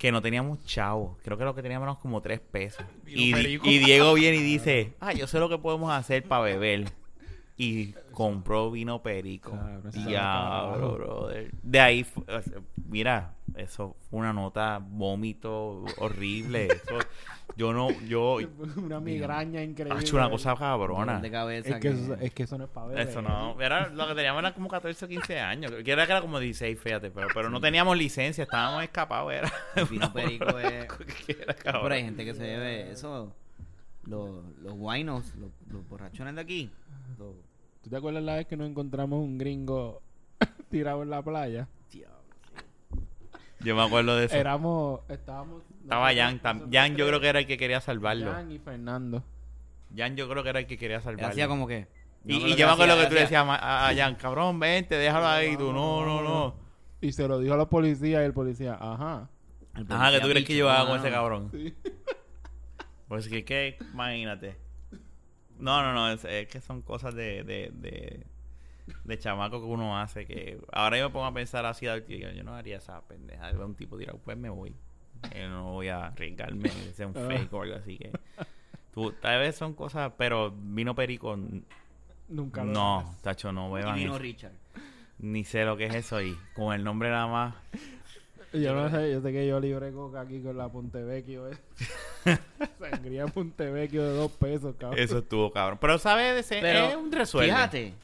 que 0.00 0.10
no 0.10 0.22
teníamos 0.22 0.64
chavos. 0.64 1.18
Creo 1.22 1.36
que 1.36 1.44
lo 1.44 1.54
que 1.54 1.60
teníamos 1.60 1.84
eran 1.84 1.96
como 1.96 2.22
tres 2.22 2.40
pesos. 2.40 2.82
Y, 3.06 3.36
y 3.36 3.78
Diego 3.80 4.14
viene 4.14 4.38
y 4.38 4.42
dice, 4.42 4.94
ah, 4.98 5.12
yo 5.12 5.26
sé 5.26 5.38
lo 5.38 5.50
que 5.50 5.58
podemos 5.58 5.92
hacer 5.92 6.22
para 6.22 6.42
beber. 6.42 6.86
Y 7.62 7.94
compró 8.12 8.70
vino 8.70 9.02
perico. 9.02 9.58
Eso 9.86 10.00
Diablo, 10.06 10.94
brother. 10.94 11.50
De 11.62 11.78
ahí, 11.80 12.06
mira, 12.88 13.34
eso 13.54 13.96
fue 14.08 14.20
una 14.20 14.32
nota 14.32 14.80
vómito 14.82 15.84
horrible. 15.98 16.68
Eso, 16.84 16.98
yo 17.56 17.72
no, 17.72 17.90
yo, 18.06 18.38
Una 18.76 19.00
migraña 19.00 19.62
increíble. 19.62 19.98
ha 19.98 20.00
hecho 20.00 20.16
una 20.16 20.30
cosa 20.30 20.54
cabrona. 20.56 21.18
De 21.20 21.30
cabeza. 21.30 21.74
Es 21.74 21.80
que, 21.80 21.88
eso, 21.88 22.14
es 22.14 22.32
que 22.32 22.44
eso 22.44 22.56
no 22.56 22.64
es 22.64 22.70
para 22.70 22.86
ver. 22.86 23.00
Eso 23.00 23.20
no, 23.20 23.60
era, 23.60 23.88
lo 23.88 24.06
que 24.06 24.14
teníamos 24.14 24.38
era 24.40 24.54
como 24.54 24.68
14 24.68 25.04
o 25.04 25.08
15 25.08 25.40
años. 25.40 25.72
Que 25.84 25.90
era 25.92 26.06
que 26.06 26.12
era 26.12 26.20
como 26.22 26.38
16, 26.38 26.78
fíjate, 26.80 27.10
pero, 27.10 27.26
pero 27.34 27.50
no 27.50 27.60
teníamos 27.60 27.98
licencia, 27.98 28.44
estábamos 28.44 28.84
escapados, 28.84 29.32
era. 29.32 29.52
El 29.74 29.84
vino 29.86 30.10
perico 30.14 30.58
es... 30.60 30.86
Cabrón. 31.62 31.82
Pero 31.82 31.94
hay 31.94 32.04
gente 32.04 32.24
que 32.24 32.34
se 32.34 32.42
bebe 32.42 32.92
eso. 32.92 33.34
Los, 34.04 34.44
los 34.62 34.72
guainos, 34.74 35.34
los, 35.34 35.50
los 35.70 35.86
borrachones 35.88 36.36
de 36.36 36.40
aquí. 36.40 36.70
los- 37.18 37.34
¿Tú 37.82 37.90
te 37.90 37.96
acuerdas 37.96 38.22
la 38.22 38.36
vez 38.36 38.46
que 38.46 38.56
nos 38.56 38.68
encontramos 38.68 39.20
un 39.20 39.38
gringo 39.38 40.02
tirado 40.70 41.02
en 41.02 41.10
la 41.10 41.22
playa? 41.22 41.68
Yo 43.62 43.76
me 43.76 43.82
acuerdo 43.82 44.16
de 44.16 44.24
eso. 44.24 44.34
Éramos, 44.36 45.00
estábamos... 45.10 45.62
Estaba 45.82 46.14
Jan. 46.14 46.40
tam- 46.40 46.72
Jan 46.72 46.96
yo 46.96 47.06
creo 47.06 47.20
que 47.20 47.28
era 47.28 47.40
el 47.40 47.46
que 47.46 47.58
quería 47.58 47.80
salvarlo. 47.82 48.32
Jan 48.32 48.50
y 48.50 48.58
Fernando. 48.58 49.22
Jan 49.94 50.16
yo 50.16 50.30
creo 50.30 50.42
que 50.42 50.48
era 50.48 50.60
el 50.60 50.66
que 50.66 50.78
quería 50.78 51.00
salvarlo. 51.02 51.28
hacía 51.28 51.46
como 51.46 51.66
que... 51.66 51.86
Y, 52.24 52.38
No, 52.38 52.46
y 52.46 52.50
lo 52.52 52.56
yo 52.56 52.66
me 52.66 52.72
acuerdo 52.72 52.98
que 52.98 53.06
tú 53.06 53.14
le 53.14 53.20
decías 53.20 53.44
a, 53.46 53.88
a 53.88 53.94
Jan, 53.94 54.14
cabrón, 54.14 54.58
vente, 54.60 54.94
déjalo 54.96 55.26
ahí. 55.26 55.52
Y 55.52 55.56
tú, 55.58 55.72
no, 55.74 56.04
no, 56.06 56.22
no. 56.22 56.54
Y 57.02 57.12
se 57.12 57.28
lo 57.28 57.38
dijo 57.38 57.52
a 57.52 57.56
los 57.58 57.68
policías 57.68 58.22
y 58.22 58.24
el 58.24 58.32
policía, 58.32 58.78
ajá. 58.80 59.28
el 59.76 59.86
Ajá, 59.90 60.10
que 60.12 60.20
tú 60.20 60.28
crees 60.28 60.46
que 60.46 60.56
yo 60.56 60.66
con 60.86 60.98
ese 60.98 61.10
cabrón. 61.10 61.50
Sí. 61.52 61.74
Pues 63.08 63.28
que, 63.28 63.44
que, 63.44 63.76
imagínate. 63.92 64.56
No, 65.60 65.82
no, 65.82 65.92
no, 65.92 66.10
es, 66.10 66.24
es 66.24 66.48
que 66.48 66.60
son 66.60 66.82
cosas 66.82 67.14
de, 67.14 67.44
de, 67.44 67.70
de, 67.72 68.26
de 69.04 69.18
chamaco 69.18 69.60
que 69.60 69.66
uno 69.66 69.98
hace 69.98 70.26
que... 70.26 70.58
Ahora 70.72 70.98
yo 70.98 71.08
me 71.08 71.12
pongo 71.12 71.26
a 71.26 71.34
pensar 71.34 71.66
así, 71.66 71.86
yo, 71.86 71.96
yo 71.98 72.44
no 72.44 72.54
haría 72.54 72.78
esa 72.78 73.00
pendeja 73.02 73.50
un 73.52 73.74
tipo 73.74 73.96
tirado, 73.98 74.18
pues 74.18 74.36
me 74.36 74.48
voy. 74.48 74.74
Yo 75.36 75.48
no 75.48 75.72
voy 75.72 75.88
a 75.88 76.06
arriesgarme 76.06 76.68
de 76.68 76.92
ser 76.94 77.06
un 77.06 77.16
Ah. 77.16 77.26
fake 77.28 77.52
o 77.52 77.62
algo 77.62 77.76
así 77.76 77.98
que... 77.98 78.10
Tú, 78.92 79.12
tal 79.12 79.38
vez 79.38 79.54
son 79.56 79.74
cosas, 79.74 80.12
pero 80.16 80.50
vino 80.50 80.94
perico... 80.94 81.38
Nunca 82.28 82.64
lo 82.64 82.72
No, 82.72 83.16
tacho, 83.22 83.52
no 83.52 83.68
Y 83.70 83.80
beban 83.82 83.94
vino 83.96 84.12
eso. 84.12 84.18
Richard. 84.18 84.52
Ni 85.18 85.44
sé 85.44 85.64
lo 85.64 85.76
que 85.76 85.86
es 85.86 85.94
eso 85.94 86.22
y 86.22 86.36
con 86.54 86.72
el 86.74 86.82
nombre 86.82 87.10
nada 87.10 87.26
más... 87.26 87.54
Yo 88.52 88.74
no 88.74 88.90
sé, 88.90 89.12
yo 89.12 89.20
sé 89.22 89.32
que 89.32 89.46
yo 89.46 89.60
libré 89.60 89.92
coca 89.92 90.22
aquí 90.22 90.40
con 90.40 90.56
la 90.58 90.68
Pontevecchio. 90.68 91.48
Eh. 91.48 91.56
Sangría 92.80 93.26
Pontevecchio 93.26 94.02
de 94.02 94.14
dos 94.14 94.32
pesos, 94.32 94.74
cabrón. 94.78 94.98
Eso 94.98 95.18
estuvo 95.18 95.52
cabrón. 95.52 95.78
Pero, 95.80 95.98
¿sabes? 95.98 96.46
Pero, 96.48 96.88
es 96.88 96.96
un 96.96 97.12
resuelve. 97.12 97.52
Fíjate. 97.52 97.94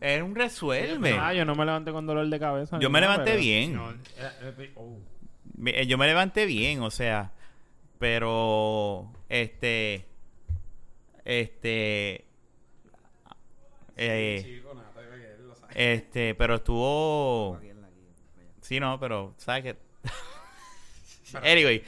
Es 0.00 0.22
un 0.22 0.34
resuelve. 0.34 1.16
Ah, 1.18 1.32
yo 1.32 1.44
no 1.44 1.54
me 1.54 1.64
levanté 1.64 1.92
con 1.92 2.04
dolor 2.06 2.28
de 2.28 2.38
cabeza. 2.38 2.78
Yo 2.80 2.90
me 2.90 3.00
nada, 3.00 3.12
levanté 3.12 3.30
pero- 3.32 3.42
bien. 3.42 3.74
No, 3.74 3.90
eh, 3.92 3.96
eh, 4.58 4.72
oh. 4.76 4.98
Eh, 5.64 5.86
Yo 5.86 5.96
me 5.96 6.06
levanté 6.06 6.44
bien, 6.44 6.82
o 6.82 6.90
sea, 6.90 7.32
pero 7.98 9.10
este, 9.28 10.04
este, 11.24 12.24
eh, 13.96 14.62
este, 15.74 16.34
pero 16.34 16.56
estuvo, 16.56 17.56
Aquí 17.56 17.68
en 17.68 17.80
la- 17.80 17.86
aquí, 17.88 18.00
allá. 18.36 18.55
Sí, 18.66 18.80
no, 18.80 18.98
pero 18.98 19.34
sabes 19.38 19.62
que, 19.62 19.76
anyway, 21.42 21.84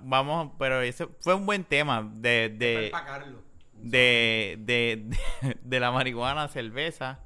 vamos, 0.00 0.52
pero 0.58 0.80
ese 0.80 1.08
fue 1.20 1.34
un 1.34 1.46
buen 1.46 1.64
tema 1.64 2.08
de, 2.14 2.48
de, 2.48 2.92
de, 3.76 4.56
de, 4.58 5.06
de, 5.42 5.56
de 5.62 5.80
la 5.80 5.90
marihuana, 5.90 6.46
cerveza, 6.48 7.18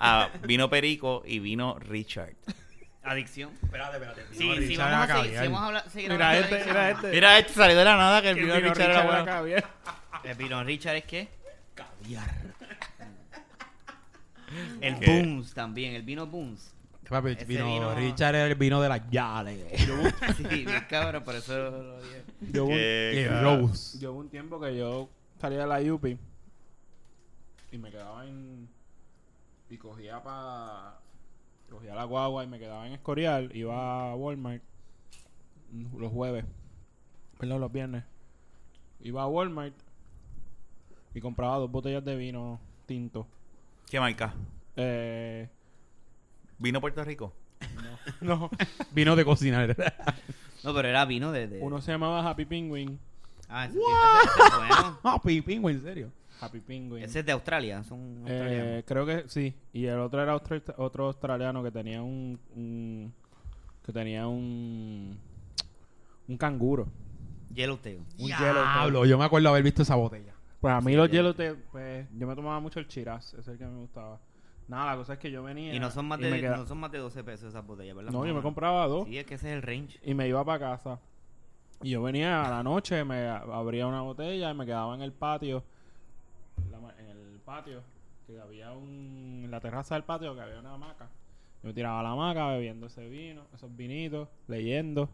a 0.00 0.28
vino 0.42 0.68
perico 0.68 1.22
y 1.24 1.38
vino 1.38 1.78
Richard. 1.78 2.34
Adicción. 3.04 3.52
Espérate, 3.62 3.96
espérate. 3.96 4.26
Sí, 4.32 4.76
vamos 4.76 5.10
a 5.10 5.16
seguir, 5.16 5.32
caviar. 5.32 5.44
si 5.44 5.48
vamos 5.48 5.60
a 5.60 5.66
hablar, 5.66 5.88
seguir 5.88 6.10
Mira 6.10 6.28
hablando 6.30 6.48
de 6.48 6.56
este, 6.58 6.68
mira 6.68 6.90
este. 6.90 7.10
Mira, 7.10 7.38
este 7.38 7.52
salió 7.54 7.76
de 7.78 7.84
la 7.84 7.96
nada 7.96 8.20
que 8.20 8.28
el 8.30 8.34
vino 8.34 8.54
vino 8.54 8.68
Richard 8.68 8.90
era 8.90 9.00
Richard 9.00 9.06
era 9.06 9.06
bueno. 9.06 9.24
caviar. 9.24 9.64
El 10.24 10.34
vino 10.34 10.64
Richard 10.64 10.96
es 10.96 11.04
qué? 11.04 11.28
El 14.80 14.98
¿Qué? 14.98 15.06
Booms 15.06 15.54
también, 15.54 15.94
el 15.94 16.02
vino 16.02 16.26
Booms. 16.26 16.74
Papi, 17.08 17.34
vino, 17.46 17.64
vino- 17.66 17.94
Richard 17.94 18.34
era 18.34 18.46
el 18.46 18.54
vino 18.54 18.80
de 18.82 18.88
las 18.88 19.08
Yales. 19.10 19.64
Sí, 20.36 20.66
cabrón, 20.88 21.24
por 21.24 21.34
eso 21.36 21.56
lo 21.70 22.02
dije. 22.02 22.22
Yo 22.52 22.64
hubo 22.64 22.70
un- 22.72 22.76
Qué 22.76 23.22
Y 23.24 23.28
ca- 23.28 23.42
Rose. 23.42 23.98
yo 23.98 24.12
hubo 24.12 24.20
un 24.20 24.28
tiempo 24.28 24.60
que 24.60 24.76
yo 24.76 25.08
salía 25.40 25.60
de 25.60 25.66
la 25.66 25.92
UPI 25.94 26.18
y 27.72 27.78
me 27.78 27.90
quedaba 27.90 28.26
en... 28.26 28.68
Y 29.70 29.76
cogía 29.78 30.22
para... 30.22 30.98
Cogía 31.70 31.94
la 31.94 32.04
guagua 32.04 32.44
y 32.44 32.46
me 32.46 32.58
quedaba 32.58 32.86
en 32.86 32.94
Escorial. 32.94 33.54
Iba 33.54 34.10
a 34.10 34.14
Walmart 34.14 34.62
los 35.96 36.10
jueves. 36.12 36.44
Perdón, 37.38 37.60
los 37.60 37.70
viernes. 37.72 38.04
Iba 39.00 39.22
a 39.22 39.26
Walmart 39.28 39.74
y 41.14 41.20
compraba 41.20 41.58
dos 41.58 41.70
botellas 41.70 42.04
de 42.04 42.16
vino 42.16 42.58
tinto. 42.86 43.26
¿Qué 43.90 44.00
marca? 44.00 44.34
Eh, 44.76 45.48
¿Vino 46.58 46.80
Puerto 46.80 47.04
Rico? 47.04 47.32
no, 48.20 48.50
Vino 48.92 49.16
de 49.16 49.24
cocinar. 49.24 49.76
No, 50.64 50.74
pero 50.74 50.88
era 50.88 51.04
vino 51.04 51.32
de... 51.32 51.46
de- 51.48 51.60
uno 51.60 51.80
se 51.80 51.92
llamaba 51.92 52.28
Happy 52.28 52.44
Penguin. 52.44 52.98
Ah, 53.48 53.66
ese, 53.66 53.78
ese- 53.78 53.86
ese 54.34 54.42
es 54.48 54.56
bueno. 54.56 54.98
Ah, 55.04 55.20
pingüino, 55.22 55.68
en 55.70 55.82
serio. 55.82 56.12
Happy 56.40 56.60
Penguin. 56.60 57.02
Ese 57.02 57.20
es 57.20 57.26
de 57.26 57.32
Australia, 57.32 57.82
son 57.84 58.22
Eh, 58.26 58.82
creo 58.86 59.04
que 59.06 59.24
sí. 59.28 59.54
Y 59.72 59.86
el 59.86 59.98
otro 59.98 60.22
era 60.22 60.34
otro, 60.36 60.60
otro 60.76 61.06
australiano 61.06 61.62
que 61.62 61.70
tenía 61.72 62.02
un, 62.02 62.38
un- 62.54 63.12
que 63.84 63.92
tenía 63.92 64.26
un 64.26 65.18
un 66.28 66.36
canguro. 66.36 66.86
Yellowtail. 67.54 68.00
Un 68.18 68.26
Diablo, 68.26 69.06
yo 69.06 69.16
me 69.18 69.24
acuerdo 69.24 69.48
haber 69.48 69.62
visto 69.62 69.82
esa 69.82 69.94
botella. 69.96 70.34
Pues 70.60 70.74
a 70.74 70.80
mí 70.80 70.92
Sí, 70.92 70.96
los. 70.96 71.10
Yellowtail, 71.10 71.56
pues 71.72 72.06
yo 72.16 72.26
me 72.26 72.34
tomaba 72.34 72.60
mucho 72.60 72.78
el 72.80 72.86
Chiraz, 72.86 73.28
ese 73.32 73.40
es 73.40 73.48
el 73.48 73.58
que 73.58 73.64
me 73.64 73.78
gustaba. 73.78 74.20
Nada, 74.68 74.90
la 74.92 74.96
cosa 74.98 75.14
es 75.14 75.18
que 75.18 75.30
yo 75.30 75.42
venía 75.42 75.74
Y 75.74 75.80
no 75.80 75.90
son 75.90 76.06
más 76.06 76.20
de, 76.20 76.30
no 76.58 76.66
son 76.66 76.78
más 76.78 76.92
de 76.92 76.98
12 76.98 77.24
pesos 77.24 77.48
esas 77.48 77.66
botellas, 77.66 77.96
¿verdad? 77.96 78.12
No, 78.12 78.26
yo 78.26 78.34
me 78.34 78.42
compraba 78.42 78.86
dos. 78.86 79.06
Sí, 79.06 79.16
es 79.18 79.24
que 79.26 79.34
ese 79.34 79.48
es 79.50 79.56
el 79.56 79.62
range. 79.62 79.98
y 80.02 80.14
me 80.14 80.28
iba 80.28 80.44
para 80.44 80.58
casa. 80.58 81.00
Y 81.82 81.90
yo 81.90 82.02
venía 82.02 82.44
a 82.44 82.50
la 82.50 82.62
noche, 82.62 83.02
me 83.04 83.26
abría 83.28 83.86
una 83.86 84.02
botella 84.02 84.50
y 84.50 84.54
me 84.54 84.66
quedaba 84.66 84.94
en 84.94 85.00
el 85.02 85.12
patio, 85.12 85.62
en 86.64 86.70
la 86.72 86.80
ma- 86.80 86.94
en 86.98 87.06
el 87.06 87.40
patio, 87.44 87.82
que 88.26 88.38
había 88.40 88.72
un, 88.72 89.42
en 89.44 89.50
la 89.50 89.60
terraza 89.60 89.94
del 89.94 90.04
patio 90.04 90.34
que 90.34 90.40
había 90.42 90.58
una 90.58 90.74
hamaca. 90.74 91.08
Yo 91.62 91.68
me 91.68 91.72
tiraba 91.72 92.00
a 92.00 92.02
la 92.02 92.10
hamaca 92.10 92.48
bebiendo 92.48 92.86
ese 92.88 93.08
vino, 93.08 93.42
esos 93.54 93.74
vinitos, 93.74 94.28
leyendo, 94.48 95.08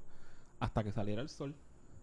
hasta 0.59 0.83
que 0.83 0.91
saliera 0.91 1.23
el 1.23 1.29
sol. 1.29 1.55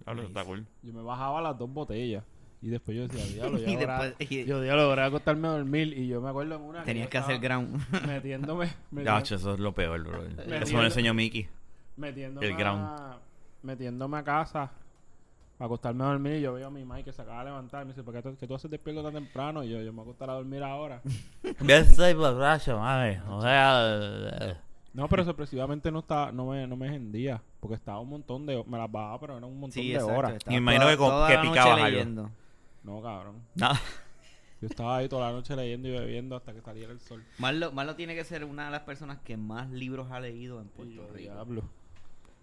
Hablo, 0.06 0.22
está 0.24 0.46
cool. 0.46 0.66
Yo 0.84 0.94
me 0.94 1.02
bajaba 1.02 1.42
las 1.42 1.58
dos 1.58 1.70
botellas. 1.72 2.24
Y 2.64 2.68
después 2.70 2.96
yo 2.96 3.08
decía, 3.08 3.26
diablo, 3.26 3.58
ya 3.58 3.68
Y 3.72 3.76
ahora- 3.76 4.04
después- 4.06 4.32
y- 4.32 4.46
yo 4.46 4.62
diablo, 4.62 4.84
logré 4.86 5.02
acostarme 5.04 5.48
a 5.48 5.52
dormir. 5.52 5.98
Y 5.98 6.08
yo 6.08 6.22
me 6.22 6.30
acuerdo 6.30 6.56
en 6.56 6.62
una 6.62 6.84
Tenías 6.84 7.06
yo 7.08 7.10
que 7.10 7.18
hacer 7.18 7.40
ground. 7.40 7.82
Metiéndome, 8.08 8.70
metiéndome, 8.92 9.24
eso 9.24 9.54
es 9.54 9.60
lo 9.60 9.74
peor, 9.74 10.04
bro. 10.04 10.24
Eso 10.62 10.74
me 10.76 10.80
lo 10.82 10.86
enseñó 10.86 11.14
Mickey. 11.14 11.48
metiéndome, 11.98 12.46
el 12.48 12.54
a, 12.54 12.58
ground. 12.58 12.90
metiéndome 13.64 14.18
a 14.20 14.24
casa 14.24 14.72
para 15.58 15.66
acostarme 15.66 16.04
a 16.04 16.08
dormir. 16.08 16.34
Y 16.36 16.42
yo 16.42 16.54
veo 16.54 16.68
a 16.68 16.72
mi 16.72 16.84
madre 16.86 17.04
que 17.04 17.12
se 17.14 17.22
acaba 17.22 17.40
de 17.40 17.46
levantar. 17.46 17.82
Y 17.82 17.86
me 17.86 17.92
dice, 17.94 18.04
¿por 18.04 18.14
qué 18.14 18.22
tú, 18.22 18.36
que 18.38 18.48
tú 18.48 18.54
haces 18.56 18.70
despierto 18.70 19.02
tan 19.04 19.14
temprano? 19.14 19.64
Y 19.64 19.70
yo, 19.70 19.82
yo 19.82 19.92
me 19.92 20.02
acostaré 20.04 20.32
a 20.32 20.36
dormir 20.36 20.62
ahora. 20.64 21.02
Yo 21.44 21.76
estoy 21.76 22.14
borracho, 22.14 22.78
mami. 22.78 23.18
O 23.30 23.42
sea... 23.42 24.58
No, 24.94 25.08
pero 25.08 25.24
sorpresivamente 25.24 25.90
no 25.90 26.00
estaba, 26.00 26.32
no 26.34 26.48
me, 26.48 26.68
no 26.68 26.76
me 26.76 26.94
hendía. 26.94 27.42
Porque 27.62 27.76
estaba 27.76 28.00
un 28.02 28.10
montón 28.10 28.46
de 28.46 28.62
me 28.68 28.78
las 28.78 28.92
bajaba, 28.92 29.20
pero 29.22 29.34
eran 29.38 29.46
un 29.46 29.54
montón 29.60 29.72
Sí, 29.82 29.88
de 29.90 29.94
exacto. 29.96 30.14
horas. 30.18 30.34
Me 30.48 30.56
imagino 30.56 30.98
toda- 30.98 31.28
que 31.30 31.36
que 31.36 31.42
picabas 31.48 31.74
algo. 31.76 31.88
leyendo. 31.88 32.30
No, 32.84 33.02
cabrón. 33.02 33.36
Nada. 33.56 33.80
Yo 34.62 34.68
estaba 34.68 34.98
ahí 34.98 35.10
toda 35.10 35.28
la 35.28 35.34
noche 35.34 35.56
leyendo 35.56 35.88
y 35.88 35.92
bebiendo 35.92 36.36
hasta 36.36 36.54
que 36.54 36.62
saliera 36.62 36.92
el 36.92 37.00
sol. 37.00 37.24
Marlo, 37.40 37.72
Marlo 37.72 37.96
tiene 37.96 38.14
que 38.16 38.24
ser 38.24 38.44
una 38.46 38.66
de 38.66 38.72
las 38.72 38.82
personas 38.82 39.18
que 39.24 39.36
más 39.38 39.70
libros 39.72 40.12
ha 40.12 40.20
leído 40.20 40.62
en 40.62 40.68
Puerto 40.70 41.02
Rico. 41.14 41.14
diablo. 41.18 41.64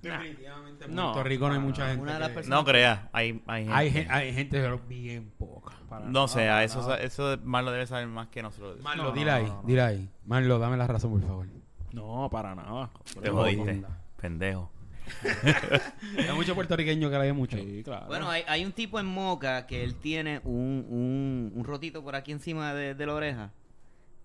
Definitivamente. 0.03 0.85
En 0.85 0.95
No, 0.95 1.13
Puerto 1.13 1.29
Rico 1.29 1.49
no 1.49 1.55
hay 1.55 1.61
mucha 1.61 1.87
gente. 1.89 2.03
Una 2.03 2.15
de 2.15 2.19
las 2.21 2.29
que- 2.29 2.35
personas- 2.35 2.59
No 2.61 2.65
creas. 2.65 3.01
Hay, 3.13 3.43
hay 3.47 3.63
gente. 3.65 3.75
Hay, 3.77 3.91
gen- 3.91 4.11
hay 4.11 4.33
gente, 4.33 4.61
pero 4.61 4.79
bien 4.89 5.31
poca. 5.39 5.73
Para 5.89 6.05
No 6.07 6.11
nada, 6.13 6.29
sé, 6.29 6.35
para 6.41 6.65
eso, 6.65 6.81
nada. 6.83 6.97
eso 6.99 7.37
Marlo 7.45 7.71
debe 7.73 7.87
saber 7.87 8.07
más 8.07 8.29
que 8.29 8.43
nosotros. 8.43 8.81
Marlo, 8.83 9.05
No, 9.05 9.11
dile 9.13 9.31
ahí, 9.31 9.45
no, 9.47 9.55
no. 9.55 9.63
dile 9.67 9.83
ahí. 9.83 10.09
Marlo, 10.27 10.59
dame 10.59 10.77
la 10.77 10.87
razón, 10.87 11.11
por 11.13 11.23
favor. 11.23 11.47
No, 11.93 12.29
para 12.31 12.55
nada. 12.55 12.91
Te 13.21 13.31
jodiste. 13.31 13.83
Pendejo. 14.21 14.71
Hay 16.19 16.35
muchos 16.35 16.55
puertorriqueños 16.55 17.11
que 17.11 17.19
leen 17.19 17.37
mucho. 17.37 17.57
Sí, 17.57 17.83
claro. 17.85 18.07
Bueno, 18.07 18.29
hay, 18.31 18.43
hay 18.47 18.65
un 18.65 18.73
tipo 18.73 18.99
en 19.01 19.07
Moca 19.07 19.67
que 19.67 19.83
él 19.85 19.95
tiene 19.97 20.41
un, 20.45 20.87
un, 20.89 21.53
un 21.55 21.65
rotito 21.65 22.03
por 22.03 22.15
aquí 22.17 22.33
encima 22.33 22.75
de, 22.75 22.95
de 22.95 23.07
la 23.07 23.15
oreja 23.15 23.53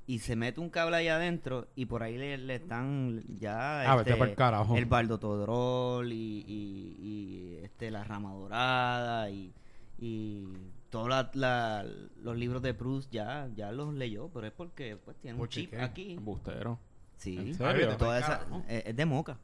y 0.06 0.20
se 0.20 0.36
mete 0.36 0.60
un 0.60 0.70
cable 0.70 0.98
ahí 0.98 1.08
adentro 1.08 1.68
y 1.76 1.86
por 1.86 2.04
ahí 2.04 2.18
le, 2.18 2.38
le 2.38 2.56
están 2.56 3.24
ya 3.40 3.90
Ah, 3.90 3.96
vete 3.96 4.16
pa'l 4.16 4.36
carajo. 4.36 4.76
el 4.76 4.86
baldotodrol 4.86 6.12
y, 6.12 6.44
y, 6.48 6.98
y 7.00 7.60
este 7.64 7.90
la 7.90 8.04
rama 8.04 8.34
dorada 8.34 9.30
y, 9.30 9.54
y 10.00 10.44
todos 10.90 11.08
la- 11.08 11.32
la- 11.34 11.86
los 12.22 12.38
libros 12.38 12.62
de 12.62 12.74
Proust 12.74 13.12
ya, 13.12 13.48
ya 13.56 13.72
los 13.72 13.94
leyó, 13.94 14.30
pero 14.34 14.46
es 14.48 14.54
porque 14.54 14.98
pues 14.98 15.16
tiene 15.18 15.36
un 15.36 15.40
¿Por 15.40 15.50
qué 15.50 15.62
chip 15.62 15.70
qué? 15.72 15.82
aquí. 15.82 16.14
Embustero. 16.14 16.80
Sí, 17.18 17.38
¿En 17.38 17.56
serio? 17.56 17.96
toda 17.96 18.20
esa, 18.20 18.40
carajo. 18.40 18.64
es, 18.68 18.86
es 18.88 18.96
de 18.98 19.06
moca. 19.06 19.38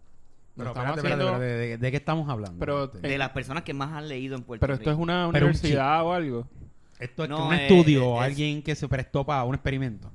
Pero 0.60 0.70
estamos 0.70 0.97
espérate, 0.97 0.99
espérate, 0.99 1.24
haciendo- 1.24 1.43
espérate, 1.43 1.68
¿de, 1.70 1.78
de 1.78 1.91
qué 1.91 1.97
estamos 1.97 2.30
hablando? 2.30 2.60
Pero- 2.60 2.88
De 2.88 3.18
las 3.18 3.30
personas 3.30 3.64
que 3.64 3.74
más 3.74 3.91
han 3.93 4.07
leído 4.07 4.36
en 4.36 4.43
Puerto 4.43 4.62
Pero 4.62 4.74
esto 4.76 4.89
es 4.89 4.95
Rico. 4.95 5.01
una 5.03 5.30
Pero 5.32 5.45
un 5.47 5.51
universidad 5.51 6.03
o 6.05 6.14
algo. 6.14 6.47
Esto 6.99 7.24
es 7.24 7.30
No, 7.30 7.47
un 7.47 7.53
eh, 7.53 7.68
estudio 7.68 8.07
o 8.10 8.22
es- 8.22 8.28
alguien 8.30 8.62
que 8.62 8.76
se 8.76 8.88
prestó 8.88 9.26
para 9.26 9.43
un 9.45 9.55
experimento. 9.55 10.12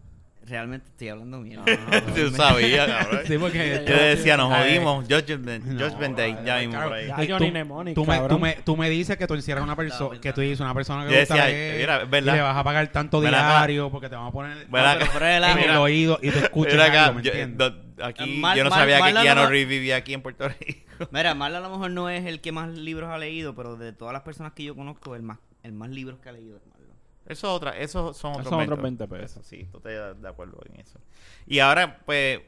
Realmente 0.46 0.88
estoy 0.90 1.08
hablando 1.08 1.38
mierda. 1.40 1.64
Yo 2.14 2.30
sabía, 2.36 2.86
cabrón. 2.98 3.20
Sí, 3.26 3.38
porque 3.38 3.82
Yo 3.88 3.94
decía, 3.96 4.36
nos 4.36 4.52
jodimos. 4.54 5.06
Judgment, 5.08 5.64
No, 5.64 5.88
Judgment 5.88 6.18
Day, 6.18 6.36
ya 6.44 6.58
mismo 6.58 6.82
por 6.82 6.92
ahí. 6.92 7.06
Tú- 7.06 7.14
Johnny 7.32 7.46
tú- 7.46 7.50
Mnemonic, 7.50 7.94
tú, 7.94 8.04
me, 8.04 8.20
tú, 8.28 8.38
me, 8.38 8.52
tú 8.62 8.76
me 8.76 8.90
dices 8.90 9.16
que 9.16 9.26
tú 9.26 9.32
encierras 9.32 9.64
una 9.64 9.74
persona 9.74 10.20
que 10.20 10.32
tú 10.34 10.42
dices 10.42 10.60
una 10.60 10.74
persona 10.74 11.06
que 11.06 11.14
Yo 11.14 11.18
gusta 11.20 11.34
decía, 11.36 11.48
leer 11.48 11.80
mira, 11.80 12.02
es 12.02 12.22
y 12.22 12.26
le 12.26 12.40
vas 12.42 12.56
a 12.58 12.62
pagar 12.62 12.86
tanto 12.88 13.22
diario 13.22 13.90
porque 13.90 14.10
te 14.10 14.16
van 14.16 14.26
a 14.26 14.30
poner 14.30 14.66
pero 14.70 15.06
fuera 15.06 15.26
de 15.40 15.52
en 15.52 15.70
el 15.70 15.76
oído 15.78 16.18
y 16.20 16.30
tú 16.30 16.38
escuchas 16.40 16.90
algo, 16.90 17.14
¿me 17.14 17.26
entiendes? 17.26 17.72
Aquí, 18.02 18.36
Mal- 18.38 18.56
yo 18.56 18.64
no 18.64 18.70
mal- 18.70 18.78
sabía 18.78 18.98
mal 19.00 19.14
que 19.14 19.22
Keanu 19.22 19.46
Reeves 19.46 19.68
vivía 19.68 19.96
aquí 19.96 20.14
en 20.14 20.22
Puerto 20.22 20.48
Rico. 20.48 20.80
Mira, 21.12 21.34
Marla 21.34 21.58
a 21.58 21.60
lo 21.60 21.70
mejor 21.70 21.90
no 21.90 22.08
es 22.08 22.24
el 22.26 22.40
que 22.40 22.52
más 22.52 22.68
libros 22.70 23.10
ha 23.10 23.18
leído, 23.18 23.54
pero 23.54 23.76
de 23.76 23.92
todas 23.92 24.12
las 24.12 24.22
personas 24.22 24.52
que 24.52 24.64
yo 24.64 24.74
conozco, 24.76 25.14
el 25.14 25.22
más, 25.22 25.38
el 25.62 25.72
más 25.72 25.90
libros 25.90 26.18
que 26.20 26.28
ha 26.28 26.32
leído 26.32 26.56
es 26.56 26.66
Marlon. 26.66 26.96
Eso, 27.26 27.52
otra, 27.54 27.76
eso 27.78 28.12
son 28.14 28.32
otros, 28.32 28.48
son 28.48 28.60
otros 28.62 28.82
20 28.82 29.06
20 29.06 29.08
pesos. 29.08 29.38
Eso 29.38 29.42
sí, 29.48 29.66
tú 29.72 29.78
estás 29.78 30.20
de 30.20 30.28
acuerdo 30.28 30.58
en 30.72 30.80
eso. 30.80 30.98
Y 31.46 31.58
ahora, 31.60 31.98
pues, 32.04 32.40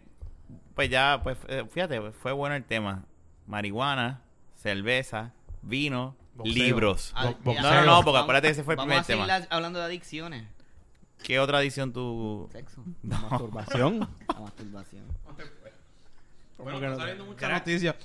pues 0.74 0.90
ya, 0.90 1.20
pues, 1.22 1.38
eh, 1.48 1.64
fíjate, 1.70 2.00
pues, 2.00 2.14
fue 2.14 2.32
bueno 2.32 2.54
el 2.54 2.64
tema. 2.64 3.04
Marihuana, 3.46 4.22
cerveza, 4.54 5.32
vino, 5.62 6.16
Boxeo. 6.34 6.54
libros. 6.54 7.14
Bo- 7.14 7.22
ya. 7.30 7.36
boxeo. 7.42 7.62
No, 7.62 7.74
no, 7.74 7.84
no, 7.84 8.02
porque 8.04 8.18
acuérdate 8.20 8.48
que 8.48 8.52
ese 8.52 8.64
fue 8.64 8.74
el 8.74 8.78
Vamos 8.78 8.88
primer 8.88 9.00
a 9.00 9.04
seguir 9.04 9.24
tema. 9.26 9.38
la- 9.38 9.46
hablando 9.56 9.78
de 9.78 9.84
adicciones. 9.86 10.44
¿Qué 11.22 11.38
otra 11.40 11.60
edición 11.62 11.92
tú...? 11.92 12.48
Sexo. 12.52 12.84
Masturbación. 13.02 13.98
La 14.28 14.40
masturbación. 14.40 15.04
Bueno, 16.58 16.80
que 16.80 16.86
está 16.86 16.96
no- 16.96 17.00
saliendo 17.02 17.26
mucha 17.26 17.48
noticia. 17.50 17.96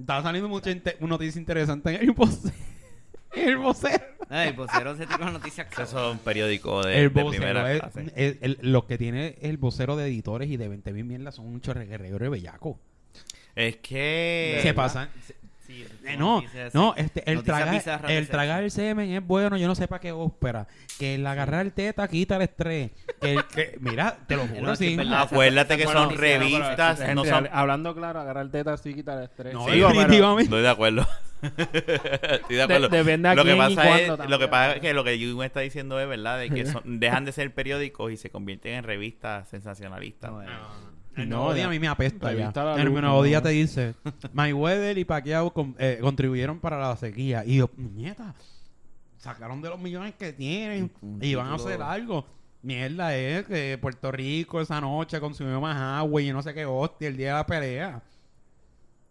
Está 0.00 0.22
saliendo 0.22 0.48
mucha 0.48 0.70
inte- 0.70 0.96
noticia 1.00 1.38
interesante 1.38 1.94
en 1.94 2.00
el 2.02 2.12
vocero. 2.12 2.54
El 3.34 3.56
vocero. 3.58 4.02
El 4.30 4.52
vocero 4.54 4.94
se 4.96 5.06
tira 5.06 5.18
una 5.22 5.30
noticia 5.32 5.66
Eso 5.70 5.82
es 5.82 6.12
un 6.12 6.18
periódico 6.18 6.82
de, 6.84 7.02
el 7.04 7.12
de 7.12 7.22
vocero 7.22 7.42
primera 7.44 7.72
es, 7.72 7.80
clase. 7.80 8.12
es- 8.16 8.36
el- 8.42 8.58
lo 8.62 8.86
que 8.86 8.96
tiene 8.98 9.36
el 9.42 9.56
vocero 9.58 9.96
de 9.96 10.06
editores 10.06 10.50
y 10.50 10.56
de 10.58 10.68
20 10.68 10.92
mil 10.92 11.04
mierdas 11.04 11.34
son 11.36 11.50
muchos 11.52 11.74
regueros 11.76 12.30
bellaco. 12.30 12.78
Es 13.54 13.76
que... 13.76 14.58
Se 14.62 14.72
pasan. 14.74 15.10
Sí, 15.72 15.86
Eh, 16.04 16.16
no, 16.18 16.42
no, 16.74 16.94
este, 16.96 17.30
el 17.30 17.42
tragar, 17.42 17.82
el 18.10 18.28
tragar 18.28 18.62
el 18.62 18.70
semen 18.70 19.10
es 19.12 19.26
bueno, 19.26 19.56
yo 19.56 19.66
no 19.68 19.74
sé 19.74 19.88
para 19.88 20.00
qué 20.00 20.12
ópera. 20.12 20.66
Que 20.98 21.14
el 21.14 21.26
agarrar 21.26 21.64
el 21.64 21.72
teta 21.72 22.06
quita 22.08 22.36
el 22.36 22.42
estrés. 22.42 22.90
Que, 23.20 23.32
el- 23.34 23.44
que- 23.46 23.76
mira, 23.80 24.16
te 24.26 24.36
lo 24.36 24.46
juro, 24.48 24.76
sí. 24.76 24.96
verdad. 24.96 25.22
Acuérdate 25.22 25.76
que 25.78 25.84
Bueno, 25.84 26.10
son 26.10 26.18
revistas, 26.18 26.98
Gente, 26.98 27.14
no 27.14 27.24
son... 27.24 27.48
Hablando 27.52 27.94
claro, 27.94 28.20
agarrar 28.20 28.48
teta 28.50 28.76
sí 28.76 28.92
quita 28.94 29.14
el 29.18 29.24
estrés. 29.24 29.54
No, 29.54 29.66
Digo, 29.66 29.88
pero- 29.88 30.00
definitivamente. 30.00 30.42
Estoy 30.44 30.62
de 30.62 30.68
acuerdo. 30.68 31.06
Estoy 31.42 32.56
de 32.56 32.62
acuerdo. 32.62 32.88
depende 32.88 33.28
a 33.28 33.34
lo 33.34 33.44
que 33.44 33.54
y 33.54 33.56
pasa 33.56 34.00
es, 34.00 34.08
lo 34.28 34.38
que 34.38 34.48
pasa 34.48 34.74
es 34.74 34.80
que 34.80 34.94
lo 34.94 35.02
que 35.04 35.18
Jun 35.18 35.42
está 35.44 35.60
diciendo 35.60 35.98
es 36.00 36.08
verdad, 36.08 36.38
de 36.38 36.50
que 36.50 36.66
son- 36.66 36.82
dejan 37.00 37.24
de 37.24 37.32
ser 37.32 37.52
periódicos 37.54 38.12
y 38.12 38.16
se 38.16 38.30
convierten 38.30 38.74
en 38.74 38.84
revistas 38.84 39.48
sensacionalistas. 39.48 40.30
No, 40.30 40.42
eh, 41.16 41.22
El 41.22 41.28
No, 41.28 41.36
nuevo 41.36 41.54
día 41.54 41.66
a 41.66 41.70
mí 41.70 41.78
me 41.78 41.88
apesta 41.88 42.32
ya. 42.32 42.52
El 42.76 42.84
Luz, 42.86 43.00
nuevo 43.00 43.16
no. 43.18 43.22
día 43.22 43.40
te 43.42 43.50
dice, 43.50 43.94
Mayweather 44.32 44.96
y 44.98 45.04
Pacquiao 45.04 45.52
con- 45.52 45.74
eh, 45.78 45.98
contribuyeron 46.00 46.58
para 46.58 46.78
la 46.78 46.96
sequía. 46.96 47.44
Y 47.44 47.56
yo, 47.58 47.70
nieta, 47.76 48.34
sacaron 49.18 49.60
de 49.62 49.68
los 49.68 49.78
millones 49.80 50.14
que 50.18 50.32
tienen 50.32 50.90
Un- 51.00 51.18
y 51.22 51.34
van 51.34 51.48
a 51.48 51.54
hacer 51.54 51.80
algo. 51.82 52.26
Mierda 52.62 53.16
es 53.16 53.44
que 53.46 53.76
Puerto 53.80 54.12
Rico 54.12 54.60
esa 54.60 54.80
noche 54.80 55.18
consumió 55.20 55.60
más 55.60 55.76
agua 55.76 56.22
y 56.22 56.32
no 56.32 56.42
sé 56.42 56.54
qué 56.54 56.64
hostia 56.64 57.08
el 57.08 57.16
día 57.16 57.28
de 57.28 57.34
la 57.34 57.46
pelea. 57.46 58.02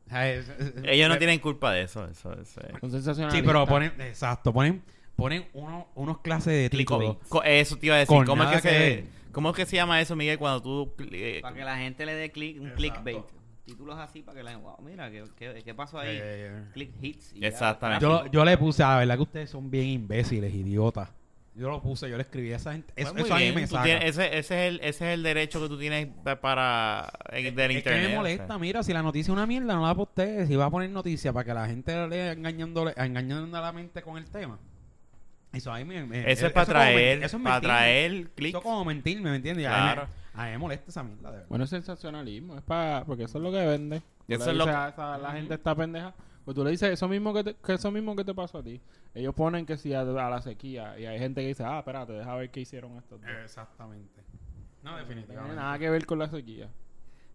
O 0.08 0.10
sea, 0.10 0.30
es- 0.32 0.50
es- 0.50 0.74
Ellos 0.84 1.08
no 1.10 1.14
es- 1.16 1.20
tienen 1.20 1.40
culpa 1.40 1.72
de 1.74 1.84
eso. 1.84 2.06
eso, 2.08 2.34
eso 2.34 2.62
es- 2.62 2.80
Son 2.80 2.92
sensacionalistas. 2.92 3.34
Sí, 3.42 3.42
pero 3.46 3.66
ponen, 3.66 3.92
exacto, 4.02 4.52
ponen, 4.54 4.82
ponen 5.16 5.46
uno- 5.54 5.88
unos 5.96 6.20
clases 6.20 6.54
de 6.54 6.70
títulos. 6.70 7.18
Eso 7.46 7.78
te 7.78 7.86
iba 7.88 7.96
a 7.96 8.00
decir. 8.00 8.26
¿Cómo 8.26 8.44
es, 8.44 8.50
que 8.50 8.56
que 8.56 8.70
se. 8.70 9.06
¿Cómo 9.32 9.50
es 9.52 9.56
que 9.56 9.66
se 9.66 9.76
llama 9.76 10.00
eso, 10.02 10.16
Miguel, 10.16 10.38
cuando 10.38 10.62
tú... 10.62 10.94
eh, 11.12 11.40
Para 11.42 11.56
que 11.56 11.64
la 11.64 11.78
gente 11.78 12.06
le 12.06 12.14
dé 12.16 12.32
click, 12.32 12.60
un 12.62 12.72
clickbait. 12.72 13.24
Títulos 13.66 13.98
así 14.00 14.22
para 14.24 14.38
que 14.38 14.44
la 14.44 14.52
gente, 14.52 14.66
wow, 14.66 14.78
mira, 14.82 15.10
¿qué, 15.12 15.24
qué, 15.38 15.62
qué 15.64 15.74
pasó 15.74 16.00
ahí? 16.00 16.18
Eh, 16.20 16.64
Click 16.74 16.92
hits. 17.02 17.32
y 17.34 17.40
ya. 17.42 17.48
Exactamente. 17.48 18.04
Yo, 18.04 18.26
yo 18.28 18.44
le 18.44 18.58
puse, 18.58 18.84
a 18.84 18.98
verdad 18.98 19.16
que 19.16 19.22
ustedes 19.22 19.50
son 19.50 19.70
bien 19.70 19.86
imbéciles, 19.88 20.54
idiotas. 20.54 21.10
Yo 21.54 21.70
lo 21.70 21.82
puse, 21.82 22.10
yo 22.10 22.16
le 22.18 22.24
escribí 22.24 22.52
a 22.54 22.56
esa 22.56 22.72
gente. 22.72 22.94
Eso, 22.96 23.12
pues 23.14 23.14
muy 23.14 23.24
eso 23.28 23.34
a 23.34 23.38
mí 23.38 23.44
bien, 23.44 23.56
me 23.56 23.62
tú 23.68 23.76
saca. 23.76 23.84
tienes- 23.84 24.04
ese, 24.06 24.38
ese, 24.38 24.40
es 24.40 24.52
el, 24.74 24.76
ese 24.80 24.88
es 24.90 25.14
el 25.14 25.22
derecho 25.24 25.62
que 25.62 25.68
tú 25.68 25.78
tienes 25.78 26.08
pa- 26.24 26.40
para... 26.42 27.12
eh, 27.32 27.52
del 27.52 27.72
es 27.72 27.78
internet. 27.78 28.02
que 28.04 28.08
me 28.08 28.14
o 28.14 28.18
molesta, 28.18 28.48
sea. 28.48 28.58
mira, 28.58 28.84
si 28.84 28.94
la 28.94 29.04
noticia 29.04 29.32
es 29.32 29.34
una 29.38 29.46
mierda, 29.46 29.76
no 29.76 29.86
la 29.86 29.94
postees. 29.94 30.48
Si 30.48 30.56
va 30.56 30.66
a 30.66 30.70
poner 30.72 30.90
noticia 30.90 31.32
para 31.34 31.44
que 31.46 31.54
la 31.54 31.68
gente 31.68 31.94
la 31.94 32.08
lea 32.08 32.32
engañándole, 32.32 32.94
engañando 32.98 33.56
a 33.58 33.62
la 33.62 33.72
mente 33.74 34.02
con 34.02 34.18
el 34.18 34.30
tema. 34.30 34.60
Eso 35.54 35.72
a 35.74 35.78
mí 35.80 35.84
me... 35.86 36.06
me- 36.06 36.32
Eso 36.32 36.48
es 36.48 36.54
para 36.54 36.66
traer, 36.66 37.24
eso 37.24 37.38
es 37.38 37.44
para 37.44 37.60
traer 37.62 38.30
clics. 38.32 38.56
Eso 38.56 38.62
como 38.64 38.86
mentirme, 38.86 39.30
¿me 39.32 39.36
entiendes? 39.36 39.66
Claro. 39.68 40.08
a 40.34 40.46
mí 40.46 40.52
me 40.52 40.58
molesta 40.58 40.90
esa 40.90 41.04
mierda, 41.04 41.30
de 41.30 41.36
verdad. 41.38 41.50
Bueno, 41.50 41.64
es 41.66 41.70
sensacionalismo. 41.70 42.56
Es 42.56 42.62
para... 42.64 43.04
Porque 43.06 43.24
eso 43.24 43.38
es 43.38 43.44
lo 43.44 43.52
que 43.52 43.66
vende. 43.66 44.00
Tú 44.00 44.34
Eso 44.36 44.52
es 44.52 44.58
lo 44.58 44.66
que- 44.66 44.72
a 44.72 44.90
esa- 44.90 45.18
la 45.18 45.32
gente 45.34 45.54
está 45.56 45.76
pendeja. 45.76 46.14
Pues 46.46 46.56
tú 46.56 46.64
le 46.64 46.72
dices 46.72 46.90
eso 46.92 47.08
mismo 47.08 47.34
que, 47.34 47.44
te, 47.44 47.56
que 47.56 47.74
eso 47.74 47.92
mismo 47.92 48.16
que 48.16 48.24
te 48.24 48.34
pasó 48.34 48.60
a 48.60 48.64
ti. 48.64 48.82
Ellos 49.14 49.36
ponen 49.36 49.66
que 49.66 49.78
si 49.78 49.94
a, 49.94 50.02
a 50.02 50.06
la 50.06 50.42
sequía. 50.42 50.98
Y 50.98 51.06
hay 51.06 51.20
gente 51.20 51.42
que 51.42 51.48
dice, 51.48 51.64
ah, 51.64 51.80
espérate, 51.80 52.14
deja 52.14 52.34
ver 52.36 52.50
qué 52.50 52.62
hicieron 52.62 52.98
estos 52.98 53.22
dos. 53.22 53.30
Exactamente. 53.44 54.22
No, 54.84 54.92
No 54.92 54.96
tiene 54.98 55.08
definitivamente. 55.10 55.56
nada 55.58 55.78
que 55.78 55.90
ver 55.90 56.06
con 56.06 56.18
la 56.18 56.30
sequía. 56.30 56.70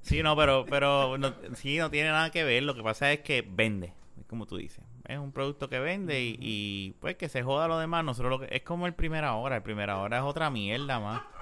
Sí, 0.00 0.22
no, 0.22 0.34
pero, 0.36 0.64
pero 0.68 1.18
no, 1.18 1.34
sí, 1.54 1.78
no 1.78 1.90
tiene 1.90 2.08
nada 2.10 2.30
que 2.30 2.42
ver. 2.44 2.62
Lo 2.62 2.74
que 2.74 2.82
pasa 2.82 3.12
es 3.12 3.20
que 3.20 3.46
vende, 3.48 3.92
como 4.26 4.46
tú 4.46 4.56
dices. 4.56 4.84
Es 5.06 5.18
un 5.18 5.32
producto 5.32 5.68
que 5.68 5.78
vende 5.78 6.22
y, 6.22 6.36
y, 6.40 6.90
pues 7.00 7.16
que 7.16 7.28
se 7.28 7.42
joda 7.42 7.68
lo 7.68 7.78
demás. 7.78 8.04
Nosotros 8.04 8.30
lo 8.30 8.40
que, 8.40 8.54
es 8.54 8.62
como 8.62 8.86
el 8.86 8.94
primera 8.94 9.34
hora. 9.34 9.56
El 9.56 9.62
primera 9.62 9.98
hora 9.98 10.18
es 10.18 10.22
otra 10.24 10.50
mierda 10.50 10.98
más. 11.00 11.22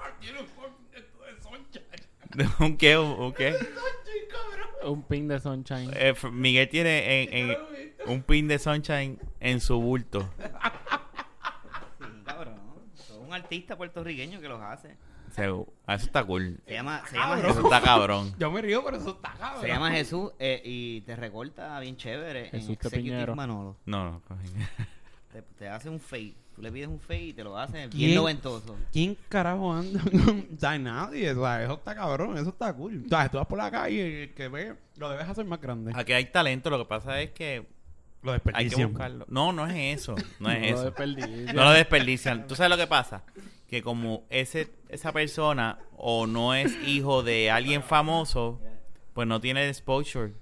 ¿Un 2.59 2.77
qué? 2.77 2.97
¿Un, 2.97 3.11
un 3.19 3.33
qué? 3.33 3.55
Un 4.83 5.01
pin 5.03 5.27
de 5.27 5.39
sunshine. 5.39 5.89
Eh, 5.95 6.13
Miguel 6.31 6.69
tiene 6.69 7.23
en, 7.23 7.49
en- 7.51 7.57
un 8.05 8.21
pin 8.21 8.47
de 8.47 8.59
sunshine 8.59 9.19
en 9.39 9.59
su 9.59 9.81
bulto. 9.81 10.29
Sí, 11.97 12.05
cabrón. 12.23 12.59
Soy 12.93 13.17
un 13.17 13.33
artista 13.33 13.75
puertorriqueño 13.75 14.39
que 14.41 14.47
los 14.47 14.61
hace. 14.61 14.95
Se- 15.35 15.65
ah, 15.87 15.95
eso 15.95 16.05
está 16.05 16.23
cool. 16.23 16.59
Se 16.65 16.73
llama, 16.73 17.01
se 17.07 17.15
llama 17.17 17.37
Eso 17.39 17.47
Jesús. 17.49 17.63
está 17.65 17.81
cabrón. 17.81 18.33
Yo 18.39 18.51
me 18.51 18.61
río, 18.61 18.83
pero 18.85 18.97
eso 18.97 19.09
está 19.11 19.33
cabrón. 19.37 19.61
Se 19.61 19.67
llama 19.67 19.91
Jesús 19.91 20.31
eh, 20.39 20.61
y 20.63 21.01
te 21.01 21.15
recorta 21.15 21.79
bien 21.81 21.97
chévere 21.97 22.49
Jesús 22.49 22.67
en 22.67 22.73
Executive 22.73 23.01
Piñero. 23.03 23.35
Manolo. 23.35 23.75
No, 23.85 24.11
no. 24.11 24.21
coge. 24.27 24.43
Te, 25.33 25.41
te 25.41 25.67
hace 25.67 25.89
un 25.89 25.99
fade. 25.99 26.33
Tú 26.55 26.61
le 26.61 26.71
pides 26.71 26.87
un 26.87 26.97
fade 27.01 27.21
y 27.25 27.33
te 27.33 27.43
lo 27.43 27.57
hace 27.57 27.89
¿Quién? 27.89 27.89
bien 27.89 28.15
noventoso. 28.15 28.77
¿Quién 28.93 29.17
carajo 29.27 29.73
anda 29.73 29.99
con... 30.01 30.47
O 30.55 30.57
sea, 30.57 30.79
nadie. 30.79 31.31
O 31.33 31.41
sea, 31.43 31.61
eso 31.65 31.73
está 31.73 31.93
cabrón. 31.93 32.37
Eso 32.37 32.49
está 32.51 32.73
cool. 32.73 33.03
O 33.05 33.09
sea, 33.09 33.27
tú 33.27 33.37
vas 33.37 33.45
por 33.47 33.57
la 33.57 33.69
calle 33.69 33.95
y 34.09 34.21
el 34.23 34.33
que 34.33 34.47
ve... 34.47 34.75
Lo 34.95 35.09
debes 35.09 35.27
hacer 35.27 35.43
más 35.43 35.59
grande. 35.59 35.91
Aquí 35.93 36.13
hay 36.13 36.23
talento. 36.27 36.69
Lo 36.69 36.77
que 36.77 36.85
pasa 36.85 37.19
es 37.21 37.31
que 37.31 37.67
Lo 38.23 38.31
hay 38.31 38.39
que 38.39 38.43
desperdician. 38.45 38.89
buscarlo. 38.93 39.25
No, 39.27 39.51
no 39.51 39.67
es 39.67 39.99
eso. 39.99 40.15
No 40.39 40.49
es 40.49 40.61
lo 40.71 40.77
eso. 40.77 40.83
desperdician. 40.85 41.53
No 41.53 41.65
lo 41.65 41.71
desperdician. 41.71 42.47
¿Tú 42.47 42.55
sabes 42.55 42.69
lo 42.69 42.77
que 42.77 42.87
pasa? 42.87 43.23
Que 43.67 43.81
como 43.81 44.25
ese 44.29 44.69
esa 44.89 45.11
persona 45.11 45.79
o 45.97 46.27
no 46.27 46.53
es 46.53 46.77
hijo 46.87 47.23
de 47.23 47.49
alguien 47.51 47.81
famoso, 47.83 48.61
pues 49.13 49.27
no 49.27 49.41
tiene 49.41 49.67
exposure. 49.67 50.33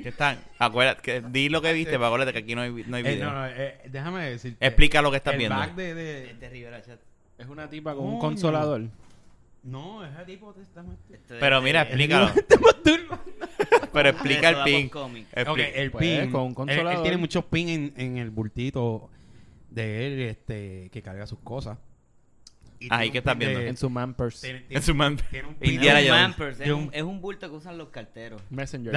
¿Qué 0.00 0.10
están? 0.10 0.38
Acuérdate, 0.60 1.02
que, 1.02 1.20
di 1.20 1.48
lo 1.48 1.60
que 1.60 1.72
viste, 1.72 1.92
pero 1.92 2.06
acuérdate 2.06 2.32
que 2.32 2.38
aquí 2.38 2.54
no 2.54 2.60
hay, 2.62 2.70
no 2.86 2.96
hay 2.96 3.04
Eh, 3.04 3.14
video. 3.14 3.30
no, 3.32 3.40
no, 3.40 3.46
eh, 3.48 3.80
déjame 3.90 4.30
decirte. 4.30 4.64
Explica 4.64 5.02
lo 5.02 5.10
que 5.10 5.16
estás 5.16 5.32
el 5.34 5.38
viendo. 5.38 5.56
back 5.56 5.74
de... 5.74 5.94
de- 5.94 6.30
Este 6.30 6.48
Rivera 6.50 6.80
Chat. 6.82 7.00
Es 7.36 7.48
una 7.48 7.68
tipa 7.68 7.94
con 7.96 8.04
un 8.06 8.18
consolador. 8.20 8.82
No, 9.64 10.04
ese 10.04 10.24
tipo 10.24 10.54
te 10.54 10.62
está... 10.62 10.84
Esto 11.12 11.34
es 11.34 11.40
Pero 11.40 11.56
de- 11.56 11.62
mira, 11.64 11.80
de- 11.84 11.88
explícalo. 11.90 12.30
Pero 13.92 14.02
de 14.04 14.10
explica 14.10 14.48
el 14.50 14.62
pin. 14.62 14.90
El 15.32 15.90
Pues, 15.90 16.00
pin. 16.20 16.30
con 16.30 16.42
un 16.42 16.46
él- 16.46 16.50
él, 16.50 16.54
consolador. 16.54 17.02
tiene 17.02 17.16
muchos 17.16 17.44
pins 17.46 17.70
en, 17.70 17.92
en 17.96 18.18
el 18.18 18.30
bultito 18.30 19.10
de 19.70 20.06
él, 20.06 20.20
este, 20.20 20.90
que 20.92 21.02
carga 21.02 21.26
sus 21.26 21.40
cosas. 21.40 21.76
Y 22.80 22.86
Ahí 22.90 23.10
que 23.10 23.18
estás 23.18 23.36
viendo. 23.36 23.58
de- 23.58 23.68
En 23.68 23.76
su 23.76 23.90
man 23.90 24.14
purse. 24.14 24.46
tiene- 24.46 24.66
En 24.70 24.82
su 24.82 24.94
man- 24.94 25.16
tiene 25.30 25.48
un 25.48 25.54
pin 25.56 25.74
Indiana 25.74 25.98
Jones. 26.00 26.22
Mampers, 26.22 26.50
es, 26.52 26.58
Tiene 26.58 26.72
un, 26.74 26.82
un- 26.84 26.90
es 26.94 27.02
un 27.02 27.20
bulto 27.20 27.50
que 27.50 27.56
usan 27.56 27.76
los 27.76 27.88
carteros. 27.88 28.40
Messenger. 28.50 28.94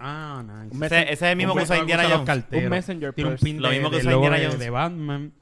ah, 0.00 0.44
nice. 0.70 0.86
Ese, 0.86 1.12
es 1.12 1.22
el 1.22 1.36
mismo 1.36 1.54
que 1.56 1.62
usa 1.64 1.78
Indiana 1.78 2.04
los 2.04 2.12
Jones. 2.12 2.26
carteros. 2.26 2.64
Un 2.64 2.70
messenger 2.70 3.12
Tiene 3.12 3.30
un 3.30 3.36
pin 3.36 3.60
Lo 3.60 3.68
de, 3.68 3.74
mismo 3.74 3.90
que 3.90 3.96
usa 3.96 4.12
Indiana 4.12 4.36
de, 4.38 4.44
Jones. 4.46 4.58
de 4.60 4.70
Batman. 4.70 5.32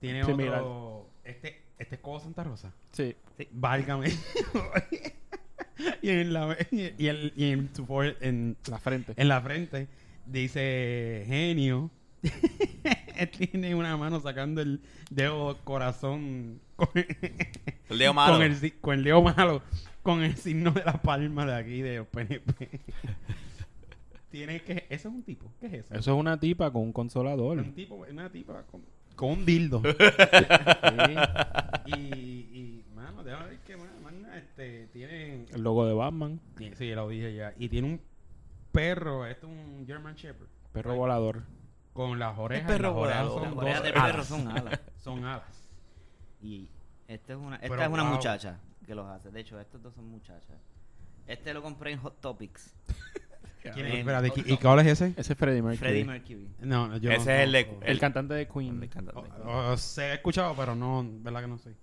Tiene 0.00 0.24
otro... 0.24 1.10
Este, 1.24 1.62
este 1.78 1.94
es 1.94 2.00
Cobo 2.00 2.18
Santa 2.20 2.42
Rosa. 2.42 2.72
Sí. 2.92 3.14
Válgame. 3.52 4.08
y 6.02 6.10
en 6.10 6.32
la... 6.32 6.56
Y, 6.70 7.06
el, 7.06 7.32
y 7.36 7.50
en 7.52 7.70
su 7.74 7.86
forehead- 7.86 8.16
en, 8.20 8.56
La 8.68 8.78
frente. 8.78 9.12
en 9.16 9.28
la 9.28 9.40
frente 9.40 9.88
dice 10.26 11.24
genio. 11.26 11.90
Él 13.16 13.30
tiene 13.36 13.74
una 13.74 13.96
mano 13.96 14.20
sacando 14.20 14.60
el 14.60 14.80
dedo 15.10 15.58
corazón 15.64 16.60
con, 16.76 16.88
El 16.94 17.98
dedo 17.98 18.14
malo. 18.14 18.34
con 18.34 18.42
el, 18.42 18.56
si- 18.56 18.70
con 18.72 18.94
el 18.98 19.04
dedo 19.04 19.22
malo, 19.22 19.62
con 20.02 20.22
el 20.22 20.36
signo 20.36 20.70
de 20.72 20.84
la 20.84 21.00
palma 21.00 21.46
de 21.46 21.54
aquí 21.54 21.82
de 21.82 21.98
los 21.98 22.06
PNP. 22.08 22.68
tiene 24.30 24.60
que... 24.62 24.86
¿Eso 24.90 25.08
es 25.08 25.14
un 25.14 25.22
tipo? 25.22 25.50
¿Qué 25.60 25.66
es 25.66 25.72
eso? 25.74 25.94
Eso 25.94 26.12
es 26.14 26.18
una 26.20 26.38
tipa 26.38 26.70
con 26.72 26.82
un 26.82 26.92
consolador. 26.92 27.58
Un 27.58 27.74
tipo, 27.74 27.96
una 28.08 28.30
tipa 28.30 28.62
con, 28.70 28.82
con 29.16 29.30
un 29.30 29.46
dildo. 29.46 29.82
Sí. 31.86 31.96
y, 31.96 31.96
y, 31.96 32.84
mano, 32.94 33.22
déjame 33.24 33.46
ver 33.50 33.58
qué 33.66 33.76
más, 33.76 33.88
mano, 34.02 34.32
este, 34.34 34.86
tiene... 34.92 35.46
El 35.52 35.62
logo 35.62 35.86
de 35.86 35.94
Batman. 35.94 36.40
tiene- 36.56 36.76
Sí, 36.76 36.90
lo 36.94 37.08
dije 37.08 37.34
ya. 37.34 37.52
Y 37.58 37.68
tiene 37.68 37.88
un 37.88 38.00
perro, 38.72 39.26
esto 39.26 39.46
es 39.48 39.52
un 39.52 39.84
German 39.86 40.14
Shepherd. 40.14 40.48
Perro 40.72 40.94
volador. 40.94 41.42
Con 42.08 42.18
las 42.18 42.38
orejas. 42.38 42.66
perro 42.66 42.88
las 42.88 42.96
orejas 42.96 43.26
son 43.28 43.42
Las 43.42 43.52
orejas 43.56 43.82
del 43.82 43.92
perro 43.92 44.04
alas. 44.06 44.26
son 44.26 44.48
alas. 44.48 44.80
Son 45.00 45.24
alas. 45.24 45.68
Y 46.42 46.68
este 47.08 47.32
es 47.32 47.38
una, 47.38 47.56
esta 47.56 47.68
Pero 47.68 47.82
es 47.82 47.88
una 47.88 48.02
wow. 48.04 48.12
muchacha 48.12 48.58
que 48.86 48.94
los 48.94 49.06
hace. 49.06 49.30
De 49.30 49.40
hecho, 49.40 49.58
estos 49.60 49.82
dos 49.82 49.94
son 49.94 50.06
muchachas. 50.08 50.56
Este 51.26 51.52
lo 51.54 51.62
compré 51.62 51.92
en 51.92 51.98
Hot 52.00 52.20
Topics. 52.20 52.74
¿Quién 53.62 53.86
es? 53.86 53.92
En 53.94 53.98
Espérate, 54.00 54.28
Hot 54.30 54.38
¿y- 54.46 54.52
¿y 54.52 54.56
cuál 54.56 54.78
es 54.80 54.86
ese? 54.86 55.14
Ese 55.16 55.32
es 55.34 55.38
Freddie 55.38 55.60
Mercury. 55.62 55.78
Freddie 55.78 56.04
Mercury. 56.04 56.48
No, 56.60 56.88
no, 56.88 56.96
yo 56.96 57.10
Ese 57.10 57.26
no- 57.26 57.30
es 57.32 57.40
el 57.44 57.52
de- 57.52 57.66
no- 57.66 57.82
El 57.86 57.98
cantante 57.98 58.34
de 58.34 58.48
Queen. 58.48 58.82
Encanta. 58.82 59.12
o- 59.14 59.72
o 59.72 59.76
se 59.76 60.06
he 60.10 60.14
escuchado, 60.14 60.54
pero 60.56 60.74
no, 60.74 61.04
verdad 61.06 61.42
que 61.42 61.48
no 61.48 61.58
sé. 61.58 61.74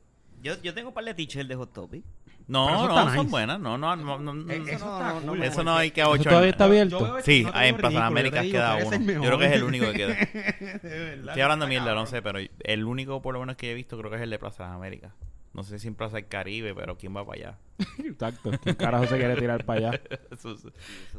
Yo, 0.41 0.59
yo 0.61 0.73
tengo 0.73 0.89
un 0.89 0.93
par 0.95 1.03
de 1.05 1.13
t-shirts 1.13 1.47
de 1.47 1.55
Hot 1.55 1.73
Topics. 1.73 2.07
No, 2.47 2.87
no, 2.87 3.13
son 3.13 3.29
buenas. 3.29 3.59
No, 3.59 3.77
no, 3.77 3.95
no. 3.97 4.17
no, 4.19 4.33
no, 4.33 4.51
Eh, 4.53 4.63
eso, 4.67 4.85
no, 4.85 4.93
está 4.97 5.13
no, 5.13 5.13
cool, 5.27 5.37
no, 5.39 5.43
eso 5.43 5.53
porque- 5.55 5.65
no 5.65 5.75
hay 5.77 5.91
que 5.91 6.01
¿Eso 6.01 6.09
ocho. 6.11 6.23
todavía 6.29 6.49
está 6.51 6.63
abierto? 6.63 7.17
Sí, 7.23 7.45
en 7.53 7.75
Plaza 7.75 8.05
Américas 8.05 8.45
queda 8.45 8.75
uno. 8.77 8.97
Yo 8.97 9.21
creo 9.21 9.37
que 9.39 9.45
es 9.47 9.51
el 9.51 9.63
único 9.63 9.85
que 9.87 9.93
queda. 9.93 10.07
De 10.81 10.99
verdad, 10.99 11.27
Estoy 11.29 11.41
hablando 11.41 11.67
mierda, 11.67 11.93
no 11.93 12.05
sé, 12.05 12.21
pero 12.21 12.39
el 12.59 12.85
único 12.85 13.21
por 13.21 13.33
lo 13.33 13.39
menos 13.41 13.57
que 13.57 13.71
he 13.71 13.73
visto 13.73 13.97
creo 13.97 14.09
que 14.09 14.15
es 14.17 14.23
el 14.23 14.29
de 14.29 14.39
Plaza 14.39 14.63
de 14.63 14.69
las 14.69 14.77
Américas. 14.77 15.11
No 15.53 15.63
sé 15.63 15.79
si 15.79 15.87
en 15.87 15.95
Plaza 15.95 16.17
del 16.17 16.27
Caribe, 16.27 16.75
pero 16.75 16.97
¿quién 16.97 17.15
va 17.15 17.25
para 17.25 17.39
allá? 17.39 17.57
Exacto. 18.05 18.51
¿Quién 18.61 18.75
carajo 18.75 19.07
se 19.07 19.17
quiere 19.17 19.35
tirar 19.37 19.65
para 19.65 19.89
allá? 19.89 20.01
Eso 20.31 20.51
es- 20.53 20.67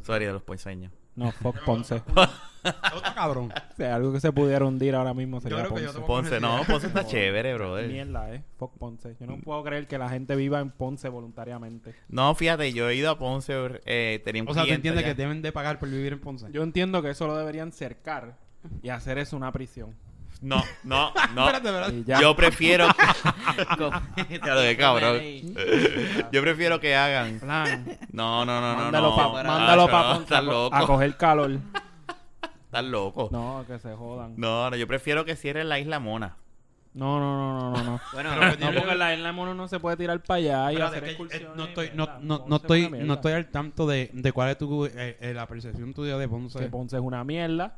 Sorry 0.05 0.27
de 0.27 0.33
los 0.33 0.43
ponceños. 0.43 0.93
No, 1.17 1.33
fuck 1.33 1.65
Ponce. 1.65 1.97
Otro 2.95 3.15
cabrón. 3.15 3.51
O 3.53 3.75
sea, 3.77 3.97
algo 3.97 4.13
que 4.13 4.21
se 4.21 4.31
pudiera 4.31 4.65
hundir 4.65 4.95
ahora 4.95 5.15
mismo 5.15 5.41
sería 5.41 5.65
Ponce. 5.67 6.01
Ponce, 6.07 6.41
no, 6.41 6.61
Ponce 6.65 6.87
está 6.89 7.05
chévere, 7.05 7.55
brother. 7.55 7.89
Mierda, 7.89 8.33
eh. 8.35 8.45
Fuck 8.57 8.79
Ponce. 8.79 9.17
Yo 9.19 9.27
no 9.27 9.39
puedo 9.41 9.65
creer 9.65 9.89
que 9.89 9.99
la 9.99 10.09
gente 10.09 10.37
viva 10.37 10.61
en 10.61 10.71
Ponce 10.71 11.09
voluntariamente. 11.09 11.95
No, 12.09 12.33
fíjate, 12.37 12.73
yo 12.73 12.89
he 12.89 12.95
ido 12.95 13.11
a 13.11 13.19
Ponce, 13.19 13.53
eh, 13.87 14.21
tenía 14.25 14.43
un 14.43 14.49
O 14.49 14.55
sea, 14.55 14.65
tú 14.65 14.71
entiendes 14.73 15.05
allá. 15.05 15.15
que 15.17 15.21
deben 15.21 15.43
de 15.43 15.51
pagar 15.51 15.81
por 15.81 15.89
vivir 15.91 16.13
en 16.13 16.21
Ponce. 16.21 16.47
Yo 16.53 16.63
entiendo 16.63 17.03
que 17.03 17.11
eso 17.11 17.27
lo 17.27 17.37
deberían 17.37 17.73
cercar 17.73 18.37
y 18.83 18.91
hacer 18.91 19.19
eso 19.19 19.37
una 19.37 19.51
prisión. 19.51 19.97
No, 20.41 20.63
no, 20.85 21.13
no. 21.35 21.47
Espérate, 21.49 21.69
espérate. 21.69 21.95
Y 21.97 22.05
ya. 22.05 22.21
Yo 22.21 22.37
prefiero 22.37 22.89
que... 22.89 24.39
Ya 24.45 24.55
lo 24.55 24.61
de 24.61 24.77
cabrón. 24.77 25.21
Yo 26.33 26.41
prefiero 26.43 26.81
que 26.81 26.95
hagan... 26.95 27.41
Plan. 27.41 27.99
No, 28.13 28.45
no, 28.45 28.61
no, 28.61 28.73
no, 28.77 28.83
mándalo 28.83 29.11
no. 29.11 29.17
para 29.17 29.43
Nacho, 29.49 29.59
mándalo 29.59 29.83
no, 29.87 29.91
pa 29.91 30.17
Estás 30.23 30.45
loco. 30.45 30.77
a 30.77 30.87
coger 30.87 31.17
calor. 31.17 31.59
Estás 32.65 32.85
loco. 32.85 33.29
No, 33.33 33.65
que 33.67 33.79
se 33.79 33.95
jodan. 33.95 34.35
No, 34.37 34.71
no, 34.71 34.77
yo 34.77 34.87
prefiero 34.87 35.25
que 35.25 35.35
cierren 35.37 35.69
la 35.69 35.79
isla 35.79 35.99
Mona. 35.99 36.37
No, 36.95 37.21
no, 37.21 37.37
no, 37.37 37.71
no, 37.71 37.77
no. 37.77 37.85
no. 37.93 38.01
Bueno, 38.13 38.31
Pero- 38.39 38.73
No, 38.73 38.81
porque 38.81 38.95
la 38.97 39.15
isla 39.15 39.33
mono 39.33 39.55
no 39.55 39.69
se 39.69 39.79
puede 39.79 39.97
tirar 39.97 40.21
para 40.23 40.39
allá 40.39 40.73
y 40.73 40.81
hacer 40.81 41.05
eh, 41.05 41.09
excursiones. 41.11 41.57
no 41.57 41.65
estoy, 41.65 41.91
no, 41.95 42.07
no, 42.21 42.45
no 42.49 42.57
es 42.57 42.63
estoy, 42.63 42.89
no 42.91 43.15
estoy 43.15 43.33
al 43.35 43.47
tanto 43.51 43.87
de, 43.87 44.11
de 44.13 44.33
cuál 44.33 44.51
es 44.51 44.59
tu 44.59 44.87
eh, 44.87 45.17
eh, 45.21 45.33
la 45.35 45.47
percepción 45.47 45.95
tuya 45.95 46.17
de 46.19 46.27
Ponce. 46.29 46.59
Que 46.59 46.67
Ponce 46.67 46.97
es 46.97 47.03
una 47.03 47.23
mierda. 47.25 47.77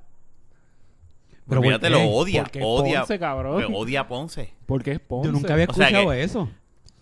Pero 1.50 1.60
Olvídate, 1.60 1.90
lo 1.90 2.02
odia, 2.04 2.42
Porque 2.44 2.60
odia. 2.64 3.00
Ponce, 3.00 3.18
cabrón. 3.18 3.56
pero 3.58 3.68
odia 3.76 4.00
a 4.00 4.08
Ponce. 4.08 4.54
Porque 4.64 4.92
es 4.92 5.00
Ponce. 5.00 5.26
Yo 5.28 5.32
nunca 5.32 5.52
había 5.52 5.66
O 5.68 5.74
sea 5.74 5.86
escuchado 5.88 6.10
que- 6.12 6.22
eso. 6.22 6.48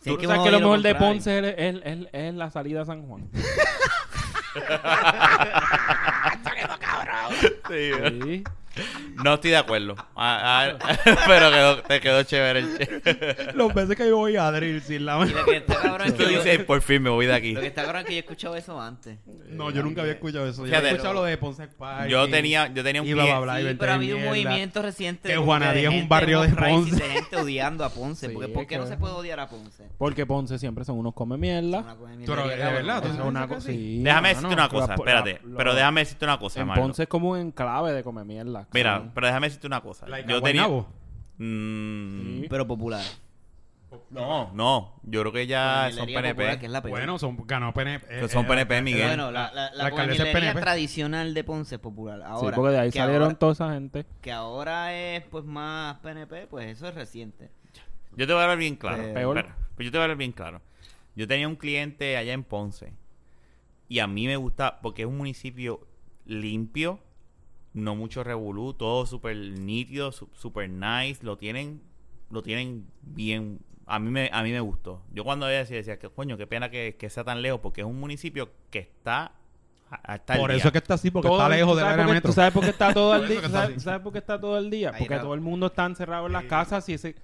Sí, 0.00 0.10
¿Tú 0.10 0.18
que 0.18 0.26
sabes 0.26 0.42
que 0.42 0.50
lo 0.50 0.58
mejor 0.60 0.80
de. 0.82 0.94
Ponce 0.96 1.38
es, 1.38 1.54
es- 1.58 1.82
es- 1.84 2.08
es 2.12 2.34
la 2.34 2.50
salida 2.50 2.82
a 2.82 2.84
San 2.84 3.02
Juan? 3.06 3.28
Sí. 7.68 8.42
No 9.22 9.34
estoy 9.34 9.50
de 9.50 9.56
acuerdo. 9.56 9.94
Ah, 10.16 10.70
ah, 10.80 10.96
pero 11.26 11.50
quedó, 11.50 11.82
te 11.82 12.00
quedó 12.00 12.22
chévere 12.22 12.60
el 12.60 12.78
che- 12.78 13.52
Los 13.54 13.74
veces 13.74 13.96
que 13.96 14.06
yo 14.08 14.16
voy 14.16 14.36
a 14.36 14.50
drill 14.52 14.80
sin 14.82 15.04
la 15.06 15.18
Y 15.26 15.30
lo 15.30 15.44
que 15.44 15.56
está 15.56 15.76
cabrón 15.80 16.06
es 16.08 16.12
Tú 16.14 16.24
que 16.24 16.32
yo, 16.32 16.42
dices, 16.42 16.64
por 16.64 16.80
fin 16.82 17.02
me 17.02 17.10
voy 17.10 17.26
de 17.26 17.34
aquí. 17.34 17.52
lo 17.52 17.60
que 17.60 17.66
está 17.66 17.82
cabrón 17.82 18.02
es 18.02 18.06
que 18.06 18.12
yo 18.12 18.16
he 18.18 18.20
escuchado 18.20 18.56
eso 18.56 18.80
antes. 18.80 19.18
No, 19.50 19.70
yo 19.70 19.82
nunca 19.82 20.02
había 20.02 20.14
escuchado 20.14 20.46
eso. 20.46 20.58
Yo 20.62 20.66
Fíjate, 20.66 20.76
había 20.78 20.90
escuchado 20.92 21.14
lo 21.14 21.24
de 21.24 21.36
Ponce 21.38 21.66
Park. 21.68 22.08
Yo 22.08 22.28
tenía, 22.28 22.72
yo 22.72 22.82
tenía 22.84 23.02
un 23.02 23.08
y 23.08 23.10
Sí, 23.10 23.16
vete 23.16 23.74
pero 23.76 23.92
ha 23.92 23.98
de 23.98 24.04
habido 24.04 24.16
un 24.16 24.22
mierda. 24.22 24.28
movimiento 24.50 24.82
reciente 24.82 25.28
Que 25.28 25.34
como 25.34 25.46
Juanadía 25.46 25.72
de 25.74 25.80
es 25.82 25.88
un 25.88 25.94
gente 25.94 26.08
barrio 26.08 26.40
de 26.42 26.48
Ponce. 26.50 26.94
de 26.96 27.00
gente 27.10 27.36
odiando 27.36 27.84
a 27.84 27.88
Ponce. 27.90 28.26
Sí, 28.28 28.32
porque, 28.32 28.48
¿Por 28.48 28.66
qué 28.66 28.76
no 28.78 28.84
que- 28.84 28.90
se 28.90 28.96
puede 28.96 29.14
odiar 29.14 29.40
a 29.40 29.48
Ponce? 29.48 29.84
Porque 29.98 30.26
Ponce 30.26 30.58
siempre 30.58 30.84
son 30.84 30.98
unos 30.98 31.14
come 31.14 31.36
mierda. 31.36 31.78
Una 31.80 31.94
cosa 31.96 32.10
de 32.12 32.26
Pero, 32.26 32.44
mierda, 32.44 32.50
de 32.54 32.58
cabrón. 32.62 32.74
verdad, 32.86 33.00
¿tú 33.00 33.04
Eso 33.08 33.12
es 33.12 33.16
sabes 33.18 33.30
una 33.30 33.40
que 33.48 33.54
cosa. 33.54 33.66
sí? 33.66 33.72
sí, 33.72 34.02
Déjame 34.02 34.20
mano, 34.22 34.28
decirte 34.28 34.54
una 34.54 34.68
cosa, 34.68 34.86
la- 34.88 34.94
espérate. 34.94 35.40
la- 35.44 35.56
pero 35.56 35.74
déjame 35.74 36.00
decirte 36.02 36.24
una 36.24 36.38
cosa, 36.38 36.60
En 36.60 36.66
Marlo. 36.68 36.82
Ponce 36.84 37.02
es 37.02 37.08
como 37.08 37.30
un 37.30 37.38
enclave 37.38 37.92
de 37.92 38.02
come 38.04 38.24
mierda. 38.24 38.66
Mira, 38.72 39.10
pero 39.14 39.26
déjame 39.26 39.46
decirte 39.48 39.66
una 39.66 39.80
cosa. 39.80 40.06
Like 40.08 40.30
yo 40.30 40.42
tenía. 40.42 40.68
Mm, 41.38 42.40
Sí. 42.42 42.46
Pero 42.50 42.66
popular. 42.66 43.04
No, 44.10 44.50
no. 44.52 45.00
Yo 45.04 45.20
creo 45.22 45.32
que 45.32 45.46
ya 45.46 45.88
son 45.90 46.00
Gomillería 46.00 46.30
popular, 46.32 46.50
que 46.58 46.58
PNP. 46.60 46.66
es 46.66 46.70
la. 46.72 46.80
Bueno, 46.80 47.18
son, 47.18 47.38
ganó 47.46 47.72
PNP. 47.72 48.06
Que 48.20 48.28
son 48.28 48.46
PNP, 48.46 48.82
Miguel. 48.82 49.06
Bueno, 49.08 49.30
la, 49.30 49.50
la, 49.52 49.70
la, 49.70 49.88
La 49.88 49.94
PNP. 49.94 50.60
tradicional 50.60 51.32
de 51.32 51.44
Ponce 51.44 51.76
es 51.76 51.80
popular. 51.80 52.18
Sí, 52.18 52.24
Ahora, 52.26 52.54
porque 52.56 52.72
de 52.72 52.78
ahí 52.80 52.90
que 52.90 52.98
salieron 52.98 53.22
ahora- 53.24 53.38
toda 53.38 53.52
esa 53.52 53.72
gente. 53.72 54.04
que 54.20 54.30
ahora 54.32 54.94
es 54.94 55.22
pues 55.24 55.44
más 55.44 55.96
PNP, 56.00 56.48
pues 56.48 56.66
eso 56.66 56.86
es 56.88 56.94
reciente. 56.94 57.50
Yo 58.16 58.26
te 58.26 58.32
voy 58.32 58.40
a 58.40 58.44
hablar 58.44 58.58
bien 58.58 58.76
claro. 58.76 59.02
Eh, 59.02 59.12
Peor. 59.14 59.38
Espera, 59.38 59.56
pues 59.74 59.86
yo 59.86 59.92
te 59.92 59.96
voy 59.98 60.02
a 60.02 60.04
hablar 60.04 60.18
bien 60.18 60.32
claro. 60.32 60.60
Yo 61.16 61.26
tenía 61.26 61.48
un 61.48 61.56
cliente 61.56 62.16
allá 62.18 62.32
en 62.34 62.44
Ponce. 62.44 62.92
Y 63.88 64.00
a 64.00 64.06
mí 64.06 64.26
me 64.26 64.36
gusta 64.36 64.80
porque 64.82 65.02
es 65.02 65.08
un 65.08 65.16
municipio 65.16 65.80
limpio. 66.26 66.98
No 67.74 67.94
mucho 67.94 68.24
revolú. 68.24 68.74
Todo 68.74 69.06
súper 69.06 69.36
nítido, 69.36 70.12
súper 70.12 70.70
nice. 70.70 71.24
Lo 71.24 71.36
tienen, 71.36 71.82
lo 72.30 72.42
tienen 72.42 72.86
bien. 73.02 73.60
A 73.86 73.98
mí 73.98 74.10
me, 74.10 74.30
a 74.32 74.42
mí 74.42 74.52
me 74.52 74.60
gustó. 74.60 75.02
Yo 75.12 75.24
cuando 75.24 75.46
veía 75.46 75.60
decía, 75.60 75.76
decía 75.76 75.98
que 75.98 76.08
coño, 76.10 76.36
qué 76.36 76.46
pena 76.46 76.70
que, 76.70 76.96
que 76.98 77.08
sea 77.08 77.24
tan 77.24 77.40
lejos 77.42 77.60
porque 77.60 77.80
es 77.82 77.86
un 77.86 77.98
municipio 77.98 78.50
que 78.70 78.80
está 78.80 79.32
hasta 80.02 80.34
el 80.34 80.40
Por 80.40 80.50
día. 80.50 80.58
eso 80.58 80.68
es 80.68 80.72
que 80.72 80.78
está 80.78 80.94
así, 80.94 81.10
porque 81.10 81.28
Todo- 81.28 81.38
está 81.38 81.48
lejos 81.48 81.72
¿tú 81.72 81.76
del 81.78 81.86
área 81.86 82.06
metro. 82.06 82.28
¿Tú 82.30 82.34
sabes 82.34 82.52
por 82.52 82.62
qué 82.64 82.70
está 82.70 82.92
todo 82.92 83.16
el 83.16 83.28
día? 83.28 83.48
¿Sabes, 83.48 83.82
sabes 83.82 84.00
por 84.02 84.12
qué 84.12 84.18
está 84.18 84.38
todo 84.38 84.58
el 84.58 84.68
día? 84.70 84.92
Porque 84.98 85.16
todo 85.18 85.32
el 85.34 85.40
mundo 85.40 85.66
está 85.68 85.86
encerrado 85.86 86.26
en 86.26 86.32
las 86.32 86.44
casas 86.44 86.86
y 86.90 86.94
ese, 86.94 87.14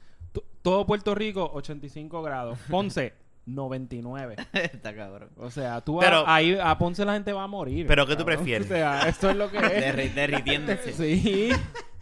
todo 0.63 0.87
Puerto 0.87 1.15
Rico 1.15 1.51
85 1.53 2.23
grados. 2.23 2.59
Ponce 2.71 3.13
99. 3.47 4.37
Está 4.53 4.95
cabrón. 4.95 5.31
O 5.37 5.51
sea, 5.51 5.81
tú 5.83 5.97
vas- 5.97 6.07
Pero- 6.07 6.25
ahí 6.27 6.57
a 6.61 6.77
Ponce 6.79 7.05
la 7.05 7.15
gente 7.15 7.33
va 7.33 7.45
a 7.45 7.49
morir. 7.49 7.87
¿Pero 7.87 8.07
qué 8.07 8.17
tú 8.17 8.25
prefieres? 8.25 8.67
O 8.71 8.75
sea, 8.75 9.09
esto 9.09 9.31
es 9.31 9.37
lo 9.37 9.51
que 9.51 9.59
es. 9.59 9.63
Derri- 9.65 10.13
derritiéndose. 10.15 10.93
sí. 10.93 11.51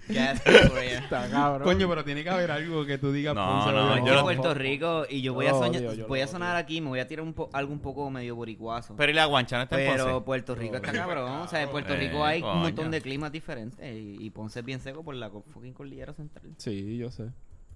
Ya 0.09 0.33
está 0.33 1.29
cabrón. 1.31 1.63
Coño, 1.63 1.89
pero 1.89 2.05
tiene 2.05 2.25
que 2.25 2.29
haber 2.31 2.51
algo 2.51 2.85
que 2.85 2.99
tú 2.99 3.13
digas. 3.13 3.35
No, 3.37 3.47
Ponce, 3.47 3.73
no, 3.73 3.99
yo 3.99 4.07
Yo 4.07 4.15
lo- 4.15 4.23
Puerto 4.23 4.53
Rico 4.53 5.05
y 5.09 5.23
yo 5.23 5.33
voy 5.33 5.47
a 5.47 5.51
soñar, 5.53 5.87
odio, 5.87 6.09
voy 6.09 6.21
a 6.21 6.27
sonar 6.27 6.57
aquí, 6.57 6.81
me 6.81 6.89
voy 6.89 6.99
a 6.99 7.07
tirar 7.07 7.25
un 7.25 7.33
po- 7.33 7.49
algo 7.53 7.73
un 7.73 7.79
poco 7.79 8.11
medio 8.11 8.35
boricuazo. 8.35 8.97
Pero 8.97 9.13
y 9.13 9.15
la 9.15 9.27
guancha 9.27 9.57
no 9.59 9.63
está 9.63 9.81
en 9.81 9.93
Pero 9.93 10.05
Ponce. 10.07 10.25
Puerto 10.25 10.55
Rico 10.57 10.77
está 10.77 10.93
cabrón. 10.93 11.31
O 11.31 11.49
sea, 11.49 11.63
en 11.63 11.71
Puerto 11.71 11.95
Rico 11.95 12.25
hay 12.25 12.43
un 12.43 12.61
montón 12.63 12.91
de 12.91 13.01
climas 13.01 13.31
diferentes 13.31 13.79
y, 13.95 14.17
y 14.21 14.31
Ponce 14.31 14.59
es 14.61 14.65
bien 14.67 14.81
seco 14.81 15.05
por 15.05 15.15
la 15.15 15.31
fucking 15.31 15.73
cordillera 15.73 16.13
central. 16.13 16.47
Sí, 16.57 16.97
yo 16.99 17.11
sé. 17.11 17.31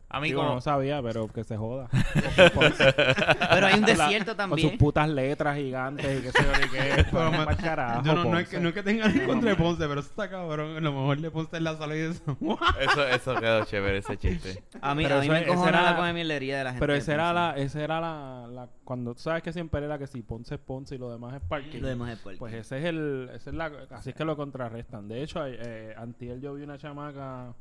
A 0.08 0.20
mí 0.20 0.28
Digo, 0.28 0.40
como... 0.42 0.54
no 0.54 0.60
sabía, 0.60 1.02
pero 1.02 1.26
que 1.28 1.42
se 1.42 1.56
joda. 1.56 1.88
Pero 2.46 3.66
hay 3.66 3.74
un 3.78 3.84
desierto 3.84 4.36
Con 4.36 4.50
sus 4.50 4.60
también. 4.60 4.78
putas 4.78 5.08
letras 5.08 5.56
gigantes 5.56 6.04
y 6.20 6.22
qué 6.22 6.32
sé 6.32 6.38
yo 6.44 6.52
ni 6.60 6.68
qué. 6.70 7.04
Pero, 7.10 7.56
carajo, 7.56 8.02
yo 8.04 8.14
no, 8.14 8.24
no, 8.24 8.38
es 8.38 8.48
que, 8.48 8.60
no 8.60 8.68
es 8.68 8.74
que 8.74 8.82
tenga 8.82 9.08
nada 9.08 9.20
en 9.20 9.26
contra 9.26 9.50
de 9.50 9.56
Ponce, 9.56 9.86
pero 9.88 10.00
eso 10.00 10.08
está 10.10 10.28
cabrón. 10.30 10.76
A 10.76 10.80
lo 10.80 10.92
mejor 10.92 11.20
de 11.20 11.30
Ponce 11.30 11.56
es 11.56 11.62
la 11.62 11.76
salida 11.76 12.08
de 12.08 12.14
San 12.14 12.34
Juan. 12.36 12.58
Eso, 12.80 13.06
eso 13.08 13.34
quedó 13.36 13.64
chévere, 13.64 13.98
ese 13.98 14.16
chiste. 14.16 14.62
A 14.80 14.94
mí, 14.94 15.02
Pero 15.02 15.16
a 15.16 15.18
mí 15.20 15.24
eso- 15.26 15.32
me 15.32 15.40
ese 15.40 15.50
encojona 15.50 15.68
era- 15.80 15.90
la 15.90 15.96
comemierdería 15.96 16.58
de 16.58 16.64
la 16.64 16.70
gente. 16.70 16.80
Pero 16.80 16.94
esa 16.94 17.14
era 17.14 17.32
la, 17.32 17.56
esa 17.56 17.82
era 17.82 18.00
la, 18.00 18.46
la, 18.48 18.68
cuando 18.84 19.14
tú 19.14 19.20
sabes 19.22 19.42
que 19.42 19.52
siempre 19.52 19.84
era 19.84 19.98
que 19.98 20.06
si 20.06 20.22
Ponce 20.22 20.54
es 20.54 20.60
Ponce 20.60 20.94
y 20.94 20.98
lo 20.98 21.10
demás 21.10 21.34
es 21.34 21.40
parking. 21.42 21.80
Lo 21.80 21.88
demás 21.88 22.12
es 22.12 22.18
puerto. 22.20 22.38
Pues 22.38 22.54
ese 22.54 22.78
es 22.78 22.84
el, 22.84 23.30
ese 23.34 23.50
es 23.50 23.56
la, 23.56 23.72
así 23.90 24.10
es 24.10 24.16
que 24.16 24.24
lo 24.24 24.36
contrarrestan. 24.36 25.08
De 25.08 25.22
hecho, 25.22 25.44
eh, 25.46 25.94
antier 25.96 26.40
yo 26.40 26.54
vi 26.54 26.62
una 26.62 26.78
chamaca, 26.78 27.52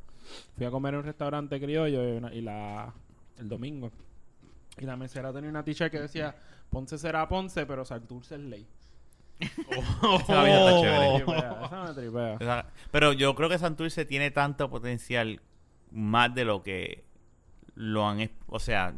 fui 0.55 0.65
a 0.65 0.71
comer 0.71 0.93
en 0.93 0.99
un 1.01 1.05
restaurante 1.05 1.59
criollo 1.59 2.03
y, 2.13 2.17
una- 2.17 2.33
y 2.33 2.41
la, 2.41 2.93
el 3.37 3.49
domingo. 3.49 3.91
Y 4.77 4.85
la 4.85 4.95
mesera 4.97 5.31
tenía 5.33 5.49
una 5.49 5.63
t-shirt 5.63 5.91
que 5.91 5.99
decía, 6.01 6.35
Ponce 6.69 6.97
será 6.97 7.27
Ponce, 7.29 7.65
pero 7.65 7.85
Santurce 7.85 8.35
es 8.35 8.41
ley. 8.41 8.67
Esa 9.39 10.17
está 10.19 10.81
chévere. 10.81 11.23
Tripea, 11.25 11.61
esa 11.65 11.83
me 11.83 11.93
tripea. 11.93 12.33
Esa- 12.39 12.65
Pero 12.91 13.13
yo 13.13 13.35
creo 13.35 13.49
que 13.49 13.57
Santurce 13.57 14.05
tiene 14.05 14.31
tanto 14.31 14.69
potencial 14.69 15.41
más 15.91 16.33
de 16.33 16.45
lo 16.45 16.63
que 16.63 17.03
lo 17.75 18.07
han... 18.07 18.29
O 18.47 18.59
sea, 18.59 18.93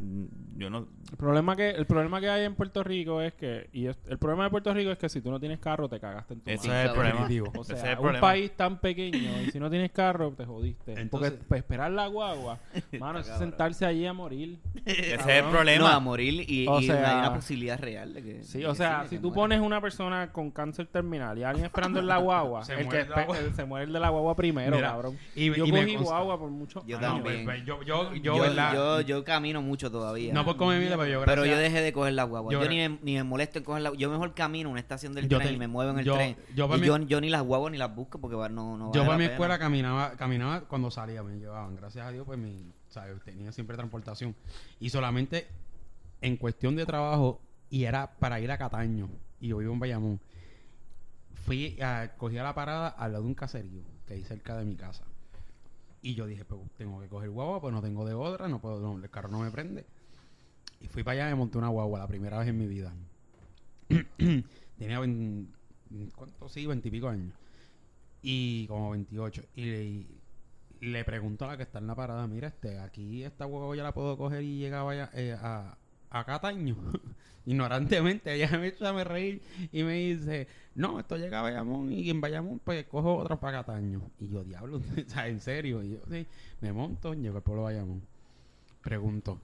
yo 0.56 0.70
no... 0.70 0.88
El 1.10 1.16
problema 1.18 1.56
que 1.56 1.70
el 1.70 1.86
problema 1.86 2.20
que 2.20 2.30
hay 2.30 2.44
en 2.44 2.54
Puerto 2.54 2.84
Rico 2.84 3.22
es 3.22 3.34
que 3.34 3.70
y 3.72 3.88
es- 3.88 3.98
el 4.10 4.18
problema 4.18 4.44
de 4.44 4.50
Puerto 4.50 4.74
Rico 4.74 4.92
es 4.92 4.98
que 4.98 5.08
si 5.08 5.22
tú 5.22 5.32
no 5.32 5.40
tienes 5.40 5.58
carro 5.60 5.88
te 5.88 6.02
cagaste 6.02 6.34
en 6.34 6.42
tu 6.42 6.52
Ese 6.52 6.68
madre. 6.68 6.82
es 6.84 6.90
el 6.90 6.94
problema. 6.96 7.52
O 7.58 7.62
Ese 7.62 7.76
sea, 7.76 7.78
es 7.78 7.84
el 7.86 7.90
un 7.96 8.02
problema. 8.02 8.20
país 8.28 8.52
tan 8.58 8.78
pequeño 8.80 9.42
y 9.42 9.52
si 9.52 9.60
no 9.60 9.70
tienes 9.70 9.92
carro 9.92 10.32
te 10.34 10.46
jodiste. 10.46 11.00
Entonces- 11.00 11.32
Porque 11.32 11.46
pues, 11.48 11.60
esperar 11.60 11.92
la 11.92 12.08
guagua, 12.08 12.60
mano, 13.00 13.20
es 13.20 13.28
sentarse 13.28 13.86
allí 13.86 14.06
a 14.06 14.12
morir. 14.12 14.60
Ese 14.86 15.14
es 15.16 15.28
el 15.28 15.46
problema. 15.46 15.86
No, 15.86 15.88
a 15.96 16.00
morir 16.02 16.44
y, 16.50 16.68
O 16.68 16.82
y 16.82 16.88
sea- 16.88 17.14
hay 17.14 17.20
una 17.20 17.34
posibilidad 17.34 17.80
real 17.80 18.14
de 18.14 18.22
que. 18.24 18.44
Sí, 18.44 18.60
de 18.60 18.68
o 18.68 18.72
que 18.72 18.76
sea, 18.78 19.06
si 19.08 19.18
tú 19.18 19.30
muera. 19.30 19.36
pones 19.36 19.62
una 19.62 19.80
persona 19.80 20.32
con 20.34 20.52
cáncer 20.52 20.88
terminal 20.88 21.38
y 21.38 21.44
alguien 21.44 21.66
esperando 21.66 22.02
en 22.02 22.08
la 22.08 22.18
guagua, 22.18 22.66
Se 22.66 22.74
el 22.74 22.86
muere 22.86 23.04
que 23.06 23.10
la 23.10 23.24
guagua. 23.26 23.54
se 23.56 23.66
muere 23.66 23.86
el 23.86 23.94
de 23.94 24.00
la 24.02 24.10
guagua 24.10 24.36
primero, 24.36 24.76
Mira, 24.76 24.90
cabrón. 24.90 25.18
y- 25.36 25.56
yo 25.56 25.66
y 25.66 25.72
me 25.72 25.84
cogí 25.84 25.96
guagua 25.96 26.38
por 26.38 26.50
mucho 26.50 26.84
Yo 26.86 26.98
Ah, 26.98 27.02
no, 27.02 27.08
también. 27.24 27.46
yo, 27.66 27.82
yo, 27.84 28.14
yo, 28.14 28.16
Yo, 28.16 28.44
yo, 28.74 29.02
yo 29.02 29.24
camino 29.24 29.62
mucho 29.62 29.90
todavía. 29.92 30.34
no 30.34 30.44
por 30.46 30.58
comer 30.58 30.80
mierda, 30.80 30.98
pero 30.98 31.10
yo 31.10 31.26
pero 31.26 31.46
yo 31.46 31.58
dejé 31.58 31.82
de 31.82 31.94
coger 31.94 32.14
la 32.14 32.24
guagua. 32.24 32.52
yo 32.52 32.68
ni, 32.68 32.76
me, 32.78 32.90
ni 33.02 33.16
me 33.16 33.24
molesto 33.24 33.60
en 33.60 33.64
coger 33.66 33.82
la 33.84 33.94
Yo 33.94 34.10
mejor 34.10 34.34
camino 34.34 34.70
a 34.70 34.72
una 34.72 34.80
estación 34.82 35.14
del 35.14 35.28
Yo 35.28 35.38
tren 35.38 35.50
te- 35.50 35.56
y 35.56 35.58
me 35.58 35.68
muevo 35.68 35.92
en 35.92 36.00
el 36.00 36.06
yo- 36.06 36.16
tren. 36.16 36.36
yo 36.56 36.66
y 36.76 36.82
yo, 36.86 36.98
mi- 37.00 37.06
yo 37.08 37.22
ni 37.22 37.30
las 37.30 37.42
guaguas 37.44 37.72
ni 37.72 37.78
las 37.78 37.94
busco 37.96 38.20
porque 38.20 38.36
va- 38.36 38.50
no, 38.50 38.78
no 38.78 38.94
Yo 38.94 39.04
para 39.06 39.18
mi 39.18 39.24
pena. 39.24 39.34
escuela 39.34 39.60
caminaba, 39.60 40.12
caminaba 40.18 40.62
cuando 40.62 40.90
salía, 40.92 41.24
me 41.24 41.38
llevaban. 41.38 41.76
Gracias 41.76 42.06
a 42.06 42.12
Dios, 42.12 42.26
pues 42.26 42.38
mi, 42.40 42.72
¿sabes? 42.90 43.22
tenía 43.24 43.52
siempre 43.52 43.76
transportación. 43.76 44.36
Y 44.80 44.90
solamente 44.90 45.48
en 46.22 46.38
cuestión 46.38 46.76
de 46.76 46.86
trabajo, 46.86 47.42
y 47.70 47.84
era 47.84 48.12
para 48.20 48.40
ir 48.40 48.50
a 48.52 48.58
Cataño, 48.58 49.10
y 49.40 49.50
yo 49.50 49.58
vivo 49.58 49.74
en 49.74 49.80
Bayamón, 49.80 50.20
fui 51.46 51.78
a, 51.82 52.12
cogí 52.18 52.38
a 52.38 52.44
la 52.44 52.54
parada 52.56 52.88
al 52.90 53.12
lado 53.14 53.24
de 53.24 53.30
un 53.30 53.36
caserío 53.36 53.82
que 54.06 54.16
hay 54.16 54.24
cerca 54.24 54.58
de 54.58 54.66
mi 54.66 54.76
casa. 54.76 55.04
Y 56.02 56.16
yo 56.16 56.26
dije, 56.28 56.46
pues 56.46 56.62
tengo 56.78 57.00
que 57.02 57.10
coger 57.10 57.30
guagua, 57.30 57.62
pues 57.62 57.74
no 57.74 57.82
tengo 57.82 58.06
de 58.06 58.14
otra, 58.14 58.48
no 58.48 58.60
puedo, 58.62 58.80
no, 58.80 59.04
el 59.04 59.10
carro 59.10 59.30
no 59.30 59.40
me 59.40 59.52
prende. 59.52 59.86
Y 60.82 60.88
fui 60.88 61.04
para 61.04 61.14
allá 61.24 61.30
y 61.30 61.34
me 61.34 61.38
monté 61.40 61.58
una 61.58 61.70
guagua, 61.70 62.00
la 62.00 62.08
primera 62.08 62.40
vez 62.40 62.48
en 62.50 62.58
mi 62.58 62.68
vida. 62.68 62.94
Tenía, 64.78 65.00
vein- 65.00 65.54
¿cuánto? 66.16 66.50
Sí, 66.50 66.66
veintipico 66.66 67.08
años. 67.10 67.34
Y 68.22 68.68
como 68.68 68.92
28. 68.92 69.44
Y 69.56 69.66
le, 69.66 70.08
le 70.82 71.06
pregunto 71.06 71.46
a 71.46 71.50
la 71.50 71.58
que 71.58 71.64
está 71.64 71.80
en 71.80 71.88
la 71.88 71.96
parada, 71.96 72.28
mira, 72.28 72.50
este, 72.50 72.80
aquí 72.80 73.24
esta 73.24 73.46
guagua 73.46 73.76
ya 73.76 73.84
la 73.84 73.94
puedo 73.94 74.18
coger 74.18 74.44
y 74.44 74.60
llegar 74.60 74.86
vaya, 74.86 75.10
eh, 75.14 75.36
a, 75.40 75.78
a 76.10 76.24
Cataño. 76.24 76.76
Ignorantemente, 77.46 78.34
ella 78.34 78.58
me 78.58 78.68
echa 78.68 78.90
a 78.90 79.04
reír 79.06 79.42
y 79.72 79.84
me 79.84 79.94
dice, 79.94 80.50
no, 80.76 81.00
esto 81.00 81.16
llega 81.16 81.40
a 81.40 81.44
Bayamón 81.44 81.92
y 81.94 82.10
en 82.10 82.20
Bayamón 82.20 82.60
pues 82.60 82.86
cojo 82.88 83.16
otra 83.16 83.40
para 83.40 83.60
Cataño. 83.60 84.02
Y 84.20 84.28
yo, 84.28 84.44
diablo, 84.44 84.82
en 85.26 85.40
serio. 85.40 85.82
Y 85.82 85.92
yo, 85.92 86.00
sí, 86.12 86.28
me 86.60 86.74
monto, 86.74 87.14
llego 87.14 87.38
al 87.38 87.44
pueblo 87.44 87.68
de 87.68 87.74
Bayamón. 87.76 88.02
Pregunto, 88.82 89.40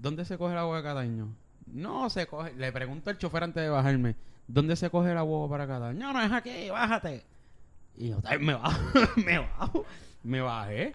¿dónde 0.00 0.24
se 0.24 0.38
coge 0.38 0.52
el 0.52 0.58
agua 0.58 0.78
de 0.78 0.82
Cataño? 0.84 1.28
No 1.66 2.08
se 2.08 2.26
coge. 2.26 2.54
Le 2.54 2.72
pregunto 2.72 3.10
al 3.10 3.18
chofer 3.18 3.44
antes 3.44 3.62
de 3.62 3.68
bajarme, 3.68 4.16
¿dónde 4.48 4.74
se 4.76 4.88
coge 4.88 5.10
el 5.10 5.18
agua 5.18 5.48
para 5.48 5.66
Cataño? 5.66 5.98
No, 5.98 6.12
no 6.14 6.22
es 6.22 6.32
aquí, 6.32 6.70
bájate. 6.70 7.24
Y 7.98 8.08
yo, 8.08 8.20
"Ay, 8.24 8.38
me 8.38 8.54
bajo, 8.54 8.80
me 9.16 9.38
bajo, 9.38 9.84
me 10.22 10.40
bajé. 10.40 10.94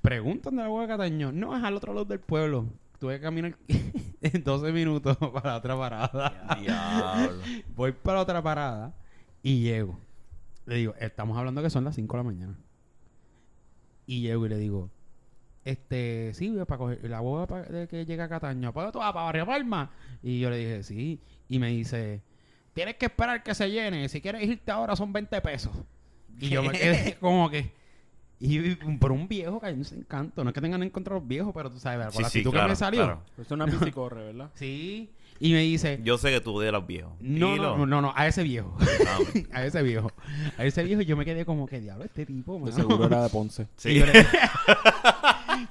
Pregunto 0.00 0.44
dónde 0.48 0.62
el 0.62 0.66
agua 0.68 0.82
de 0.82 0.88
Cataño. 0.88 1.32
No, 1.32 1.54
es 1.54 1.62
al 1.62 1.76
otro 1.76 1.92
lado 1.92 2.06
del 2.06 2.20
pueblo. 2.20 2.66
Tuve 3.00 3.14
que 3.14 3.22
caminar 3.22 3.56
en 4.20 4.44
12 4.44 4.72
minutos 4.72 5.16
para 5.32 5.56
otra 5.56 5.76
parada. 5.76 6.56
Diablo. 6.60 7.42
Voy 7.74 7.92
para 7.92 8.20
otra 8.20 8.42
parada 8.42 8.94
y 9.42 9.62
llego. 9.62 9.98
Le 10.66 10.76
digo, 10.76 10.94
estamos 11.00 11.36
hablando 11.38 11.62
que 11.62 11.70
son 11.70 11.82
las 11.82 11.94
5 11.94 12.14
de 12.14 12.18
la 12.18 12.30
mañana. 12.30 12.58
Y 14.04 14.20
llego 14.20 14.44
y 14.44 14.48
le 14.50 14.58
digo, 14.58 14.90
este, 15.64 16.34
sí, 16.34 16.54
para 16.68 16.76
coger 16.76 17.08
la 17.08 17.20
boda 17.20 17.62
de 17.62 17.88
que 17.88 18.04
llega 18.04 18.24
a 18.24 18.28
Cataño. 18.28 18.70
¿Para 18.74 18.86
dónde 18.86 18.92
tú? 18.92 18.98
¿Para 18.98 19.12
Barrio 19.12 19.46
Palma? 19.46 19.90
Y 20.22 20.38
yo 20.38 20.50
le 20.50 20.58
dije, 20.58 20.82
sí. 20.82 21.22
Y 21.48 21.58
me 21.58 21.68
dice, 21.68 22.20
tienes 22.74 22.96
que 22.96 23.06
esperar 23.06 23.42
que 23.42 23.54
se 23.54 23.70
llene. 23.70 24.10
Si 24.10 24.20
quieres 24.20 24.42
irte 24.42 24.70
ahora 24.70 24.94
son 24.94 25.10
20 25.10 25.40
pesos. 25.40 25.72
Y 26.38 26.50
yo 26.50 26.62
me 26.62 26.72
quedé 26.72 27.16
como 27.18 27.48
que... 27.48 27.79
Y 28.42 28.74
por 28.96 29.12
un 29.12 29.28
viejo 29.28 29.60
que 29.60 29.66
a 29.66 29.72
mí 29.72 29.82
me 29.90 29.98
encanto. 29.98 30.42
No 30.42 30.50
es 30.50 30.54
que 30.54 30.60
tengan 30.62 30.82
en 30.82 30.88
contra 30.90 31.14
los 31.14 31.26
viejos, 31.28 31.52
pero 31.54 31.70
tú 31.70 31.78
sabes, 31.78 32.14
Sí, 32.14 32.22
la 32.22 32.28
sí, 32.30 32.38
actitud 32.38 32.50
claro, 32.52 32.66
que 32.66 32.70
me 32.70 32.76
salió. 32.76 33.02
claro. 33.04 33.20
Pues 33.36 33.46
es 33.46 33.52
una 33.52 33.66
bicicorre, 33.66 34.24
¿verdad? 34.24 34.50
Sí. 34.54 35.10
Y 35.42 35.52
me 35.52 35.60
dice, 35.60 36.00
Yo 36.04 36.18
sé 36.18 36.30
que 36.30 36.40
tú 36.42 36.54
odias 36.54 36.68
a 36.68 36.72
los 36.78 36.86
viejos. 36.86 37.12
no, 37.20 37.56
no, 37.56 37.86
no, 37.86 38.00
no, 38.02 38.12
a 38.14 38.26
ese 38.26 38.42
viejo. 38.42 38.76
Ah, 39.06 39.18
a 39.52 39.64
ese 39.64 39.82
viejo. 39.82 40.10
A 40.58 40.64
ese 40.64 40.82
viejo 40.84 41.00
yo 41.02 41.16
me 41.16 41.24
quedé 41.24 41.44
como 41.46 41.66
que 41.66 41.80
diablo 41.80 42.04
este 42.04 42.26
tipo, 42.26 42.54
De 42.54 42.60
mano?" 42.60 42.72
seguro 42.72 43.06
era 43.06 43.22
de 43.22 43.28
Ponce. 43.30 43.66
sí. 43.76 43.90
Y 43.90 43.98
yo, 44.00 44.06
le, 44.06 44.12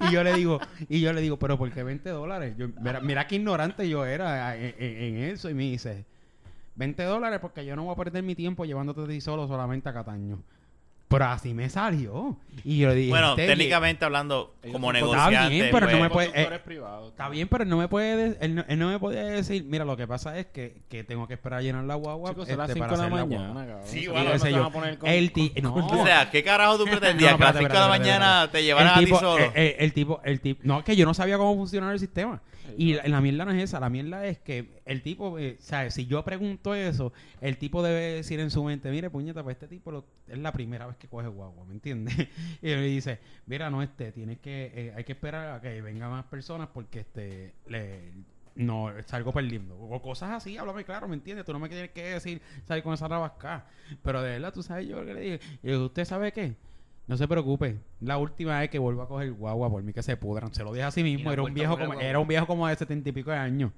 y 0.01 0.11
yo 0.11 0.23
le 0.23 0.33
digo, 0.33 0.59
y 0.87 1.01
yo 1.01 1.13
le 1.13 1.21
digo, 1.21 1.37
pero 1.37 1.57
¿por 1.57 1.71
qué 1.71 1.83
20 1.83 2.09
dólares? 2.09 2.55
Yo, 2.57 2.67
mira, 2.81 2.99
mira 2.99 3.27
qué 3.27 3.35
ignorante 3.35 3.87
yo 3.89 4.05
era 4.05 4.55
en, 4.55 4.75
en- 4.79 4.97
en 5.15 5.23
eso. 5.25 5.49
Y 5.49 5.53
me 5.53 5.63
dice, 5.63 6.05
20 6.75 7.03
dólares 7.03 7.39
porque 7.39 7.65
yo 7.65 7.75
no 7.75 7.83
voy 7.83 7.93
a 7.93 7.95
perder 7.95 8.23
mi 8.23 8.35
tiempo 8.35 8.65
llevándote 8.65 9.01
a 9.03 9.07
ti 9.07 9.21
solo 9.21 9.47
solamente 9.47 9.89
a 9.89 9.93
Cataño. 9.93 10.39
Pero 11.09 11.25
así 11.25 11.55
me 11.55 11.67
salió. 11.71 12.37
Y 12.63 12.77
yo 12.77 12.89
le 12.89 12.95
dije, 12.95 13.09
Bueno, 13.09 13.31
"Este 13.31 13.47
técnicamente 13.47 14.05
hablando, 14.05 14.53
como 14.71 14.89
son- 14.89 14.95
Está 14.97 15.07
negociante. 15.07 15.49
bien, 15.49 15.67
pero 15.71 15.85
no 15.87 15.91
pues, 15.91 16.01
me 16.03 16.09
puede- 16.45 16.59
privados. 16.59 17.09
Está 17.09 17.29
bien, 17.29 17.47
pero 17.47 17.63
él 17.63 17.69
no 17.69 17.77
me 17.77 17.87
puede, 17.87 18.15
de- 18.15 18.37
él, 18.45 18.53
no, 18.53 18.63
él 18.67 18.77
no 18.77 18.89
me 18.89 18.99
puede 18.99 19.23
decir, 19.31 19.63
mira, 19.63 19.85
lo 19.85 19.97
que 19.97 20.05
pasa 20.07 20.37
es 20.37 20.45
que, 20.47 20.75
que 20.87 21.03
tengo 21.03 21.27
que 21.27 21.33
esperar 21.33 21.59
a 21.59 21.61
llenar 21.63 21.83
la 21.85 21.95
guagua 21.95 22.29
Chicos, 22.29 22.43
este, 22.43 22.53
son 22.53 22.57
las 22.59 22.71
5 22.73 22.79
para 22.87 22.91
de 22.91 22.97
la 22.97 23.03
hacer 23.07 23.17
la 23.17 23.25
mañana, 23.25 23.53
guagua. 23.53 23.65
cabrón. 23.65 23.87
Sí, 23.87 24.07
bueno, 24.07 24.23
no 24.25 24.31
se 24.33 24.37
sé 24.39 24.51
van 24.51 24.53
yo. 24.61 24.65
a 24.67 24.71
poner 24.71 24.97
con- 24.99 25.09
El 25.09 25.31
ti- 25.31 25.53
no. 25.63 25.73
O 25.73 26.05
sea, 26.05 26.29
¿qué 26.29 26.43
carajo 26.43 26.77
tú 26.77 26.85
pretendías? 26.85 27.31
No, 27.31 27.37
que 27.39 27.43
a 27.43 27.47
las 27.47 27.55
espérate, 27.55 27.73
5 27.73 27.73
de 27.73 27.79
la 27.79 27.87
mañana 27.87 28.49
te 28.51 28.63
llevaran 28.63 28.87
el 28.89 28.93
a 28.93 28.99
tipo, 28.99 29.17
ti 29.17 29.23
solo. 29.25 29.43
eh, 29.45 29.51
eh, 29.55 29.75
el 29.79 29.93
tipo, 29.93 30.21
el 30.23 30.39
tipo, 30.41 30.61
no, 30.63 30.77
es 30.79 30.85
que 30.85 30.95
yo 30.95 31.05
no 31.07 31.15
sabía 31.15 31.37
cómo 31.39 31.55
funcionaba 31.55 31.91
el 31.91 31.99
sistema. 31.99 32.39
Y 32.77 32.93
la, 32.93 33.07
la 33.07 33.19
mierda 33.19 33.45
no 33.45 33.51
es 33.51 33.63
esa, 33.63 33.79
la 33.79 33.89
mierda 33.89 34.27
es 34.27 34.37
que 34.37 34.78
el 34.89 35.03
tipo, 35.03 35.37
eh, 35.37 35.55
¿sabes? 35.59 35.93
Si 35.93 36.07
yo 36.07 36.23
pregunto 36.23 36.73
eso, 36.73 37.13
el 37.41 37.57
tipo 37.57 37.83
debe 37.83 38.15
decir 38.15 38.39
en 38.39 38.49
su 38.49 38.63
mente, 38.63 38.89
mire, 38.89 39.09
puñeta, 39.11 39.43
pues 39.43 39.55
este 39.55 39.67
tipo 39.67 39.91
lo- 39.91 40.05
es 40.27 40.37
la 40.39 40.51
primera 40.51 40.87
vez 40.87 40.97
que 40.97 41.07
coge 41.07 41.27
guagua, 41.27 41.63
¿me 41.65 41.73
entiendes? 41.73 42.15
y 42.61 42.69
él 42.69 42.79
me 42.79 42.85
dice, 42.85 43.19
mira, 43.45 43.69
no, 43.69 43.83
este, 43.83 44.11
tienes 44.11 44.39
que, 44.39 44.71
eh, 44.73 44.93
hay 44.95 45.03
que 45.03 45.11
esperar 45.11 45.55
a 45.55 45.61
que 45.61 45.81
vengan 45.81 46.09
más 46.09 46.25
personas 46.25 46.69
porque 46.73 47.01
este, 47.01 47.53
le, 47.67 48.13
no, 48.55 48.91
salgo 49.05 49.31
perdiendo. 49.31 49.77
O 49.79 50.01
cosas 50.01 50.31
así, 50.31 50.57
háblame 50.57 50.83
claro, 50.83 51.07
¿me 51.07 51.15
entiendes? 51.15 51.45
Tú 51.45 51.53
no 51.53 51.59
me 51.59 51.69
tienes 51.69 51.91
que 51.91 52.03
decir, 52.03 52.41
salir 52.67 52.83
con 52.83 52.95
esa 52.95 53.07
rabascada. 53.07 53.67
Pero 54.01 54.23
de 54.23 54.31
verdad, 54.31 54.51
tú 54.51 54.63
sabes 54.63 54.87
yo 54.87 54.99
lo 54.99 55.05
que 55.05 55.13
le 55.13 55.21
dije. 55.21 55.39
Y 55.61 55.73
¿usted 55.73 56.03
sabe 56.03 56.31
qué? 56.31 56.55
No 57.05 57.15
se 57.15 57.27
preocupe. 57.27 57.77
La 58.01 58.17
última 58.17 58.59
vez 58.59 58.69
que 58.69 58.79
vuelvo 58.79 59.01
a 59.03 59.07
coger 59.07 59.31
guagua 59.33 59.69
por 59.69 59.81
mí 59.83 59.93
que 59.93 60.03
se 60.03 60.17
pudran. 60.17 60.53
Se 60.53 60.63
lo 60.63 60.73
dije 60.73 60.83
así 60.83 61.03
mismo. 61.03 61.25
no 61.25 61.33
Era 61.33 61.41
un 61.43 61.51
a 61.51 61.53
viejo 61.53 61.77
como, 61.77 61.93
era 61.99 62.19
un 62.19 62.27
viejo 62.27 62.47
como 62.47 62.67
de 62.67 62.75
setenta 62.75 63.09
y 63.09 63.11
pico 63.11 63.31
de 63.31 63.37
años. 63.37 63.71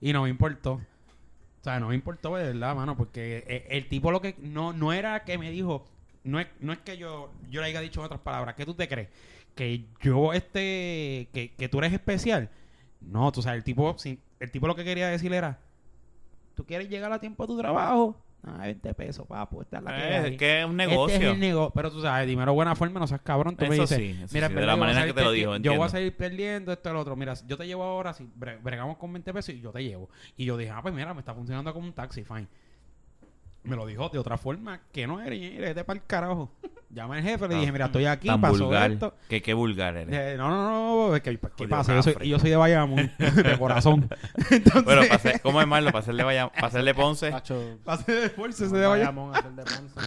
Y 0.00 0.12
no 0.12 0.22
me 0.22 0.28
importó. 0.28 0.74
O 0.74 1.64
sea, 1.64 1.80
no 1.80 1.88
me 1.88 1.94
importó 1.94 2.36
de 2.36 2.52
verdad, 2.52 2.74
mano. 2.74 2.96
Porque 2.96 3.44
eh, 3.46 3.66
el 3.70 3.88
tipo 3.88 4.10
lo 4.10 4.20
que... 4.20 4.36
No, 4.38 4.72
no 4.72 4.92
era 4.92 5.24
que 5.24 5.38
me 5.38 5.50
dijo... 5.50 5.86
No 6.24 6.40
es, 6.40 6.46
no 6.60 6.72
es 6.72 6.78
que 6.78 6.96
yo, 6.96 7.30
yo 7.50 7.60
le 7.60 7.66
haya 7.66 7.80
dicho 7.80 8.00
en 8.00 8.06
otras 8.06 8.20
palabras. 8.20 8.54
¿Qué 8.54 8.64
tú 8.64 8.74
te 8.74 8.88
crees? 8.88 9.08
Que 9.54 9.86
yo, 10.00 10.32
este... 10.32 11.28
Que, 11.32 11.54
que 11.56 11.68
tú 11.68 11.78
eres 11.78 11.92
especial. 11.92 12.50
No, 13.00 13.30
tú 13.32 13.42
sabes, 13.42 13.58
el 13.58 13.64
tipo... 13.64 13.96
el 14.40 14.50
tipo 14.50 14.66
lo 14.66 14.76
que 14.76 14.84
quería 14.84 15.08
decir 15.08 15.32
era... 15.32 15.58
¿Tú 16.54 16.64
quieres 16.64 16.88
llegar 16.88 17.12
a 17.12 17.18
tiempo 17.18 17.44
a 17.44 17.46
tu 17.46 17.58
trabajo? 17.58 18.16
Ah, 18.46 18.58
20 18.64 18.92
pesos, 18.94 19.26
papo. 19.26 19.62
Esta 19.62 19.78
es 19.78 19.82
la 19.84 19.96
que 19.96 20.02
Eh, 20.02 20.16
hay. 20.16 20.32
es 20.32 20.38
que 20.38 20.60
es 20.60 20.66
un 20.66 20.78
Este 20.78 20.90
negocio. 20.92 21.16
es 21.16 21.22
el 21.22 21.40
negocio. 21.40 21.72
Pero 21.74 21.90
tú 21.90 22.02
sabes, 22.02 22.26
de 22.28 22.34
buena 22.36 22.74
forma, 22.76 23.00
no 23.00 23.06
seas 23.06 23.22
cabrón. 23.22 23.56
Tú 23.56 23.64
me 23.66 23.74
dices, 23.74 23.88
sí, 23.96 24.18
eso 24.22 24.34
mira, 24.34 24.48
sí, 24.48 24.54
de 24.54 24.66
la 24.66 24.76
manera 24.76 25.06
que 25.06 25.12
te 25.14 25.22
lo 25.22 25.30
dijo, 25.32 25.56
Yo 25.56 25.74
voy 25.76 25.86
a 25.86 25.88
salir 25.88 26.14
perdiendo 26.16 26.72
esto 26.72 26.90
y 26.90 26.92
lo 26.92 27.00
otro. 27.00 27.16
Mira, 27.16 27.34
yo 27.46 27.56
te 27.56 27.66
llevo 27.66 27.82
ahora, 27.84 28.12
si 28.12 28.24
bre- 28.24 28.60
bregamos 28.62 28.98
con 28.98 29.12
20 29.12 29.32
pesos 29.32 29.54
y 29.54 29.60
yo 29.60 29.70
te 29.72 29.82
llevo. 29.82 30.10
Y 30.36 30.44
yo 30.44 30.56
dije, 30.56 30.70
ah, 30.70 30.82
pues 30.82 30.92
mira, 30.94 31.14
me 31.14 31.20
está 31.20 31.32
funcionando 31.34 31.72
como 31.72 31.86
un 31.86 31.92
taxi, 31.94 32.22
fine. 32.24 32.46
Me 33.64 33.76
lo 33.76 33.86
dijo 33.86 34.08
de 34.10 34.18
otra 34.18 34.36
forma 34.38 34.80
que 34.92 35.06
no 35.06 35.20
era, 35.20 35.34
y 35.34 35.56
vete 35.58 35.84
para 35.84 35.98
el 35.98 36.04
carajo. 36.06 36.50
Llama 36.90 37.16
al 37.16 37.22
jefe, 37.24 37.48
le 37.48 37.56
dije, 37.56 37.72
mira, 37.72 37.86
estoy 37.86 38.06
aquí, 38.06 38.28
Tan 38.28 38.40
pasó 38.40 38.66
vulgar. 38.66 38.92
esto. 38.92 39.14
Que 39.28 39.42
qué 39.42 39.52
vulgar 39.52 39.96
eres. 39.96 40.14
Eh, 40.14 40.36
no, 40.36 40.48
no, 40.48 41.08
no, 41.08 41.16
es 41.16 41.22
que, 41.22 41.30
¿qué 41.36 41.48
Jodido 41.48 41.68
pasa? 41.68 41.92
Yo 41.94 42.02
soy, 42.04 42.28
yo 42.28 42.38
soy 42.38 42.50
de 42.50 42.56
Bayamón, 42.56 43.10
de 43.18 43.58
corazón. 43.58 44.08
Entonces, 44.50 44.84
Bueno, 44.84 45.02
pa' 45.08 45.16
hacer- 45.16 45.40
¿cómo 45.40 45.60
es 45.60 45.66
malo? 45.66 45.86
Para 45.86 45.98
hacerle, 46.00 46.22
vaya, 46.22 46.48
para 46.52 46.68
hacerle 46.68 46.94
Ponce. 46.94 47.32
Pase 47.84 48.12
de 48.12 48.26
ese 48.48 48.64
no 48.68 48.78
de 48.78 48.86
Bayamón. 48.86 49.34
a 49.34 49.38
hacer 49.38 49.50
de 49.52 49.62
Ponce. 49.64 50.00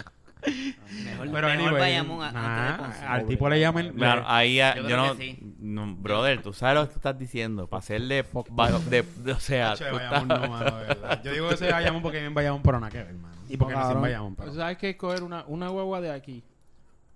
Mejor, 1.04 1.30
Pero 1.32 1.32
mejor 1.32 1.46
anyway, 1.50 1.74
Bayamón 1.74 2.24
a- 2.24 2.32
nah, 2.32 2.68
antes 2.70 2.78
de 2.78 2.84
Ponce. 2.86 3.06
al 3.06 3.26
tipo 3.26 3.50
le 3.50 3.60
llaman... 3.60 3.90
Claro, 3.94 4.24
ahí 4.26 4.62
ah, 4.62 4.76
Yo 4.78 4.88
yo, 4.88 4.96
no, 4.96 5.16
sí. 5.16 5.40
no, 5.60 5.94
Brother, 5.96 6.42
tú 6.42 6.54
sabes 6.54 6.76
lo 6.76 6.82
que 6.88 6.94
tú 6.94 7.00
estás 7.00 7.20
diciendo. 7.20 7.68
Para 7.68 7.80
hacerle. 7.80 8.24
va- 8.58 8.72
de, 8.80 9.04
de- 9.26 9.32
o 9.34 9.40
sea, 9.42 9.76
de 9.76 9.90
tú 9.90 9.96
Bayamón 9.96 10.22
estás- 10.32 10.40
no, 10.42 10.48
mano, 10.48 10.78
de 10.78 10.86
verdad. 10.86 11.22
Yo 11.24 11.32
digo 11.34 11.50
que 11.50 11.58
soy 11.58 11.68
de 11.68 11.74
Bayamón 11.74 12.02
porque 12.02 12.20
vivo 12.20 12.28
en 12.30 12.34
Bayamón, 12.34 12.62
pero 12.64 12.80
nada 12.80 12.92
que 12.92 13.00
ver, 13.00 13.08
hermano. 13.08 13.36
Y 13.50 13.58
porque 13.58 13.76
nací 13.76 13.94
en 13.94 14.02
Bayamón. 14.02 14.36
pero- 14.36 14.48
pues, 14.48 14.58
¿Sabes 14.58 14.78
qué? 14.78 14.98
Coger 14.98 15.24
una, 15.24 15.44
una 15.48 15.70
guagua 15.70 16.02
de 16.02 16.12
aquí. 16.12 16.44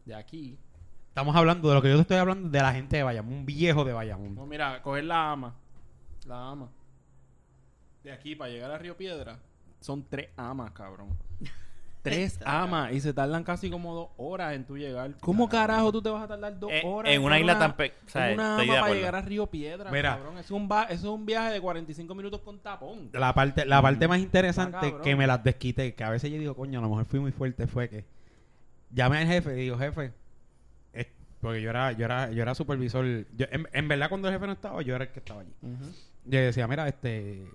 De 0.05 0.15
aquí. 0.15 0.57
Estamos 1.09 1.35
hablando 1.35 1.67
de 1.69 1.75
lo 1.75 1.81
que 1.81 1.89
yo 1.89 1.95
te 1.95 2.01
estoy 2.01 2.17
hablando 2.17 2.49
de 2.49 2.59
la 2.59 2.73
gente 2.73 2.97
de 2.97 3.03
Bayamón, 3.03 3.33
un 3.33 3.45
viejo 3.45 3.83
de 3.83 3.93
Bayamón. 3.93 4.35
No, 4.35 4.45
mira, 4.45 4.81
coger 4.81 5.03
la 5.03 5.31
ama. 5.31 5.53
La 6.25 6.49
ama. 6.51 6.69
De 8.03 8.11
aquí 8.11 8.35
para 8.35 8.49
llegar 8.49 8.71
a 8.71 8.77
Río 8.77 8.95
Piedra. 8.95 9.37
Son 9.81 10.03
tres 10.03 10.29
amas, 10.37 10.71
cabrón. 10.71 11.09
Tres 12.01 12.39
amas 12.45 12.91
y 12.93 12.99
se 13.01 13.13
tardan 13.13 13.43
casi 13.43 13.69
como 13.69 13.93
dos 13.93 14.09
horas 14.17 14.53
en 14.55 14.65
tu 14.65 14.77
llegar. 14.77 15.15
¿Cómo 15.19 15.47
carajo 15.47 15.91
tú 15.91 16.01
te 16.01 16.09
vas 16.09 16.23
a 16.23 16.27
tardar 16.27 16.59
dos 16.59 16.71
Eh, 16.71 16.81
horas? 16.85 17.13
en 17.13 17.21
una 17.23 17.39
isla 17.39 17.59
tan 17.59 17.75
pe 17.75 17.89
pe- 17.89 17.95
o 18.05 18.09
sea, 18.09 18.33
una 18.33 18.59
ama 18.59 18.79
para 18.81 18.93
llegar 18.93 19.15
a 19.15 19.21
Río 19.21 19.47
Piedra, 19.47 19.91
Mira. 19.91 20.15
cabrón. 20.15 20.37
Es 20.37 20.49
un, 20.51 20.67
va- 20.69 20.83
eso 20.85 21.07
es 21.07 21.13
un 21.13 21.25
viaje 21.25 21.53
de 21.53 21.61
45 21.61 22.15
minutos 22.15 22.41
con 22.41 22.59
tapón. 22.59 23.09
La 23.13 23.33
parte, 23.33 23.65
la 23.65 23.81
parte 23.81 24.07
más 24.07 24.19
interesante 24.19 24.93
Ah, 24.97 25.01
que 25.03 25.15
me 25.15 25.27
las 25.27 25.43
desquité, 25.43 25.93
que 25.93 26.03
a 26.03 26.09
veces 26.09 26.31
yo 26.31 26.37
digo, 26.39 26.55
coño, 26.55 26.79
a 26.79 26.81
lo 26.81 26.89
mejor 26.89 27.05
fui 27.05 27.19
muy 27.19 27.31
fuerte, 27.31 27.67
fue 27.67 27.87
que 27.89 28.05
llamé 28.91 29.19
al 29.19 29.27
jefe 29.27 29.53
y 29.57 29.61
digo, 29.61 29.77
jefe, 29.77 30.11
es- 30.93 31.07
porque 31.39 31.61
yo 31.61 31.69
era, 31.69 31.91
yo 31.91 32.05
era, 32.05 32.31
yo 32.31 32.41
era 32.41 32.55
supervisor. 32.55 33.05
yo- 33.35 33.45
en, 33.51 33.67
en 33.73 33.87
verdad, 33.87 34.09
cuando 34.09 34.27
el 34.27 34.33
jefe 34.33 34.47
no 34.47 34.53
estaba, 34.53 34.81
yo 34.81 34.95
era 34.95 35.05
el 35.05 35.11
que 35.11 35.19
estaba 35.19 35.41
allí. 35.41 35.53
Yo 36.25 36.39
decía, 36.39 36.67
mira, 36.67 36.87
este 36.87 37.47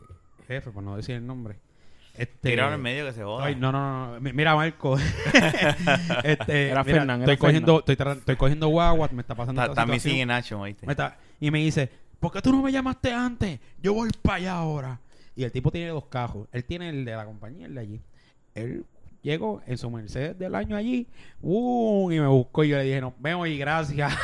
jefe, 0.48 0.70
por 0.70 0.82
no 0.82 0.97
decir 0.97 1.16
el 1.16 1.27
nombre. 1.27 1.56
Este, 2.18 2.51
Tiraron 2.51 2.74
en 2.74 2.82
medio 2.82 3.06
que 3.06 3.12
se 3.12 3.22
joda. 3.22 3.44
Ay, 3.44 3.55
no, 3.56 3.70
no, 3.72 4.14
no. 4.14 4.20
Mi- 4.20 4.32
Mira, 4.32 4.55
Marco. 4.55 4.97
este, 6.24 6.70
Era 6.70 6.82
mira, 6.82 6.84
Fernan, 6.84 7.20
estoy 7.20 7.34
era 7.34 7.40
cogiendo, 7.40 7.78
estoy, 7.86 7.97
estoy 8.12 8.36
cogiendo 8.36 8.68
guagua, 8.68 9.09
me 9.12 9.20
está 9.22 9.34
pasando 9.34 9.60
Ta- 9.60 9.64
esta 9.66 9.74
También 9.74 10.01
sigue 10.01 10.24
Nacho, 10.26 10.60
¿oíste? 10.60 10.86
Me 10.86 10.93
está- 10.93 11.18
y 11.40 11.51
me 11.51 11.59
dice, 11.59 11.90
¿por 12.18 12.32
qué 12.32 12.40
tú 12.43 12.52
no 12.52 12.62
me 12.62 12.72
llamaste 12.72 13.12
antes? 13.12 13.60
Yo 13.82 13.94
voy 13.94 14.10
para 14.22 14.36
allá 14.36 14.52
ahora. 14.55 15.01
Y 15.34 15.44
el 15.44 15.52
tipo 15.52 15.70
tiene 15.70 15.88
dos 15.90 16.06
cajos. 16.06 16.48
Él 16.52 16.64
tiene 16.64 16.88
el 16.88 17.05
de 17.05 17.12
la 17.14 17.24
compañía, 17.26 17.66
el 17.66 17.74
de 17.74 17.80
allí. 17.80 18.01
Él 18.55 18.84
llegó 19.22 19.60
en 19.66 19.76
su 19.76 19.90
Mercedes 19.90 20.38
del 20.38 20.55
año 20.55 20.76
allí 20.76 21.09
¡uh! 21.43 22.10
y 22.12 22.20
me 22.20 22.26
buscó 22.28 22.62
y 22.64 22.68
yo 22.68 22.76
le 22.78 22.84
dije, 22.84 23.01
nos 23.01 23.12
vemos 23.18 23.48
y 23.48 23.59
gracias. 23.59 24.14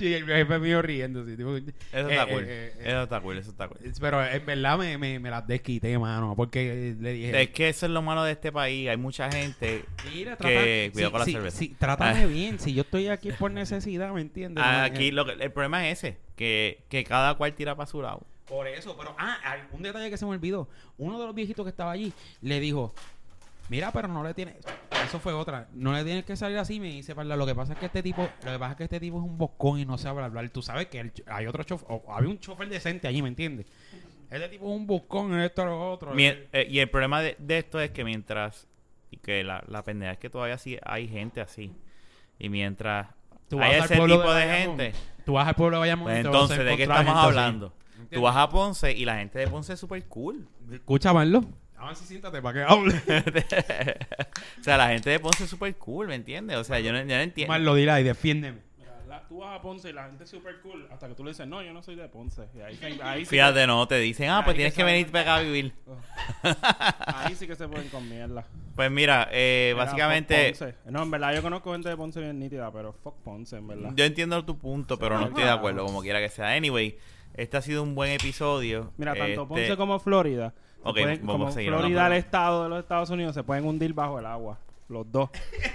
El 0.00 0.24
jefe 0.26 0.58
mío 0.58 0.82
riendo. 0.82 1.24
sí, 1.26 1.36
tipo, 1.36 1.56
Eso 1.56 1.66
eh, 1.68 1.72
está 1.92 2.22
eh, 2.22 2.26
cool. 2.30 2.42
eh, 2.44 2.46
eh, 2.46 2.82
Eso 2.84 3.02
está 3.02 3.20
cool, 3.20 3.38
eso 3.38 3.50
está 3.50 3.68
cool. 3.68 3.78
Pero 4.00 4.24
en 4.26 4.46
verdad 4.46 4.78
me, 4.78 4.98
me, 4.98 5.18
me 5.18 5.30
las 5.30 5.46
desquité, 5.46 5.98
mano. 5.98 6.34
Porque 6.36 6.94
le 6.98 7.12
dije... 7.12 7.42
Es 7.42 7.50
que 7.50 7.68
eso 7.68 7.86
es 7.86 7.92
lo 7.92 8.02
malo 8.02 8.24
de 8.24 8.32
este 8.32 8.52
país. 8.52 8.88
Hay 8.88 8.96
mucha 8.96 9.30
gente. 9.30 9.84
Mira, 10.12 10.36
que- 10.36 10.90
trata- 10.90 10.92
cuidado 10.92 11.08
sí, 11.08 11.10
con 11.12 11.18
la 11.20 11.24
sí, 11.24 11.32
cerveza. 11.32 11.58
sí, 11.58 11.76
trátame 11.78 12.22
Ah. 12.24 12.26
bien. 12.26 12.58
Si 12.58 12.74
yo 12.74 12.82
estoy 12.82 13.08
aquí 13.08 13.32
por 13.32 13.50
necesidad, 13.50 14.12
¿me 14.12 14.20
entiendes? 14.20 14.64
No, 14.64 14.70
Aquí 14.82 15.08
eh, 15.08 15.12
lo 15.12 15.24
que- 15.26 15.32
el 15.32 15.52
problema 15.52 15.88
es 15.88 15.98
ese: 16.04 16.18
que, 16.36 16.84
que 16.88 17.04
cada 17.04 17.34
cual 17.34 17.54
tira 17.54 17.74
para 17.74 17.86
su 17.86 18.00
lado. 18.02 18.22
Por 18.46 18.68
eso, 18.68 18.96
pero 18.96 19.12
ah, 19.18 19.38
un 19.72 19.82
detalle 19.82 20.08
que 20.08 20.16
se 20.16 20.24
me 20.24 20.30
olvidó. 20.30 20.68
Uno 20.98 21.18
de 21.18 21.26
los 21.26 21.34
viejitos 21.34 21.64
que 21.64 21.70
estaba 21.70 21.90
allí 21.90 22.12
le 22.42 22.60
dijo, 22.60 22.94
mira, 23.68 23.92
pero 23.92 24.08
no 24.08 24.22
le 24.22 24.34
tienes, 24.34 24.56
eso 25.04 25.18
fue 25.18 25.32
otra, 25.32 25.68
no 25.72 25.92
le 25.92 26.04
tienes 26.04 26.24
que 26.24 26.36
salir 26.36 26.58
así, 26.58 26.80
me 26.80 26.88
dice 26.88 27.14
Parla, 27.14 27.36
lo 27.36 27.46
que 27.46 27.54
pasa 27.54 27.74
es 27.74 27.78
que 27.78 27.86
este 27.86 28.02
tipo, 28.02 28.28
lo 28.44 28.52
que 28.52 28.58
pasa 28.58 28.72
es 28.72 28.76
que 28.76 28.84
este 28.84 29.00
tipo 29.00 29.18
es 29.18 29.24
un 29.24 29.38
bocón 29.38 29.78
y 29.78 29.84
no 29.84 29.98
sabe 29.98 30.22
hablar. 30.22 30.48
Tú 30.50 30.62
sabes 30.62 30.86
que 30.86 31.00
el 31.00 31.12
hay 31.26 31.46
otro 31.46 31.62
chofer, 31.62 31.86
o 31.90 32.12
había 32.12 32.30
un 32.30 32.38
chofer 32.38 32.68
decente 32.68 33.08
allí, 33.08 33.22
¿me 33.22 33.28
entiendes? 33.28 33.66
Este 34.30 34.48
tipo 34.48 34.66
es 34.66 34.76
un 34.76 34.86
bocón, 34.86 35.38
esto, 35.40 35.64
lo 35.64 35.92
otro. 35.92 36.12
Eh, 36.16 36.66
y 36.68 36.78
el 36.80 36.90
problema 36.90 37.22
de, 37.22 37.36
de 37.38 37.58
esto 37.58 37.80
es 37.80 37.90
que 37.90 38.04
mientras. 38.04 38.66
Y 39.08 39.18
que 39.18 39.44
la, 39.44 39.62
la 39.68 39.84
pendeja 39.84 40.12
es 40.12 40.18
que 40.18 40.28
todavía 40.28 40.58
sí 40.58 40.76
hay 40.84 41.06
gente 41.06 41.40
así. 41.40 41.72
Y 42.40 42.48
mientras 42.48 43.06
Tú 43.48 43.58
vas 43.58 43.70
hay 43.70 43.78
ese 43.78 43.94
tipo 43.94 44.06
de, 44.06 44.16
Bayamón, 44.16 44.78
gente. 44.78 44.98
Tú 45.24 45.34
vas 45.34 45.46
al 45.46 45.54
pueblo 45.54 45.76
de 45.76 45.80
Bayamón 45.80 46.04
Pues 46.06 46.24
entonces, 46.24 46.58
¿de 46.58 46.76
qué 46.76 46.82
estamos 46.82 47.04
gente 47.04 47.18
así. 47.18 47.28
hablando? 47.28 47.72
Tú 48.10 48.22
vas 48.22 48.36
a 48.36 48.48
Ponce 48.48 48.92
y 48.92 49.04
la 49.04 49.16
gente 49.18 49.38
de 49.38 49.48
Ponce 49.48 49.74
es 49.74 49.80
súper 49.80 50.04
cool. 50.06 50.48
Escucha, 50.70 51.12
Marlo. 51.12 51.44
Ahora 51.86 51.94
sí 51.96 52.04
siéntate 52.04 52.42
para 52.42 52.52
que 52.66 52.72
hable. 52.72 52.94
o 54.60 54.62
sea, 54.64 54.76
la 54.76 54.88
gente 54.88 55.10
de 55.10 55.20
Ponce 55.20 55.44
es 55.44 55.50
súper 55.50 55.76
cool, 55.76 56.08
¿me 56.08 56.14
entiendes? 56.16 56.56
O 56.56 56.64
sea, 56.64 56.80
yo 56.80 56.92
no, 56.92 56.98
yo 56.98 57.04
no 57.04 57.14
entiendo. 57.20 57.52
Marlo, 57.52 57.74
dile 57.74 57.92
ahí, 57.92 58.02
defiéndeme. 58.04 58.58
Mira, 58.78 58.92
la- 59.08 59.22
tú 59.28 59.38
vas 59.38 59.56
a 59.56 59.62
Ponce 59.62 59.90
y 59.90 59.92
la 59.92 60.06
gente 60.06 60.24
es 60.24 60.30
súper 60.30 60.60
cool 60.62 60.86
hasta 60.90 61.06
que 61.08 61.14
tú 61.14 61.22
le 61.22 61.30
dices, 61.30 61.46
no, 61.46 61.62
yo 61.62 61.72
no 61.72 61.82
soy 61.84 61.94
de 61.94 62.08
Ponce. 62.08 62.48
Y 62.56 62.60
ahí, 62.60 62.76
que- 62.76 63.00
ahí 63.02 63.20
sí 63.24 63.30
Fíjate, 63.30 63.66
no, 63.68 63.86
te 63.86 63.98
dicen, 63.98 64.30
ah, 64.30 64.42
pues 64.44 64.54
que 64.54 64.58
tienes 64.58 64.74
que 64.74 64.80
sabe. 64.80 64.92
venir 64.92 65.06
para 65.12 65.22
acá 65.22 65.36
a 65.36 65.40
vivir. 65.42 65.72
que- 66.42 66.48
ahí 67.06 67.34
sí 67.36 67.46
que 67.46 67.54
se 67.54 67.68
pueden 67.68 67.88
con 67.88 68.08
mierda. 68.08 68.44
Pues 68.74 68.90
mira, 68.90 69.28
eh, 69.30 69.70
Mira, 69.72 69.84
básicamente, 69.84 70.54
fuck 70.54 70.58
Ponce. 70.68 70.90
No, 70.90 71.02
en 71.04 71.10
verdad 71.12 71.34
yo 71.34 71.42
conozco 71.42 71.72
gente 71.72 71.88
de 71.88 71.96
Ponce 71.96 72.20
bien 72.20 72.38
nítida, 72.38 72.70
pero 72.72 72.92
fuck 72.92 73.14
Ponce, 73.22 73.56
en 73.58 73.68
verdad. 73.68 73.92
yo 73.94 74.04
entiendo 74.04 74.44
tu 74.44 74.58
punto, 74.58 74.98
pero 74.98 75.18
no 75.20 75.26
estoy 75.28 75.44
de 75.44 75.50
acuerdo, 75.50 75.84
como 75.86 76.02
quiera 76.02 76.18
que 76.18 76.28
sea. 76.30 76.50
Anyway, 76.52 76.98
este 77.34 77.56
ha 77.56 77.62
sido 77.62 77.82
un 77.84 77.94
buen 77.94 78.10
episodio. 78.10 78.92
Mira, 78.96 79.14
tanto 79.14 79.42
Este, 79.42 79.46
Ponce 79.46 79.76
como 79.76 79.98
Florida, 80.00 80.52
Ok, 80.82 80.92
pueden- 80.94 81.20
vamos 81.20 81.32
como 81.34 81.46
a 81.48 81.52
seguir 81.52 81.72
Florida, 81.72 82.06
el 82.06 82.12
estado 82.14 82.62
de 82.64 82.68
los 82.68 82.78
Estados 82.80 83.10
Unidos, 83.10 83.34
se 83.34 83.42
pueden 83.42 83.64
hundir 83.64 83.92
bajo 83.92 84.18
el 84.18 84.26
agua. 84.26 84.58
Los 84.88 85.10
dos. 85.10 85.30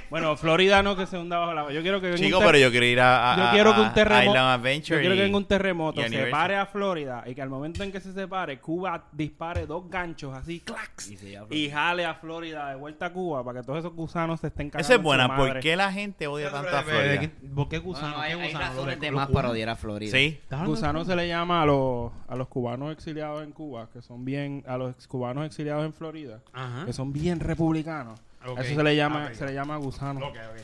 bueno, 0.10 0.38
Florida 0.38 0.82
no 0.84 0.96
que 0.96 1.06
se 1.06 1.18
hunda 1.18 1.38
bajo 1.38 1.52
agua. 1.52 1.74
Yo 1.74 1.82
quiero 1.82 2.00
que 2.00 2.08
venga 2.08 2.18
Chico, 2.18 2.38
un 2.40 2.46
pero 2.46 2.58
yo 2.58 2.72
quiero 2.72 2.86
ir 2.86 3.00
a, 3.02 3.34
a- 3.34 3.38
yo 3.46 3.52
quiero 3.52 3.76
que 3.76 3.82
un 3.82 3.94
terremoto 3.94 4.30
Island 4.30 4.84
yo 4.84 5.00
quiero 5.00 5.16
que 5.16 5.22
venga 5.22 5.38
un 5.38 5.46
terremoto, 5.46 6.02
se 6.02 6.26
pare 6.28 6.56
a 6.56 6.66
Florida 6.66 7.24
y 7.28 7.36
que 7.36 7.42
al 7.42 7.50
momento 7.50 7.84
en 7.84 7.92
que 7.92 8.00
se 8.00 8.14
separe, 8.14 8.60
Cuba 8.60 9.04
dispare 9.12 9.66
dos 9.66 9.90
ganchos 9.90 10.34
así, 10.36 10.62
clacs, 10.62 11.12
Y 11.12 11.18
y 11.50 11.70
jale 11.70 12.06
a 12.06 12.14
Florida 12.16 12.70
de 12.70 12.76
vuelta 12.76 13.08
a 13.08 13.14
Cuba 13.14 13.44
para 13.44 13.60
que 13.60 13.66
todos 13.66 13.80
esos 13.80 13.94
gusanos 13.94 14.40
se 14.40 14.48
estén 14.48 14.70
cagando 14.70 14.86
Eso 14.86 14.96
es 14.96 15.02
buena. 15.04 15.36
¿Por 15.36 15.60
qué 15.60 15.76
la 15.76 15.92
gente 15.92 16.28
odia 16.28 16.50
tanto 16.50 16.76
a 16.76 16.82
Florida? 16.84 17.30
¿Por 17.54 17.68
qué 17.68 17.78
No, 17.78 17.84
gusano? 17.84 18.16
no, 18.16 18.22
hay, 18.22 18.34
¿Qué 18.36 18.42
hay 18.42 18.48
gusano? 18.54 18.66
razones 18.70 19.00
de 19.02 19.12
más 19.12 19.30
para 19.30 19.50
odiar 19.50 19.70
a 19.70 19.76
Florida. 19.76 20.12
Sí. 20.12 20.40
¿Estás 20.42 20.54
hablando 20.60 20.72
Gusano 20.72 21.00
de- 21.00 21.06
se 21.06 21.16
le 21.18 21.28
llama 21.28 21.62
a 21.62 21.66
los, 21.66 22.12
a 22.30 22.36
los 22.38 22.48
cubanos 22.48 22.92
exiliados 22.94 23.44
en 23.44 23.52
Cuba, 23.52 23.90
que 23.92 24.02
son 24.02 24.24
bien, 24.24 24.64
a 24.68 24.78
los 24.78 25.06
cubanos 25.08 25.46
exiliados 25.46 25.86
en 25.86 25.92
Florida, 25.94 26.40
Ajá. 26.54 26.86
que 26.86 26.94
son 26.94 27.12
bien 27.12 27.40
republicanos. 27.42 28.20
Ok. 28.46 28.60
Eso 28.60 28.76
se 28.76 28.84
le 28.84 28.96
llama, 28.96 29.28
Ah, 29.32 29.36
se 29.36 29.46
le 29.46 29.54
llama 29.54 29.78
gusano. 29.78 30.26
Ok, 30.26 30.36
ok. 30.36 30.62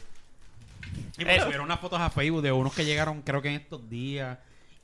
Y 1.20 1.26
me 1.26 1.40
subieron 1.40 1.66
unas 1.66 1.80
fotos 1.80 2.00
a 2.00 2.10
Facebook 2.10 2.42
de 2.42 2.52
unos 2.52 2.74
que 2.74 2.86
llegaron, 2.86 3.22
creo 3.22 3.42
que 3.42 3.50
en 3.50 3.56
estos 3.56 3.88
días, 3.90 4.38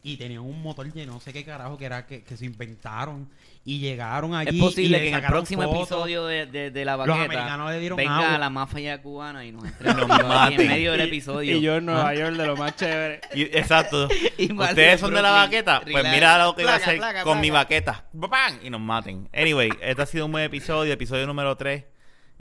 y 0.06 0.18
tenían 0.18 0.42
un 0.42 0.62
motor 0.62 0.92
de 0.92 1.06
no 1.06 1.20
sé 1.22 1.32
qué 1.32 1.46
carajo 1.46 1.78
que 1.78 1.86
era 1.86 2.06
que, 2.06 2.24
que 2.24 2.36
se 2.36 2.46
inventaron 2.46 3.30
y 3.64 3.80
llegaron 3.80 4.36
allí. 4.36 4.58
Es 4.58 4.62
posible 4.62 4.98
y 4.98 5.02
que 5.02 5.08
en 5.10 5.14
el 5.16 5.24
próximo 5.24 5.62
fotos. 5.64 5.78
episodio 5.80 6.26
de, 6.26 6.46
de, 6.46 6.72
de 6.72 6.86
la 6.86 6.98
Los 6.98 7.08
baqueta 7.08 7.24
americanos 7.24 7.72
le 7.72 7.80
dieron 7.80 7.96
venga 7.98 8.18
agua. 8.18 8.38
la 8.38 8.50
mafia 8.50 9.02
cubana 9.02 9.46
y 9.46 9.54
nos 9.54 9.64
entre 9.64 9.94
Nos 9.94 10.12
aquí 10.12 10.24
maten. 10.28 10.62
en 10.62 10.68
medio 10.68 10.92
del 10.92 11.02
Y- 11.02 11.04
episodio. 11.06 11.56
Y 11.58 11.62
yo 11.62 11.78
en 11.78 11.86
Nueva 11.86 12.10
Ah. 12.10 12.16
York 12.16 12.36
de 12.36 12.46
lo 12.48 12.58
más 12.58 12.76
chévere. 12.76 13.22
Y- 13.34 13.44
exacto. 13.44 14.10
Y 14.38 14.52
Ustedes 14.52 15.00
son 15.00 15.14
de 15.14 15.22
la 15.22 15.32
baqueta. 15.32 15.82
Pues 15.90 16.04
mira 16.12 16.44
lo 16.44 16.54
que 16.56 16.64
iba 16.64 16.72
a 16.72 16.76
Placa, 16.76 16.86
hacer 16.90 16.98
placa, 17.00 17.24
con 17.24 17.40
mi 17.40 17.48
placa. 17.50 17.64
baqueta. 17.64 18.04
¡Bam! 18.12 18.60
Y 18.62 18.70
nos 18.70 18.82
maten. 18.82 19.30
Anyway, 19.34 19.70
este 19.82 20.02
ha 20.02 20.06
sido 20.06 20.26
un 20.26 20.34
buen 20.34 20.44
episodio, 20.44 20.92
episodio 20.92 21.26
número 21.26 21.56
3. 21.56 21.86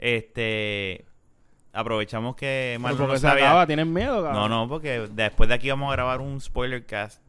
Este. 0.03 1.05
Aprovechamos 1.71 2.35
que 2.35 2.77
Marlon 2.79 2.97
porque 2.99 3.13
no 3.13 3.19
se 3.19 3.21
sabía. 3.25 3.45
acaba, 3.45 3.65
¿tienen 3.65 3.91
miedo, 3.93 4.21
cabrón? 4.21 4.33
No, 4.33 4.49
no, 4.49 4.67
porque 4.67 5.07
después 5.09 5.47
de 5.47 5.55
aquí 5.55 5.69
vamos 5.69 5.89
a 5.89 5.93
grabar 5.93 6.19
un 6.19 6.41
spoiler 6.41 6.85
cast 6.85 7.21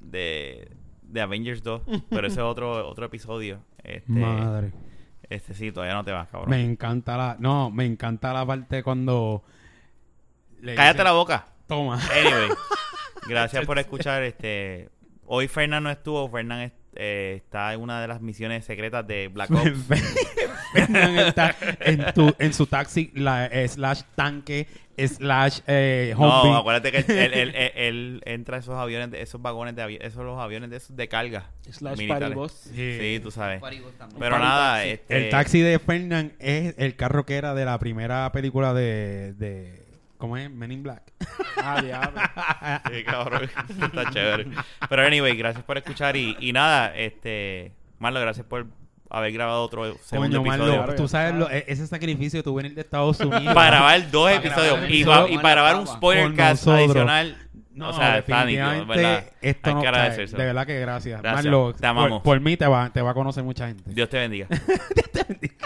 de, 0.00 0.72
de 1.02 1.20
Avengers 1.20 1.62
2. 1.62 1.82
pero 2.10 2.26
ese 2.26 2.40
es 2.40 2.42
otro, 2.42 2.88
otro 2.88 3.04
episodio. 3.04 3.60
Este, 3.84 4.10
Madre. 4.10 4.72
Este 5.28 5.52
sí, 5.52 5.72
todavía 5.72 5.94
no 5.94 6.04
te 6.04 6.12
vas, 6.12 6.26
cabrón. 6.28 6.48
Me 6.48 6.64
encanta 6.64 7.18
la. 7.18 7.36
No, 7.38 7.70
me 7.70 7.84
encanta 7.84 8.32
la 8.32 8.46
parte 8.46 8.82
cuando. 8.82 9.44
le 10.62 10.74
Cállate 10.74 10.94
dicen, 10.94 11.04
la 11.04 11.12
boca. 11.12 11.46
Toma. 11.66 12.00
Anyway, 12.12 12.48
gracias 13.28 13.66
por 13.66 13.78
escuchar. 13.78 14.22
Este, 14.22 14.88
hoy 15.26 15.48
Fernán 15.48 15.82
no 15.82 15.90
estuvo. 15.90 16.30
Fernán 16.30 16.72
eh, 16.96 17.34
está 17.44 17.72
en 17.74 17.80
una 17.80 18.00
de 18.00 18.08
las 18.08 18.20
misiones 18.20 18.64
secretas 18.64 19.06
de 19.06 19.28
Black 19.28 19.50
Ops. 19.52 19.86
Fernan 20.72 21.18
está 21.18 21.54
en, 21.80 22.04
tu, 22.14 22.34
en 22.38 22.52
su 22.52 22.66
taxi 22.66 23.10
la, 23.14 23.46
eh, 23.46 23.68
slash 23.68 24.02
tanque 24.14 24.66
slash 24.98 25.60
eh, 25.66 26.14
No, 26.16 26.56
acuérdate 26.56 26.92
que 26.92 26.98
él, 27.24 27.32
él- 27.34 27.54
él- 27.54 27.72
él- 27.74 28.22
entra 28.24 28.56
a 28.58 28.60
esos 28.60 28.74
aviones, 28.78 29.10
de- 29.10 29.22
esos 29.22 29.40
vagones 29.42 29.74
de 29.74 29.82
avi- 29.82 29.98
esos 30.00 30.24
los 30.24 30.38
aviones 30.38 30.70
de 30.70 30.76
esos 30.76 30.94
de 30.96 31.08
carga. 31.08 31.50
Slash 31.70 31.96
militares. 31.98 32.22
party 32.28 32.34
boss. 32.34 32.52
Sí, 32.74 33.20
tú 33.22 33.30
sabes. 33.30 33.60
Paribos 33.60 33.92
también. 33.98 34.20
Pero 34.20 34.32
Party 34.32 34.46
nada, 34.46 34.74
taxi. 34.76 34.90
este, 34.90 35.16
El 35.16 35.30
taxi 35.30 35.60
de 35.60 35.78
Fernand 35.78 36.32
es 36.38 36.74
el 36.78 36.94
carro 36.96 37.24
que 37.26 37.34
era 37.36 37.54
de 37.54 37.64
la 37.64 37.78
primera 37.78 38.30
película 38.32 38.74
de, 38.74 39.32
de 39.34 39.81
¿cómo 40.22 40.36
es? 40.36 40.48
Men 40.50 40.70
in 40.72 40.82
Black. 40.84 41.02
Ah, 41.64 41.80
diablo. 41.82 42.20
Sí, 42.92 43.04
cabrón. 43.04 43.50
Está 43.82 44.10
chévere. 44.10 44.46
Pero 44.88 45.02
anyway, 45.06 45.36
gracias 45.36 45.64
por 45.64 45.76
escuchar 45.78 46.16
y, 46.16 46.36
y 46.40 46.52
nada, 46.52 46.96
este, 46.96 47.72
Marlo, 47.98 48.20
gracias 48.20 48.46
por 48.46 48.66
haber 49.10 49.32
grabado 49.32 49.62
otro 49.62 49.94
segundo 50.02 50.38
Coño, 50.38 50.52
episodio. 50.54 50.78
Marlo, 50.80 50.94
tú 50.94 51.06
sabes 51.08 51.34
lo- 51.34 51.50
e- 51.50 51.64
ese 51.68 51.86
sacrificio 51.86 52.38
de 52.38 52.42
tú 52.44 52.54
venir 52.54 52.74
de 52.74 52.80
Estados 52.80 53.20
Unidos. 53.20 53.54
para 53.54 53.76
grabar 53.78 54.10
dos 54.10 54.24
Para 54.30 54.36
episodios 54.36 54.74
grabar 54.76 54.90
y, 54.90 55.02
va- 55.36 55.42
para 55.42 55.54
grabar 55.62 55.76
un 55.80 55.86
spoiler 55.86 56.34
cast 56.34 56.66
nosotros. 56.66 56.78
adicional. 56.90 57.36
No, 57.74 57.88
o 57.88 57.92
sea, 57.94 58.18
está 58.18 58.44
nítido, 58.44 58.68
definitivamente 58.70 59.02
¿verdad? 59.02 59.32
esto 59.40 59.68
Hay 59.70 59.74
no 59.74 59.80
que 59.80 59.86
cae. 59.86 59.94
agradecérselo. 59.94 60.38
De 60.40 60.44
verdad 60.46 60.66
que 60.66 60.80
gracias. 60.80 61.22
Gracias. 61.22 61.44
Marlo, 61.44 61.72
Te 61.74 61.86
amamos. 61.86 62.22
Por, 62.22 62.22
por 62.22 62.40
mí 62.40 62.56
te 62.56 62.66
va, 62.66 62.90
te 62.90 63.00
va 63.00 63.10
a 63.12 63.14
conocer 63.14 63.42
mucha 63.44 63.66
gente. 63.68 63.82
Dios 63.86 64.08
te 64.10 64.18
bendiga. 64.18 64.46